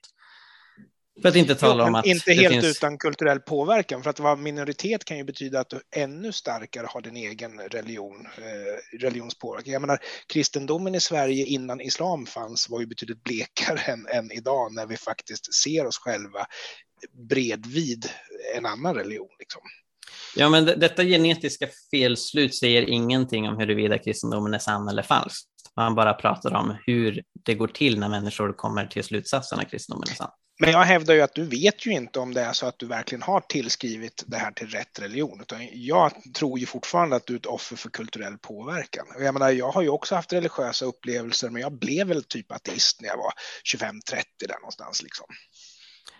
För 1.22 1.30
att 1.30 1.36
inte 1.36 1.56
tala 1.56 1.84
om 1.84 1.96
att... 1.96 2.06
Inte 2.06 2.34
helt 2.34 2.54
finns... 2.54 2.66
utan 2.66 2.98
kulturell 2.98 3.40
påverkan, 3.40 4.04
för 4.04 4.10
att 4.10 4.20
vara 4.20 4.36
minoritet 4.36 5.06
kan 5.06 5.18
ju 5.18 5.24
betyda 5.24 5.60
att 5.60 5.70
du 5.70 5.82
ännu 5.96 6.32
starkare 6.32 6.88
har 6.90 7.02
din 7.02 7.18
egen 7.18 7.60
religion, 7.60 8.28
eh, 8.38 8.98
religionspåverkan. 9.00 9.74
Jag 9.74 9.82
menar, 9.82 10.00
kristendomen 10.28 10.96
i 10.96 11.00
Sverige 11.00 11.46
innan 11.46 11.82
islam 11.82 12.26
fanns 12.26 12.70
var 12.70 12.80
ju 12.80 12.86
betydligt 12.86 13.24
blekare 13.24 13.80
än, 13.80 14.08
än 14.08 14.32
idag 14.32 14.74
när 14.74 14.86
vi 14.86 14.98
faktiskt 14.98 15.54
ser 15.54 15.86
oss 15.86 15.98
själva 15.98 16.46
bredvid 17.30 18.10
en 18.56 18.66
annan 18.66 18.96
religion. 18.96 19.30
Liksom. 19.40 19.62
Ja, 20.36 20.50
men 20.50 20.66
detta 20.66 21.04
genetiska 21.04 21.68
felslut 21.92 22.56
säger 22.56 22.90
ingenting 22.90 23.50
om 23.50 23.58
huruvida 23.58 23.98
kristendomen 23.98 24.54
är 24.54 24.60
sann 24.60 24.88
eller 24.88 25.04
falsk. 25.04 25.48
Man 25.78 25.96
bara 25.96 26.14
pratar 26.14 26.54
om 26.54 26.76
hur 26.86 27.24
det 27.46 27.56
går 27.56 27.68
till 27.68 28.00
när 28.00 28.10
människor 28.10 28.54
kommer 28.54 28.88
till 28.88 29.04
slutsatsen 29.04 29.60
att 29.60 29.72
kristendomen 29.72 30.10
är 30.10 30.16
sann. 30.16 30.32
Men 30.60 30.72
jag 30.72 30.84
hävdar 30.84 31.14
ju 31.14 31.22
att 31.22 31.36
du 31.36 31.46
vet 31.46 31.86
ju 31.86 31.92
inte 31.92 32.20
om 32.20 32.34
det 32.34 32.42
är 32.42 32.54
så 32.54 32.66
att 32.66 32.80
du 32.80 32.86
verkligen 32.86 33.22
har 33.22 33.40
tillskrivit 33.40 34.24
det 34.28 34.38
här 34.38 34.52
till 34.52 34.68
rätt 34.68 35.00
religion. 35.00 35.42
Utan 35.42 35.70
jag 35.72 36.12
tror 36.38 36.60
ju 36.60 36.66
fortfarande 36.66 37.16
att 37.16 37.26
du 37.26 37.34
är 37.34 37.38
ett 37.38 37.46
offer 37.46 37.76
för 37.76 37.90
kulturell 37.90 38.38
påverkan. 38.38 39.06
Jag 39.20 39.34
menar, 39.34 39.50
jag 39.50 39.72
har 39.72 39.82
ju 39.82 39.90
också 39.90 40.16
haft 40.16 40.34
religiösa 40.34 40.86
upplevelser, 40.86 41.50
men 41.50 41.62
jag 41.62 41.80
blev 41.80 42.08
väl 42.08 42.24
typ 42.24 42.52
ateist 42.52 43.02
när 43.02 43.10
jag 43.10 43.18
var 43.18 43.32
25-30 43.76 44.24
där 44.48 44.60
någonstans 44.62 45.04
liksom. 45.04 45.26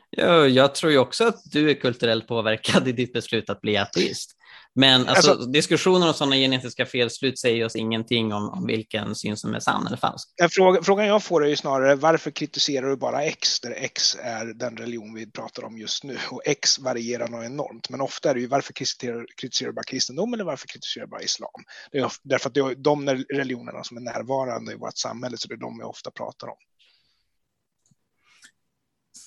Ja, 0.10 0.48
jag 0.48 0.76
tror 0.76 0.92
ju 0.92 0.98
också 0.98 1.28
att 1.28 1.42
du 1.52 1.70
är 1.70 1.74
kulturellt 1.74 2.28
påverkad 2.28 2.88
i 2.88 2.92
ditt 2.92 3.14
beslut 3.14 3.50
att 3.50 3.62
bli 3.62 3.78
ateist. 3.78 4.35
Men 4.78 5.08
alltså, 5.08 5.32
alltså, 5.32 5.46
diskussioner 5.48 6.08
om 6.08 6.14
sådana 6.14 6.36
genetiska 6.36 6.86
felslut 6.86 7.40
säger 7.40 7.66
oss 7.66 7.76
ingenting 7.76 8.34
om, 8.34 8.50
om 8.50 8.66
vilken 8.66 9.16
syn 9.16 9.38
som 9.38 9.54
är 9.54 9.60
sann 9.60 9.88
eller 9.88 9.98
falsk. 9.98 10.30
Fråga, 10.52 10.84
frågan 10.84 11.08
jag 11.08 11.24
får 11.24 11.46
är 11.46 11.50
ju 11.50 11.56
snarare 11.56 11.96
varför 11.96 12.32
kritiserar 12.32 12.90
du 12.90 12.98
bara 12.98 13.24
X, 13.24 13.60
där 13.60 13.72
X 13.72 14.18
är 14.22 14.46
den 14.46 14.78
religion 14.78 15.14
vi 15.14 15.32
pratar 15.32 15.64
om 15.64 15.78
just 15.78 16.04
nu 16.04 16.18
och 16.32 16.42
X 16.46 16.80
varierar 16.80 17.28
nog 17.28 17.46
enormt. 17.46 17.90
Men 17.90 18.02
ofta 18.02 18.30
är 18.30 18.34
det 18.34 18.40
ju 18.40 18.48
varför 18.48 18.74
kritiserar, 18.74 19.26
kritiserar 19.42 19.70
du 19.70 19.76
bara 19.76 19.84
kristendom 19.84 20.34
eller 20.34 20.44
varför 20.44 20.68
kritiserar 20.68 21.06
du 21.06 21.10
bara 21.10 21.22
islam? 21.22 21.64
Det 21.92 21.98
är 21.98 22.12
därför 22.24 22.50
att 22.50 22.54
det 22.54 22.60
är 22.60 22.76
de 22.76 23.10
religionerna 23.10 23.84
som 23.84 23.98
är 23.98 24.02
närvarande 24.02 24.72
i 24.72 24.76
vårt 24.76 24.98
samhälle, 24.98 25.38
så 25.38 25.48
det 25.48 25.54
är 25.54 25.58
de 25.58 25.78
vi 25.78 25.84
ofta 25.84 26.12
pratar 26.12 26.48
om. 26.48 26.58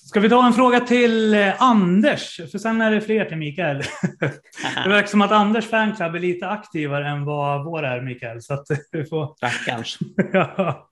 Ska 0.09 0.19
vi 0.19 0.29
ta 0.29 0.47
en 0.47 0.53
fråga 0.53 0.79
till 0.79 1.33
eh, 1.33 1.61
Anders? 1.61 2.41
För 2.51 2.57
sen 2.57 2.81
är 2.81 2.91
det 2.91 3.01
fler 3.01 3.25
till 3.25 3.37
Mikael. 3.37 3.77
det 4.83 4.89
verkar 4.89 5.07
som 5.07 5.21
att 5.21 5.31
Anders 5.31 5.69
fanclub 5.69 6.15
är 6.15 6.19
lite 6.19 6.47
aktivare 6.47 7.07
än 7.07 7.25
vad 7.25 7.65
vår 7.65 7.83
är, 7.83 8.01
Mikael. 8.01 8.41
Så 8.41 8.53
att 8.53 8.65
vi 8.91 9.05
får... 9.05 9.35
Rackarns. 9.41 9.97
ja. 10.33 10.89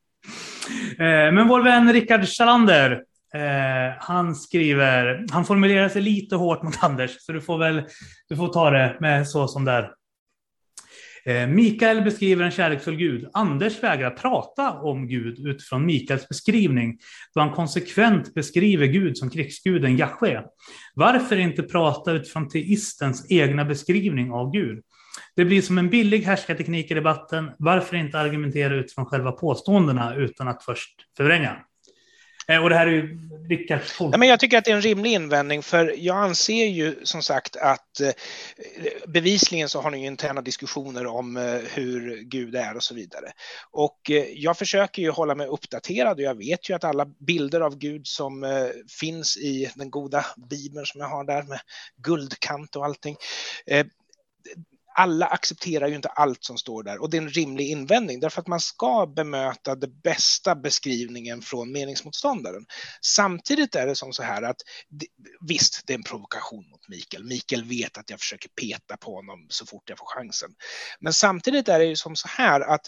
Eh, 0.92 1.32
men 1.34 1.48
vår 1.48 1.62
vän 1.62 1.94
Rickard 1.94 2.28
Schalander, 2.28 2.92
eh, 3.34 3.96
han 4.00 4.36
skriver, 4.36 5.26
han 5.32 5.46
formulerar 5.46 5.90
sig 5.90 6.02
lite 6.02 6.36
hårt 6.36 6.64
mot 6.64 6.84
Anders, 6.84 7.16
så 7.20 7.32
du 7.32 7.42
får 7.42 7.58
väl 7.58 7.84
du 8.30 8.36
får 8.36 8.48
ta 8.48 8.70
det 8.70 8.98
med 9.00 9.28
så 9.28 9.48
som 9.48 9.66
det 9.66 9.72
är. 9.72 9.92
Eh, 11.28 11.48
Mikael 11.48 12.02
beskriver 12.02 12.46
en 12.46 12.52
kärleksfull 12.52 12.96
Gud. 12.96 13.30
Anders 13.34 13.84
vägrar 13.84 14.12
prata 14.12 14.72
om 14.72 15.08
Gud 15.08 15.48
utifrån 15.48 15.86
Mikaels 15.86 16.28
beskrivning, 16.28 17.00
då 17.34 17.42
han 17.42 17.52
konsekvent 17.52 18.34
beskriver 18.34 18.86
Gud 18.86 19.18
som 19.18 19.30
krigsguden 19.30 19.98
Jahwe. 19.98 20.44
Varför 20.94 21.38
inte 21.38 21.64
prata 21.64 22.12
utifrån 22.12 22.50
teistens 22.50 23.32
egna 23.32 23.66
beskrivning 23.66 24.32
av 24.32 24.52
Gud? 24.52 24.84
Det 25.36 25.46
blir 25.46 25.62
som 25.62 25.78
en 25.78 25.90
billig 25.90 26.22
härskarteknik 26.22 26.92
i 26.92 26.94
debatten. 26.94 27.52
Varför 27.60 27.98
inte 27.98 28.20
argumentera 28.20 28.76
utifrån 28.76 29.06
själva 29.06 29.32
påståendena 29.32 30.16
utan 30.16 30.48
att 30.48 30.64
först 30.64 30.96
förvränga? 31.18 31.58
Eh, 32.48 32.64
och 32.64 32.70
det 32.70 32.76
här 32.76 32.88
är 32.88 32.92
ju 32.92 33.18
Rickards 33.50 33.98
tolkning. 33.98 34.20
men 34.20 34.30
Jag 34.30 34.40
tycker 34.40 34.58
att 34.58 34.66
det 34.66 34.72
är 34.72 34.76
en 34.76 34.82
rimlig 34.82 35.12
invändning 35.12 35.64
för 35.64 35.96
jag 35.98 36.18
anser 36.18 36.66
ju 36.66 36.96
som 37.04 37.22
sagt 37.22 37.56
att 37.56 38.00
eh, 38.00 38.12
bevisligen 39.08 39.70
så 39.70 39.82
har 39.82 39.92
ni 39.92 40.06
interna 40.06 40.42
diskussioner 40.42 41.06
om 41.06 41.38
eh, 41.38 41.44
hur 41.74 42.22
Gud 42.22 42.56
är 42.56 42.76
och 42.76 42.84
så 42.84 42.96
vidare. 42.96 43.32
Och 43.72 44.12
jag 44.34 44.58
försöker 44.58 45.02
ju 45.02 45.10
hålla 45.10 45.36
mig 45.36 45.48
uppdaterad 45.48 46.18
och 46.18 46.24
jag 46.24 46.38
vet 46.38 46.70
ju 46.70 46.74
att 46.74 46.84
alla 46.84 47.06
bilder 47.06 47.62
av 47.62 47.78
Gud 47.78 48.08
som 48.08 48.46
finns 49.00 49.38
i 49.38 49.72
den 49.76 49.90
goda 49.90 50.26
bibeln 50.50 50.86
som 50.86 51.02
jag 51.02 51.08
har 51.08 51.24
där 51.24 51.44
med 51.44 51.60
guldkant 51.98 52.76
och 52.76 52.86
allting 52.86 53.16
alla 55.00 55.26
accepterar 55.26 55.88
ju 55.88 55.96
inte 55.96 56.10
allt 56.10 56.44
som 56.44 56.58
står 56.58 56.84
där 56.84 57.02
och 57.02 57.10
det 57.10 57.18
är 57.18 57.22
en 57.22 57.30
rimlig 57.30 57.70
invändning 57.70 58.20
därför 58.20 58.42
att 58.42 58.48
man 58.48 58.60
ska 58.60 59.08
bemöta 59.16 59.76
den 59.76 60.00
bästa 60.04 60.56
beskrivningen 60.56 61.42
från 61.42 61.72
meningsmotståndaren. 61.72 62.66
Samtidigt 63.02 63.76
är 63.76 63.88
det 63.88 63.96
som 63.96 64.14
så 64.14 64.24
här 64.24 64.42
att 64.42 64.58
visst, 65.48 65.82
det 65.86 65.94
är 65.94 65.98
en 65.98 66.04
provokation 66.04 66.70
mot 66.70 66.88
Mikael. 66.88 67.24
Mikael 67.24 67.64
vet 67.64 67.98
att 67.98 68.10
jag 68.10 68.20
försöker 68.20 68.50
peta 68.50 68.98
på 68.98 69.16
honom 69.16 69.46
så 69.50 69.66
fort 69.66 69.90
jag 69.90 69.98
får 69.98 70.08
chansen. 70.08 70.52
Men 71.00 71.14
samtidigt 71.14 71.70
är 71.70 71.80
det 71.80 71.86
ju 71.86 71.96
som 71.96 72.16
så 72.16 72.28
här 72.28 72.62
att 72.62 72.88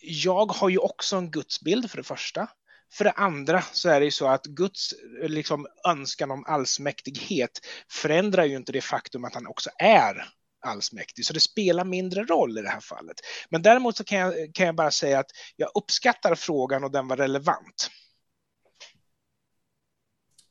jag 0.00 0.52
har 0.52 0.68
ju 0.68 0.78
också 0.78 1.16
en 1.16 1.30
gudsbild 1.30 1.90
för 1.90 1.96
det 1.96 2.04
första. 2.04 2.48
För 2.92 3.04
det 3.04 3.10
andra 3.10 3.62
så 3.72 3.88
är 3.88 4.00
det 4.00 4.04
ju 4.04 4.10
så 4.10 4.28
att 4.28 4.44
Guds 4.44 4.94
liksom, 5.22 5.66
önskan 5.88 6.30
om 6.30 6.44
allsmäktighet 6.46 7.50
förändrar 7.90 8.44
ju 8.44 8.56
inte 8.56 8.72
det 8.72 8.80
faktum 8.80 9.24
att 9.24 9.34
han 9.34 9.46
också 9.46 9.70
är 9.78 10.37
allsmäktig, 10.66 11.24
så 11.24 11.32
det 11.32 11.40
spelar 11.40 11.84
mindre 11.84 12.24
roll 12.24 12.58
i 12.58 12.62
det 12.62 12.68
här 12.68 12.80
fallet. 12.80 13.16
Men 13.50 13.62
däremot 13.62 13.96
så 13.96 14.04
kan 14.04 14.18
jag, 14.18 14.34
kan 14.54 14.66
jag 14.66 14.74
bara 14.74 14.90
säga 14.90 15.18
att 15.18 15.30
jag 15.56 15.70
uppskattar 15.74 16.34
frågan 16.34 16.84
och 16.84 16.92
den 16.92 17.08
var 17.08 17.16
relevant. 17.16 17.90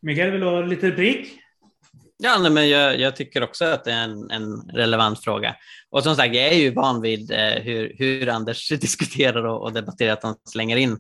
Mikael, 0.01 0.31
vill 0.31 0.41
du 0.41 0.47
ha 0.47 0.61
lite 0.61 0.87
replik? 0.87 1.39
Ja, 2.17 2.37
nej, 2.39 2.51
men 2.51 2.69
jag, 2.69 2.99
jag, 2.99 3.15
tycker 3.15 3.43
också 3.43 3.65
att 3.65 3.83
det 3.83 3.91
är 3.91 4.03
en, 4.03 4.31
en, 4.31 4.61
relevant 4.73 5.23
fråga. 5.23 5.55
Och 5.89 6.03
som 6.03 6.15
sagt, 6.15 6.35
jag 6.35 6.45
är 6.45 6.57
ju 6.57 6.73
van 6.73 7.01
vid 7.01 7.31
eh, 7.31 7.63
hur, 7.63 7.95
hur 7.97 8.29
Anders 8.29 8.69
diskuterar 8.79 9.43
och, 9.43 9.61
och 9.61 9.73
debatterar, 9.73 10.13
att 10.13 10.23
han 10.23 10.35
slänger 10.45 10.77
in 10.77 10.91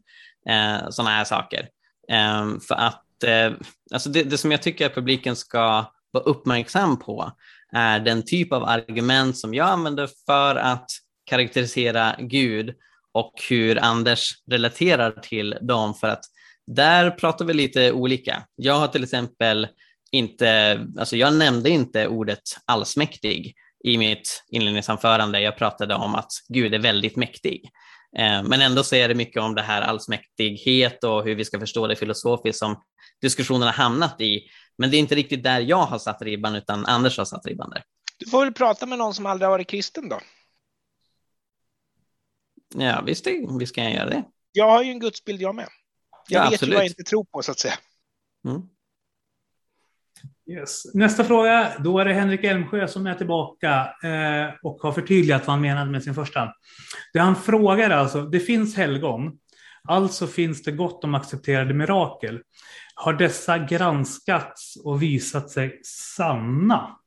eh, 0.49 0.89
sådana 0.89 1.09
här 1.09 1.23
saker. 1.23 1.67
Eh, 2.11 2.59
för 2.67 2.75
att 2.75 3.23
eh, 3.23 3.53
alltså 3.93 4.09
det, 4.09 4.23
det, 4.23 4.37
som 4.37 4.51
jag 4.51 4.61
tycker 4.61 4.85
att 4.85 4.95
publiken 4.95 5.35
ska 5.35 5.85
vara 6.11 6.23
uppmärksam 6.23 6.99
på 6.99 7.31
är 7.73 7.99
den 7.99 8.25
typ 8.25 8.53
av 8.53 8.63
argument 8.63 9.37
som 9.37 9.53
jag 9.53 9.67
använder 9.67 10.09
för 10.25 10.55
att 10.55 10.89
karaktärisera 11.25 12.15
Gud 12.19 12.75
och 13.13 13.33
hur 13.49 13.77
Anders 13.83 14.31
relaterar 14.51 15.11
till 15.11 15.57
dem 15.61 15.93
för 15.93 16.07
att 16.07 16.23
där 16.67 17.11
pratar 17.11 17.45
vi 17.45 17.53
lite 17.53 17.91
olika. 17.91 18.43
Jag 18.55 18.73
har 18.73 18.87
till 18.87 19.03
exempel 19.03 19.67
inte, 20.11 20.79
alltså 20.99 21.15
jag 21.15 21.33
nämnde 21.33 21.69
inte 21.69 22.07
ordet 22.07 22.41
allsmäktig 22.65 23.55
i 23.83 23.97
mitt 23.97 24.43
inledningsanförande. 24.51 25.41
Jag 25.41 25.57
pratade 25.57 25.95
om 25.95 26.15
att 26.15 26.31
Gud 26.49 26.73
är 26.73 26.79
väldigt 26.79 27.15
mäktig. 27.15 27.69
Eh, 28.17 28.43
men 28.43 28.61
ändå 28.61 28.83
så 28.83 28.95
är 28.95 29.07
det 29.07 29.15
mycket 29.15 29.41
om 29.41 29.55
det 29.55 29.61
här 29.61 29.81
allsmäktighet 29.81 31.03
och 31.03 31.23
hur 31.23 31.35
vi 31.35 31.45
ska 31.45 31.59
förstå 31.59 31.87
det 31.87 31.95
filosofiskt 31.95 32.59
som 32.59 32.83
diskussionen 33.21 33.63
har 33.63 33.73
hamnat 33.73 34.21
i. 34.21 34.41
Men 34.77 34.91
det 34.91 34.97
är 34.97 34.99
inte 34.99 35.15
riktigt 35.15 35.43
där 35.43 35.59
jag 35.59 35.85
har 35.85 35.99
satt 35.99 36.21
ribban, 36.21 36.55
utan 36.55 36.85
Anders 36.85 37.17
har 37.17 37.25
satt 37.25 37.45
ribban 37.45 37.69
där. 37.69 37.83
Du 38.17 38.29
får 38.29 38.45
väl 38.45 38.53
prata 38.53 38.85
med 38.85 38.97
någon 38.97 39.13
som 39.13 39.25
aldrig 39.25 39.45
har 39.45 39.51
varit 39.51 39.67
kristen 39.67 40.09
då? 40.09 40.19
Ja, 42.75 43.01
visst, 43.05 43.27
visst 43.59 43.75
kan 43.75 43.83
jag 43.83 43.93
göra 43.93 44.09
det. 44.09 44.23
Jag 44.51 44.69
har 44.69 44.83
ju 44.83 44.91
en 44.91 44.99
gudsbild 44.99 45.41
jag 45.41 45.55
med. 45.55 45.67
Jag 46.29 46.39
Ja, 46.39 46.43
vet 46.43 46.53
absolut. 46.53 46.71
ju 46.71 46.75
vad 46.75 46.83
jag 46.83 46.89
inte 46.91 47.03
tror 47.03 47.23
på 47.23 47.41
så 47.41 47.51
att 47.51 47.59
säga. 47.59 47.73
Mm. 48.45 48.61
Yes. 50.49 50.93
Nästa 50.93 51.23
fråga, 51.23 51.73
då 51.79 51.99
är 51.99 52.05
det 52.05 52.13
Henrik 52.13 52.43
Elmsjö 52.43 52.87
som 52.87 53.07
är 53.07 53.15
tillbaka 53.15 53.95
eh, 54.03 54.53
och 54.63 54.81
har 54.81 54.91
förtydligat 54.91 55.47
vad 55.47 55.53
han 55.53 55.61
menade 55.61 55.91
med 55.91 56.03
sin 56.03 56.15
första. 56.15 56.53
Det 57.13 57.19
han 57.19 57.35
frågar 57.35 57.89
alltså, 57.89 58.21
det 58.21 58.39
finns 58.39 58.75
helgon, 58.75 59.39
alltså 59.87 60.27
finns 60.27 60.63
det 60.63 60.71
gott 60.71 61.03
om 61.03 61.15
accepterade 61.15 61.73
mirakel. 61.73 62.41
Har 62.95 63.13
dessa 63.13 63.57
granskats 63.57 64.75
och 64.83 65.01
visat 65.01 65.49
sig 65.49 65.81
sanna? 65.83 66.97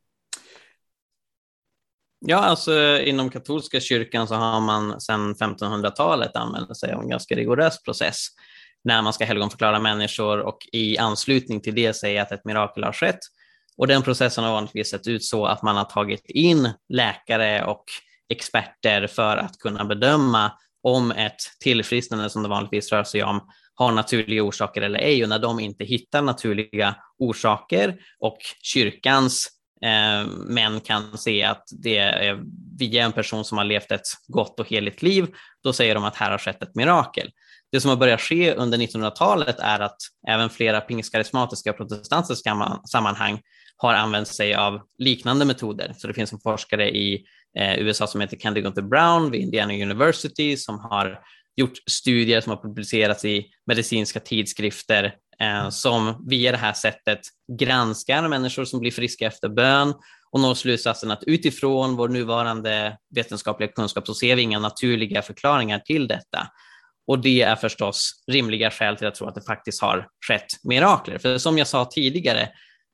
Ja, 2.27 2.37
alltså 2.37 2.99
inom 3.01 3.31
katolska 3.31 3.81
kyrkan 3.81 4.29
så 4.29 4.35
har 4.35 4.61
man 4.61 5.01
sedan 5.01 5.35
1500-talet 5.35 6.37
använt 6.37 6.77
sig 6.77 6.93
av 6.93 7.03
en 7.03 7.09
ganska 7.09 7.35
rigorös 7.35 7.83
process 7.83 8.27
när 8.85 9.03
man 9.03 9.13
ska 9.13 9.25
helgonförklara 9.25 9.81
människor 9.81 10.39
och 10.39 10.59
i 10.73 10.99
anslutning 10.99 11.61
till 11.61 11.75
det 11.75 11.95
säga 11.95 12.23
att 12.23 12.33
ett 12.33 12.45
mirakel 12.45 12.85
har 12.85 12.93
skett. 12.93 13.19
Och 13.77 13.87
den 13.87 14.03
processen 14.03 14.45
har 14.45 14.53
vanligtvis 14.53 14.91
sett 14.91 15.07
ut 15.07 15.25
så 15.25 15.47
att 15.47 15.63
man 15.63 15.77
har 15.77 15.85
tagit 15.85 16.31
in 16.31 16.73
läkare 16.89 17.65
och 17.65 17.85
experter 18.29 19.07
för 19.07 19.37
att 19.37 19.59
kunna 19.59 19.85
bedöma 19.85 20.53
om 20.83 21.11
ett 21.11 21.41
tillfrisknande 21.61 22.31
som 22.31 22.43
det 22.43 22.49
vanligtvis 22.49 22.93
rör 22.93 23.05
sig 23.05 23.23
om 23.23 23.41
har 23.75 23.93
naturliga 23.93 24.43
orsaker 24.43 24.83
eller 24.83 24.99
ej 24.99 25.23
och 25.23 25.29
när 25.29 25.39
de 25.39 25.61
inte 25.61 25.85
hittar 25.85 26.23
naturliga 26.23 26.95
orsaker 27.19 27.97
och 28.19 28.39
kyrkans 28.63 29.49
eh, 29.85 30.27
män 30.47 30.81
kan 30.81 31.19
se 31.19 31.45
att 31.45 31.65
det 31.83 31.97
är 31.99 32.41
via 32.79 33.05
en 33.05 33.13
person 33.13 33.45
som 33.45 33.59
har 33.59 33.65
levt 33.65 33.93
ett 33.93 34.07
gott 34.27 34.61
och 34.61 34.69
heligt 34.69 35.03
liv, 35.03 35.27
då 35.63 35.73
säger 35.73 35.95
de 35.95 36.05
att 36.05 36.17
här 36.17 36.31
har 36.31 36.39
skett 36.39 36.63
ett 36.63 36.75
mirakel. 36.75 37.31
Det 37.73 37.81
som 37.81 37.89
har 37.89 37.97
börjat 37.97 38.21
ske 38.21 38.55
under 38.55 38.79
1900-talet 38.79 39.57
är 39.59 39.81
att 39.81 39.97
även 40.29 40.51
flera 40.51 40.81
pingstkarismatiska 40.81 41.71
och 41.71 41.77
protestantiska 41.77 42.79
sammanhang 42.93 43.41
har 43.77 43.95
använt 43.95 44.29
sig 44.29 44.55
av 44.55 44.81
liknande 44.99 45.45
metoder. 45.45 45.95
Så 45.97 46.07
det 46.07 46.15
finns 46.15 46.33
en 46.33 46.41
forskare 46.41 46.91
i 46.91 47.25
Eh, 47.59 47.79
USA 47.79 48.07
som 48.07 48.21
heter 48.21 48.37
Candy 48.37 48.61
Gunther 48.61 48.83
Brown 48.83 49.31
vid 49.31 49.41
Indiana 49.41 49.73
University 49.73 50.57
som 50.57 50.79
har 50.79 51.21
gjort 51.57 51.79
studier 51.91 52.41
som 52.41 52.51
har 52.51 52.63
publicerats 52.63 53.25
i 53.25 53.47
medicinska 53.67 54.21
tidskrifter 54.21 55.15
eh, 55.41 55.69
som 55.69 56.27
via 56.29 56.53
det 56.53 56.59
här 56.59 56.73
sättet 56.73 57.21
granskar 57.59 58.29
människor 58.29 58.65
som 58.65 58.81
blir 58.81 58.91
friska 58.91 59.27
efter 59.27 59.49
bön 59.49 59.95
och 60.33 60.41
når 60.41 60.55
slutsatsen 60.55 61.11
att 61.11 61.25
utifrån 61.25 61.97
vår 61.97 62.09
nuvarande 62.09 62.99
vetenskapliga 63.15 63.73
kunskap 63.73 64.07
så 64.07 64.15
ser 64.15 64.37
vi 64.37 64.43
inga 64.43 64.59
naturliga 64.59 65.23
förklaringar 65.23 65.79
till 65.79 66.09
detta. 66.09 66.49
Och 67.07 67.19
det 67.19 67.43
är 67.43 67.57
förstås 67.57 68.25
rimliga 68.33 68.71
skäl 68.71 68.97
till 68.97 69.07
att 69.07 69.15
tro 69.15 69.27
att 69.27 69.35
det 69.35 69.43
faktiskt 69.43 69.83
har 69.83 70.09
skett 70.29 70.47
mirakler. 70.63 71.19
För 71.19 71.39
som 71.39 71.59
jag 71.59 71.67
sa 71.67 71.85
tidigare, 71.85 72.49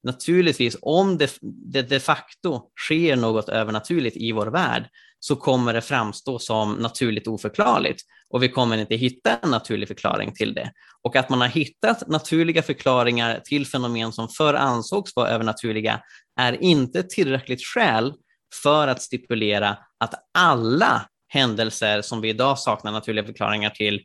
naturligtvis 0.06 0.76
om 0.82 1.18
det, 1.18 1.38
det 1.42 1.82
de 1.82 2.00
facto 2.00 2.62
sker 2.86 3.16
något 3.16 3.48
övernaturligt 3.48 4.16
i 4.16 4.32
vår 4.32 4.46
värld 4.46 4.88
så 5.20 5.36
kommer 5.36 5.74
det 5.74 5.80
framstå 5.80 6.38
som 6.38 6.72
naturligt 6.72 7.26
oförklarligt 7.26 8.02
och 8.30 8.42
vi 8.42 8.48
kommer 8.48 8.78
inte 8.78 8.96
hitta 8.96 9.36
en 9.36 9.50
naturlig 9.50 9.88
förklaring 9.88 10.34
till 10.34 10.54
det. 10.54 10.72
Och 11.02 11.16
att 11.16 11.28
man 11.28 11.40
har 11.40 11.48
hittat 11.48 12.08
naturliga 12.08 12.62
förklaringar 12.62 13.40
till 13.44 13.66
fenomen 13.66 14.12
som 14.12 14.28
förr 14.28 14.54
ansågs 14.54 15.16
vara 15.16 15.28
övernaturliga 15.28 16.00
är 16.40 16.62
inte 16.62 17.02
tillräckligt 17.02 17.62
skäl 17.62 18.14
för 18.62 18.88
att 18.88 19.02
stipulera 19.02 19.78
att 19.98 20.14
alla 20.38 21.08
händelser 21.28 22.02
som 22.02 22.20
vi 22.20 22.28
idag 22.28 22.58
saknar 22.58 22.92
naturliga 22.92 23.26
förklaringar 23.26 23.70
till 23.70 24.04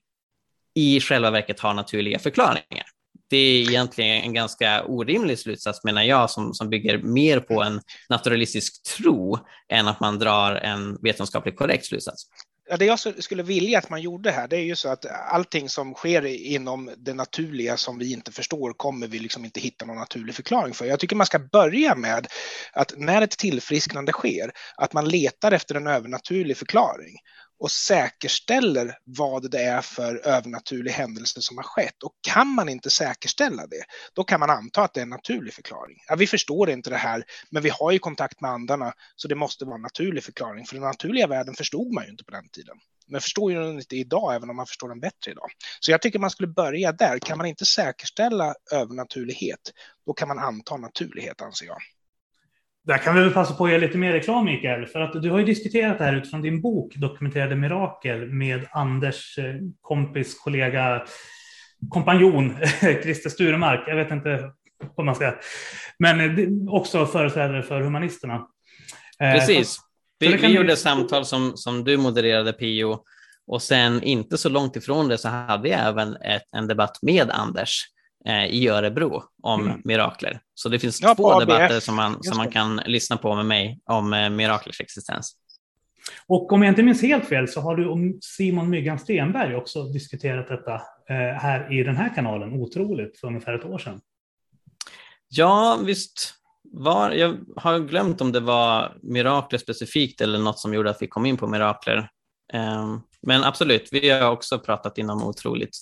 i 0.76 1.00
själva 1.00 1.32
verket 1.32 1.60
har 1.60 1.74
naturliga 1.74 2.20
förklaringar. 2.20 2.86
Det 3.32 3.38
är 3.38 3.70
egentligen 3.70 4.24
en 4.24 4.34
ganska 4.34 4.84
orimlig 4.84 5.40
slutsats 5.40 5.84
menar 5.84 6.04
jag 6.04 6.30
som, 6.30 6.54
som 6.54 6.70
bygger 6.70 6.98
mer 6.98 7.40
på 7.40 7.64
en 7.64 7.82
naturalistisk 8.10 8.84
tro 8.98 9.38
än 9.70 9.88
att 9.88 10.00
man 10.00 10.20
drar 10.20 10.56
en 10.56 10.98
vetenskapligt 11.02 11.58
korrekt 11.58 11.86
slutsats. 11.86 12.24
Ja, 12.70 12.78
det 12.78 12.86
jag 12.86 13.00
skulle 13.00 13.44
vilja 13.44 13.78
att 13.78 13.90
man 13.90 14.02
gjorde 14.02 14.32
här, 14.32 14.48
det 14.48 14.56
är 14.56 14.64
ju 14.64 14.76
så 14.76 14.90
att 14.90 15.06
allting 15.06 15.70
som 15.70 15.94
sker 15.94 16.26
inom 16.26 16.92
det 16.98 17.14
naturliga 17.14 17.78
som 17.78 17.98
vi 17.98 18.14
inte 18.14 18.32
förstår 18.32 18.74
kommer 18.74 19.08
vi 19.08 19.20
liksom 19.20 19.46
inte 19.46 19.60
hitta 19.60 19.86
någon 19.86 19.98
naturlig 19.98 20.36
förklaring 20.36 20.74
för. 20.74 20.86
Jag 20.86 21.00
tycker 21.00 21.16
man 21.16 21.26
ska 21.26 21.40
börja 21.40 21.96
med 21.96 22.28
att 22.74 22.94
när 22.98 23.22
ett 23.22 23.38
tillfrisknande 23.38 24.12
sker, 24.12 24.52
att 24.76 24.94
man 24.94 25.10
letar 25.10 25.52
efter 25.52 25.76
en 25.76 25.88
övernaturlig 25.88 26.58
förklaring 26.58 27.16
och 27.62 27.72
säkerställer 27.72 28.98
vad 29.06 29.52
det 29.52 29.64
är 29.64 29.82
för 29.82 30.28
övernaturlig 30.28 30.92
händelse 30.92 31.42
som 31.42 31.58
har 31.58 31.64
skett. 31.64 32.04
Och 32.04 32.12
kan 32.22 32.48
man 32.48 32.70
inte 32.70 32.90
säkerställa 32.90 33.68
det, 33.68 33.84
då 34.14 34.24
kan 34.24 34.40
man 34.40 34.50
anta 34.50 34.82
att 34.82 34.94
det 34.94 35.00
är 35.00 35.04
en 35.04 35.10
naturlig 35.10 35.54
förklaring. 35.54 35.98
Ja, 36.08 36.16
vi 36.16 36.28
förstår 36.28 36.70
inte 36.70 36.90
det 36.90 36.98
här, 36.98 37.24
men 37.50 37.64
vi 37.64 37.70
har 37.70 37.92
ju 37.92 38.00
kontakt 38.00 38.42
med 38.42 38.52
andarna, 38.52 38.94
så 39.16 39.28
det 39.28 39.36
måste 39.36 39.66
vara 39.66 39.76
en 39.76 39.82
naturlig 39.82 40.24
förklaring. 40.24 40.66
För 40.66 40.76
den 40.76 40.84
naturliga 40.84 41.28
världen 41.28 41.56
förstod 41.56 41.94
man 41.94 42.04
ju 42.04 42.12
inte 42.12 42.24
på 42.24 42.32
den 42.32 42.50
tiden. 42.50 42.78
Men 43.08 43.22
förstår 43.22 43.52
ju 43.52 43.60
den 43.60 43.76
inte 43.76 43.96
idag, 43.96 44.36
även 44.36 44.50
om 44.50 44.56
man 44.56 44.68
förstår 44.68 44.90
den 44.90 45.00
bättre 45.00 45.32
idag. 45.32 45.52
Så 45.80 45.92
jag 45.92 46.02
tycker 46.02 46.20
man 46.20 46.30
skulle 46.30 46.48
börja 46.48 46.92
där. 46.92 47.20
Kan 47.20 47.38
man 47.38 47.48
inte 47.48 47.66
säkerställa 47.66 48.54
övernaturlighet, 48.72 49.72
då 50.06 50.14
kan 50.14 50.28
man 50.28 50.40
anta 50.40 50.78
naturlighet, 50.78 51.42
anser 51.42 51.66
jag. 51.66 51.78
Där 52.84 52.98
kan 52.98 53.16
vi 53.16 53.22
väl 53.22 53.32
passa 53.32 53.54
på 53.54 53.66
att 53.66 53.72
göra 53.72 53.82
lite 53.82 53.98
mer 53.98 54.12
reklam, 54.12 54.46
Mikael, 54.46 54.86
för 54.86 55.00
att 55.00 55.22
du 55.22 55.30
har 55.30 55.40
ju 55.40 55.46
diskuterat 55.46 55.98
det 55.98 56.04
här 56.04 56.16
utifrån 56.16 56.42
din 56.42 56.62
bok 56.62 56.96
Dokumenterade 56.96 57.56
mirakel 57.56 58.26
med 58.26 58.68
Anders 58.72 59.38
eh, 59.38 59.56
kompis, 59.82 60.40
kollega, 60.40 61.04
kompanjon 61.90 62.58
Christer 63.04 63.30
Sturemark. 63.30 63.84
Jag 63.88 63.96
vet 63.96 64.12
inte 64.12 64.52
vad 64.96 65.06
man 65.06 65.16
ska... 65.16 65.34
Men 66.00 66.70
också 66.70 67.06
företrädare 67.06 67.64
för 67.64 67.82
humanisterna. 67.82 68.48
Eh, 69.20 69.34
Precis. 69.34 69.78
Vi, 70.20 70.38
vi 70.38 70.48
gjorde 70.48 70.76
samtal 70.76 71.26
som, 71.26 71.58
som 71.58 71.84
du 71.84 71.98
modererade, 71.98 72.54
Pio, 72.54 73.00
och 73.48 73.62
sen 73.62 74.04
inte 74.04 74.38
så 74.38 74.50
långt 74.50 74.76
ifrån 74.76 75.08
det 75.08 75.18
så 75.18 75.30
hade 75.30 75.70
jag 75.70 75.80
även 75.80 76.16
ett, 76.16 76.54
en 76.56 76.68
debatt 76.68 76.98
med 77.02 77.30
Anders 77.32 77.84
eh, 77.84 78.01
i 78.50 78.68
Örebro 78.68 79.24
om 79.44 79.62
mm. 79.62 79.82
mirakler. 79.84 80.40
Så 80.54 80.70
det 80.70 80.80
finns 80.80 81.02
ja, 81.02 81.16
två 81.16 81.40
debatter 81.40 81.80
som 81.80 81.96
man, 81.96 82.24
som 82.24 82.38
man 82.38 82.52
kan 82.52 82.82
lyssna 82.86 83.18
på 83.18 83.36
med 83.36 83.46
mig 83.46 83.80
om 83.86 84.14
eh, 84.14 84.30
miraklers 84.30 84.82
existens. 84.82 85.36
Och 86.28 86.54
om 86.54 86.64
jag 86.64 86.72
inte 86.72 86.84
minns 86.84 87.02
helt 87.02 87.26
fel 87.26 87.48
så 87.48 87.62
har 87.62 87.76
du 87.76 87.88
och 87.88 87.98
Simon 88.22 88.70
Myggan 88.70 89.00
Stenberg 89.00 89.56
också 89.56 89.84
diskuterat 89.84 90.48
detta 90.48 90.74
eh, 91.10 91.42
här 91.42 91.80
i 91.80 91.84
den 91.84 91.96
här 91.96 92.16
kanalen, 92.16 92.54
otroligt, 92.54 93.20
för 93.20 93.28
ungefär 93.28 93.54
ett 93.54 93.66
år 93.66 93.78
sedan. 93.78 94.02
Ja, 95.28 95.80
visst 95.86 96.34
var, 96.64 97.12
jag 97.12 97.38
har 97.56 97.80
glömt 97.80 98.22
om 98.22 98.32
det 98.32 98.40
var 98.40 98.98
mirakler 99.02 99.60
specifikt 99.60 100.22
eller 100.22 100.40
något 100.40 100.60
som 100.60 100.74
gjorde 100.74 100.90
att 100.90 101.02
vi 101.02 101.08
kom 101.08 101.26
in 101.26 101.38
på 101.38 101.48
mirakler. 101.48 102.10
Um, 102.54 103.02
men 103.22 103.44
absolut, 103.44 103.90
vi 103.92 104.10
har 104.10 104.32
också 104.32 104.60
pratat 104.60 104.98
inom 104.98 105.24
otroligt 105.24 105.78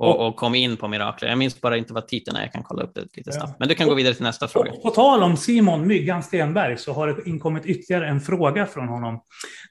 och, 0.00 0.26
och 0.26 0.36
kom 0.36 0.54
in 0.54 0.76
på 0.76 0.88
mirakler. 0.88 1.28
Jag 1.28 1.38
minns 1.38 1.60
bara 1.60 1.76
inte 1.76 1.94
vad 1.94 2.08
titeln 2.08 2.36
är, 2.36 2.40
jag 2.40 2.52
kan 2.52 2.62
kolla 2.62 2.82
upp 2.82 2.94
det 2.94 3.16
lite 3.16 3.32
snabbt. 3.32 3.58
Men 3.58 3.68
du 3.68 3.74
kan 3.74 3.88
gå 3.88 3.94
vidare 3.94 4.14
till 4.14 4.22
nästa 4.22 4.48
fråga. 4.48 4.72
På 4.72 4.90
tal 4.90 5.22
om 5.22 5.36
Simon 5.36 5.86
Myggan 5.86 6.22
Stenberg 6.22 6.78
så 6.78 6.92
har 6.92 7.06
det 7.06 7.28
inkommit 7.28 7.66
ytterligare 7.66 8.08
en 8.08 8.20
fråga 8.20 8.66
från 8.66 8.88
honom. 8.88 9.20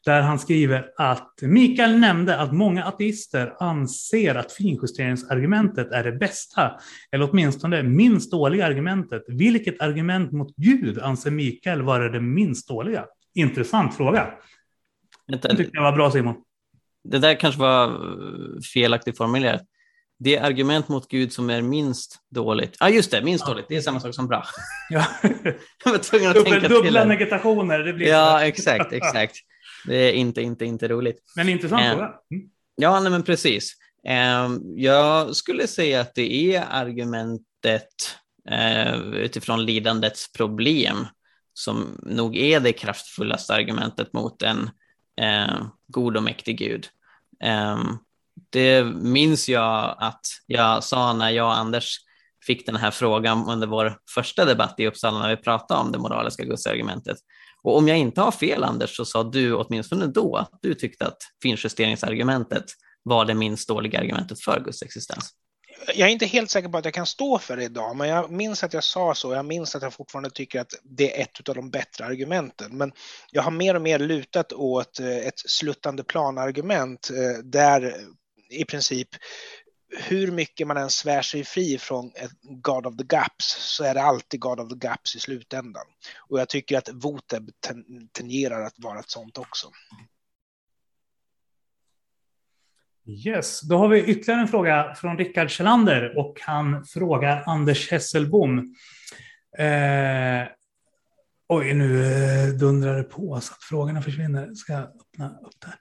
Där 0.06 0.22
han 0.22 0.40
skriver 0.40 0.86
att 0.98 1.34
Mikael 1.41 1.99
nämnde 1.99 2.38
att 2.38 2.53
många 2.53 2.86
ateister 2.86 3.53
anser 3.60 4.36
att 4.36 4.52
finjusteringsargumentet 4.52 5.91
är 5.91 6.03
det 6.03 6.11
bästa, 6.11 6.72
eller 7.11 7.30
åtminstone 7.31 7.84
minst 7.84 8.31
dåliga 8.31 8.65
argumentet. 8.65 9.23
Vilket 9.27 9.81
argument 9.81 10.31
mot 10.31 10.56
Gud 10.56 10.99
anser 10.99 11.31
Mikael 11.31 11.81
vara 11.81 12.10
det 12.10 12.22
minst 12.22 12.68
dåliga? 12.68 13.06
Intressant 13.36 13.95
fråga. 13.95 14.27
Det 15.27 15.38
tyckte 15.38 15.72
jag 15.73 15.84
var 15.84 15.91
bra 15.91 16.11
Simon. 16.11 16.36
Det 17.03 17.19
där 17.19 17.34
kanske 17.34 17.61
var 17.61 17.99
felaktigt 18.73 19.18
formulerat. 19.18 19.61
Det 20.20 20.38
argument 20.38 20.88
mot 20.88 21.08
Gud 21.08 21.34
som 21.34 21.50
är 21.50 21.62
minst 21.62 22.20
dåligt. 22.30 22.78
Ja, 22.80 22.86
ah, 22.86 22.90
just 22.90 23.12
det, 23.12 23.22
minst 23.22 23.44
ja. 23.48 23.54
dåligt. 23.54 23.66
Det 23.70 23.76
är 23.76 23.82
samma 23.82 24.00
sak 24.00 24.16
som 24.16 24.28
bra. 24.28 24.46
Ja. 24.90 25.06
jag 25.84 25.91
var 25.91 25.98
tvungen 25.98 26.30
att 26.30 26.36
Dubbel, 26.36 26.52
tänka 26.52 26.68
dubbla 26.68 26.82
till. 26.82 26.94
Dubbla 26.94 27.06
negatationer. 27.06 27.80
Det 27.80 27.94
blir 27.94 28.08
ja, 28.08 28.46
exakt, 28.46 28.94
exakt. 28.94 29.36
Det 29.86 29.96
är 29.96 30.14
inte, 30.14 30.41
inte, 30.41 30.66
inte 30.66 30.88
roligt. 30.88 31.24
Men 31.36 31.50
intressant 31.50 31.82
eh, 31.82 31.91
fråga. 31.91 32.14
Mm. 32.32 32.50
Ja, 32.76 33.00
nej, 33.00 33.12
men 33.12 33.24
precis. 33.24 33.74
Eh, 34.08 34.50
jag 34.76 35.36
skulle 35.36 35.68
säga 35.68 36.02
att 36.02 36.16
det 36.16 36.56
är 36.56 36.66
argumentet 36.70 38.18
eh, 38.50 39.00
utifrån 39.00 39.66
lidandets 39.66 40.32
problem 40.32 41.08
som 41.54 41.98
nog 42.04 42.38
är 42.38 42.60
det 42.60 42.74
kraftfullaste 42.74 43.54
argumentet 43.54 44.14
mot 44.14 44.41
en 44.41 44.70
eh, 45.22 45.66
god 45.88 46.18
och 46.18 46.24
mäktig 46.24 46.58
Gud. 46.58 46.88
Um, 47.44 48.00
det 48.49 48.84
minns 48.84 49.49
jag 49.49 49.95
att 49.99 50.22
jag 50.48 50.84
sa 50.84 51.14
när 51.14 51.30
jag 51.30 51.45
och 51.45 51.57
Anders 51.57 51.98
fick 52.45 52.66
den 52.66 52.76
här 52.76 52.91
frågan 52.91 53.49
under 53.49 53.68
vår 53.68 53.98
första 54.16 54.45
debatt 54.45 54.76
i 54.78 54.88
Uppsala 54.88 55.20
när 55.20 55.30
vi 55.30 55.38
pratade 55.38 55.82
om 55.82 55.91
det 55.91 55.98
moraliska 55.98 56.44
gudsargumentet. 56.44 57.18
Och 57.64 57.78
om 57.78 57.88
jag 57.88 57.98
inte 57.98 58.22
har 58.22 58.32
fel 58.32 58.64
Anders 58.64 58.95
så 58.95 59.06
sa 59.06 59.24
du 59.24 59.53
åtminstone 59.53 60.07
då 60.07 60.36
att 60.36 60.60
du 60.61 60.74
tyckte 60.74 61.06
att 61.06 61.18
finjusteringsargumentet 61.44 62.66
var 63.03 63.26
det 63.26 63.34
minst 63.34 63.68
dåliga 63.68 63.99
argumentet 63.99 64.41
för 64.41 64.60
Guds 64.60 64.82
existens. 64.82 65.34
Jag 65.95 66.07
är 66.07 66.11
inte 66.11 66.26
helt 66.26 66.49
säker 66.49 66.70
på 66.70 66.78
att 66.78 66.86
jag 66.86 66.94
kan 66.94 67.06
stå 67.06 67.40
för 67.40 67.57
det 67.57 67.64
idag, 67.64 67.95
men 67.95 68.10
jag 68.10 68.32
minns 68.32 68.64
att 68.64 68.74
jag 68.74 68.84
sa 68.84 69.16
så. 69.16 69.34
Jag 69.34 69.45
minns 69.45 69.76
att 69.76 69.82
jag 69.82 69.94
fortfarande 69.94 70.30
tycker 70.30 70.61
att 70.61 70.74
det 70.84 71.20
är 71.20 71.22
ett 71.22 71.49
av 71.49 71.56
de 71.56 71.70
bättre 71.70 72.06
argumenten. 72.06 72.78
Men 72.78 72.91
jag 73.32 73.44
har 73.44 73.52
mer 73.52 73.76
och 73.76 73.82
mer 73.82 73.99
lutat 73.99 74.53
åt 74.53 74.99
eh, 74.99 75.18
ett 75.18 75.40
sluttande 75.40 76.03
planargument 76.03 77.10
eh, 77.10 77.44
där 77.44 77.95
i 78.50 78.66
princip 78.66 79.10
hur 79.98 80.32
mycket 80.32 80.68
man 80.68 80.78
än 80.78 80.90
svär 80.90 81.22
sig 81.22 81.44
fri 81.44 81.78
från 81.78 82.12
ett 82.16 82.32
God 82.42 82.86
of 82.86 82.98
the 82.98 83.04
Gaps 83.04 83.76
så 83.76 83.84
är 83.84 83.94
det 83.94 84.02
alltid 84.02 84.40
God 84.40 84.60
of 84.60 84.70
the 84.70 84.88
Gaps 84.88 85.16
i 85.16 85.20
slutändan. 85.20 85.86
Och 86.30 86.40
jag 86.40 86.50
tycker 86.50 86.78
att 86.78 86.90
Voteb 86.94 87.50
tenderar 88.12 88.62
att 88.62 88.76
vara 88.78 89.00
ett 89.00 89.10
sånt 89.10 89.38
också. 89.38 89.68
Yes, 93.10 93.62
då 93.62 93.78
har 93.78 93.88
vi 93.88 94.04
ytterligare 94.04 94.42
en 94.42 94.48
fråga 94.48 94.96
från 94.96 95.18
Rickard 95.18 95.50
Kjellander 95.50 96.18
och 96.18 96.38
han 96.42 96.86
frågar 96.86 97.44
Anders 97.46 97.92
Hesselbom. 97.92 98.76
Eh, 99.58 100.48
oj, 101.48 101.74
nu 101.74 102.06
eh, 102.06 102.48
dundrar 102.48 102.98
det 102.98 103.04
på 103.04 103.42
så 103.42 103.54
att 103.54 103.64
frågorna 103.64 104.02
försvinner. 104.02 104.54
Ska 104.54 104.74
jag 104.74 104.84
öppna 104.84 105.30
upp 105.30 105.62
där? 105.62 105.76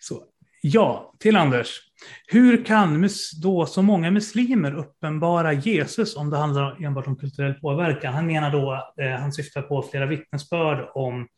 Så, 0.00 0.24
ja, 0.60 1.14
till 1.18 1.36
Anders. 1.36 1.80
Hur 2.26 2.64
kan 2.64 3.08
då 3.42 3.66
så 3.66 3.82
många 3.82 4.10
muslimer 4.10 4.74
uppenbara 4.74 5.52
Jesus 5.52 6.16
om 6.16 6.30
det 6.30 6.36
handlar 6.36 6.84
enbart 6.84 7.06
om 7.06 7.16
kulturell 7.16 7.54
påverkan? 7.54 8.14
Han 8.14 8.26
menar 8.26 8.50
då, 8.50 8.92
eh, 9.04 9.10
han 9.10 9.32
syftar 9.32 9.62
på 9.62 9.82
flera 9.82 10.06
vittnesbörd 10.06 10.90
om 10.94 11.28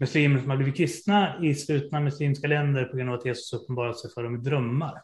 muslimer 0.00 0.40
som 0.40 0.50
har 0.50 0.56
blivit 0.56 0.76
kristna 0.76 1.44
i 1.44 1.54
slutna 1.54 2.00
muslimska 2.00 2.46
länder 2.46 2.84
på 2.84 2.96
grund 2.96 3.10
av 3.10 3.18
att 3.18 3.26
Jesus 3.26 3.52
uppenbarat 3.52 3.98
sig 3.98 4.10
för 4.14 4.22
dem 4.22 4.34
i 4.36 4.38
drömmar. 4.38 5.02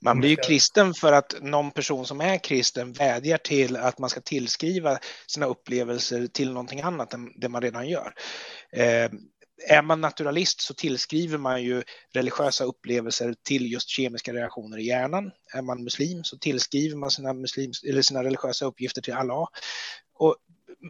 Man 0.00 0.20
blir 0.20 0.30
ju 0.30 0.36
kristen 0.36 0.94
för 0.94 1.12
att 1.12 1.34
någon 1.42 1.70
person 1.70 2.06
som 2.06 2.20
är 2.20 2.38
kristen 2.38 2.92
vädjar 2.92 3.38
till 3.38 3.76
att 3.76 3.98
man 3.98 4.10
ska 4.10 4.20
tillskriva 4.20 4.98
sina 5.26 5.46
upplevelser 5.46 6.26
till 6.26 6.52
någonting 6.52 6.80
annat 6.80 7.14
än 7.14 7.32
det 7.36 7.48
man 7.48 7.62
redan 7.62 7.88
gör. 7.88 8.14
Eh, 8.72 9.10
är 9.68 9.82
man 9.82 10.00
naturalist 10.00 10.60
så 10.60 10.74
tillskriver 10.74 11.38
man 11.38 11.62
ju 11.62 11.82
religiösa 12.12 12.64
upplevelser 12.64 13.34
till 13.42 13.72
just 13.72 13.88
kemiska 13.88 14.32
reaktioner 14.32 14.78
i 14.78 14.86
hjärnan. 14.86 15.30
Är 15.54 15.62
man 15.62 15.84
muslim 15.84 16.24
så 16.24 16.38
tillskriver 16.38 16.96
man 16.96 17.10
sina, 17.10 17.32
muslims, 17.32 17.82
eller 17.82 18.02
sina 18.02 18.24
religiösa 18.24 18.64
uppgifter 18.64 19.02
till 19.02 19.14
Allah. 19.14 19.48
Och 20.18 20.36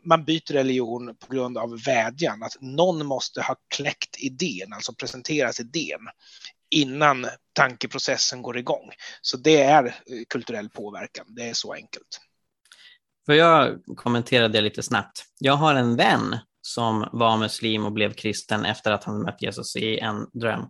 man 0.05 0.24
byter 0.24 0.52
religion 0.52 1.16
på 1.16 1.32
grund 1.34 1.59
av 1.59 1.82
vädjan, 1.82 2.43
att 2.43 2.56
någon 2.60 3.06
måste 3.06 3.43
ha 3.43 3.56
kläckt 3.74 4.16
idén, 4.18 4.72
alltså 4.72 4.93
presenterat 4.94 5.60
idén 5.60 6.01
innan 6.70 7.26
tankeprocessen 7.52 8.43
går 8.43 8.59
igång. 8.59 8.90
Så 9.20 9.36
det 9.36 9.62
är 9.62 9.84
eh, 9.84 9.93
kulturell 10.28 10.68
påverkan, 10.68 11.26
det 11.28 11.48
är 11.48 11.55
så 11.55 11.72
enkelt. 11.72 12.20
För 13.26 13.32
jag 13.32 13.82
kommenterade 13.97 14.48
det 14.48 14.60
lite 14.60 14.82
snabbt. 14.82 15.24
Jag 15.38 15.55
har 15.55 15.74
en 15.74 15.97
vän 15.97 16.36
som 16.66 17.09
var 17.12 17.36
muslim 17.36 17.84
och 17.84 17.93
blev 17.93 18.12
kristen 18.12 18.64
efter 18.64 18.93
att 18.93 19.05
han 19.05 19.22
mött 19.22 19.43
Jesus 19.43 19.76
i 19.76 19.98
en 19.98 20.26
dröm. 20.32 20.64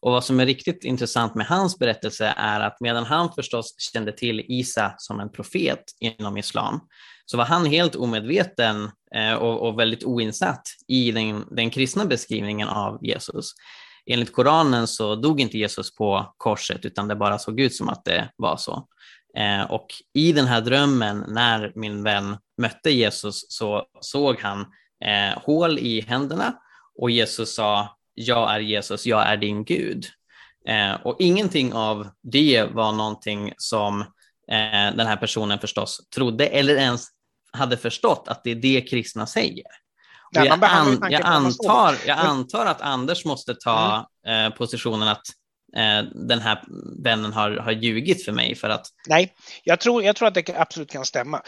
Och 0.00 0.12
vad 0.12 0.24
som 0.24 0.40
är 0.40 0.46
riktigt 0.46 0.84
intressant 0.84 1.34
med 1.34 1.46
hans 1.46 1.78
berättelse 1.78 2.34
är 2.36 2.60
att 2.60 2.80
medan 2.80 3.04
han 3.04 3.32
förstås 3.32 3.74
kände 3.78 4.12
till 4.12 4.40
Isa 4.40 4.94
som 4.98 5.20
en 5.20 5.32
profet 5.32 5.84
inom 6.00 6.36
islam, 6.36 6.80
så 7.26 7.36
var 7.36 7.44
han 7.44 7.66
helt 7.66 7.96
omedveten 7.96 8.90
eh, 9.14 9.34
och, 9.34 9.68
och, 9.68 9.78
väldigt 9.78 10.04
oinsatt 10.04 10.62
i 10.88 11.12
den, 11.12 11.44
den 11.50 11.70
kristna 11.70 12.04
beskrivningen 12.04 12.68
av 12.68 13.04
Jesus. 13.04 13.52
Enligt 14.06 14.32
Koranen 14.32 14.86
så 14.86 15.14
dog 15.14 15.40
inte 15.40 15.58
Jesus 15.58 15.96
på 15.96 16.34
korset, 16.36 16.84
utan 16.84 17.08
det 17.08 17.16
bara 17.16 17.38
såg 17.38 17.60
ut 17.60 17.74
som 17.74 17.88
att 17.88 18.04
det 18.04 18.30
var 18.36 18.56
så. 18.56 18.86
Eh, 19.38 19.70
och 19.70 19.86
i 20.14 20.32
den 20.32 20.46
här 20.46 20.60
drömmen, 20.60 21.24
när 21.28 21.72
min 21.74 22.02
vän 22.02 22.36
mötte 22.60 22.90
Jesus, 22.90 23.46
så 23.48 23.86
såg 24.00 24.40
han 24.40 24.66
eh, 25.04 25.42
hål 25.42 25.78
i 25.78 26.00
händerna 26.00 26.54
och 26.98 27.10
Jesus 27.10 27.54
sa 27.54 27.96
jag 28.14 28.54
är 28.54 28.60
Jesus, 28.60 29.06
jag 29.06 29.26
är 29.26 29.36
din 29.36 29.64
Gud. 29.64 30.06
Eh, 30.68 30.92
och 30.92 31.16
ingenting 31.18 31.72
av 31.72 32.08
det 32.22 32.64
var 32.64 32.92
någonting 32.92 33.52
som 33.56 34.00
eh, 34.50 34.96
den 34.96 35.06
här 35.06 35.16
personen 35.16 35.58
förstås 35.58 36.08
trodde 36.14 36.46
eller 36.46 36.76
ens 36.76 37.08
hade 37.52 37.76
förstått 37.76 38.24
att 38.28 38.44
det 38.44 38.50
är 38.50 38.54
det 38.54 38.80
kristna 38.80 39.26
säger. 39.26 39.66
Nej, 40.34 40.46
jag, 40.46 40.64
an, 40.64 40.98
jag, 41.10 41.22
antar, 41.24 41.96
jag 42.06 42.18
antar 42.18 42.66
att 42.66 42.80
Anders 42.80 43.24
måste 43.24 43.54
ta 43.54 44.08
mm. 44.26 44.46
eh, 44.46 44.56
positionen 44.56 45.08
att 45.08 45.22
eh, 45.76 46.10
den 46.14 46.40
här 46.40 46.64
vännen 47.04 47.32
har, 47.32 47.50
har 47.50 47.72
ljugit 47.72 48.24
för 48.24 48.32
mig 48.32 48.54
för 48.54 48.68
att... 48.68 48.86
Nej, 49.08 49.34
jag 49.64 49.80
tror, 49.80 50.02
jag 50.02 50.16
tror 50.16 50.28
att 50.28 50.34
det 50.34 50.54
absolut 50.56 50.90
kan 50.90 51.04
stämma. 51.04 51.42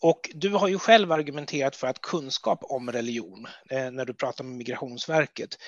Och 0.00 0.30
du 0.34 0.48
har 0.48 0.68
ju 0.68 0.78
själv 0.78 1.12
argumenterat 1.12 1.76
för 1.76 1.86
att 1.86 2.00
kunskap 2.00 2.58
om 2.62 2.92
religion, 2.92 3.46
eh, 3.70 3.90
när 3.90 4.04
du 4.04 4.14
pratar 4.14 4.44
med 4.44 4.56
Migrationsverket, 4.56 5.58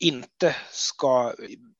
inte 0.00 0.56
ska 0.70 1.34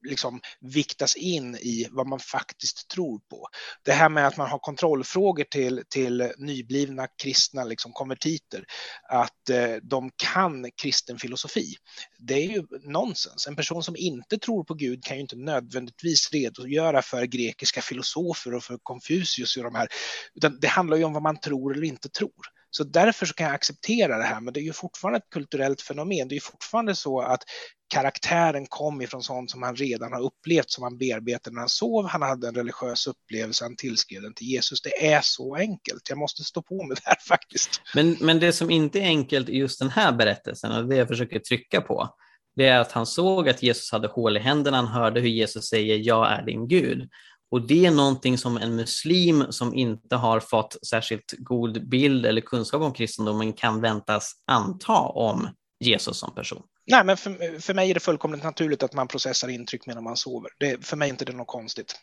liksom 0.08 0.40
viktas 0.60 1.16
in 1.16 1.54
i 1.54 1.86
vad 1.90 2.06
man 2.06 2.18
faktiskt 2.18 2.88
tror 2.88 3.18
på. 3.18 3.48
Det 3.84 3.92
här 3.92 4.08
med 4.08 4.26
att 4.26 4.36
man 4.36 4.50
har 4.50 4.58
kontrollfrågor 4.58 5.44
till, 5.44 5.82
till 5.88 6.32
nyblivna 6.36 7.06
kristna 7.22 7.64
liksom 7.64 7.92
konvertiter, 7.92 8.64
att 9.08 9.50
eh, 9.50 9.74
de 9.82 10.10
kan 10.16 10.70
kristen 10.82 11.18
filosofi, 11.18 11.74
det 12.18 12.34
är 12.34 12.48
ju 12.48 12.66
nonsens. 12.82 13.46
En 13.46 13.56
person 13.56 13.82
som 13.82 13.96
inte 13.96 14.38
tror 14.38 14.64
på 14.64 14.74
Gud 14.74 15.04
kan 15.04 15.16
ju 15.16 15.20
inte 15.20 15.36
nödvändigtvis 15.36 16.32
redogöra 16.32 17.02
för 17.02 17.24
grekiska 17.24 17.82
filosofer 17.82 18.54
och 18.54 18.64
för 18.64 18.78
Konfucius 18.82 19.56
och 19.56 19.64
de 19.64 19.74
här, 19.74 19.88
utan 20.34 20.60
det 20.60 20.68
handlar 20.68 20.96
ju 20.96 21.04
om 21.04 21.12
vad 21.12 21.22
man 21.22 21.40
tror 21.40 21.72
eller 21.72 21.86
inte 21.86 22.08
tror. 22.08 22.58
Så 22.70 22.84
därför 22.84 23.26
så 23.26 23.34
kan 23.34 23.46
jag 23.46 23.54
acceptera 23.54 24.18
det 24.18 24.24
här, 24.24 24.40
men 24.40 24.54
det 24.54 24.60
är 24.60 24.64
ju 24.64 24.72
fortfarande 24.72 25.18
ett 25.18 25.30
kulturellt 25.30 25.82
fenomen. 25.82 26.28
Det 26.28 26.32
är 26.32 26.36
ju 26.36 26.40
fortfarande 26.40 26.94
så 26.94 27.20
att 27.20 27.42
karaktären 27.88 28.66
kom 28.66 29.02
ifrån 29.02 29.22
sånt 29.22 29.50
som 29.50 29.62
han 29.62 29.76
redan 29.76 30.12
har 30.12 30.20
upplevt, 30.20 30.70
som 30.70 30.84
han 30.84 30.98
bearbetade 30.98 31.54
när 31.54 31.60
han 31.60 31.68
sov. 31.68 32.06
Han 32.06 32.22
hade 32.22 32.48
en 32.48 32.54
religiös 32.54 33.06
upplevelse, 33.06 33.64
han 33.64 33.76
tillskrev 33.76 34.22
den 34.22 34.34
till 34.34 34.46
Jesus. 34.46 34.82
Det 34.82 35.06
är 35.06 35.20
så 35.22 35.56
enkelt. 35.56 36.08
Jag 36.08 36.18
måste 36.18 36.44
stå 36.44 36.62
på 36.62 36.82
med 36.82 36.96
det 36.96 37.02
här 37.04 37.16
faktiskt. 37.28 37.80
Men, 37.94 38.16
men 38.20 38.40
det 38.40 38.52
som 38.52 38.70
inte 38.70 38.98
är 38.98 39.04
enkelt 39.04 39.48
i 39.48 39.56
just 39.56 39.78
den 39.78 39.90
här 39.90 40.12
berättelsen, 40.12 40.72
och 40.72 40.88
det 40.88 40.96
jag 40.96 41.08
försöker 41.08 41.38
trycka 41.38 41.80
på, 41.80 42.14
det 42.56 42.66
är 42.66 42.78
att 42.78 42.92
han 42.92 43.06
såg 43.06 43.48
att 43.48 43.62
Jesus 43.62 43.92
hade 43.92 44.08
hål 44.08 44.36
i 44.36 44.40
händerna, 44.40 44.76
han 44.76 44.86
hörde 44.86 45.20
hur 45.20 45.28
Jesus 45.28 45.68
säger 45.68 45.96
jag 45.96 46.32
är 46.32 46.42
din 46.42 46.68
Gud. 46.68 47.08
Och 47.50 47.66
det 47.66 47.86
är 47.86 47.90
någonting 47.90 48.38
som 48.38 48.56
en 48.56 48.76
muslim 48.76 49.44
som 49.50 49.74
inte 49.74 50.16
har 50.16 50.40
fått 50.40 50.76
särskilt 50.86 51.34
god 51.38 51.88
bild 51.88 52.26
eller 52.26 52.40
kunskap 52.40 52.82
om 52.82 52.92
kristendomen 52.92 53.52
kan 53.52 53.80
väntas 53.80 54.32
anta 54.46 54.98
om 54.98 55.48
Jesus 55.80 56.18
som 56.18 56.34
person. 56.34 56.62
Nej, 56.88 57.04
men 57.04 57.16
för, 57.16 57.60
för 57.60 57.74
mig 57.74 57.90
är 57.90 57.94
det 57.94 58.00
fullkomligt 58.00 58.44
naturligt 58.44 58.82
att 58.82 58.94
man 58.94 59.08
processar 59.08 59.48
intryck 59.48 59.86
medan 59.86 60.04
man 60.04 60.16
sover. 60.16 60.50
Det, 60.58 60.86
för 60.86 60.96
mig 60.96 61.08
är 61.08 61.12
inte 61.12 61.24
det 61.24 61.32
något 61.32 61.46
konstigt. 61.46 61.94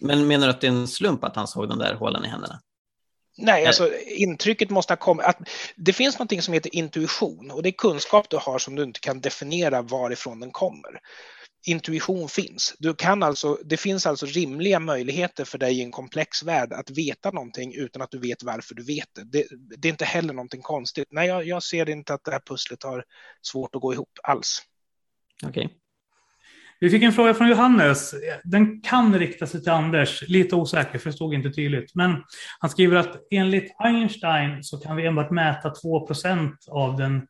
Men 0.00 0.26
menar 0.26 0.46
du 0.46 0.52
att 0.52 0.60
det 0.60 0.66
är 0.66 0.72
en 0.72 0.88
slump 0.88 1.24
att 1.24 1.36
han 1.36 1.48
såg 1.48 1.68
de 1.68 1.78
där 1.78 1.94
hålen 1.94 2.24
i 2.24 2.28
händerna? 2.28 2.60
Nej, 3.38 3.66
alltså 3.66 3.90
intrycket 4.06 4.70
måste 4.70 4.92
ha 4.92 4.96
kommit. 4.96 5.26
Att 5.26 5.38
det 5.76 5.92
finns 5.92 6.18
något 6.18 6.44
som 6.44 6.54
heter 6.54 6.74
intuition 6.74 7.50
och 7.50 7.62
det 7.62 7.68
är 7.68 7.72
kunskap 7.72 8.30
du 8.30 8.36
har 8.36 8.58
som 8.58 8.74
du 8.74 8.82
inte 8.82 9.00
kan 9.00 9.20
definiera 9.20 9.82
varifrån 9.82 10.40
den 10.40 10.50
kommer 10.50 11.00
intuition 11.66 12.28
finns. 12.28 12.74
Du 12.78 12.94
kan 12.94 13.22
alltså, 13.22 13.58
det 13.64 13.76
finns 13.76 14.06
alltså 14.06 14.26
rimliga 14.26 14.80
möjligheter 14.80 15.44
för 15.44 15.58
dig 15.58 15.78
i 15.78 15.82
en 15.82 15.90
komplex 15.90 16.42
värld 16.42 16.72
att 16.72 16.90
veta 16.90 17.30
någonting 17.30 17.74
utan 17.74 18.02
att 18.02 18.10
du 18.10 18.18
vet 18.18 18.42
varför 18.42 18.74
du 18.74 18.84
vet 18.84 19.08
det. 19.14 19.24
Det, 19.24 19.46
det 19.76 19.88
är 19.88 19.92
inte 19.92 20.04
heller 20.04 20.34
någonting 20.34 20.62
konstigt. 20.62 21.08
Nej, 21.10 21.28
jag, 21.28 21.46
jag, 21.46 21.62
ser 21.62 21.90
inte 21.90 22.14
att 22.14 22.24
det 22.24 22.30
här 22.30 22.42
pusslet 22.46 22.82
har 22.82 23.04
svårt 23.42 23.74
att 23.74 23.82
gå 23.82 23.94
ihop 23.94 24.10
alls. 24.22 24.62
Okej. 25.44 25.64
Okay. 25.64 25.76
Vi 26.82 26.90
fick 26.90 27.02
en 27.02 27.12
fråga 27.12 27.34
från 27.34 27.48
Johannes. 27.48 28.14
Den 28.44 28.80
kan 28.80 29.18
rikta 29.18 29.46
sig 29.46 29.62
till 29.62 29.72
Anders. 29.72 30.28
Lite 30.28 30.56
osäker, 30.56 30.98
förstod 30.98 31.34
inte 31.34 31.50
tydligt. 31.50 31.94
Men 31.94 32.24
han 32.58 32.70
skriver 32.70 32.96
att 32.96 33.16
enligt 33.30 33.74
Einstein 33.78 34.64
så 34.64 34.78
kan 34.78 34.96
vi 34.96 35.06
enbart 35.06 35.30
mäta 35.30 35.72
2% 35.84 36.52
av 36.70 36.96
den 36.96 37.26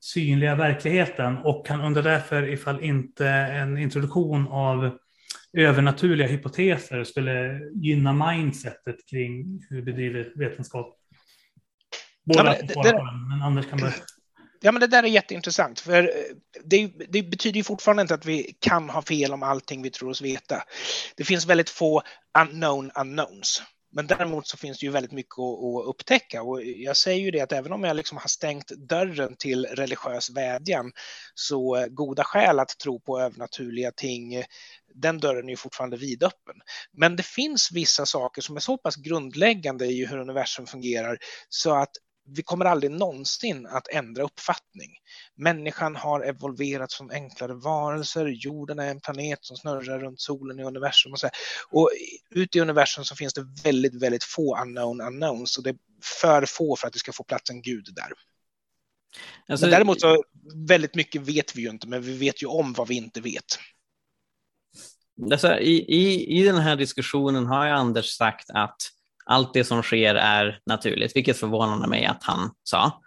synliga 0.00 0.54
verkligheten 0.54 1.36
och 1.36 1.68
han 1.68 1.80
undrar 1.80 2.02
därför 2.02 2.48
ifall 2.48 2.84
inte 2.84 3.28
en 3.28 3.78
introduktion 3.78 4.48
av 4.48 4.98
övernaturliga 5.52 6.28
hypoteser 6.28 7.04
skulle 7.04 7.60
gynna 7.74 8.12
mindsetet 8.12 8.96
kring 9.10 9.60
hur 9.68 9.76
vi 9.76 9.82
bedriver 9.82 10.32
vetenskap. 10.36 10.98
Båda 12.26 12.44
ja, 12.44 12.56
men, 12.58 12.66
det, 12.66 12.74
det, 12.82 13.02
men 13.30 13.42
Anders 13.42 13.70
kan 13.70 13.78
börja. 13.78 13.94
Ja, 14.60 14.72
men 14.72 14.80
det 14.80 14.86
där 14.86 15.02
är 15.02 15.08
jätteintressant, 15.08 15.80
för 15.80 16.02
eh, 16.02 16.08
det, 16.64 16.92
det, 17.08 17.22
betyder 17.22 17.56
ju 17.56 17.64
fortfarande 17.64 18.02
inte 18.02 18.14
att 18.14 18.26
vi 18.26 18.56
kan 18.60 18.90
ha 18.90 19.02
fel 19.02 19.32
om 19.32 19.42
allting 19.42 19.82
vi 19.82 19.90
tror 19.90 20.10
oss 20.10 20.22
veta. 20.22 20.62
Det 21.16 21.24
finns 21.24 21.46
väldigt 21.46 21.70
få 21.70 22.02
unknown 22.38 22.90
unknowns. 22.94 23.62
Men 23.98 24.06
däremot 24.06 24.46
så 24.46 24.56
finns 24.56 24.78
det 24.78 24.86
ju 24.86 24.92
väldigt 24.92 25.12
mycket 25.12 25.38
att, 25.38 25.86
upptäcka 25.86 26.42
och 26.42 26.62
jag 26.62 26.96
säger 26.96 27.24
ju 27.24 27.30
det 27.30 27.40
att 27.40 27.52
även 27.52 27.72
om 27.72 27.84
jag 27.84 27.96
liksom 27.96 28.18
har 28.18 28.28
stängt 28.28 28.68
dörren 28.68 29.36
till 29.36 29.66
religiös 29.66 30.30
vädjan 30.30 30.92
så 31.34 31.76
eh, 31.76 31.86
goda 31.86 32.24
skäl 32.24 32.58
att 32.58 32.78
tro 32.78 33.00
på 33.00 33.20
övernaturliga 33.20 33.92
ting 33.92 34.42
den 34.94 35.18
dörren 35.18 35.44
är 35.44 35.50
ju 35.50 35.56
fortfarande 35.56 35.96
vidöppen. 35.96 36.54
Men 36.92 37.16
det 37.16 37.26
finns 37.26 37.70
vissa 37.72 38.06
saker 38.06 38.42
som 38.42 38.56
är 38.56 38.60
så 38.60 38.78
pass 38.78 38.96
grundläggande 38.96 39.86
i 39.86 40.06
hur 40.06 40.18
universum 40.18 40.66
fungerar 40.66 41.18
så 41.48 41.74
att 41.74 41.92
vi 42.30 42.42
kommer 42.42 42.64
aldrig 42.64 42.90
någonsin 42.90 43.66
att 43.66 43.88
ändra 43.88 44.22
uppfattning. 44.22 44.90
Människan 45.36 45.96
har 45.96 46.20
evolverat 46.20 46.90
som 46.90 47.10
enklare 47.10 47.54
varelser, 47.54 48.26
jorden 48.26 48.78
är 48.78 48.90
en 48.90 49.00
planet 49.00 49.38
som 49.42 49.56
snurrar 49.56 49.98
runt 49.98 50.20
solen 50.20 50.60
i 50.60 50.62
universum 50.62 51.12
och 51.12 51.20
så. 51.20 51.28
Och 51.70 51.90
ute 52.30 52.58
i 52.58 52.60
universum 52.60 53.04
så 53.04 53.16
finns 53.16 53.34
det 53.34 53.46
väldigt, 53.64 54.02
väldigt 54.02 54.24
få 54.24 54.58
unknown 54.62 55.00
unknowns 55.00 55.58
och 55.58 55.64
det 55.64 55.70
är 55.70 55.76
för 56.20 56.46
få 56.46 56.76
för 56.76 56.86
att 56.86 56.92
det 56.92 56.98
ska 56.98 57.12
få 57.12 57.24
plats 57.24 57.50
en 57.50 57.62
gud 57.62 57.88
där. 57.94 58.12
Alltså, 59.48 59.66
men 59.66 59.70
däremot 59.70 60.00
så 60.00 60.24
väldigt 60.68 60.94
mycket 60.94 61.22
vet 61.22 61.56
vi 61.56 61.62
ju 61.62 61.70
inte, 61.70 61.88
men 61.88 62.02
vi 62.02 62.16
vet 62.16 62.42
ju 62.42 62.46
om 62.46 62.72
vad 62.72 62.88
vi 62.88 62.94
inte 62.94 63.20
vet. 63.20 63.58
Alltså, 65.30 65.58
i, 65.58 65.72
i, 65.72 66.38
I 66.40 66.44
den 66.44 66.56
här 66.56 66.76
diskussionen 66.76 67.46
har 67.46 67.66
ju 67.66 67.72
Anders 67.72 68.06
sagt 68.06 68.50
att 68.50 68.76
allt 69.28 69.54
det 69.54 69.64
som 69.64 69.82
sker 69.82 70.14
är 70.14 70.58
naturligt, 70.66 71.16
vilket 71.16 71.38
förvånade 71.38 71.88
mig 71.88 72.04
att 72.04 72.22
han 72.22 72.50
sa. 72.62 73.02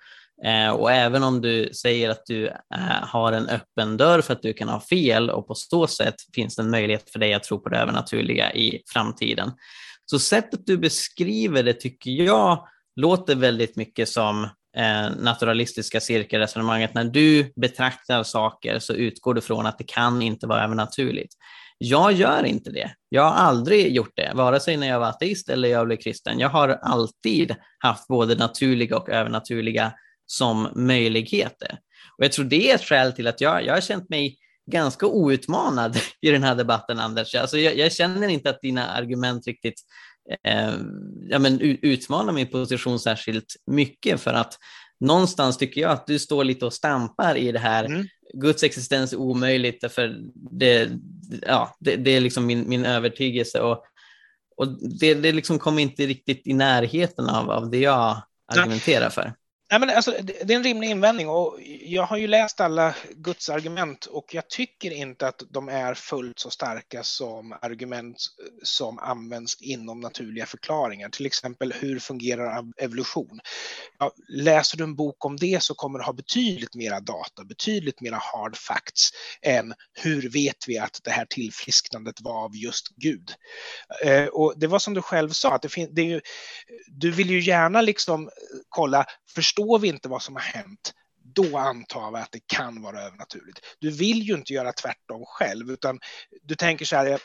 Eh, 0.45 0.69
och 0.69 0.91
även 0.91 1.23
om 1.23 1.41
du 1.41 1.69
säger 1.73 2.09
att 2.09 2.25
du 2.25 2.47
eh, 2.47 3.01
har 3.01 3.31
en 3.31 3.47
öppen 3.47 3.97
dörr 3.97 4.21
för 4.21 4.33
att 4.33 4.41
du 4.41 4.53
kan 4.53 4.69
ha 4.69 4.81
fel 4.81 5.29
och 5.29 5.47
på 5.47 5.55
så 5.55 5.87
sätt 5.87 6.15
finns 6.35 6.55
det 6.55 6.61
en 6.61 6.69
möjlighet 6.69 7.09
för 7.11 7.19
dig 7.19 7.33
att 7.33 7.43
tro 7.43 7.59
på 7.59 7.69
det 7.69 7.77
övernaturliga 7.77 8.53
i 8.53 8.81
framtiden. 8.93 9.51
Så 10.05 10.19
sättet 10.19 10.65
du 10.65 10.77
beskriver 10.77 11.63
det 11.63 11.73
tycker 11.73 12.11
jag 12.11 12.67
låter 12.95 13.35
väldigt 13.35 13.75
mycket 13.75 14.09
som 14.09 14.43
eh, 14.77 15.09
naturalistiska 15.19 15.99
cirkelresonemanget. 15.99 16.93
När 16.93 17.03
du 17.03 17.53
betraktar 17.55 18.23
saker 18.23 18.79
så 18.79 18.93
utgår 18.93 19.33
du 19.33 19.41
från 19.41 19.65
att 19.65 19.77
det 19.77 19.83
kan 19.83 20.21
inte 20.21 20.47
vara 20.47 20.63
övernaturligt. 20.63 21.33
Jag 21.83 22.13
gör 22.13 22.43
inte 22.43 22.71
det. 22.71 22.95
Jag 23.09 23.21
har 23.21 23.31
aldrig 23.31 23.95
gjort 23.95 24.11
det, 24.15 24.31
vare 24.35 24.59
sig 24.59 24.77
när 24.77 24.87
jag 24.87 24.99
var 24.99 25.07
ateist 25.07 25.49
eller 25.49 25.69
jag 25.69 25.87
blev 25.87 25.97
kristen. 25.97 26.39
Jag 26.39 26.49
har 26.49 26.69
alltid 26.69 27.55
haft 27.79 28.07
både 28.07 28.35
naturliga 28.35 28.97
och 28.97 29.09
övernaturliga 29.09 29.93
som 30.25 30.69
möjligheter. 30.75 31.79
Och 32.17 32.25
jag 32.25 32.31
tror 32.31 32.45
det 32.45 32.71
är 32.71 32.75
ett 32.75 32.83
skäl 32.83 33.13
till 33.13 33.27
att 33.27 33.41
jag, 33.41 33.65
jag 33.65 33.73
har 33.73 33.81
känt 33.81 34.09
mig 34.09 34.37
ganska 34.71 35.05
outmanad 35.05 35.97
i 36.21 36.31
den 36.31 36.43
här 36.43 36.55
debatten, 36.55 36.99
Anders. 36.99 37.35
Alltså 37.35 37.57
jag, 37.57 37.77
jag 37.77 37.91
känner 37.91 38.27
inte 38.27 38.49
att 38.49 38.61
dina 38.61 38.87
argument 38.87 39.47
riktigt 39.47 39.81
eh, 40.43 40.73
ja, 41.29 41.39
men 41.39 41.61
utmanar 41.61 42.33
min 42.33 42.47
position 42.47 42.99
särskilt 42.99 43.55
mycket 43.65 44.21
för 44.21 44.33
att 44.33 44.57
någonstans 45.01 45.57
tycker 45.57 45.81
jag 45.81 45.91
att 45.91 46.07
du 46.07 46.19
står 46.19 46.43
lite 46.43 46.65
och 46.65 46.73
stampar 46.73 47.35
i 47.35 47.51
det 47.51 47.59
här 47.59 47.85
mm. 47.85 48.07
Guds 48.33 48.63
existens 48.63 49.13
är 49.13 49.17
omöjligt, 49.17 49.91
för 49.91 50.17
det, 50.33 50.89
ja, 51.41 51.75
det, 51.79 51.95
det, 51.95 52.11
är 52.11 52.21
liksom 52.21 52.45
min, 52.45 52.69
min 52.69 52.85
övertygelse. 52.85 53.61
Och, 53.61 53.83
och 54.57 54.67
det, 54.99 55.13
det 55.13 55.31
liksom 55.31 55.59
kommer 55.59 55.81
inte 55.81 56.05
riktigt 56.05 56.47
i 56.47 56.53
närheten 56.53 57.29
av, 57.29 57.51
av 57.51 57.69
det 57.69 57.77
jag 57.77 58.21
argumenterar 58.47 59.09
för. 59.09 59.33
Nej, 59.71 59.79
men 59.79 59.89
alltså, 59.89 60.15
det 60.21 60.53
är 60.53 60.57
en 60.57 60.63
rimlig 60.63 60.89
invändning 60.89 61.29
och 61.29 61.59
jag 61.81 62.03
har 62.03 62.17
ju 62.17 62.27
läst 62.27 62.59
alla 62.59 62.95
Guds 63.15 63.49
argument 63.49 64.05
och 64.05 64.33
jag 64.33 64.49
tycker 64.49 64.91
inte 64.91 65.27
att 65.27 65.43
de 65.49 65.69
är 65.69 65.93
fullt 65.93 66.39
så 66.39 66.49
starka 66.49 67.03
som 67.03 67.57
argument 67.61 68.17
som 68.63 68.99
används 68.99 69.61
inom 69.61 69.99
naturliga 69.99 70.45
förklaringar. 70.45 71.09
Till 71.09 71.25
exempel 71.25 71.73
hur 71.73 71.99
fungerar 71.99 72.63
evolution? 72.77 73.39
Ja, 73.99 74.11
läser 74.29 74.77
du 74.77 74.83
en 74.83 74.95
bok 74.95 75.25
om 75.25 75.37
det 75.37 75.63
så 75.63 75.73
kommer 75.75 75.99
du 75.99 76.05
ha 76.05 76.13
betydligt 76.13 76.75
mera 76.75 76.99
data, 76.99 77.43
betydligt 77.43 78.01
mera 78.01 78.17
hard 78.17 78.57
facts 78.57 79.09
än 79.41 79.73
hur 79.93 80.29
vet 80.29 80.67
vi 80.67 80.77
att 80.77 80.99
det 81.03 81.11
här 81.11 81.25
tillfrisknandet 81.25 82.21
var 82.21 82.43
av 82.43 82.55
just 82.55 82.87
Gud? 82.95 83.31
Eh, 84.05 84.25
och 84.25 84.53
det 84.57 84.67
var 84.67 84.79
som 84.79 84.93
du 84.93 85.01
själv 85.01 85.29
sa, 85.29 85.55
att 85.55 85.61
det, 85.61 85.87
det 85.91 86.01
är 86.01 86.05
ju, 86.05 86.21
du 86.87 87.11
vill 87.11 87.29
ju 87.29 87.41
gärna 87.41 87.81
liksom 87.81 88.29
kolla, 88.69 89.05
förstå 89.35 89.60
förstår 89.61 89.79
vi 89.79 89.87
inte 89.87 90.09
vad 90.09 90.21
som 90.21 90.35
har 90.35 90.41
hänt, 90.41 90.93
då 91.23 91.57
antar 91.57 92.11
vi 92.11 92.17
att 92.17 92.31
det 92.31 92.47
kan 92.47 92.81
vara 92.81 93.01
övernaturligt. 93.01 93.59
Du 93.79 93.91
vill 93.91 94.21
ju 94.21 94.33
inte 94.33 94.53
göra 94.53 94.73
tvärtom 94.73 95.25
själv, 95.25 95.71
utan 95.71 95.99
du 96.43 96.55
tänker 96.55 96.85
så 96.85 96.95
här, 96.95 97.05
eh, 97.05 97.17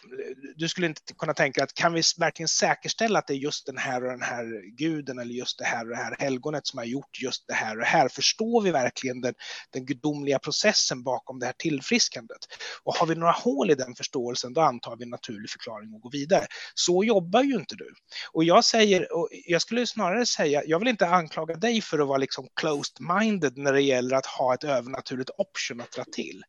du 0.57 0.69
skulle 0.69 0.87
inte 0.87 1.01
kunna 1.19 1.35
tänka 1.35 1.65
att 1.65 1.75
kan 1.75 1.93
vi 1.93 2.03
verkligen 2.19 2.49
säkerställa 2.49 3.19
att 3.19 3.27
det 3.27 3.33
är 3.33 3.39
just 3.39 3.67
den 3.67 3.79
här 3.79 4.05
och 4.05 4.11
den 4.11 4.23
här 4.23 4.77
guden 4.77 5.19
eller 5.19 5.35
just 5.35 5.59
det 5.59 5.65
här 5.65 5.85
och 5.85 5.91
det 5.91 5.97
här 5.97 6.17
helgonet 6.19 6.67
som 6.67 6.79
har 6.79 6.85
gjort 6.85 7.23
just 7.23 7.45
det 7.49 7.55
här 7.55 7.75
och 7.75 7.81
det 7.81 7.87
här? 7.87 8.09
Förstår 8.09 8.63
vi 8.63 8.71
verkligen 8.71 9.21
den, 9.21 9.35
den 9.71 9.87
gudomliga 9.87 10.39
processen 10.39 11.03
bakom 11.03 11.39
det 11.39 11.47
här 11.47 11.55
tillfriskandet? 11.59 12.39
Och 12.83 12.95
har 12.95 13.07
vi 13.07 13.15
några 13.15 13.33
hål 13.33 13.71
i 13.71 13.75
den 13.75 13.95
förståelsen, 13.95 14.53
då 14.53 14.61
antar 14.61 14.97
vi 14.97 15.05
en 15.05 15.11
naturlig 15.11 15.51
förklaring 15.51 15.95
och 15.95 16.01
går 16.01 16.11
vidare. 16.11 16.47
Så 16.75 17.05
jobbar 17.05 17.43
ju 17.43 17.55
inte 17.55 17.75
du. 17.75 17.95
Och 18.33 18.45
jag 18.45 18.65
säger, 18.65 19.13
och 19.13 19.29
jag 19.47 19.63
skulle 19.63 19.87
snarare 19.87 20.27
säga, 20.27 20.63
jag 20.67 20.79
vill 20.79 20.89
inte 20.89 21.07
anklaga 21.07 21.55
dig 21.55 21.81
för 21.81 21.99
att 21.99 22.09
vara 22.09 22.19
liksom 22.19 22.49
closed-minded 22.61 23.53
när 23.57 23.73
det 23.73 23.83
gäller 23.87 24.17
att 24.17 24.27
ha 24.27 24.55
ett 24.55 24.65
övernaturligt 24.65 25.31
option 25.39 25.81
att 25.81 25.93
dra 25.93 26.05
till. 26.05 26.43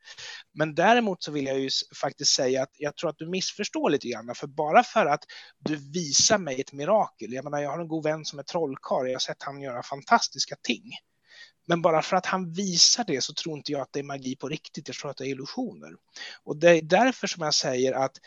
Men 0.54 0.76
däremot 0.76 1.24
så 1.24 1.32
vill 1.32 1.46
jag 1.46 1.60
ju 1.60 1.70
faktiskt 2.02 2.32
säga 2.32 2.64
att 2.64 2.72
jag 2.78 2.96
tror 2.96 3.10
att 3.10 3.18
du 3.18 3.30
missförstår 3.30 3.90
lite 3.90 4.08
grann, 4.08 4.36
för 4.36 4.48
bara 4.48 4.84
för 4.84 5.06
att 5.06 5.24
du 5.60 5.76
visar 5.76 6.38
mig 6.38 6.62
ett 6.62 6.74
mirakel, 6.74 7.34
jag 7.34 7.44
menar 7.44 7.62
jag 7.62 7.72
har 7.72 7.80
en 7.80 7.88
god 7.88 8.04
vän 8.04 8.26
som 8.26 8.40
är 8.40 8.44
trollkarl, 8.44 9.08
jag 9.08 9.14
har 9.14 9.20
sett 9.20 9.44
han 9.44 9.62
göra 9.62 9.84
fantastiska 9.84 10.56
ting. 10.62 10.84
Men 11.70 11.82
bara 11.82 12.02
för 12.02 12.18
att 12.18 12.26
han 12.26 12.54
visar 12.54 13.04
det 13.04 13.24
så 13.24 13.34
tror 13.34 13.58
inte 13.58 13.72
jag 13.72 13.82
att 13.82 13.94
det 13.94 14.00
är 14.00 14.04
magi 14.04 14.36
på 14.36 14.50
riktigt, 14.50 14.88
jag 14.88 14.98
tror 14.98 15.12
att 15.12 15.18
det 15.18 15.28
är 15.28 15.30
illusioner. 15.30 15.90
Och 16.44 16.58
det 16.58 16.70
är 16.70 16.82
därför 16.82 17.28
som 17.28 17.44
jag 17.44 17.54
säger 17.54 17.94
att 17.94 18.18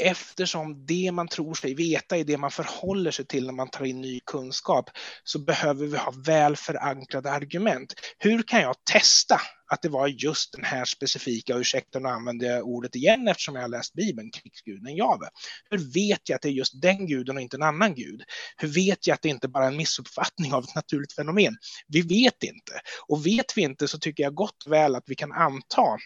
eftersom 0.00 0.86
det 0.86 1.12
man 1.12 1.28
tror 1.28 1.54
sig 1.54 1.74
veta 1.74 2.16
är 2.16 2.24
det 2.24 2.38
man 2.38 2.50
förhåller 2.50 3.10
sig 3.10 3.26
till 3.26 3.46
när 3.46 3.52
man 3.52 3.70
tar 3.70 3.84
in 3.84 4.00
ny 4.00 4.20
kunskap 4.20 4.90
så 5.24 5.38
behöver 5.38 5.86
vi 5.86 5.96
ha 5.96 6.14
väl 6.26 6.56
förankrade 6.56 7.30
argument. 7.30 7.94
Hur 8.18 8.42
kan 8.42 8.60
jag 8.60 8.76
testa 8.92 9.40
att 9.66 9.82
det 9.82 9.88
var 9.88 10.08
just 10.08 10.52
den 10.52 10.64
här 10.64 10.84
specifika, 10.84 11.56
ursäkta 11.56 11.98
nu 11.98 12.08
använder 12.08 12.46
jag 12.46 12.66
ordet 12.66 12.94
igen 12.94 13.28
eftersom 13.28 13.54
jag 13.54 13.62
har 13.62 13.68
läst 13.68 13.92
Bibeln, 13.92 14.30
krigsguden 14.30 14.96
Jave. 14.96 15.28
Hur 15.70 15.78
vet 15.78 16.28
jag 16.28 16.36
att 16.36 16.42
det 16.42 16.48
är 16.48 16.52
just 16.52 16.82
den 16.82 17.06
guden 17.06 17.36
och 17.36 17.42
inte 17.42 17.56
en 17.56 17.62
annan 17.62 17.94
gud? 17.94 18.22
Hur 18.56 18.68
vet 18.68 19.06
jag 19.06 19.14
att 19.14 19.22
det 19.22 19.28
inte 19.28 19.48
bara 19.48 19.64
är 19.64 19.68
en 19.68 19.76
missuppfattning 19.76 20.52
av 20.52 20.64
ett 20.64 20.74
naturligt 20.74 21.12
fenomen? 21.12 21.56
Vi 21.88 22.02
vet 22.02 22.42
inte. 22.42 22.80
Och 23.06 23.26
vet 23.26 23.56
vi 23.56 23.62
inte 23.62 23.88
så 23.88 23.98
tycker 23.98 24.22
jag 24.22 24.34
gott 24.34 24.64
väl 24.66 24.94
att 24.94 25.04
vi 25.06 25.14
kan 25.14 25.32
anta 25.32 25.98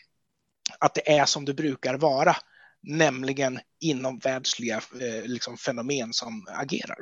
att 0.81 0.95
det 0.95 1.11
är 1.19 1.25
som 1.25 1.45
det 1.45 1.55
brukar 1.55 1.95
vara 1.95 2.37
nämligen 2.89 3.61
inom 3.81 4.19
världsliga 4.19 4.77
eh, 4.77 5.25
liksom, 5.25 5.57
fenomen 5.57 6.13
som 6.13 6.47
agerar. 6.49 6.97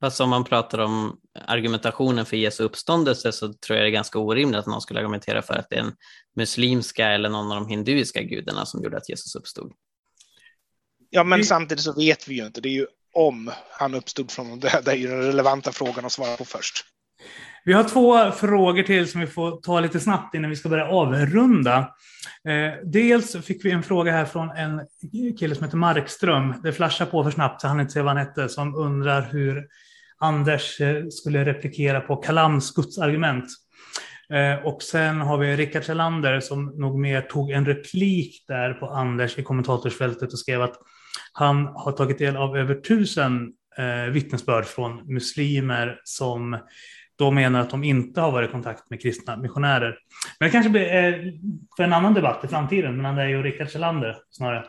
Fast 0.00 0.20
om 0.20 0.30
man 0.30 0.44
pratar 0.44 0.78
om 0.78 1.20
argumentationen 1.46 2.26
för 2.26 2.36
Jesu 2.36 2.64
uppståndelse 2.64 3.32
så 3.32 3.52
tror 3.52 3.76
jag 3.76 3.86
det 3.86 3.88
är 3.88 3.92
ganska 3.92 4.18
orimligt 4.18 4.58
att 4.58 4.66
någon 4.66 4.80
skulle 4.80 5.00
argumentera 5.00 5.42
för 5.42 5.54
att 5.54 5.66
det 5.70 5.76
är 5.76 5.80
en 5.80 5.94
muslimska 6.36 7.08
eller 7.08 7.28
någon 7.28 7.52
av 7.52 7.60
de 7.60 7.68
hinduiska 7.68 8.22
gudarna 8.22 8.66
som 8.66 8.82
gjorde 8.82 8.96
att 8.96 9.08
Jesus 9.08 9.34
uppstod. 9.34 9.72
Ja, 11.10 11.24
men 11.24 11.44
samtidigt 11.44 11.84
så 11.84 11.92
vet 11.92 12.28
vi 12.28 12.34
ju 12.34 12.46
inte. 12.46 12.60
Det 12.60 12.68
är 12.68 12.72
ju 12.72 12.86
om 13.12 13.50
han 13.70 13.94
uppstod 13.94 14.30
från 14.30 14.48
de 14.48 14.60
döda 14.60 14.92
är 14.92 14.96
ju 14.96 15.06
den 15.06 15.22
relevanta 15.22 15.72
frågan 15.72 16.04
att 16.04 16.12
svara 16.12 16.36
på 16.36 16.44
först. 16.44 16.84
Vi 17.64 17.72
har 17.72 17.84
två 17.84 18.30
frågor 18.30 18.82
till 18.82 19.10
som 19.10 19.20
vi 19.20 19.26
får 19.26 19.60
ta 19.60 19.80
lite 19.80 20.00
snabbt 20.00 20.34
innan 20.34 20.50
vi 20.50 20.56
ska 20.56 20.68
börja 20.68 20.86
avrunda. 20.86 21.78
Eh, 22.48 22.72
dels 22.84 23.44
fick 23.44 23.64
vi 23.64 23.70
en 23.70 23.82
fråga 23.82 24.12
här 24.12 24.24
från 24.24 24.50
en 24.50 24.80
kille 25.38 25.54
som 25.54 25.64
heter 25.64 25.76
Markström. 25.76 26.54
Det 26.62 26.72
flashar 26.72 27.06
på 27.06 27.24
för 27.24 27.30
snabbt 27.30 27.60
så 27.60 27.68
han 27.68 27.80
inte 27.80 27.92
ser 27.92 28.02
vad 28.02 28.16
han 28.16 28.26
hette, 28.26 28.48
som 28.48 28.74
undrar 28.74 29.22
hur 29.22 29.66
Anders 30.18 30.80
eh, 30.80 31.06
skulle 31.10 31.44
replikera 31.44 32.00
på 32.00 32.16
Kalams 32.16 32.74
gudsargument. 32.74 33.44
Eh, 34.32 34.66
och 34.66 34.82
sen 34.82 35.20
har 35.20 35.38
vi 35.38 35.56
Rickard 35.56 35.84
Kjellander 35.84 36.40
som 36.40 36.66
nog 36.66 36.98
mer 36.98 37.20
tog 37.20 37.50
en 37.50 37.66
replik 37.66 38.44
där 38.48 38.72
på 38.72 38.86
Anders 38.86 39.38
i 39.38 39.42
kommentatorsfältet 39.42 40.32
och 40.32 40.38
skrev 40.38 40.62
att 40.62 40.76
han 41.32 41.66
har 41.66 41.92
tagit 41.92 42.18
del 42.18 42.36
av 42.36 42.56
över 42.56 42.74
tusen 42.74 43.52
vittnesbörd 44.12 44.64
från 44.64 45.14
muslimer 45.14 46.00
som 46.04 46.58
då 47.20 47.30
menar 47.30 47.60
att 47.60 47.70
de 47.70 47.84
inte 47.84 48.20
har 48.20 48.30
varit 48.30 48.48
i 48.48 48.52
kontakt 48.52 48.90
med 48.90 49.02
kristna 49.02 49.36
missionärer. 49.36 49.98
Men 50.38 50.48
det 50.48 50.52
kanske 50.52 50.70
blir 50.70 50.94
eh, 50.94 51.14
för 51.76 51.84
en 51.84 51.92
annan 51.92 52.14
debatt 52.14 52.44
i 52.44 52.48
framtiden 52.48 52.96
mellan 52.96 53.16
dig 53.16 53.36
och 53.36 53.44
Rickard 53.44 53.70
Kjellander 53.70 54.16
snarare. 54.30 54.64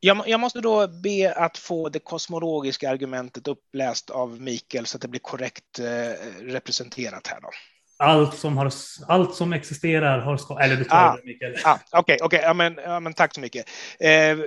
Jag, 0.00 0.28
jag, 0.28 0.40
måste 0.40 0.60
då 0.60 0.88
be 0.88 1.34
att 1.36 1.58
få 1.58 1.88
det 1.88 1.98
kosmologiska 1.98 2.90
argumentet 2.90 3.48
uppläst 3.48 4.10
av 4.10 4.40
Mikael 4.40 4.86
så 4.86 4.96
att 4.96 5.02
det 5.02 5.08
blir 5.08 5.20
korrekt 5.20 5.78
eh, 5.78 6.44
representerat 6.44 7.26
här 7.26 7.40
då. 7.40 7.50
Allt 7.98 8.34
som, 8.34 8.56
har, 8.56 8.72
allt 9.08 9.34
som 9.34 9.52
existerar 9.52 10.18
har 10.18 10.36
skapat... 10.36 10.64
Eller 10.64 10.76
du 10.76 10.84
tar 10.84 10.96
ah, 10.96 11.16
det, 11.16 11.24
Mikael. 11.24 11.56
Ah, 11.64 11.78
Okej, 11.92 12.14
okay, 12.14 12.26
okay, 12.26 12.40
ja, 12.40 12.54
men, 12.54 12.78
ja, 12.84 13.00
men 13.00 13.14
tack 13.14 13.34
så 13.34 13.40
mycket. 13.40 13.68
Eh, 14.00 14.38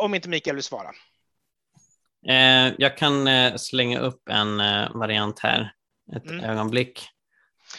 om 0.00 0.14
inte 0.14 0.28
Mikael 0.28 0.56
vill 0.56 0.64
svara. 0.64 0.90
Eh, 2.28 2.72
jag 2.78 2.96
kan 2.96 3.26
eh, 3.26 3.54
slänga 3.56 3.98
upp 3.98 4.28
en 4.28 4.60
eh, 4.60 4.92
variant 4.94 5.40
här, 5.40 5.72
ett 6.16 6.30
mm. 6.30 6.44
ögonblick. 6.44 7.08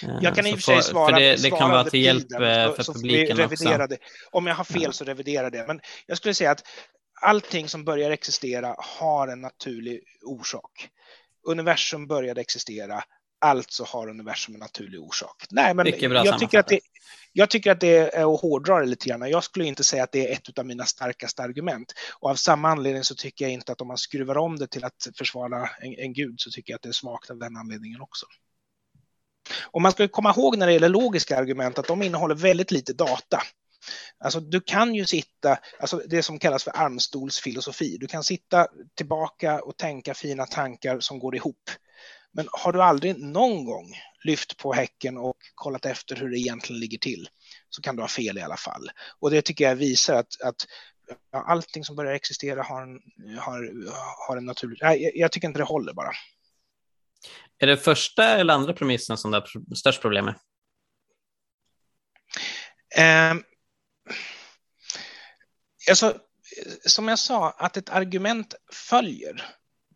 Eh, 0.03 0.09
jag 0.21 0.35
kan 0.35 0.47
i 0.47 0.53
och 0.53 0.55
för 0.55 0.61
sig 0.61 0.83
svara. 0.83 1.15
För 1.15 1.21
det, 1.21 1.43
det 1.43 1.49
kan 1.49 1.71
vara 1.71 1.83
till 1.83 2.01
hjälp 2.01 2.29
tiden, 2.29 2.75
för 2.75 2.83
så, 2.83 2.93
publiken 2.93 3.41
också. 3.41 3.87
Det. 3.89 3.97
Om 4.31 4.47
jag 4.47 4.55
har 4.55 4.63
fel 4.63 4.93
så 4.93 5.05
revidera 5.05 5.49
det. 5.49 5.67
Men 5.67 5.79
jag 6.05 6.17
skulle 6.17 6.33
säga 6.33 6.51
att 6.51 6.63
allting 7.21 7.69
som 7.69 7.85
börjar 7.85 8.11
existera 8.11 8.75
har 8.77 9.27
en 9.27 9.41
naturlig 9.41 10.01
orsak. 10.25 10.89
Universum 11.47 12.07
började 12.07 12.41
existera, 12.41 13.03
alltså 13.41 13.83
har 13.83 14.09
universum 14.09 14.55
en 14.55 14.59
naturlig 14.59 15.01
orsak. 15.01 15.45
Nej, 15.49 15.73
men 15.73 15.85
jag 15.85 16.39
tycker, 16.39 16.59
att 16.59 16.67
det, 16.67 16.79
jag 17.33 17.49
tycker 17.49 17.71
att 17.71 17.79
det 17.79 18.15
är 18.15 18.35
att 18.35 18.41
hårdra 18.41 18.79
det 18.79 18.85
lite 18.85 19.09
grann. 19.09 19.29
Jag 19.29 19.43
skulle 19.43 19.65
inte 19.65 19.83
säga 19.83 20.03
att 20.03 20.11
det 20.11 20.27
är 20.27 20.33
ett 20.33 20.59
av 20.59 20.65
mina 20.65 20.85
starkaste 20.85 21.43
argument. 21.43 21.93
Och 22.19 22.29
av 22.29 22.35
samma 22.35 22.69
anledning 22.69 23.03
så 23.03 23.15
tycker 23.15 23.45
jag 23.45 23.51
inte 23.51 23.71
att 23.71 23.81
om 23.81 23.87
man 23.87 23.97
skruvar 23.97 24.37
om 24.37 24.59
det 24.59 24.67
till 24.67 24.83
att 24.83 25.07
försvara 25.17 25.69
en, 25.79 25.93
en 25.99 26.13
gud 26.13 26.35
så 26.37 26.51
tycker 26.51 26.73
jag 26.73 26.75
att 26.75 26.81
det 26.81 26.89
är 26.89 26.93
svagt 26.93 27.29
av 27.29 27.37
den 27.37 27.57
anledningen 27.57 28.01
också. 28.01 28.25
Och 29.63 29.81
man 29.81 29.91
ska 29.91 30.07
komma 30.07 30.33
ihåg 30.37 30.57
när 30.57 30.67
det 30.67 30.73
gäller 30.73 30.89
logiska 30.89 31.37
argument 31.37 31.79
att 31.79 31.87
de 31.87 32.01
innehåller 32.03 32.35
väldigt 32.35 32.71
lite 32.71 32.93
data. 32.93 33.41
Alltså 34.19 34.39
du 34.39 34.61
kan 34.61 34.95
ju 34.95 35.05
sitta, 35.05 35.57
alltså 35.79 36.01
det 36.05 36.23
som 36.23 36.39
kallas 36.39 36.63
för 36.63 36.77
armstolsfilosofi, 36.77 37.97
du 37.97 38.07
kan 38.07 38.23
sitta 38.23 38.67
tillbaka 38.95 39.61
och 39.61 39.77
tänka 39.77 40.13
fina 40.13 40.45
tankar 40.45 40.99
som 40.99 41.19
går 41.19 41.35
ihop. 41.35 41.69
Men 42.33 42.47
har 42.51 42.73
du 42.73 42.81
aldrig 42.81 43.19
någon 43.19 43.65
gång 43.65 43.93
lyft 44.23 44.57
på 44.57 44.73
häcken 44.73 45.17
och 45.17 45.37
kollat 45.55 45.85
efter 45.85 46.15
hur 46.15 46.29
det 46.29 46.37
egentligen 46.37 46.79
ligger 46.79 46.97
till 46.97 47.29
så 47.69 47.81
kan 47.81 47.95
du 47.95 48.01
ha 48.01 48.07
fel 48.07 48.37
i 48.37 48.41
alla 48.41 48.57
fall. 48.57 48.89
Och 49.19 49.31
det 49.31 49.41
tycker 49.41 49.63
jag 49.63 49.75
visar 49.75 50.15
att, 50.15 50.41
att 50.41 50.65
allting 51.31 51.83
som 51.83 51.95
börjar 51.95 52.13
existera 52.13 52.63
har 52.63 52.81
en, 52.81 52.99
har, 53.39 53.71
har 54.27 54.37
en 54.37 54.45
naturlig... 54.45 54.79
Nej, 54.81 55.03
jag, 55.03 55.15
jag 55.15 55.31
tycker 55.31 55.47
inte 55.47 55.59
det 55.59 55.63
håller 55.63 55.93
bara. 55.93 56.11
Är 57.59 57.67
det 57.67 57.77
första 57.77 58.23
eller 58.23 58.53
andra 58.53 58.73
premissen 58.73 59.17
som 59.17 59.31
det 59.31 59.37
är 59.37 59.75
störst 59.75 60.01
problem 60.01 60.25
med? 60.25 60.35
Eh, 62.97 63.41
alltså, 65.89 66.19
som 66.85 67.07
jag 67.07 67.19
sa, 67.19 67.49
att 67.49 67.77
ett 67.77 67.89
argument 67.89 68.55
följer 68.73 69.45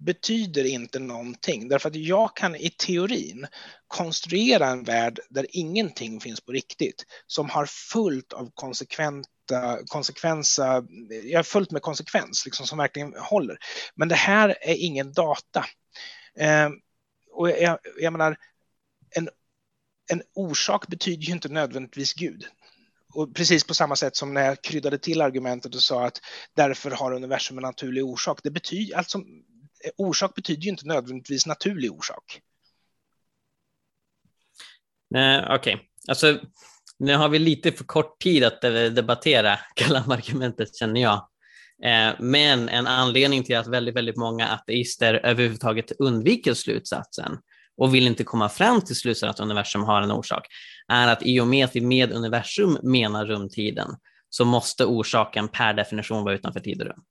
betyder 0.02 0.64
inte 0.64 1.00
någonting. 1.00 1.68
Därför 1.68 1.90
att 1.90 1.96
jag 1.96 2.36
kan 2.36 2.56
i 2.56 2.70
teorin 2.70 3.48
konstruera 3.88 4.68
en 4.68 4.84
värld 4.84 5.20
där 5.30 5.46
ingenting 5.50 6.20
finns 6.20 6.42
på 6.42 6.52
riktigt, 6.52 7.06
som 7.28 7.50
har 7.50 7.66
fullt 7.66 8.34
av 8.34 8.52
konsekventa 8.54 9.28
konsekvensa, 9.88 10.86
jag 11.10 11.40
är 11.40 11.44
fullt 11.44 11.72
med 11.72 11.82
konsekvens, 11.82 12.46
liksom, 12.46 12.68
som 12.68 12.78
verkligen 12.78 13.14
håller. 13.18 13.58
Men 13.96 14.08
det 14.08 14.16
här 14.16 14.50
är 14.62 14.76
ingen 14.76 15.14
data. 15.14 15.66
Eh, 16.38 16.70
och 17.32 17.50
jag, 17.50 17.80
jag 18.00 18.14
menar, 18.14 18.38
en, 19.16 19.30
en 20.12 20.22
orsak 20.36 20.88
betyder 20.88 21.24
ju 21.24 21.34
inte 21.34 21.50
nödvändigtvis 21.50 22.14
Gud. 22.14 22.46
Och 23.14 23.36
precis 23.36 23.64
på 23.64 23.74
samma 23.74 23.96
sätt 23.96 24.16
som 24.16 24.34
när 24.34 24.46
jag 24.46 24.62
kryddade 24.62 24.98
till 24.98 25.22
argumentet 25.22 25.76
och 25.76 25.84
sa 25.84 26.06
att 26.06 26.22
därför 26.56 26.92
har 26.92 27.14
universum 27.14 27.58
en 27.58 27.62
naturlig 27.62 28.06
orsak. 28.06 28.40
Det 28.44 28.52
betyder, 28.52 28.98
alltså, 28.98 29.22
orsak 29.98 30.36
betyder 30.36 30.62
ju 30.62 30.70
inte 30.70 30.88
nödvändigtvis 30.88 31.46
naturlig 31.46 31.92
orsak. 31.92 32.42
Okej, 35.16 35.56
okay. 35.56 35.78
alltså 36.08 36.40
nu 37.00 37.16
har 37.16 37.30
vi 37.30 37.40
lite 37.40 37.72
för 37.72 37.84
kort 37.84 38.20
tid 38.20 38.44
att 38.44 38.64
eh, 38.64 38.72
debattera 38.72 39.60
Kalam-argumentet 39.76 40.76
känner 40.76 41.02
jag. 41.02 41.28
Eh, 41.84 42.14
men 42.20 42.70
en 42.70 42.88
anledning 42.88 43.44
till 43.44 43.58
att 43.58 43.68
väldigt, 43.68 43.96
väldigt 43.96 44.18
många 44.18 44.48
ateister 44.48 45.14
överhuvudtaget 45.14 45.92
undviker 45.92 46.54
slutsatsen 46.54 47.38
och 47.78 47.96
vill 47.96 48.08
inte 48.08 48.24
komma 48.24 48.50
fram 48.50 48.82
till 48.82 48.96
slutsatsen 48.96 49.30
att 49.30 49.40
universum 49.40 49.84
har 49.84 50.02
en 50.02 50.12
orsak, 50.12 50.48
är 50.88 51.08
att 51.08 51.26
i 51.26 51.40
och 51.40 51.48
med 51.48 51.66
att 51.66 51.76
vi 51.76 51.82
med 51.82 52.12
universum 52.12 52.78
menar 52.84 53.26
rumtiden 53.26 53.88
så 54.30 54.46
måste 54.46 54.86
orsaken 54.86 55.48
per 55.48 55.74
definition 55.74 56.24
vara 56.24 56.36
utanför 56.36 56.60
tid 56.60 56.82
och 56.82 56.88
rum. 56.88 57.04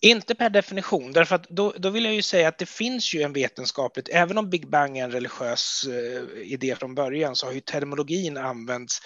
Inte 0.00 0.34
per 0.34 0.50
definition, 0.50 1.12
därför 1.12 1.36
att 1.36 1.48
då, 1.48 1.74
då 1.78 1.90
vill 1.90 2.04
jag 2.04 2.14
ju 2.14 2.22
säga 2.22 2.48
att 2.48 2.58
det 2.58 2.66
finns 2.66 3.14
ju 3.14 3.22
en 3.22 3.32
vetenskapligt, 3.32 4.08
även 4.12 4.38
om 4.38 4.50
Big 4.50 4.70
Bang 4.70 4.98
är 4.98 5.04
en 5.04 5.12
religiös 5.12 5.84
eh, 5.84 6.52
idé 6.52 6.76
från 6.76 6.94
början, 6.94 7.36
så 7.36 7.46
har 7.46 7.52
ju 7.52 7.60
terminologin 7.60 8.36
använts, 8.36 8.98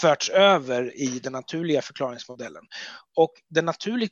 förts 0.00 0.30
över 0.30 1.00
i 1.00 1.06
den 1.06 1.32
naturliga 1.32 1.82
förklaringsmodellen. 1.82 2.62
Och 3.16 3.32
den 3.50 3.64
naturlig, 3.64 4.10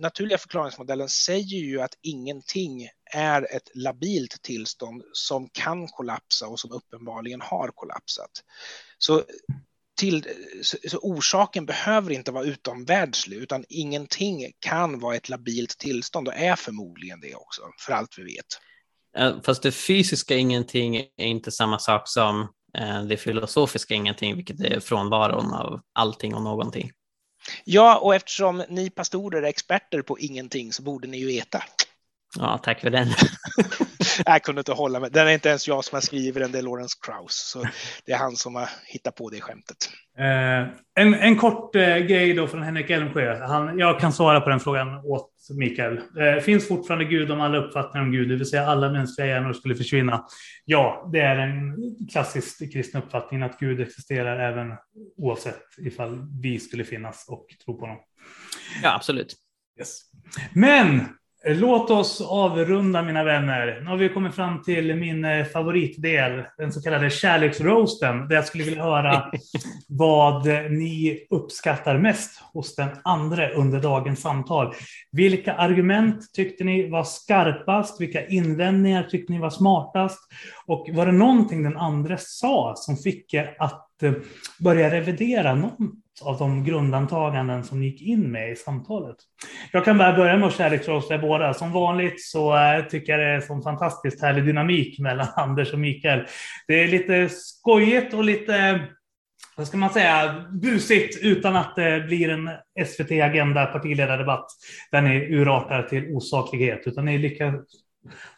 naturliga 0.00 0.38
förklaringsmodellen 0.38 1.08
säger 1.08 1.58
ju 1.58 1.80
att 1.80 1.94
ingenting 2.02 2.88
är 3.14 3.56
ett 3.56 3.70
labilt 3.74 4.42
tillstånd 4.42 5.02
som 5.12 5.48
kan 5.52 5.88
kollapsa 5.88 6.46
och 6.46 6.60
som 6.60 6.72
uppenbarligen 6.72 7.40
har 7.40 7.68
kollapsat. 7.74 8.30
Så 8.98 9.22
till, 9.98 10.24
så, 10.62 10.98
orsaken 10.98 11.66
behöver 11.66 12.10
inte 12.10 12.32
vara 12.32 12.44
utomvärldslig, 12.44 13.36
utan 13.36 13.64
ingenting 13.68 14.52
kan 14.58 14.98
vara 14.98 15.16
ett 15.16 15.28
labilt 15.28 15.78
tillstånd 15.78 16.28
och 16.28 16.34
är 16.34 16.56
förmodligen 16.56 17.20
det 17.20 17.34
också, 17.34 17.62
för 17.86 17.92
allt 17.92 18.18
vi 18.18 18.24
vet. 18.24 19.44
Fast 19.44 19.62
det 19.62 19.72
fysiska 19.72 20.34
ingenting 20.36 20.96
är 20.96 21.26
inte 21.26 21.50
samma 21.50 21.78
sak 21.78 22.08
som 22.08 22.48
eh, 22.78 23.02
det 23.02 23.16
filosofiska 23.16 23.94
ingenting, 23.94 24.36
vilket 24.36 24.60
är 24.60 24.80
frånvaron 24.80 25.54
av 25.54 25.80
allting 25.92 26.34
och 26.34 26.42
någonting. 26.42 26.90
Ja, 27.64 27.98
och 27.98 28.14
eftersom 28.14 28.64
ni 28.68 28.90
pastorer 28.90 29.42
är 29.42 29.48
experter 29.48 30.02
på 30.02 30.18
ingenting 30.18 30.72
så 30.72 30.82
borde 30.82 31.08
ni 31.08 31.18
ju 31.18 31.26
veta. 31.26 31.62
Ja, 32.38 32.58
tack 32.62 32.80
för 32.80 32.90
den. 32.90 33.08
jag 34.26 34.42
kunde 34.42 34.60
inte 34.60 34.72
hålla 34.72 35.00
mig. 35.00 35.10
Den 35.10 35.28
är 35.28 35.32
inte 35.32 35.48
ens 35.48 35.68
jag 35.68 35.84
som 35.84 35.96
har 35.96 36.00
skrivit 36.00 36.42
den, 36.42 36.52
det 36.52 36.58
är 36.58 36.62
Lawrence 36.62 36.98
Krauss. 37.06 37.50
Så 37.52 37.64
det 38.06 38.12
är 38.12 38.16
han 38.16 38.36
som 38.36 38.54
har 38.54 38.68
hittat 38.86 39.14
på 39.14 39.30
det 39.30 39.40
skämtet. 39.40 39.76
Eh, 40.18 40.68
en, 40.94 41.14
en 41.14 41.36
kort 41.36 41.76
eh, 41.76 41.96
grej 41.96 42.34
då 42.34 42.46
från 42.46 42.62
Henrik 42.62 42.90
Elmsjö. 42.90 43.46
Han, 43.46 43.78
jag 43.78 44.00
kan 44.00 44.12
svara 44.12 44.40
på 44.40 44.50
den 44.50 44.60
frågan 44.60 44.98
åt 45.04 45.32
Mikael. 45.50 45.96
Eh, 45.96 46.42
finns 46.42 46.68
fortfarande 46.68 47.04
Gud 47.04 47.30
om 47.30 47.40
alla 47.40 47.58
uppfattningar 47.58 48.06
om 48.06 48.12
Gud, 48.12 48.28
det 48.28 48.36
vill 48.36 48.50
säga 48.50 48.66
alla 48.66 48.90
mänskliga 48.90 49.26
hjärnor 49.26 49.52
skulle 49.52 49.74
försvinna? 49.74 50.24
Ja, 50.64 51.08
det 51.12 51.20
är 51.20 51.36
en 51.36 51.76
klassisk 52.12 52.72
kristen 52.72 53.02
uppfattning 53.02 53.42
att 53.42 53.58
Gud 53.58 53.80
existerar 53.80 54.52
även 54.52 54.74
oavsett 55.16 55.62
ifall 55.78 56.26
vi 56.42 56.58
skulle 56.58 56.84
finnas 56.84 57.24
och 57.28 57.46
tro 57.64 57.78
på 57.78 57.80
honom. 57.80 57.98
Ja, 58.82 58.94
absolut. 58.94 59.34
Yes. 59.78 60.00
Men 60.52 61.08
Låt 61.50 61.90
oss 61.90 62.20
avrunda 62.20 63.02
mina 63.02 63.24
vänner. 63.24 63.80
Nu 63.80 63.86
har 63.86 63.96
vi 63.96 64.08
kommit 64.08 64.34
fram 64.34 64.62
till 64.62 64.96
min 64.96 65.24
eh, 65.24 65.44
favoritdel, 65.44 66.42
den 66.58 66.72
så 66.72 66.82
kallade 66.82 67.10
kärleksroasten, 67.10 68.28
där 68.28 68.36
jag 68.36 68.44
skulle 68.46 68.64
vilja 68.64 68.82
höra 68.82 69.24
vad 69.88 70.46
ni 70.46 71.26
uppskattar 71.30 71.98
mest 71.98 72.42
hos 72.52 72.74
den 72.74 72.88
andra 73.04 73.50
under 73.50 73.80
dagens 73.80 74.20
samtal. 74.20 74.74
Vilka 75.12 75.54
argument 75.54 76.32
tyckte 76.32 76.64
ni 76.64 76.90
var 76.90 77.04
skarpast? 77.04 78.00
Vilka 78.00 78.26
invändningar 78.26 79.02
tyckte 79.02 79.32
ni 79.32 79.38
var 79.38 79.50
smartast? 79.50 80.18
Och 80.66 80.88
var 80.92 81.06
det 81.06 81.12
någonting 81.12 81.62
den 81.62 81.76
andra 81.76 82.16
sa 82.18 82.74
som 82.76 82.96
fick 82.96 83.34
er 83.34 83.56
att 83.58 84.02
eh, 84.02 84.12
börja 84.60 84.90
revidera 84.90 85.54
någon 85.54 85.92
av 86.22 86.38
de 86.38 86.64
grundantaganden 86.64 87.64
som 87.64 87.80
ni 87.80 87.86
gick 87.86 88.02
in 88.02 88.30
med 88.32 88.52
i 88.52 88.56
samtalet. 88.56 89.16
Jag 89.72 89.84
kan 89.84 89.98
bara 89.98 90.16
börja 90.16 90.36
med 90.36 90.48
att 90.48 90.56
kärleksrosta 90.56 91.18
båda. 91.18 91.54
Som 91.54 91.72
vanligt 91.72 92.24
så 92.24 92.56
eh, 92.56 92.84
tycker 92.84 93.12
jag 93.12 93.20
det 93.20 93.26
är 93.26 93.52
en 93.52 93.62
fantastiskt 93.62 94.22
härlig 94.22 94.44
dynamik 94.44 94.98
mellan 94.98 95.26
Anders 95.36 95.72
och 95.72 95.78
Mikael. 95.78 96.26
Det 96.66 96.82
är 96.82 96.88
lite 96.88 97.28
skojigt 97.28 98.14
och 98.14 98.24
lite 98.24 98.80
vad 99.56 99.66
ska 99.66 99.76
man 99.76 99.90
säga, 99.90 100.44
busigt 100.62 101.18
utan 101.22 101.56
att 101.56 101.76
det 101.76 102.06
blir 102.06 102.28
en 102.28 102.50
SVT 102.86 103.10
Agenda 103.10 103.66
partiledardebatt 103.66 104.46
där 104.90 105.02
ni 105.02 105.34
urartar 105.34 105.82
till 105.82 106.14
osaklighet, 106.14 106.82
utan 106.86 107.04
ni 107.04 107.18
lyckas 107.18 107.54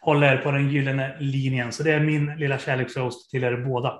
hålla 0.01 0.33
er 0.33 0.37
på 0.37 0.51
den 0.51 0.69
gyllene 0.69 1.15
linjen. 1.19 1.71
Så 1.71 1.83
det 1.83 1.91
är 1.91 1.99
min 1.99 2.25
lilla 2.37 2.57
kärleksrost 2.57 3.31
till 3.31 3.43
er 3.43 3.57
båda. 3.57 3.93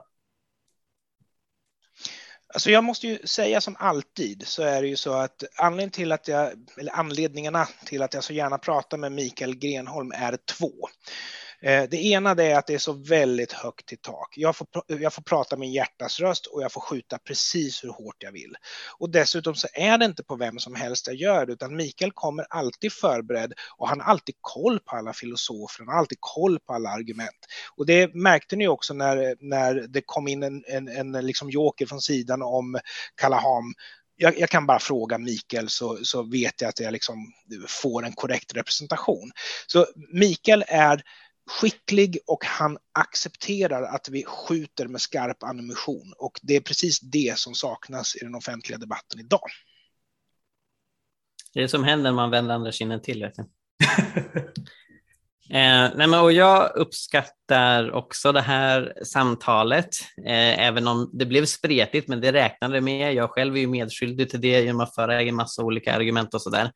Alltså 2.54 2.72
jag 2.72 2.84
måste 2.84 3.08
ju 3.08 3.28
säga 3.28 3.62
som 3.62 3.76
alltid 3.80 4.48
så 4.48 4.64
är 4.64 4.82
det 4.82 4.88
ju 4.88 4.96
så 4.96 5.14
att 5.14 5.44
anledningen 5.56 5.92
till 5.92 6.12
att 6.12 6.28
jag, 6.28 6.52
eller 6.78 6.92
anledningarna 6.92 7.68
till 7.86 8.02
att 8.02 8.14
jag 8.14 8.24
så 8.24 8.34
gärna 8.34 8.58
pratar 8.58 8.98
med 8.98 9.12
Mikael 9.12 9.56
Grenholm 9.56 10.12
är 10.16 10.38
två. 10.58 10.72
Eh, 11.64 11.84
det 11.90 11.98
ena 11.98 12.36
det 12.36 12.44
är 12.44 12.58
att 12.58 12.68
det 12.68 12.74
är 12.74 12.78
så 12.78 12.94
väldigt 12.94 13.52
högt 13.52 13.94
i 13.94 13.98
tak. 13.98 14.34
Jag 14.38 14.56
får, 14.56 14.68
jag 14.88 15.14
får 15.14 15.22
prata 15.22 15.58
min 15.58 15.72
hjärtas 15.72 16.20
röst 16.20 16.46
och 16.46 16.62
jag 16.62 16.72
får 16.72 16.82
skjuta 16.82 17.18
precis 17.18 17.84
hur 17.84 17.90
hårt 17.90 18.16
jag 18.20 18.32
vill. 18.32 18.56
Och 18.98 19.10
dessutom 19.10 19.56
så 19.56 19.68
är 19.74 19.98
det 19.98 20.06
inte 20.06 20.24
på 20.24 20.36
vem 20.36 20.60
som 20.60 20.76
helst 20.76 21.08
jag 21.08 21.16
gör 21.16 21.46
det, 21.46 21.54
utan 21.54 21.76
Mikael 21.76 22.12
kommer 22.12 22.46
alltid 22.50 22.94
förberedd 22.94 23.54
och 23.78 23.90
han 23.90 24.00
har 24.00 24.08
alltid 24.08 24.36
koll 24.42 24.80
på 24.80 24.96
alla 24.96 25.14
filosofer, 25.14 25.86
han 25.86 25.94
har 25.94 26.00
alltid 26.00 26.18
koll 26.22 26.60
på 26.60 26.74
alla 26.74 26.90
argument. 26.90 27.46
Och 27.76 27.86
det 27.86 28.14
märkte 28.14 28.56
ni 28.56 28.68
också 28.68 28.94
när, 28.94 29.36
när 29.40 29.74
det 29.74 30.02
kom 30.06 30.28
in 30.28 30.44
en, 30.44 30.64
en, 30.68 30.88
en 30.88 31.26
liksom 31.26 31.50
joker 31.50 31.86
från 31.86 32.02
sidan 32.02 32.42
om 32.42 32.80
Kalaham 33.16 33.74
jag, 34.18 34.40
jag, 34.40 34.50
kan 34.50 34.66
bara 34.66 34.80
fråga 34.80 35.18
Mikael 35.18 35.70
så, 35.70 35.98
så 36.04 36.24
vet 36.24 36.62
jag 36.62 36.70
att 36.70 36.80
jag 36.80 36.94
liksom 36.94 37.34
får 37.68 38.06
en 38.06 38.14
korrekt 38.14 38.56
representation. 38.56 39.32
Så 39.68 39.86
Mikael 40.14 40.64
är 40.68 41.04
skicklig 41.60 42.20
och 42.28 42.46
han 42.46 42.78
accepterar 42.92 43.84
att 43.84 44.10
vi 44.10 44.24
skjuter 44.24 44.88
med 44.88 45.02
skarp 45.02 45.44
ammunition 45.44 46.14
och 46.18 46.40
det 46.42 46.56
är 46.56 46.62
precis 46.62 47.00
det 47.00 47.38
som 47.38 47.54
saknas 47.54 48.16
i 48.16 48.20
den 48.20 48.36
offentliga 48.36 48.78
debatten 48.78 49.20
idag. 49.20 49.50
Det 51.54 51.60
är 51.60 51.62
det 51.62 51.70
som 51.70 51.84
händer 51.84 52.04
när 52.04 52.16
man 52.16 52.32
vänder 52.32 52.56
andra 52.56 52.72
kinden 52.72 53.02
till. 53.02 53.22
Eh, 55.50 55.90
nej 55.96 56.08
men, 56.08 56.20
och 56.20 56.32
jag 56.32 56.76
uppskattar 56.76 57.92
också 57.92 58.32
det 58.32 58.42
här 58.42 58.94
samtalet, 59.04 59.90
eh, 60.28 60.60
även 60.68 60.88
om 60.88 61.10
det 61.14 61.26
blev 61.26 61.46
spretigt, 61.46 62.08
men 62.08 62.22
det 62.22 62.34
räknade 62.34 62.82
med. 62.82 63.14
Jag 63.14 63.30
själv 63.30 63.56
är 63.56 63.60
ju 63.60 63.68
medskyldig 63.68 64.30
till 64.30 64.42
det 64.42 64.62
genom 64.62 64.82
att 64.82 64.96
föra 64.96 65.22
en 65.22 65.36
massa 65.36 65.64
olika 65.64 65.96
argument 65.96 66.34
och 66.34 66.42
sådär. 66.42 66.72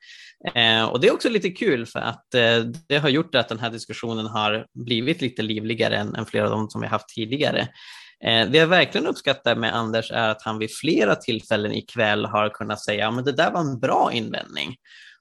Eh, 0.56 0.86
och 0.86 1.00
det 1.00 1.08
är 1.08 1.14
också 1.14 1.30
lite 1.30 1.50
kul 1.50 1.86
för 1.86 2.00
att 2.00 2.34
eh, 2.34 2.58
det 2.88 2.98
har 2.98 3.10
gjort 3.10 3.36
att 3.36 3.50
den 3.50 3.60
här 3.60 3.70
diskussionen 3.70 4.26
har 4.26 4.66
blivit 4.74 5.22
lite 5.22 5.42
livligare 5.42 5.98
än, 5.98 6.16
än 6.16 6.26
flera 6.26 6.46
av 6.46 6.52
de 6.52 6.70
som 6.70 6.82
vi 6.82 6.88
haft 6.88 7.10
tidigare. 7.10 7.68
Eh, 8.26 8.50
det 8.50 8.58
jag 8.58 8.68
verkligen 8.68 9.08
uppskattar 9.08 9.56
med 9.56 9.76
Anders 9.76 10.12
är 10.12 10.30
att 10.30 10.42
han 10.42 10.60
vid 10.60 10.76
flera 10.76 11.16
tillfällen 11.16 11.72
ikväll 11.72 12.26
har 12.26 12.50
kunnat 12.50 12.82
säga 12.82 13.08
att 13.08 13.16
ja, 13.16 13.22
det 13.22 13.32
där 13.32 13.52
var 13.52 13.60
en 13.60 13.80
bra 13.80 14.12
invändning 14.14 14.76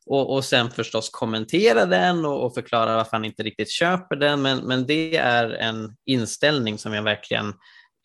och, 0.06 0.34
och 0.34 0.44
sen 0.44 0.70
förstås 0.70 1.10
kommentera 1.10 1.86
den 1.86 2.24
och, 2.24 2.46
och, 2.46 2.54
förklara 2.54 2.96
varför 2.96 3.16
han 3.16 3.24
inte 3.24 3.42
riktigt 3.42 3.70
köper 3.70 4.16
den. 4.16 4.42
Men, 4.42 4.58
men 4.58 4.86
det 4.86 5.16
är 5.16 5.50
en 5.50 5.96
inställning 6.04 6.78
som 6.78 6.92
jag 6.92 7.02
verkligen 7.02 7.48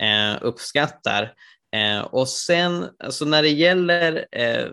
eh, 0.03 0.37
uppskattar. 0.41 1.33
Eh, 1.75 1.99
och 1.99 2.29
sen 2.29 2.85
alltså 3.03 3.25
när 3.25 3.41
det 3.41 3.49
gäller 3.49 4.25
eh, 4.31 4.65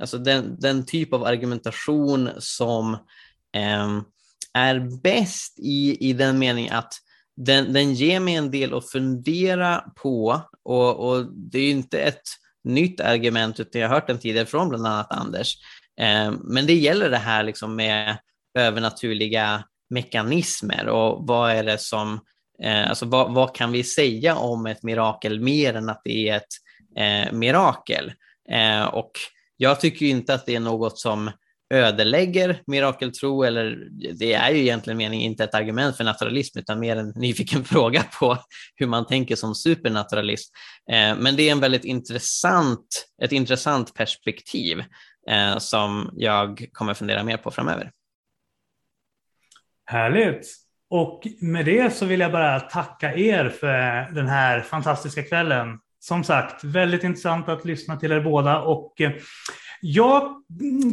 alltså 0.00 0.18
den, 0.18 0.56
den 0.60 0.86
typ 0.86 1.12
av 1.12 1.24
argumentation 1.24 2.30
som 2.38 2.94
eh, 3.56 4.00
är 4.54 5.00
bäst 5.02 5.58
i, 5.58 6.08
i 6.08 6.12
den 6.12 6.38
mening 6.38 6.68
att 6.68 6.94
den, 7.36 7.72
den 7.72 7.94
ger 7.94 8.20
mig 8.20 8.34
en 8.34 8.50
del 8.50 8.74
att 8.74 8.90
fundera 8.90 9.78
på 9.96 10.42
och, 10.64 11.08
och 11.08 11.26
det 11.32 11.58
är 11.58 11.70
inte 11.70 12.00
ett 12.00 12.22
nytt 12.66 13.00
argument 13.00 13.60
utan 13.60 13.80
jag 13.80 13.88
har 13.88 13.94
hört 13.94 14.06
den 14.06 14.18
tidigare 14.18 14.46
från 14.46 14.68
bland 14.68 14.86
annat 14.86 15.12
Anders. 15.12 15.56
Eh, 16.00 16.32
men 16.44 16.66
det 16.66 16.74
gäller 16.74 17.10
det 17.10 17.16
här 17.16 17.42
liksom 17.42 17.76
med 17.76 18.18
övernaturliga 18.58 19.64
mekanismer 19.90 20.88
och 20.88 21.26
vad 21.26 21.50
är 21.50 21.64
det 21.64 21.78
som, 21.78 22.20
eh, 22.62 22.88
alltså 22.88 23.06
vad, 23.06 23.34
vad, 23.34 23.54
kan 23.54 23.72
vi 23.72 23.84
säga 23.84 24.36
om 24.36 24.66
ett 24.66 24.82
mirakel 24.82 25.40
mer 25.40 25.74
än 25.74 25.88
att 25.88 26.00
det 26.04 26.28
är 26.28 26.36
ett 26.36 26.52
eh, 26.96 27.32
mirakel? 27.32 28.12
Eh, 28.50 28.84
och 28.84 29.10
jag 29.56 29.80
tycker 29.80 30.06
inte 30.06 30.34
att 30.34 30.46
det 30.46 30.54
är 30.54 30.60
något 30.60 30.98
som 30.98 31.30
ödelägger 31.74 32.62
mirakeltro, 32.66 33.42
eller 33.42 33.88
det 34.14 34.32
är 34.32 34.50
ju 34.50 34.58
egentligen 34.58 34.96
meningen 34.96 35.30
inte 35.30 35.44
ett 35.44 35.54
argument 35.54 35.96
för 35.96 36.04
naturalism, 36.04 36.58
utan 36.58 36.80
mer 36.80 36.96
en 36.96 37.12
nyfiken 37.16 37.64
fråga 37.64 38.04
på 38.20 38.38
hur 38.76 38.86
man 38.86 39.06
tänker 39.06 39.36
som 39.36 39.54
supernaturalist. 39.54 40.52
Eh, 40.92 41.16
men 41.16 41.36
det 41.36 41.48
är 41.48 41.52
en 41.52 41.60
väldigt 41.60 41.84
intressant, 41.84 43.06
ett 43.22 43.32
intressant 43.32 43.94
perspektiv 43.94 44.84
eh, 45.30 45.58
som 45.58 46.10
jag 46.16 46.66
kommer 46.72 46.94
fundera 46.94 47.24
mer 47.24 47.36
på 47.36 47.50
framöver. 47.50 47.90
Härligt! 49.86 50.46
Och 50.90 51.26
med 51.40 51.64
det 51.64 51.94
så 51.94 52.06
vill 52.06 52.20
jag 52.20 52.32
bara 52.32 52.60
tacka 52.60 53.14
er 53.14 53.48
för 53.48 54.12
den 54.14 54.28
här 54.28 54.60
fantastiska 54.60 55.22
kvällen. 55.22 55.78
Som 55.98 56.24
sagt, 56.24 56.64
väldigt 56.64 57.04
intressant 57.04 57.48
att 57.48 57.64
lyssna 57.64 57.96
till 57.96 58.12
er 58.12 58.20
båda 58.20 58.60
och 58.60 59.00
eh, 59.00 59.12
jag 59.88 60.42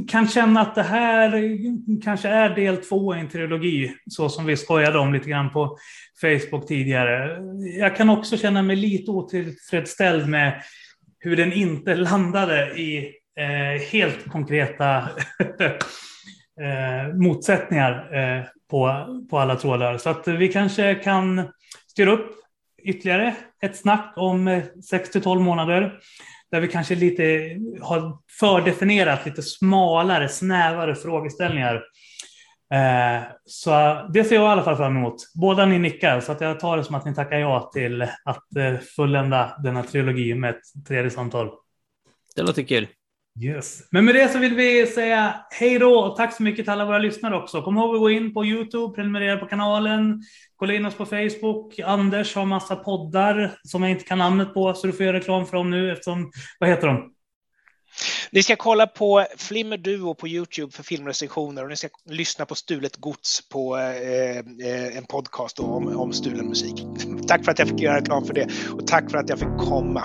kan 0.08 0.28
känna 0.28 0.62
att 0.62 0.76
det 0.76 0.84
här 0.84 1.42
kanske 2.04 2.30
är 2.30 2.56
del 2.56 2.78
två 2.78 3.16
i 3.16 3.20
en 3.20 3.30
trilogi, 3.30 3.94
så 4.10 4.30
som 4.30 4.46
vi 4.46 4.58
skojade 4.58 5.00
om 5.00 5.14
lite 5.14 5.30
grann 5.30 5.50
på 5.50 5.78
Facebook 6.22 6.68
tidigare. 6.68 7.38
Jag 7.80 7.96
kan 7.96 8.10
också 8.10 8.38
känna 8.38 8.62
mig 8.62 8.76
lite 8.76 9.12
otillfredsställd 9.12 10.30
med 10.30 10.64
hur 11.20 11.36
den 11.36 11.54
inte 11.54 11.96
landade 11.96 12.80
i 12.80 13.12
eh, 13.40 13.82
helt 13.92 14.32
konkreta 14.32 14.98
eh, 16.62 17.14
motsättningar 17.16 18.18
eh, 18.18 18.46
på, 18.70 19.06
på 19.30 19.40
alla 19.40 19.56
trådar. 19.56 19.98
Så 19.98 20.10
att 20.10 20.28
vi 20.28 20.48
kanske 20.48 20.96
kan 20.96 21.42
styra 21.88 22.12
upp 22.12 22.32
ytterligare 22.84 23.36
ett 23.64 23.78
snack 23.78 24.14
om 24.16 24.48
eh, 24.48 24.64
6 24.90 25.10
till 25.10 25.22
12 25.22 25.42
månader 25.42 26.00
där 26.54 26.62
vi 26.62 26.68
kanske 26.68 26.96
lite 26.96 27.58
har 27.82 28.18
fördefinierat 28.40 29.26
lite 29.26 29.42
smalare, 29.42 30.30
snävare 30.30 30.96
frågeställningar. 30.96 31.76
Eh, 32.74 33.24
så 33.46 33.72
det 34.14 34.24
ser 34.24 34.36
jag 34.36 34.44
i 34.44 34.48
alla 34.48 34.64
fall 34.64 34.78
fram 34.78 34.98
emot. 34.98 35.16
Båda 35.36 35.66
ni 35.66 35.80
nickar, 35.80 36.20
så 36.20 36.32
att 36.32 36.42
jag 36.42 36.60
tar 36.60 36.78
det 36.78 36.84
som 36.84 36.96
att 36.96 37.06
ni 37.06 37.16
tackar 37.16 37.38
ja 37.38 37.72
till 37.74 38.02
att 38.02 38.56
eh, 38.56 38.78
fullända 38.96 39.58
denna 39.64 39.84
trilogi 39.84 40.36
med 40.36 40.50
ett 40.50 40.86
tredje 40.88 41.12
samtal. 41.12 41.50
Det 42.36 42.42
låter 42.42 42.64
kul. 42.64 42.88
Yes. 43.42 43.80
Men 43.92 44.06
med 44.06 44.16
det 44.16 44.30
så 44.30 44.40
vill 44.40 44.56
vi 44.56 44.88
säga 44.88 45.36
hej 45.52 45.80
då 45.80 46.00
och 46.00 46.16
tack 46.16 46.36
så 46.36 46.44
mycket 46.44 46.66
till 46.66 46.72
alla 46.72 46.86
våra 46.86 47.00
lyssnare 47.00 47.36
också. 47.36 47.62
Kom 47.62 47.78
ihåg 47.78 47.96
att 47.96 48.02
gå 48.02 48.10
in 48.10 48.34
på 48.34 48.46
Youtube, 48.46 48.96
prenumerera 48.96 49.38
på 49.38 49.46
kanalen, 49.46 50.24
kolla 50.56 50.74
in 50.74 50.86
oss 50.86 50.96
på 50.96 51.06
Facebook. 51.06 51.80
Anders 51.80 52.36
har 52.36 52.46
massa 52.46 52.76
poddar 52.76 53.56
som 53.64 53.84
jag 53.84 53.92
inte 53.92 54.04
kan 54.04 54.18
namnet 54.18 54.54
på, 54.54 54.74
så 54.74 54.88
du 54.88 54.94
får 54.94 55.06
göra 55.06 55.18
reklam 55.18 55.46
för 55.46 55.58
dem 55.58 55.70
nu 55.70 55.92
eftersom, 55.92 56.32
vad 56.60 56.70
heter 56.70 56.88
de? 56.88 57.10
Ni 58.32 58.44
ska 58.44 58.56
kolla 58.56 58.88
på 58.88 59.26
Flimmer 59.38 59.78
Duo 59.78 60.16
på 60.16 60.28
Youtube 60.28 60.72
för 60.72 60.84
filmrecensioner 60.84 61.64
och 61.64 61.70
ni 61.70 61.76
ska 61.76 61.88
lyssna 62.10 62.46
på 62.46 62.56
Stulet 62.56 62.96
Gods 62.98 63.50
på 63.50 63.78
eh, 63.78 64.38
eh 64.38 64.98
en 64.98 65.06
podcast 65.06 65.60
om, 65.60 65.98
om 65.98 66.14
stulen 66.14 66.46
musik. 66.46 66.86
Tack 67.28 67.46
för 67.46 67.52
att 67.52 67.60
jag 67.60 67.68
fick 67.68 67.80
göra 67.80 67.98
reklam 67.98 68.26
för 68.26 68.34
det 68.34 68.48
och 68.72 68.88
tack 68.88 69.12
för 69.12 69.18
att 69.18 69.30
jag 69.30 69.40
fick 69.40 69.58
komma. 69.58 70.04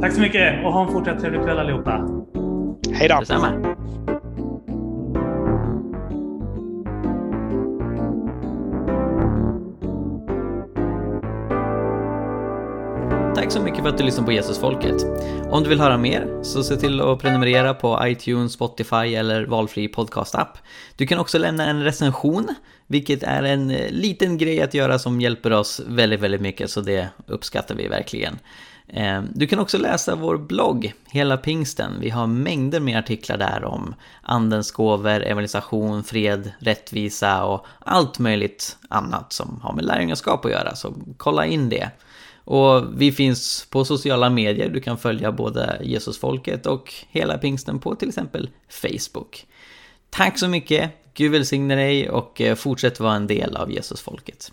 Tack 0.00 0.12
så 0.12 0.20
mycket 0.20 0.64
och 0.64 0.72
ha 0.72 0.86
en 0.86 0.92
fortsatt 0.92 1.20
trevlig 1.20 1.42
kväll 1.42 1.58
allihopa. 1.58 2.08
Hej 2.92 3.08
då. 3.08 3.18
Detsamma. 3.20 3.76
Tack 13.34 13.52
så 13.52 13.62
mycket 13.62 13.82
för 13.82 13.88
att 13.88 13.98
du 13.98 14.04
lyssnade 14.04 14.26
på 14.26 14.32
Jesusfolket. 14.32 15.06
Om 15.50 15.62
du 15.62 15.68
vill 15.68 15.80
höra 15.80 15.98
mer 15.98 16.42
så 16.42 16.62
se 16.62 16.76
till 16.76 17.00
att 17.00 17.18
prenumerera 17.18 17.74
på 17.74 18.00
iTunes, 18.02 18.52
Spotify 18.52 19.14
eller 19.14 19.46
valfri 19.46 19.88
podcastapp. 19.88 20.58
Du 20.96 21.06
kan 21.06 21.18
också 21.18 21.38
lämna 21.38 21.66
en 21.66 21.84
recension, 21.84 22.46
vilket 22.86 23.22
är 23.22 23.42
en 23.42 23.68
liten 23.90 24.38
grej 24.38 24.62
att 24.62 24.74
göra 24.74 24.98
som 24.98 25.20
hjälper 25.20 25.52
oss 25.52 25.80
väldigt, 25.86 26.20
väldigt 26.20 26.40
mycket, 26.40 26.70
så 26.70 26.80
det 26.80 27.08
uppskattar 27.26 27.74
vi 27.74 27.88
verkligen. 27.88 28.38
Ehm, 28.88 29.28
du 29.34 29.46
kan 29.46 29.58
också 29.58 29.78
läsa 29.78 30.14
vår 30.14 30.38
blogg, 30.38 30.92
Hela 31.06 31.36
Pingsten. 31.36 31.92
Vi 32.00 32.10
har 32.10 32.26
mängder 32.26 32.80
med 32.80 32.98
artiklar 32.98 33.36
där 33.36 33.64
om 33.64 33.94
andens 34.22 34.72
gåvor, 34.72 35.22
evangelisation, 35.22 36.04
fred, 36.04 36.52
rättvisa 36.58 37.44
och 37.44 37.66
allt 37.78 38.18
möjligt 38.18 38.76
annat 38.88 39.32
som 39.32 39.60
har 39.62 39.72
med 39.72 39.84
lärjungaskap 39.84 40.44
att 40.44 40.50
göra, 40.50 40.76
så 40.76 40.94
kolla 41.16 41.46
in 41.46 41.68
det. 41.68 41.90
Och 42.44 43.00
vi 43.00 43.12
finns 43.12 43.66
på 43.70 43.84
sociala 43.84 44.30
medier, 44.30 44.68
du 44.68 44.80
kan 44.80 44.98
följa 44.98 45.32
både 45.32 45.80
Jesusfolket 45.82 46.66
och 46.66 46.94
Hela 47.10 47.38
Pingsten 47.38 47.78
på 47.78 47.94
till 47.94 48.08
exempel 48.08 48.50
Facebook. 48.68 49.46
Tack 50.10 50.38
så 50.38 50.48
mycket, 50.48 50.90
Gud 51.14 51.32
välsigne 51.32 51.74
dig 51.74 52.10
och 52.10 52.40
eh, 52.40 52.54
fortsätt 52.54 53.00
vara 53.00 53.14
en 53.14 53.26
del 53.26 53.56
av 53.56 53.72
Jesusfolket. 53.72 54.52